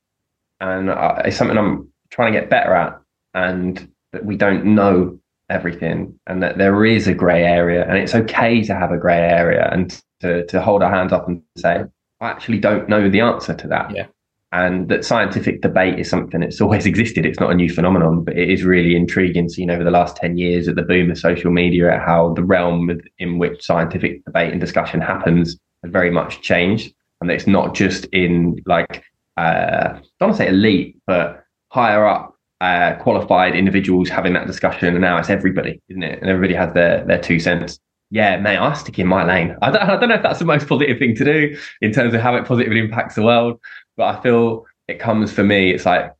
And 0.60 0.90
uh, 0.90 1.22
it's 1.24 1.36
something 1.36 1.58
I'm 1.58 1.90
trying 2.10 2.32
to 2.32 2.40
get 2.40 2.50
better 2.50 2.74
at. 2.74 3.00
And 3.34 3.88
that 4.12 4.24
we 4.24 4.36
don't 4.36 4.64
know 4.64 5.18
everything 5.48 6.18
and 6.26 6.42
that 6.42 6.58
there 6.58 6.84
is 6.84 7.06
a 7.06 7.14
grey 7.14 7.44
area 7.44 7.86
and 7.86 7.98
it's 7.98 8.14
okay 8.14 8.62
to 8.62 8.74
have 8.74 8.92
a 8.92 8.96
grey 8.96 9.18
area 9.18 9.68
and 9.72 10.02
to, 10.20 10.46
to 10.46 10.62
hold 10.62 10.82
our 10.82 10.90
hands 10.90 11.12
up 11.12 11.28
and 11.28 11.42
say, 11.56 11.82
I 12.20 12.28
actually 12.28 12.58
don't 12.58 12.88
know 12.88 13.10
the 13.10 13.20
answer 13.20 13.54
to 13.54 13.68
that. 13.68 13.90
Yeah. 13.94 14.06
And 14.52 14.88
that 14.90 15.04
scientific 15.04 15.62
debate 15.62 15.98
is 15.98 16.10
something 16.10 16.40
that's 16.40 16.60
always 16.60 16.86
existed. 16.92 17.26
It's 17.26 17.40
not 17.40 17.50
a 17.50 17.54
new 17.54 17.70
phenomenon, 17.70 18.24
but 18.24 18.36
it 18.36 18.50
is 18.50 18.64
really 18.64 18.94
intriguing. 18.94 19.48
Seeing 19.48 19.70
over 19.70 19.84
the 19.84 19.90
last 19.90 20.16
10 20.16 20.36
years 20.36 20.68
at 20.68 20.76
the 20.76 20.82
boom 20.82 21.10
of 21.10 21.18
social 21.18 21.50
media, 21.50 21.94
at 21.94 22.06
how 22.06 22.34
the 22.34 22.44
realm 22.44 22.90
in 23.18 23.38
which 23.38 23.64
scientific 23.64 24.24
debate 24.24 24.52
and 24.52 24.60
discussion 24.60 25.00
happens 25.00 25.56
has 25.82 25.90
very 25.90 26.10
much 26.10 26.42
changed 26.42 26.94
and 27.22 27.30
it's 27.30 27.46
not 27.46 27.74
just 27.74 28.04
in 28.06 28.56
like 28.66 29.04
uh, 29.38 29.94
I 29.94 30.00
don't 30.20 30.28
want 30.28 30.32
to 30.32 30.38
say 30.38 30.48
elite, 30.48 30.96
but 31.06 31.44
higher 31.70 32.06
up 32.06 32.36
uh, 32.60 32.96
qualified 32.96 33.56
individuals 33.56 34.10
having 34.10 34.34
that 34.34 34.46
discussion, 34.46 34.88
and 34.88 35.00
now 35.00 35.16
it's 35.18 35.30
everybody, 35.30 35.80
isn't 35.88 36.02
it? 36.02 36.20
And 36.20 36.28
everybody 36.28 36.54
has 36.54 36.74
their 36.74 37.04
their 37.06 37.20
two 37.20 37.38
cents. 37.38 37.78
Yeah, 38.10 38.36
mate, 38.36 38.58
I 38.58 38.74
stick 38.74 38.98
in 38.98 39.06
my 39.06 39.24
lane. 39.24 39.56
I 39.62 39.70
don't, 39.70 39.82
I 39.82 39.96
don't 39.96 40.10
know 40.10 40.16
if 40.16 40.22
that's 40.22 40.38
the 40.38 40.44
most 40.44 40.68
positive 40.68 40.98
thing 40.98 41.14
to 41.16 41.24
do 41.24 41.56
in 41.80 41.92
terms 41.92 42.12
of 42.12 42.20
how 42.20 42.36
it 42.36 42.44
positively 42.44 42.80
impacts 42.80 43.14
the 43.14 43.22
world, 43.22 43.58
but 44.02 44.18
I 44.18 44.20
feel 44.20 44.66
it 44.88 44.98
comes 44.98 45.32
for 45.32 45.44
me. 45.44 45.70
It's 45.70 45.86
like 45.86 46.12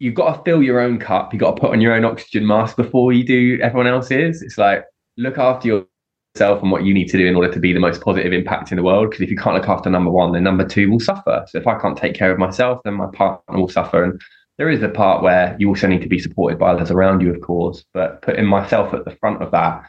you've 0.00 0.16
got 0.16 0.34
to 0.34 0.42
fill 0.42 0.60
your 0.60 0.80
own 0.80 0.98
cup. 0.98 1.32
You've 1.32 1.38
got 1.38 1.54
to 1.54 1.60
put 1.60 1.70
on 1.70 1.80
your 1.80 1.94
own 1.94 2.04
oxygen 2.04 2.44
mask 2.44 2.76
before 2.76 3.12
you 3.12 3.24
do 3.24 3.60
everyone 3.62 3.86
else's. 3.86 4.42
It's 4.42 4.58
like 4.58 4.84
look 5.16 5.38
after 5.38 5.68
yourself 5.68 6.62
and 6.62 6.72
what 6.72 6.82
you 6.82 6.92
need 6.92 7.08
to 7.10 7.18
do 7.18 7.28
in 7.28 7.36
order 7.36 7.52
to 7.52 7.60
be 7.60 7.72
the 7.72 7.78
most 7.78 8.00
positive 8.00 8.32
impact 8.32 8.72
in 8.72 8.76
the 8.76 8.82
world. 8.82 9.10
Because 9.10 9.22
if 9.22 9.30
you 9.30 9.36
can't 9.36 9.54
look 9.54 9.68
after 9.68 9.88
number 9.88 10.10
one, 10.10 10.32
then 10.32 10.42
number 10.42 10.66
two 10.66 10.90
will 10.90 10.98
suffer. 10.98 11.44
So 11.46 11.58
if 11.58 11.66
I 11.68 11.78
can't 11.78 11.96
take 11.96 12.14
care 12.14 12.32
of 12.32 12.40
myself, 12.40 12.80
then 12.84 12.94
my 12.94 13.06
partner 13.12 13.56
will 13.56 13.68
suffer. 13.68 14.02
And 14.02 14.20
there 14.58 14.68
is 14.68 14.82
a 14.82 14.88
part 14.88 15.22
where 15.22 15.54
you 15.60 15.68
also 15.68 15.86
need 15.86 16.02
to 16.02 16.08
be 16.08 16.18
supported 16.18 16.58
by 16.58 16.72
others 16.72 16.90
around 16.90 17.20
you, 17.20 17.32
of 17.32 17.40
course. 17.40 17.84
But 17.94 18.22
putting 18.22 18.46
myself 18.46 18.92
at 18.94 19.04
the 19.04 19.16
front 19.20 19.42
of 19.42 19.52
that, 19.52 19.80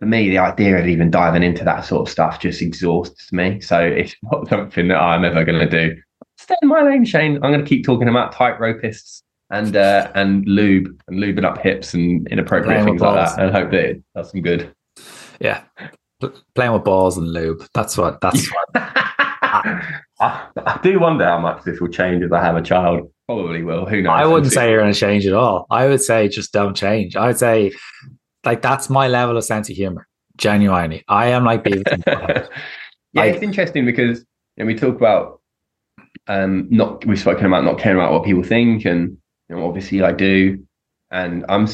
for 0.00 0.06
me, 0.06 0.28
the 0.28 0.38
idea 0.38 0.76
of 0.76 0.88
even 0.88 1.08
diving 1.08 1.44
into 1.44 1.62
that 1.62 1.84
sort 1.84 2.08
of 2.08 2.10
stuff 2.10 2.40
just 2.40 2.60
exhausts 2.60 3.32
me. 3.32 3.60
So 3.60 3.78
it's 3.78 4.16
not 4.24 4.48
something 4.48 4.88
that 4.88 5.00
I'm 5.00 5.24
ever 5.24 5.44
going 5.44 5.60
to 5.60 5.70
do. 5.70 6.00
Stay 6.40 6.54
in 6.62 6.68
my 6.68 6.82
lane, 6.82 7.04
Shane. 7.04 7.34
I'm 7.36 7.52
going 7.52 7.62
to 7.62 7.68
keep 7.68 7.84
talking 7.84 8.08
about 8.08 8.32
tightropists 8.32 9.22
and 9.50 9.76
uh, 9.76 10.10
and 10.14 10.46
lube 10.48 10.88
and 11.06 11.18
lubing 11.18 11.44
up 11.44 11.58
hips 11.58 11.92
and 11.92 12.26
inappropriate 12.28 12.82
things 12.82 13.00
like 13.00 13.14
that, 13.14 13.38
and 13.38 13.52
hope 13.52 13.70
that 13.72 13.84
it 13.84 14.02
does 14.14 14.30
some 14.30 14.40
good 14.40 14.74
yeah, 15.38 15.64
playing 16.54 16.72
with 16.72 16.84
balls 16.84 17.18
and 17.18 17.30
lube. 17.30 17.66
That's 17.74 17.96
what. 17.98 18.20
That's 18.20 18.48
what. 18.48 18.68
I, 20.22 20.48
I, 20.56 20.80
do 20.82 21.00
wonder 21.00 21.24
how 21.24 21.38
much 21.40 21.64
this 21.64 21.80
will 21.80 21.88
change 21.88 22.22
if 22.22 22.32
I 22.32 22.40
have 22.40 22.56
a 22.56 22.62
child. 22.62 23.10
Probably 23.26 23.62
will. 23.62 23.86
Who 23.86 24.02
knows? 24.02 24.12
I 24.14 24.26
wouldn't 24.26 24.52
say 24.52 24.70
you're 24.70 24.80
going 24.80 24.92
to 24.92 24.98
change 24.98 25.26
at 25.26 25.32
all. 25.32 25.66
I 25.70 25.86
would 25.86 26.00
say 26.00 26.28
just 26.28 26.52
don't 26.52 26.76
change. 26.76 27.16
I 27.16 27.26
would 27.26 27.38
say, 27.38 27.72
like, 28.44 28.62
that's 28.62 28.88
my 28.88 29.08
level 29.08 29.36
of 29.36 29.44
sense 29.44 29.68
of 29.68 29.76
humor. 29.76 30.06
Genuinely, 30.36 31.04
I 31.08 31.28
am 31.28 31.44
like 31.44 31.64
being. 31.64 31.82
yeah, 32.06 32.44
it's 33.14 33.42
interesting 33.42 33.84
because 33.84 34.24
know, 34.58 34.66
we 34.66 34.74
talk 34.74 34.96
about 34.96 35.39
Um, 36.30 36.68
not 36.70 37.04
we've 37.06 37.18
spoken 37.18 37.44
about 37.44 37.64
not 37.64 37.80
caring 37.80 37.98
about 37.98 38.12
what 38.12 38.24
people 38.24 38.44
think, 38.44 38.84
and 38.84 39.16
you 39.48 39.56
know, 39.56 39.66
obviously 39.66 40.00
I 40.00 40.12
do, 40.12 40.64
and 41.10 41.44
I'm 41.48 41.66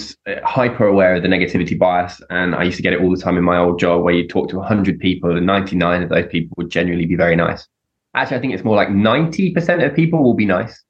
hyper 0.45 0.87
aware 0.87 1.17
of 1.17 1.23
the 1.23 1.29
negativity 1.29 1.79
bias. 1.79 2.23
And 2.31 2.55
I 2.55 2.63
used 2.63 2.79
to 2.79 2.83
get 2.83 2.95
it 2.95 3.03
all 3.03 3.15
the 3.15 3.21
time 3.21 3.37
in 3.37 3.45
my 3.45 3.59
old 3.59 3.79
job, 3.79 4.03
where 4.03 4.15
you 4.15 4.27
talk 4.27 4.49
to 4.49 4.57
100 4.57 4.99
people, 4.99 5.37
and 5.37 5.45
99 5.45 6.05
of 6.05 6.09
those 6.09 6.27
people 6.29 6.55
would 6.57 6.71
genuinely 6.71 7.05
be 7.05 7.17
very 7.17 7.37
nice. 7.37 7.69
Actually, 8.15 8.39
I 8.39 8.41
think 8.41 8.55
it's 8.55 8.65
more 8.65 8.77
like 8.77 8.89
90% 8.89 9.85
of 9.85 9.95
people 9.95 10.23
will 10.23 10.33
be 10.33 10.47
nice. 10.47 10.83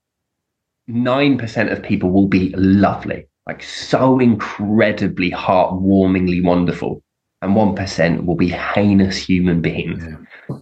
9% 0.89 1.73
of 1.73 1.83
people 1.83 2.13
will 2.13 2.29
be 2.29 2.51
lovely, 2.51 3.27
like 3.49 3.65
so 3.65 4.21
incredibly 4.21 5.33
heartwarmingly 5.33 6.45
wonderful. 6.45 7.03
And 7.43 7.57
1% 7.57 8.27
will 8.27 8.37
be 8.37 8.49
heinous 8.49 9.17
human 9.17 9.61
beings. 9.61 10.05
Yeah. 10.07 10.59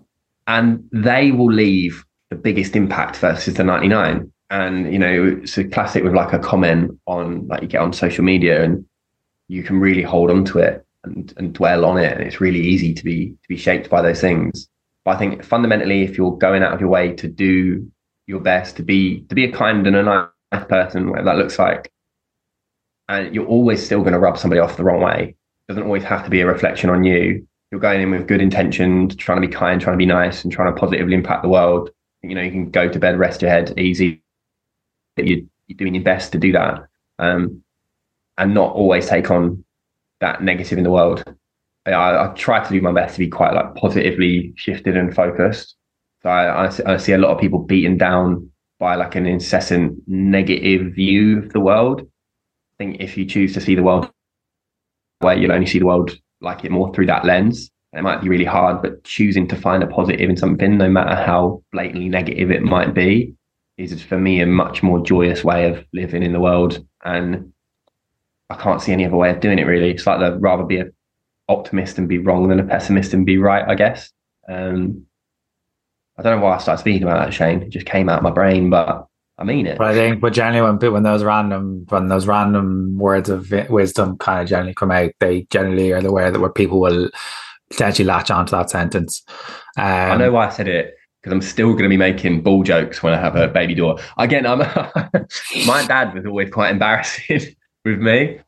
And 0.47 0.89
they 0.91 1.33
will 1.33 1.53
leave 1.53 2.03
the 2.35 2.41
biggest 2.41 2.75
impact 2.75 3.17
versus 3.17 3.55
the 3.55 3.65
99. 3.65 4.31
And, 4.51 4.93
you 4.93 4.99
know, 4.99 5.39
it's 5.43 5.57
a 5.57 5.65
classic 5.65 6.03
with 6.05 6.15
like 6.15 6.33
a 6.33 6.39
comment 6.39 6.99
on, 7.07 7.47
like 7.47 7.63
you 7.63 7.69
get 7.69 7.81
on 7.81 7.93
social 7.93 8.25
media 8.25 8.63
and 8.63 8.85
you 9.49 9.63
can 9.63 9.79
really 9.79 10.03
hold 10.03 10.31
on 10.31 10.45
to 10.47 10.59
it 10.59 10.85
and, 11.05 11.33
and 11.37 11.55
dwell 11.55 11.85
on 11.85 11.99
it. 11.99 12.13
And 12.13 12.23
it's 12.23 12.41
really 12.41 12.61
easy 12.61 12.93
to 12.93 13.05
be, 13.05 13.31
to 13.31 13.49
be 13.49 13.57
shaped 13.57 13.89
by 13.89 14.03
those 14.03 14.21
things. 14.21 14.69
But 15.05 15.17
I 15.17 15.19
think 15.19 15.45
fundamentally, 15.45 16.03
if 16.03 16.19
you're 16.19 16.37
going 16.37 16.63
out 16.63 16.73
of 16.73 16.81
your 16.81 16.89
way 16.89 17.13
to 17.15 17.29
do 17.29 17.91
your 18.27 18.41
best, 18.41 18.77
to 18.77 18.83
be 18.83 19.21
to 19.29 19.35
be 19.35 19.45
a 19.45 19.53
kind 19.53 19.87
and 19.87 19.97
a 19.97 20.03
nice 20.03 20.65
person, 20.67 21.11
whatever 21.11 21.27
that 21.27 21.37
looks 21.37 21.59
like, 21.59 21.93
and 23.09 23.35
you're 23.35 23.47
always 23.47 23.85
still 23.85 24.01
going 24.01 24.15
to 24.15 24.19
rub 24.19 24.39
somebody 24.39 24.61
off 24.61 24.79
the 24.79 24.85
wrong 24.85 25.03
way. 25.03 25.37
It 25.69 25.73
doesn't 25.73 25.85
always 25.85 26.05
have 26.05 26.25
to 26.25 26.31
be 26.31 26.41
a 26.41 26.47
reflection 26.47 26.89
on 26.89 27.05
you. 27.05 27.47
You're 27.71 27.81
going 27.81 28.01
in 28.01 28.11
with 28.13 28.27
good 28.27 28.41
intentions, 28.41 29.15
trying 29.17 29.43
to 29.43 29.47
be 29.47 29.53
kind, 29.53 29.79
trying 29.79 29.95
to 29.95 29.99
be 29.99 30.07
nice, 30.07 30.43
and 30.43 30.53
trying 30.53 30.73
to 30.73 30.81
positively 30.81 31.15
impact 31.15 31.43
the 31.43 31.49
world. 31.49 31.91
You 32.29 32.35
know, 32.35 32.43
you 32.43 32.51
can 32.51 32.71
go 32.71 32.89
to 32.89 32.99
bed, 32.99 33.19
rest 33.19 33.43
your 33.43 33.51
head, 33.51 33.79
easy. 33.79 34.23
You're, 35.17 35.43
you're 35.67 35.77
doing 35.77 35.95
your 35.95 36.05
best 36.05 36.33
to 36.33 36.39
do 36.39 36.53
that, 36.53 36.87
um, 37.19 37.63
and 38.39 38.55
not 38.55 38.75
always 38.75 39.09
take 39.09 39.31
on 39.31 39.65
that 40.21 40.43
negative 40.43 40.79
in 40.79 40.85
the 40.85 40.91
world. 40.91 41.23
I, 41.87 41.93
I, 41.93 42.33
try 42.35 42.65
to 42.65 42.73
do 42.73 42.81
my 42.81 42.93
best 42.93 43.15
to 43.15 43.19
be 43.19 43.29
quite 43.29 43.53
like 43.53 43.75
positively 43.75 44.55
shifted 44.57 44.97
and 44.97 45.15
focused. 45.15 45.77
So 46.23 46.31
I, 46.31 46.67
I, 46.67 46.95
I 46.95 46.97
see 46.97 47.13
a 47.13 47.19
lot 47.19 47.31
of 47.31 47.41
people 47.41 47.59
beaten 47.59 47.99
down 47.99 48.51
by 48.79 48.95
like 48.95 49.15
an 49.15 49.27
incessant 49.27 49.99
negative 50.07 50.95
view 50.95 51.39
of 51.39 51.53
the 51.53 51.61
world. 51.61 52.01
I 52.01 52.75
think 52.79 53.01
if 53.01 53.17
you 53.17 53.27
choose 53.27 53.53
to 53.55 53.61
see 53.61 53.75
the 53.75 53.83
world 53.83 54.11
where 55.21 55.37
you'll 55.37 55.53
only 55.53 55.67
see 55.67 55.79
the 55.79 55.87
world 55.87 56.17
like 56.41 56.65
it 56.65 56.71
more 56.71 56.93
through 56.93 57.07
that 57.07 57.25
lens, 57.25 57.71
it 57.95 58.03
might 58.03 58.21
be 58.21 58.29
really 58.29 58.45
hard, 58.45 58.83
but 58.83 59.05
choosing 59.05 59.47
to 59.49 59.57
find 59.57 59.83
a 59.83 59.87
positive 59.87 60.29
in 60.29 60.37
something, 60.37 60.77
no 60.77 60.89
matter 60.89 61.15
how 61.15 61.63
blatantly 61.73 62.09
negative 62.09 62.51
it 62.51 62.63
might 62.63 62.93
be, 62.93 63.35
is 63.77 64.03
for 64.03 64.19
me 64.19 64.41
a 64.41 64.47
much 64.47 64.83
more 64.83 65.01
joyous 65.01 65.45
way 65.45 65.69
of 65.69 65.85
living 65.93 66.23
in 66.23 66.33
the 66.33 66.41
world. 66.41 66.85
And 67.05 67.53
I 68.51 68.57
can't 68.57 68.83
see 68.83 68.93
any 68.93 69.05
other 69.05 69.17
way 69.17 69.31
of 69.31 69.41
doing 69.41 69.59
it 69.59 69.67
really. 69.67 69.91
It's 69.91 70.07
like 70.07 70.21
I'd 70.21 70.43
rather 70.43 70.65
be 70.65 70.79
a 70.79 70.87
optimist 71.49 71.99
and 71.99 72.09
be 72.09 72.19
wrong 72.19 72.49
than 72.49 72.61
a 72.61 72.65
pessimist 72.65 73.15
and 73.15 73.27
be 73.27 73.39
right, 73.39 73.65
I 73.67 73.75
guess. 73.75 74.11
Um, 74.49 75.07
I 76.19 76.23
don't 76.23 76.39
know 76.39 76.45
why 76.45 76.57
I 76.57 76.59
started 76.59 76.81
speaking 76.81 77.03
about 77.03 77.25
that, 77.25 77.35
Shane. 77.35 77.63
It 77.63 77.71
just 77.71 77.87
came 77.87 78.09
out 78.09 78.19
of 78.19 78.25
my 78.25 78.31
brain, 78.31 78.71
but 78.71 79.07
I 79.39 79.45
mean 79.45 79.67
it. 79.67 79.79
But 79.79 79.89
I 79.89 79.95
think, 79.95 80.21
but 80.21 80.33
generally, 80.33 80.63
when 80.63 80.93
when 80.93 81.03
those 81.03 81.25
random 81.25 81.87
when 81.89 82.09
those 82.09 82.27
random 82.27 82.99
words 82.99 83.29
of 83.29 83.53
wisdom 83.69 84.17
kind 84.19 84.43
of 84.43 84.49
generally 84.49 84.75
come 84.75 84.91
out, 84.91 85.11
they 85.21 85.43
generally 85.51 85.93
are 85.93 86.03
the 86.03 86.13
way 86.13 86.31
that 86.31 86.39
where 86.39 86.53
people 86.53 86.81
will 86.81 87.11
potentially 87.75 88.07
latch 88.07 88.31
onto 88.31 88.51
that 88.53 88.71
sentence. 88.71 89.23
Um, 89.77 90.13
I 90.13 90.17
know 90.17 90.33
why 90.33 90.47
I 90.47 90.51
said 90.51 90.69
it 90.69 90.95
because 91.21 91.33
I'm 91.33 91.43
still 91.43 91.73
going 91.73 91.85
to 91.85 91.89
be 91.89 91.97
making 91.97 92.43
bull 92.43 92.63
jokes 92.63 93.03
when 93.03 93.15
I 93.15 93.21
have 93.21 93.35
a 93.35 93.49
baby 93.49 93.75
daughter. 93.75 94.03
Again, 94.19 94.47
I'm 94.47 94.59
my 95.67 95.85
dad 95.87 96.15
was 96.15 96.27
always 96.27 96.51
quite 96.51 96.71
embarrassing 96.71 97.57
with 97.85 97.99
me, 97.99 98.41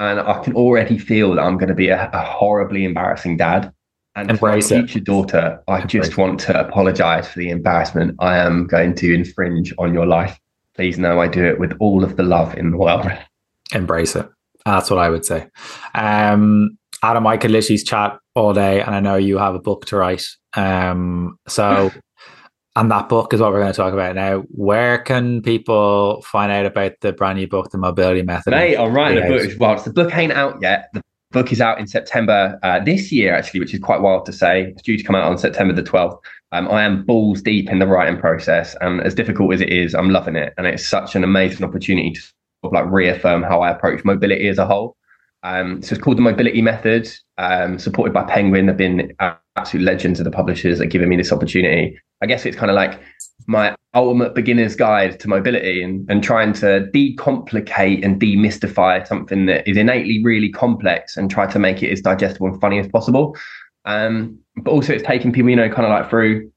and 0.00 0.20
I 0.20 0.42
can 0.42 0.54
already 0.54 0.98
feel 0.98 1.34
that 1.34 1.42
I'm 1.42 1.56
going 1.56 1.68
to 1.68 1.74
be 1.74 1.88
a, 1.88 2.10
a 2.12 2.20
horribly 2.20 2.84
embarrassing 2.84 3.36
dad. 3.36 3.72
And 4.16 4.30
Embrace 4.30 4.68
for 4.68 4.74
my 4.74 4.80
future 4.80 5.00
daughter, 5.00 5.62
I 5.66 5.76
Embrace 5.76 5.92
just 5.92 6.16
want 6.16 6.40
to 6.40 6.60
apologize 6.60 7.28
for 7.28 7.38
the 7.38 7.50
embarrassment 7.50 8.16
I 8.20 8.38
am 8.38 8.66
going 8.66 8.94
to 8.96 9.12
infringe 9.12 9.72
on 9.78 9.92
your 9.92 10.06
life. 10.06 10.38
Please 10.74 10.98
know 10.98 11.20
I 11.20 11.28
do 11.28 11.44
it 11.44 11.58
with 11.58 11.72
all 11.80 12.04
of 12.04 12.16
the 12.16 12.22
love 12.22 12.56
in 12.56 12.70
the 12.70 12.76
world. 12.76 13.06
Embrace 13.72 14.16
it. 14.16 14.28
That's 14.64 14.90
what 14.90 14.98
I 14.98 15.10
would 15.10 15.24
say. 15.24 15.48
Um, 15.94 16.78
Adam, 17.04 17.26
I 17.26 17.36
could 17.36 17.50
literally 17.50 17.78
chat 17.78 18.18
all 18.34 18.54
day, 18.54 18.80
and 18.80 18.94
I 18.94 19.00
know 19.00 19.16
you 19.16 19.36
have 19.36 19.54
a 19.54 19.60
book 19.60 19.84
to 19.86 19.96
write. 19.96 20.24
Um, 20.56 21.36
so 21.46 21.92
and 22.76 22.90
that 22.90 23.10
book 23.10 23.34
is 23.34 23.40
what 23.40 23.52
we're 23.52 23.60
going 23.60 23.72
to 23.72 23.76
talk 23.76 23.92
about 23.92 24.14
now. 24.14 24.40
Where 24.48 24.98
can 24.98 25.42
people 25.42 26.22
find 26.22 26.50
out 26.50 26.64
about 26.64 26.92
the 27.02 27.12
brand 27.12 27.38
new 27.38 27.46
book, 27.46 27.70
The 27.70 27.78
Mobility 27.78 28.22
Method? 28.22 28.52
Mate, 28.52 28.76
I'm 28.76 28.94
writing 28.94 29.22
a 29.22 29.28
book. 29.28 29.50
Well, 29.60 29.78
the 29.82 29.92
book 29.92 30.16
ain't 30.16 30.32
out 30.32 30.62
yet. 30.62 30.88
The 30.94 31.02
book 31.30 31.52
is 31.52 31.60
out 31.60 31.78
in 31.78 31.86
September 31.86 32.58
uh, 32.62 32.80
this 32.80 33.12
year, 33.12 33.34
actually, 33.34 33.60
which 33.60 33.74
is 33.74 33.80
quite 33.80 34.00
wild 34.00 34.24
to 34.24 34.32
say. 34.32 34.68
It's 34.70 34.82
due 34.82 34.96
to 34.96 35.04
come 35.04 35.14
out 35.14 35.30
on 35.30 35.36
September 35.36 35.74
the 35.74 35.82
12th. 35.82 36.18
Um, 36.52 36.68
I 36.68 36.84
am 36.84 37.04
balls 37.04 37.42
deep 37.42 37.68
in 37.68 37.80
the 37.80 37.86
writing 37.86 38.18
process, 38.18 38.74
and 38.80 39.02
as 39.02 39.14
difficult 39.14 39.52
as 39.52 39.60
it 39.60 39.68
is, 39.68 39.94
I'm 39.94 40.08
loving 40.08 40.36
it. 40.36 40.54
And 40.56 40.66
it's 40.66 40.86
such 40.86 41.14
an 41.14 41.22
amazing 41.22 41.66
opportunity 41.66 42.12
to 42.12 42.20
sort 42.20 42.32
of 42.64 42.72
like 42.72 42.90
reaffirm 42.90 43.42
how 43.42 43.60
I 43.60 43.70
approach 43.70 44.04
mobility 44.06 44.48
as 44.48 44.56
a 44.56 44.64
whole. 44.64 44.96
Um, 45.44 45.82
so 45.82 45.94
it's 45.94 46.02
called 46.02 46.16
the 46.16 46.22
Mobility 46.22 46.62
Method, 46.62 47.08
um, 47.36 47.78
supported 47.78 48.14
by 48.14 48.24
Penguin. 48.24 48.66
They've 48.66 48.76
been 48.76 49.14
absolute 49.56 49.84
legends 49.84 50.18
of 50.18 50.24
the 50.24 50.30
publishers 50.30 50.78
that 50.78 50.86
giving 50.86 51.08
me 51.08 51.16
this 51.16 51.32
opportunity. 51.32 51.98
I 52.22 52.26
guess 52.26 52.46
it's 52.46 52.56
kind 52.56 52.70
of 52.70 52.74
like 52.74 52.98
my 53.46 53.76
ultimate 53.92 54.34
beginner's 54.34 54.74
guide 54.74 55.20
to 55.20 55.28
mobility 55.28 55.82
and, 55.82 56.10
and 56.10 56.24
trying 56.24 56.54
to 56.54 56.88
decomplicate 56.94 58.04
and 58.04 58.18
demystify 58.18 59.06
something 59.06 59.44
that 59.46 59.68
is 59.68 59.76
innately 59.76 60.22
really 60.24 60.50
complex 60.50 61.16
and 61.16 61.30
try 61.30 61.46
to 61.46 61.58
make 61.58 61.82
it 61.82 61.92
as 61.92 62.00
digestible 62.00 62.48
and 62.48 62.60
funny 62.60 62.78
as 62.78 62.88
possible. 62.88 63.36
Um, 63.84 64.38
but 64.56 64.70
also 64.70 64.94
it's 64.94 65.04
taking 65.04 65.30
people, 65.30 65.50
you 65.50 65.56
know, 65.56 65.68
kind 65.68 65.84
of 65.84 65.90
like 65.90 66.08
through 66.08 66.50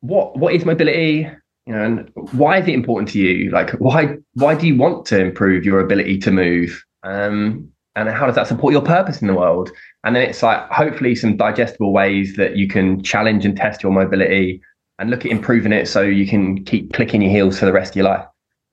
what 0.00 0.36
what 0.36 0.54
is 0.54 0.66
mobility, 0.66 1.26
you 1.66 1.72
know, 1.72 1.82
and 1.82 2.10
why 2.32 2.58
is 2.58 2.68
it 2.68 2.74
important 2.74 3.08
to 3.10 3.18
you? 3.18 3.50
Like 3.50 3.70
why 3.78 4.18
why 4.34 4.54
do 4.54 4.66
you 4.66 4.76
want 4.76 5.06
to 5.06 5.18
improve 5.18 5.64
your 5.64 5.80
ability 5.80 6.18
to 6.18 6.30
move? 6.30 6.84
Um, 7.04 7.70
and 7.96 8.08
how 8.08 8.26
does 8.26 8.34
that 8.34 8.48
support 8.48 8.72
your 8.72 8.82
purpose 8.82 9.20
in 9.20 9.28
the 9.28 9.34
world? 9.34 9.70
And 10.02 10.16
then 10.16 10.22
it's 10.22 10.42
like 10.42 10.68
hopefully 10.70 11.14
some 11.14 11.36
digestible 11.36 11.92
ways 11.92 12.36
that 12.36 12.56
you 12.56 12.66
can 12.66 13.02
challenge 13.02 13.44
and 13.44 13.56
test 13.56 13.82
your 13.82 13.92
mobility 13.92 14.60
and 14.98 15.10
look 15.10 15.24
at 15.24 15.30
improving 15.30 15.72
it 15.72 15.86
so 15.86 16.02
you 16.02 16.26
can 16.26 16.64
keep 16.64 16.92
clicking 16.92 17.22
your 17.22 17.30
heels 17.30 17.58
for 17.58 17.66
the 17.66 17.72
rest 17.72 17.92
of 17.92 17.96
your 17.96 18.06
life. 18.06 18.26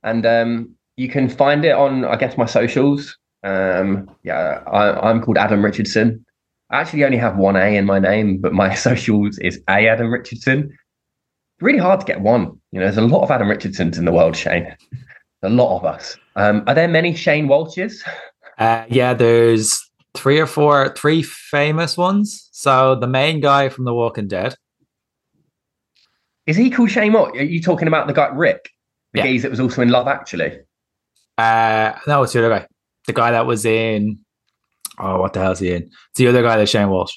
And 0.03 0.25
um, 0.25 0.75
you 0.97 1.07
can 1.07 1.29
find 1.29 1.63
it 1.65 1.73
on, 1.73 2.05
I 2.05 2.15
guess, 2.15 2.37
my 2.37 2.45
socials. 2.45 3.17
Um, 3.43 4.09
yeah, 4.23 4.63
I, 4.67 5.09
am 5.09 5.21
called 5.21 5.37
Adam 5.37 5.63
Richardson. 5.63 6.25
I 6.71 6.79
actually 6.79 7.03
only 7.03 7.17
have 7.17 7.37
one 7.37 7.55
A 7.55 7.75
in 7.75 7.85
my 7.85 7.99
name, 7.99 8.39
but 8.39 8.53
my 8.53 8.73
socials 8.87 9.37
is 9.39 9.61
A 9.67 9.87
Adam 9.87 10.11
Richardson. 10.11 10.75
Really 11.59 11.79
hard 11.79 11.99
to 11.99 12.05
get 12.05 12.21
one. 12.21 12.59
You 12.71 12.79
know, 12.79 12.85
there's 12.85 12.97
a 12.97 13.01
lot 13.01 13.23
of 13.23 13.29
Adam 13.29 13.49
Richardsons 13.49 13.99
in 13.99 14.05
the 14.05 14.11
world, 14.11 14.35
Shane. 14.35 14.75
a 15.43 15.49
lot 15.49 15.77
of 15.77 15.85
us. 15.85 16.17
Um, 16.35 16.63
are 16.67 16.73
there 16.73 16.87
many 16.87 17.13
Shane 17.13 17.47
Walshes? 17.47 18.07
Uh, 18.57 18.85
yeah, 18.89 19.13
there's 19.13 19.79
three 20.13 20.39
or 20.39 20.47
four, 20.47 20.93
three 20.95 21.23
famous 21.23 21.97
ones. 21.97 22.49
So 22.51 22.95
the 22.95 23.07
main 23.07 23.39
guy 23.39 23.69
from 23.69 23.85
The 23.85 23.93
Walking 23.93 24.27
Dead. 24.27 24.55
Is 26.47 26.57
he 26.57 26.69
called 26.69 26.91
Shane 26.91 27.13
Walsh? 27.13 27.37
Are 27.37 27.43
you 27.43 27.61
talking 27.61 27.87
about 27.87 28.07
the 28.07 28.13
guy 28.13 28.27
Rick, 28.27 28.69
the 29.13 29.19
yeah. 29.19 29.27
geese 29.27 29.41
that 29.43 29.51
was 29.51 29.59
also 29.59 29.81
in 29.81 29.89
Love 29.89 30.07
Actually? 30.07 30.59
Uh, 31.37 31.93
no, 32.07 32.23
it's 32.23 32.33
the 32.33 32.39
other 32.39 32.49
guy. 32.49 32.67
The 33.07 33.13
guy 33.13 33.31
that 33.31 33.45
was 33.45 33.65
in. 33.65 34.19
Oh, 34.99 35.19
what 35.19 35.33
the 35.33 35.39
hell 35.39 35.53
is 35.53 35.59
he 35.59 35.73
in? 35.73 35.83
It's 35.83 36.17
the 36.17 36.27
other 36.27 36.43
guy 36.43 36.57
that's 36.57 36.71
Shane 36.71 36.89
Walsh. 36.89 37.15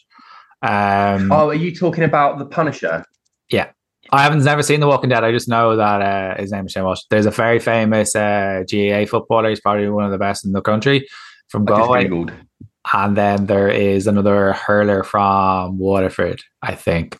Um, 0.62 1.31
oh, 1.31 1.49
are 1.49 1.55
you 1.55 1.74
talking 1.74 2.05
about 2.05 2.39
the 2.39 2.47
Punisher? 2.47 3.05
Yeah. 3.51 3.70
I 4.11 4.23
haven't 4.23 4.45
never 4.45 4.63
seen 4.63 4.81
The 4.81 4.87
Walking 4.87 5.11
Dead. 5.11 5.25
I 5.25 5.33
just 5.33 5.49
know 5.49 5.77
that 5.77 6.03
uh, 6.03 6.41
his 6.41 6.53
name 6.53 6.67
is 6.67 6.73
Shane 6.73 6.85
Walsh. 6.85 7.01
There's 7.11 7.27
a 7.27 7.31
very 7.31 7.59
famous 7.59 8.15
uh, 8.15 8.63
GAA 8.71 9.07
footballer. 9.07 9.49
He's 9.49 9.61
probably 9.61 9.89
one 9.89 10.05
of 10.05 10.11
the 10.11 10.19
best 10.19 10.45
in 10.45 10.53
the 10.53 10.63
country 10.63 11.09
from 11.49 11.65
Galway. 11.65 12.09
And 12.93 13.17
then 13.17 13.47
there 13.47 13.69
is 13.69 14.07
another 14.07 14.53
hurler 14.53 15.03
from 15.05 15.79
Waterford, 15.79 16.43
I 16.63 16.75
think. 16.75 17.19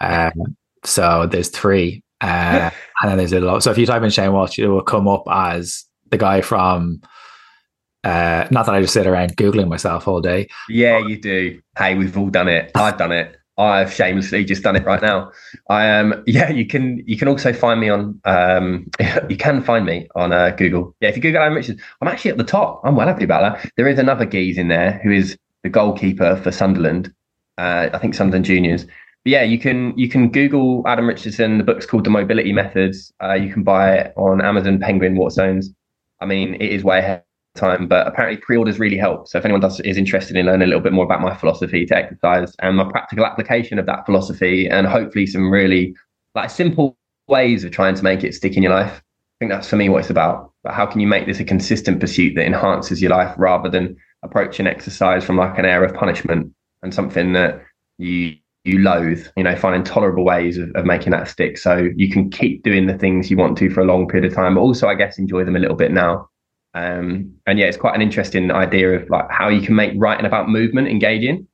Um, 0.00 0.56
so 0.84 1.26
there's 1.26 1.48
three. 1.48 2.02
Uh, 2.20 2.70
and 3.00 3.10
then 3.10 3.18
there's 3.18 3.32
a 3.32 3.40
lot. 3.40 3.62
So 3.62 3.70
if 3.70 3.78
you 3.78 3.86
type 3.86 4.02
in 4.02 4.10
Shane 4.10 4.32
Walsh, 4.32 4.58
it 4.58 4.68
will 4.68 4.82
come 4.82 5.08
up 5.08 5.24
as 5.30 5.84
the 6.10 6.18
guy 6.18 6.42
from. 6.42 7.00
Uh, 8.02 8.46
not 8.50 8.64
that 8.64 8.74
I 8.74 8.80
just 8.80 8.94
sit 8.94 9.06
around 9.06 9.36
googling 9.36 9.68
myself 9.68 10.08
all 10.08 10.20
day. 10.20 10.48
Yeah, 10.68 10.98
you 10.98 11.20
do. 11.20 11.60
Hey, 11.76 11.94
we've 11.96 12.16
all 12.16 12.30
done 12.30 12.48
it. 12.48 12.70
I've 12.74 12.96
done 12.96 13.12
it. 13.12 13.36
I've 13.60 13.92
shamelessly 13.92 14.44
just 14.44 14.62
done 14.62 14.74
it 14.74 14.84
right 14.84 15.02
now. 15.02 15.30
I 15.68 15.84
am. 15.84 16.12
Um, 16.14 16.24
yeah, 16.26 16.50
you 16.50 16.66
can. 16.66 17.04
You 17.06 17.16
can 17.16 17.28
also 17.28 17.52
find 17.52 17.80
me 17.80 17.90
on. 17.90 18.20
Um, 18.24 18.90
you 19.28 19.36
can 19.36 19.62
find 19.62 19.84
me 19.84 20.08
on 20.14 20.32
uh, 20.32 20.50
Google. 20.50 20.96
Yeah, 21.00 21.10
if 21.10 21.16
you 21.16 21.22
Google 21.22 21.42
Adam 21.42 21.54
Richards, 21.54 21.80
I'm 22.00 22.08
actually 22.08 22.30
at 22.30 22.38
the 22.38 22.44
top. 22.44 22.80
I'm 22.84 22.96
well 22.96 23.06
happy 23.06 23.24
about 23.24 23.62
that. 23.62 23.70
There 23.76 23.86
is 23.86 23.98
another 23.98 24.24
geese 24.24 24.56
in 24.56 24.68
there 24.68 25.00
who 25.04 25.10
is 25.10 25.36
the 25.62 25.68
goalkeeper 25.68 26.36
for 26.36 26.50
Sunderland. 26.50 27.12
Uh, 27.58 27.90
I 27.92 27.98
think 27.98 28.14
Sunderland 28.14 28.46
Juniors, 28.46 28.84
But 28.84 28.92
yeah, 29.26 29.42
you 29.42 29.58
can 29.58 29.96
you 29.98 30.08
can 30.08 30.30
Google 30.30 30.82
Adam 30.86 31.06
Richardson. 31.06 31.58
The 31.58 31.64
book's 31.64 31.84
called 31.84 32.04
The 32.04 32.10
Mobility 32.10 32.52
Methods. 32.52 33.12
Uh, 33.22 33.34
you 33.34 33.52
can 33.52 33.62
buy 33.62 33.94
it 33.94 34.14
on 34.16 34.40
Amazon, 34.40 34.80
Penguin, 34.80 35.16
Waterstones. 35.16 35.66
I 36.20 36.26
mean, 36.26 36.54
it 36.54 36.70
is 36.70 36.82
way 36.82 37.00
ahead 37.00 37.24
time, 37.56 37.88
but 37.88 38.06
apparently 38.06 38.40
pre-orders 38.40 38.78
really 38.78 38.96
help. 38.96 39.28
So 39.28 39.38
if 39.38 39.44
anyone 39.44 39.60
does 39.60 39.80
is 39.80 39.96
interested 39.96 40.36
in 40.36 40.46
learning 40.46 40.62
a 40.62 40.66
little 40.66 40.82
bit 40.82 40.92
more 40.92 41.04
about 41.04 41.20
my 41.20 41.34
philosophy 41.34 41.84
to 41.86 41.96
exercise 41.96 42.54
and 42.60 42.76
my 42.76 42.84
practical 42.90 43.26
application 43.26 43.78
of 43.78 43.86
that 43.86 44.06
philosophy, 44.06 44.68
and 44.68 44.86
hopefully 44.86 45.26
some 45.26 45.50
really 45.50 45.94
like 46.34 46.50
simple 46.50 46.96
ways 47.28 47.64
of 47.64 47.70
trying 47.70 47.94
to 47.94 48.04
make 48.04 48.24
it 48.24 48.34
stick 48.34 48.56
in 48.56 48.62
your 48.62 48.72
life. 48.72 49.02
I 49.02 49.36
think 49.40 49.52
that's 49.52 49.68
for 49.68 49.76
me 49.76 49.88
what 49.88 50.00
it's 50.00 50.10
about. 50.10 50.52
But 50.62 50.74
how 50.74 50.86
can 50.86 51.00
you 51.00 51.06
make 51.06 51.26
this 51.26 51.40
a 51.40 51.44
consistent 51.44 52.00
pursuit 52.00 52.34
that 52.34 52.46
enhances 52.46 53.00
your 53.00 53.10
life 53.10 53.34
rather 53.38 53.70
than 53.70 53.96
approaching 54.22 54.66
exercise 54.66 55.24
from 55.24 55.36
like 55.36 55.58
an 55.58 55.64
air 55.64 55.82
of 55.82 55.94
punishment 55.94 56.52
and 56.82 56.92
something 56.92 57.32
that 57.32 57.62
you 57.98 58.36
you 58.64 58.78
loathe, 58.78 59.26
you 59.36 59.42
know, 59.42 59.56
find 59.56 59.74
intolerable 59.74 60.24
ways 60.24 60.58
of, 60.58 60.70
of 60.74 60.84
making 60.84 61.12
that 61.12 61.28
stick. 61.28 61.56
So 61.56 61.88
you 61.96 62.10
can 62.10 62.30
keep 62.30 62.62
doing 62.62 62.86
the 62.86 62.98
things 62.98 63.30
you 63.30 63.38
want 63.38 63.56
to 63.58 63.70
for 63.70 63.80
a 63.80 63.86
long 63.86 64.06
period 64.06 64.30
of 64.30 64.36
time, 64.36 64.54
but 64.54 64.60
also 64.60 64.86
I 64.86 64.94
guess 64.94 65.18
enjoy 65.18 65.44
them 65.44 65.56
a 65.56 65.58
little 65.58 65.76
bit 65.76 65.92
now. 65.92 66.28
Um, 66.74 67.34
and 67.46 67.58
yeah, 67.58 67.66
it's 67.66 67.76
quite 67.76 67.94
an 67.94 68.02
interesting 68.02 68.50
idea 68.50 68.94
of 68.94 69.10
like 69.10 69.30
how 69.30 69.48
you 69.48 69.60
can 69.60 69.74
make 69.74 69.92
writing 69.96 70.26
about 70.26 70.48
movement 70.48 70.88
engaging. 70.88 71.46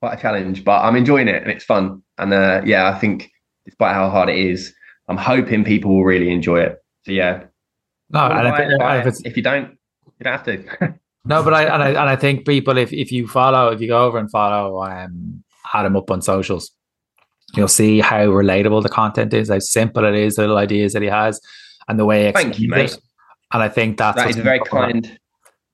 Quite 0.00 0.18
a 0.18 0.20
challenge, 0.20 0.64
but 0.64 0.82
I'm 0.82 0.96
enjoying 0.96 1.28
it 1.28 1.42
and 1.42 1.50
it's 1.50 1.64
fun. 1.64 2.02
And 2.18 2.32
uh, 2.32 2.62
yeah, 2.64 2.88
I 2.88 2.98
think 2.98 3.30
despite 3.64 3.94
how 3.94 4.10
hard 4.10 4.28
it 4.28 4.36
is, 4.36 4.74
I'm 5.08 5.16
hoping 5.16 5.64
people 5.64 5.94
will 5.94 6.04
really 6.04 6.30
enjoy 6.30 6.60
it. 6.60 6.82
So 7.04 7.12
yeah. 7.12 7.44
No, 8.10 8.26
and 8.26 8.48
I 8.48 8.56
think, 8.56 9.06
if, 9.06 9.26
if 9.26 9.36
you 9.36 9.42
don't, 9.42 9.70
you 10.18 10.24
don't 10.24 10.32
have 10.32 10.44
to. 10.44 10.94
no, 11.24 11.42
but 11.42 11.54
I 11.54 11.64
and 11.64 11.82
I 11.82 11.88
and 11.88 11.98
I 11.98 12.16
think 12.16 12.46
people, 12.46 12.76
if 12.76 12.92
if 12.92 13.10
you 13.10 13.26
follow, 13.26 13.70
if 13.70 13.80
you 13.80 13.88
go 13.88 14.04
over 14.04 14.18
and 14.18 14.30
follow 14.30 14.82
um 14.84 15.42
add 15.74 15.86
him 15.86 15.96
up 15.96 16.10
on 16.10 16.22
socials. 16.22 16.70
You'll 17.54 17.68
see 17.68 18.00
how 18.00 18.26
relatable 18.26 18.82
the 18.82 18.88
content 18.88 19.32
is, 19.34 19.48
how 19.48 19.58
simple 19.58 20.04
it 20.04 20.14
is, 20.14 20.36
the 20.36 20.42
little 20.42 20.58
ideas 20.58 20.92
that 20.92 21.02
he 21.02 21.08
has, 21.08 21.40
and 21.88 21.98
the 21.98 22.04
way 22.04 22.32
Thank 22.32 22.58
you, 22.58 22.68
mate. 22.68 22.92
It. 22.92 23.00
And 23.54 23.62
I 23.62 23.70
think 23.70 23.96
that's 23.96 24.18
that 24.18 24.28
is 24.28 24.36
very 24.36 24.60
kind. 24.60 25.04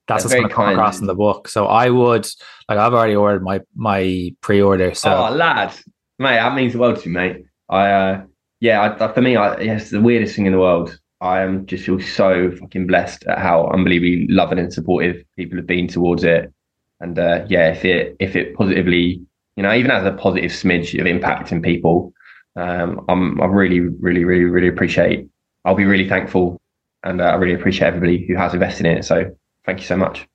That's, 0.06 0.22
that's 0.22 0.24
what's 0.24 0.34
going 0.34 0.48
to 0.48 0.54
come 0.54 0.68
across 0.68 1.00
in 1.00 1.06
the 1.06 1.14
book. 1.14 1.48
So 1.48 1.66
I 1.66 1.90
would 1.90 2.28
like 2.68 2.78
I've 2.78 2.94
already 2.94 3.16
ordered 3.16 3.42
my 3.42 3.60
my 3.74 4.32
pre-order. 4.40 4.94
So 4.94 5.12
oh, 5.12 5.30
lad, 5.34 5.74
mate, 6.20 6.36
that 6.36 6.54
means 6.54 6.74
the 6.74 6.78
world 6.78 7.00
to 7.00 7.08
me, 7.08 7.14
mate. 7.14 7.44
I 7.68 7.90
uh, 7.90 8.22
yeah, 8.60 8.96
I, 9.00 9.12
for 9.12 9.20
me, 9.20 9.34
I, 9.34 9.54
it's 9.54 9.90
the 9.90 10.00
weirdest 10.00 10.36
thing 10.36 10.46
in 10.46 10.52
the 10.52 10.58
world. 10.60 10.96
I 11.20 11.40
am 11.40 11.66
just 11.66 11.84
feel 11.84 12.00
so 12.00 12.52
fucking 12.52 12.86
blessed 12.86 13.24
at 13.24 13.38
how 13.38 13.66
unbelievably 13.68 14.28
loving 14.28 14.58
and 14.58 14.72
supportive 14.72 15.24
people 15.36 15.56
have 15.56 15.66
been 15.66 15.88
towards 15.88 16.22
it. 16.22 16.52
And 17.00 17.18
uh, 17.18 17.46
yeah, 17.48 17.72
if 17.72 17.84
it 17.84 18.14
if 18.20 18.36
it 18.36 18.54
positively 18.54 19.22
you 19.60 19.62
know, 19.62 19.74
even 19.74 19.90
as 19.90 20.06
a 20.06 20.12
positive 20.12 20.50
smidge 20.50 20.98
of 20.98 21.06
impact 21.06 21.52
in 21.52 21.60
people, 21.60 22.14
um, 22.56 23.04
I'm, 23.10 23.38
I 23.42 23.44
really, 23.44 23.80
really, 23.80 24.24
really, 24.24 24.44
really 24.44 24.68
appreciate. 24.68 25.28
I'll 25.66 25.74
be 25.74 25.84
really 25.84 26.08
thankful, 26.08 26.58
and 27.04 27.20
uh, 27.20 27.24
I 27.24 27.34
really 27.34 27.54
appreciate 27.54 27.88
everybody 27.88 28.26
who 28.26 28.36
has 28.36 28.54
invested 28.54 28.86
in 28.86 28.98
it. 28.98 29.04
So, 29.04 29.36
thank 29.64 29.80
you 29.80 29.86
so 29.86 29.96
much. 29.96 30.26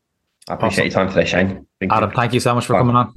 I 0.48 0.54
appreciate 0.54 0.88
awesome. 0.88 1.00
your 1.00 1.06
time 1.08 1.14
today, 1.16 1.26
Shane. 1.26 1.68
Thank 1.80 1.92
Adam, 1.92 2.10
you. 2.10 2.16
thank 2.16 2.34
you 2.34 2.40
so 2.40 2.54
much 2.54 2.66
for 2.66 2.74
Bye. 2.74 2.80
coming 2.80 2.96
on. 2.96 3.14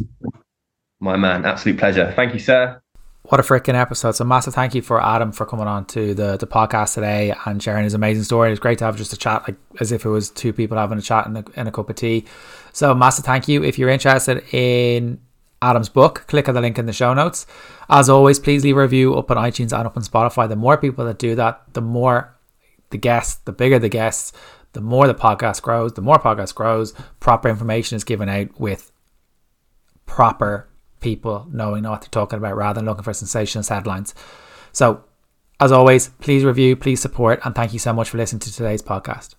My 1.01 1.16
man, 1.16 1.45
absolute 1.45 1.79
pleasure. 1.79 2.12
Thank 2.16 2.35
you, 2.35 2.41
sir. 2.41 2.81
What 3.25 3.41
a 3.41 3.43
freaking 3.43 3.75
episode. 3.75 4.12
So 4.12 4.25
massive 4.25 4.55
thank 4.55 4.75
you 4.75 4.81
for 4.81 5.05
Adam 5.05 5.33
for 5.33 5.45
coming 5.45 5.66
on 5.66 5.85
to 5.87 6.15
the, 6.15 6.39
the 6.39 6.47
podcast 6.47 6.95
today 6.95 7.35
and 7.45 7.62
sharing 7.62 7.85
his 7.85 7.93
amazing 7.93 8.25
story. 8.25 8.51
It's 8.51 8.59
great 8.59 8.79
to 8.79 8.87
have 8.87 8.97
just 8.97 9.12
a 9.12 9.19
chat, 9.19 9.43
like 9.43 9.57
as 9.81 9.93
if 9.93 10.07
it 10.07 10.09
was 10.09 10.31
two 10.31 10.55
people 10.55 10.79
having 10.79 10.97
a 10.97 11.03
chat 11.03 11.27
in 11.27 11.37
a, 11.37 11.45
in 11.55 11.66
a 11.66 11.70
cup 11.70 11.91
of 11.91 11.97
tea. 11.97 12.25
So 12.73 12.95
massive 12.95 13.27
thank 13.27 13.47
you. 13.47 13.62
If 13.62 13.79
you're 13.79 13.91
interested 13.91 14.43
in 14.55 15.20
Adam's 15.61 15.89
book. 15.89 16.25
Click 16.29 16.49
on 16.49 16.55
the 16.55 16.61
link 16.61 16.79
in 16.79 16.87
the 16.87 16.93
show 16.93 17.15
notes. 17.15 17.47
As 17.89 18.09
always, 18.09 18.39
please 18.39 18.65
leave 18.65 18.77
a 18.77 18.81
review 18.81 19.16
up 19.16 19.31
on 19.31 19.37
iTunes 19.37 19.77
and 19.77 19.87
up 19.87 19.97
on 19.97 20.03
Spotify. 20.03 20.49
The 20.49 20.57
more 20.57 20.77
people 20.77 21.05
that 21.05 21.19
do 21.19 21.35
that, 21.35 21.62
the 21.73 21.81
more 21.81 22.35
the 22.90 22.98
guests, 22.98 23.36
the 23.44 23.52
bigger 23.52 23.78
the 23.78 23.89
guests, 23.89 24.32
the 24.73 24.81
more 24.81 25.06
the 25.06 25.15
podcast 25.15 25.62
grows. 25.62 25.93
The 25.94 26.02
more 26.02 26.19
podcast 26.19 26.55
grows, 26.55 26.94
proper 27.20 27.48
information 27.48 27.97
is 27.97 28.05
given 28.05 28.28
out 28.28 28.59
with 28.60 28.93
proper 30.06 30.69
people 31.01 31.47
knowing 31.51 31.85
what 31.85 32.01
they're 32.01 32.09
talking 32.10 32.39
about 32.39 32.56
rather 32.56 32.78
than 32.81 32.86
looking 32.86 33.05
for 33.05 33.12
sensationalist 33.12 33.70
headlines. 33.70 34.15
So, 34.73 35.05
as 35.60 35.73
always, 35.73 36.09
please 36.20 36.44
review, 36.44 36.77
please 36.77 37.01
support, 37.01 37.40
and 37.44 37.55
thank 37.55 37.73
you 37.73 37.78
so 37.78 37.93
much 37.93 38.10
for 38.10 38.19
listening 38.19 38.40
to 38.40 38.52
today's 38.52 38.82
podcast. 38.82 39.35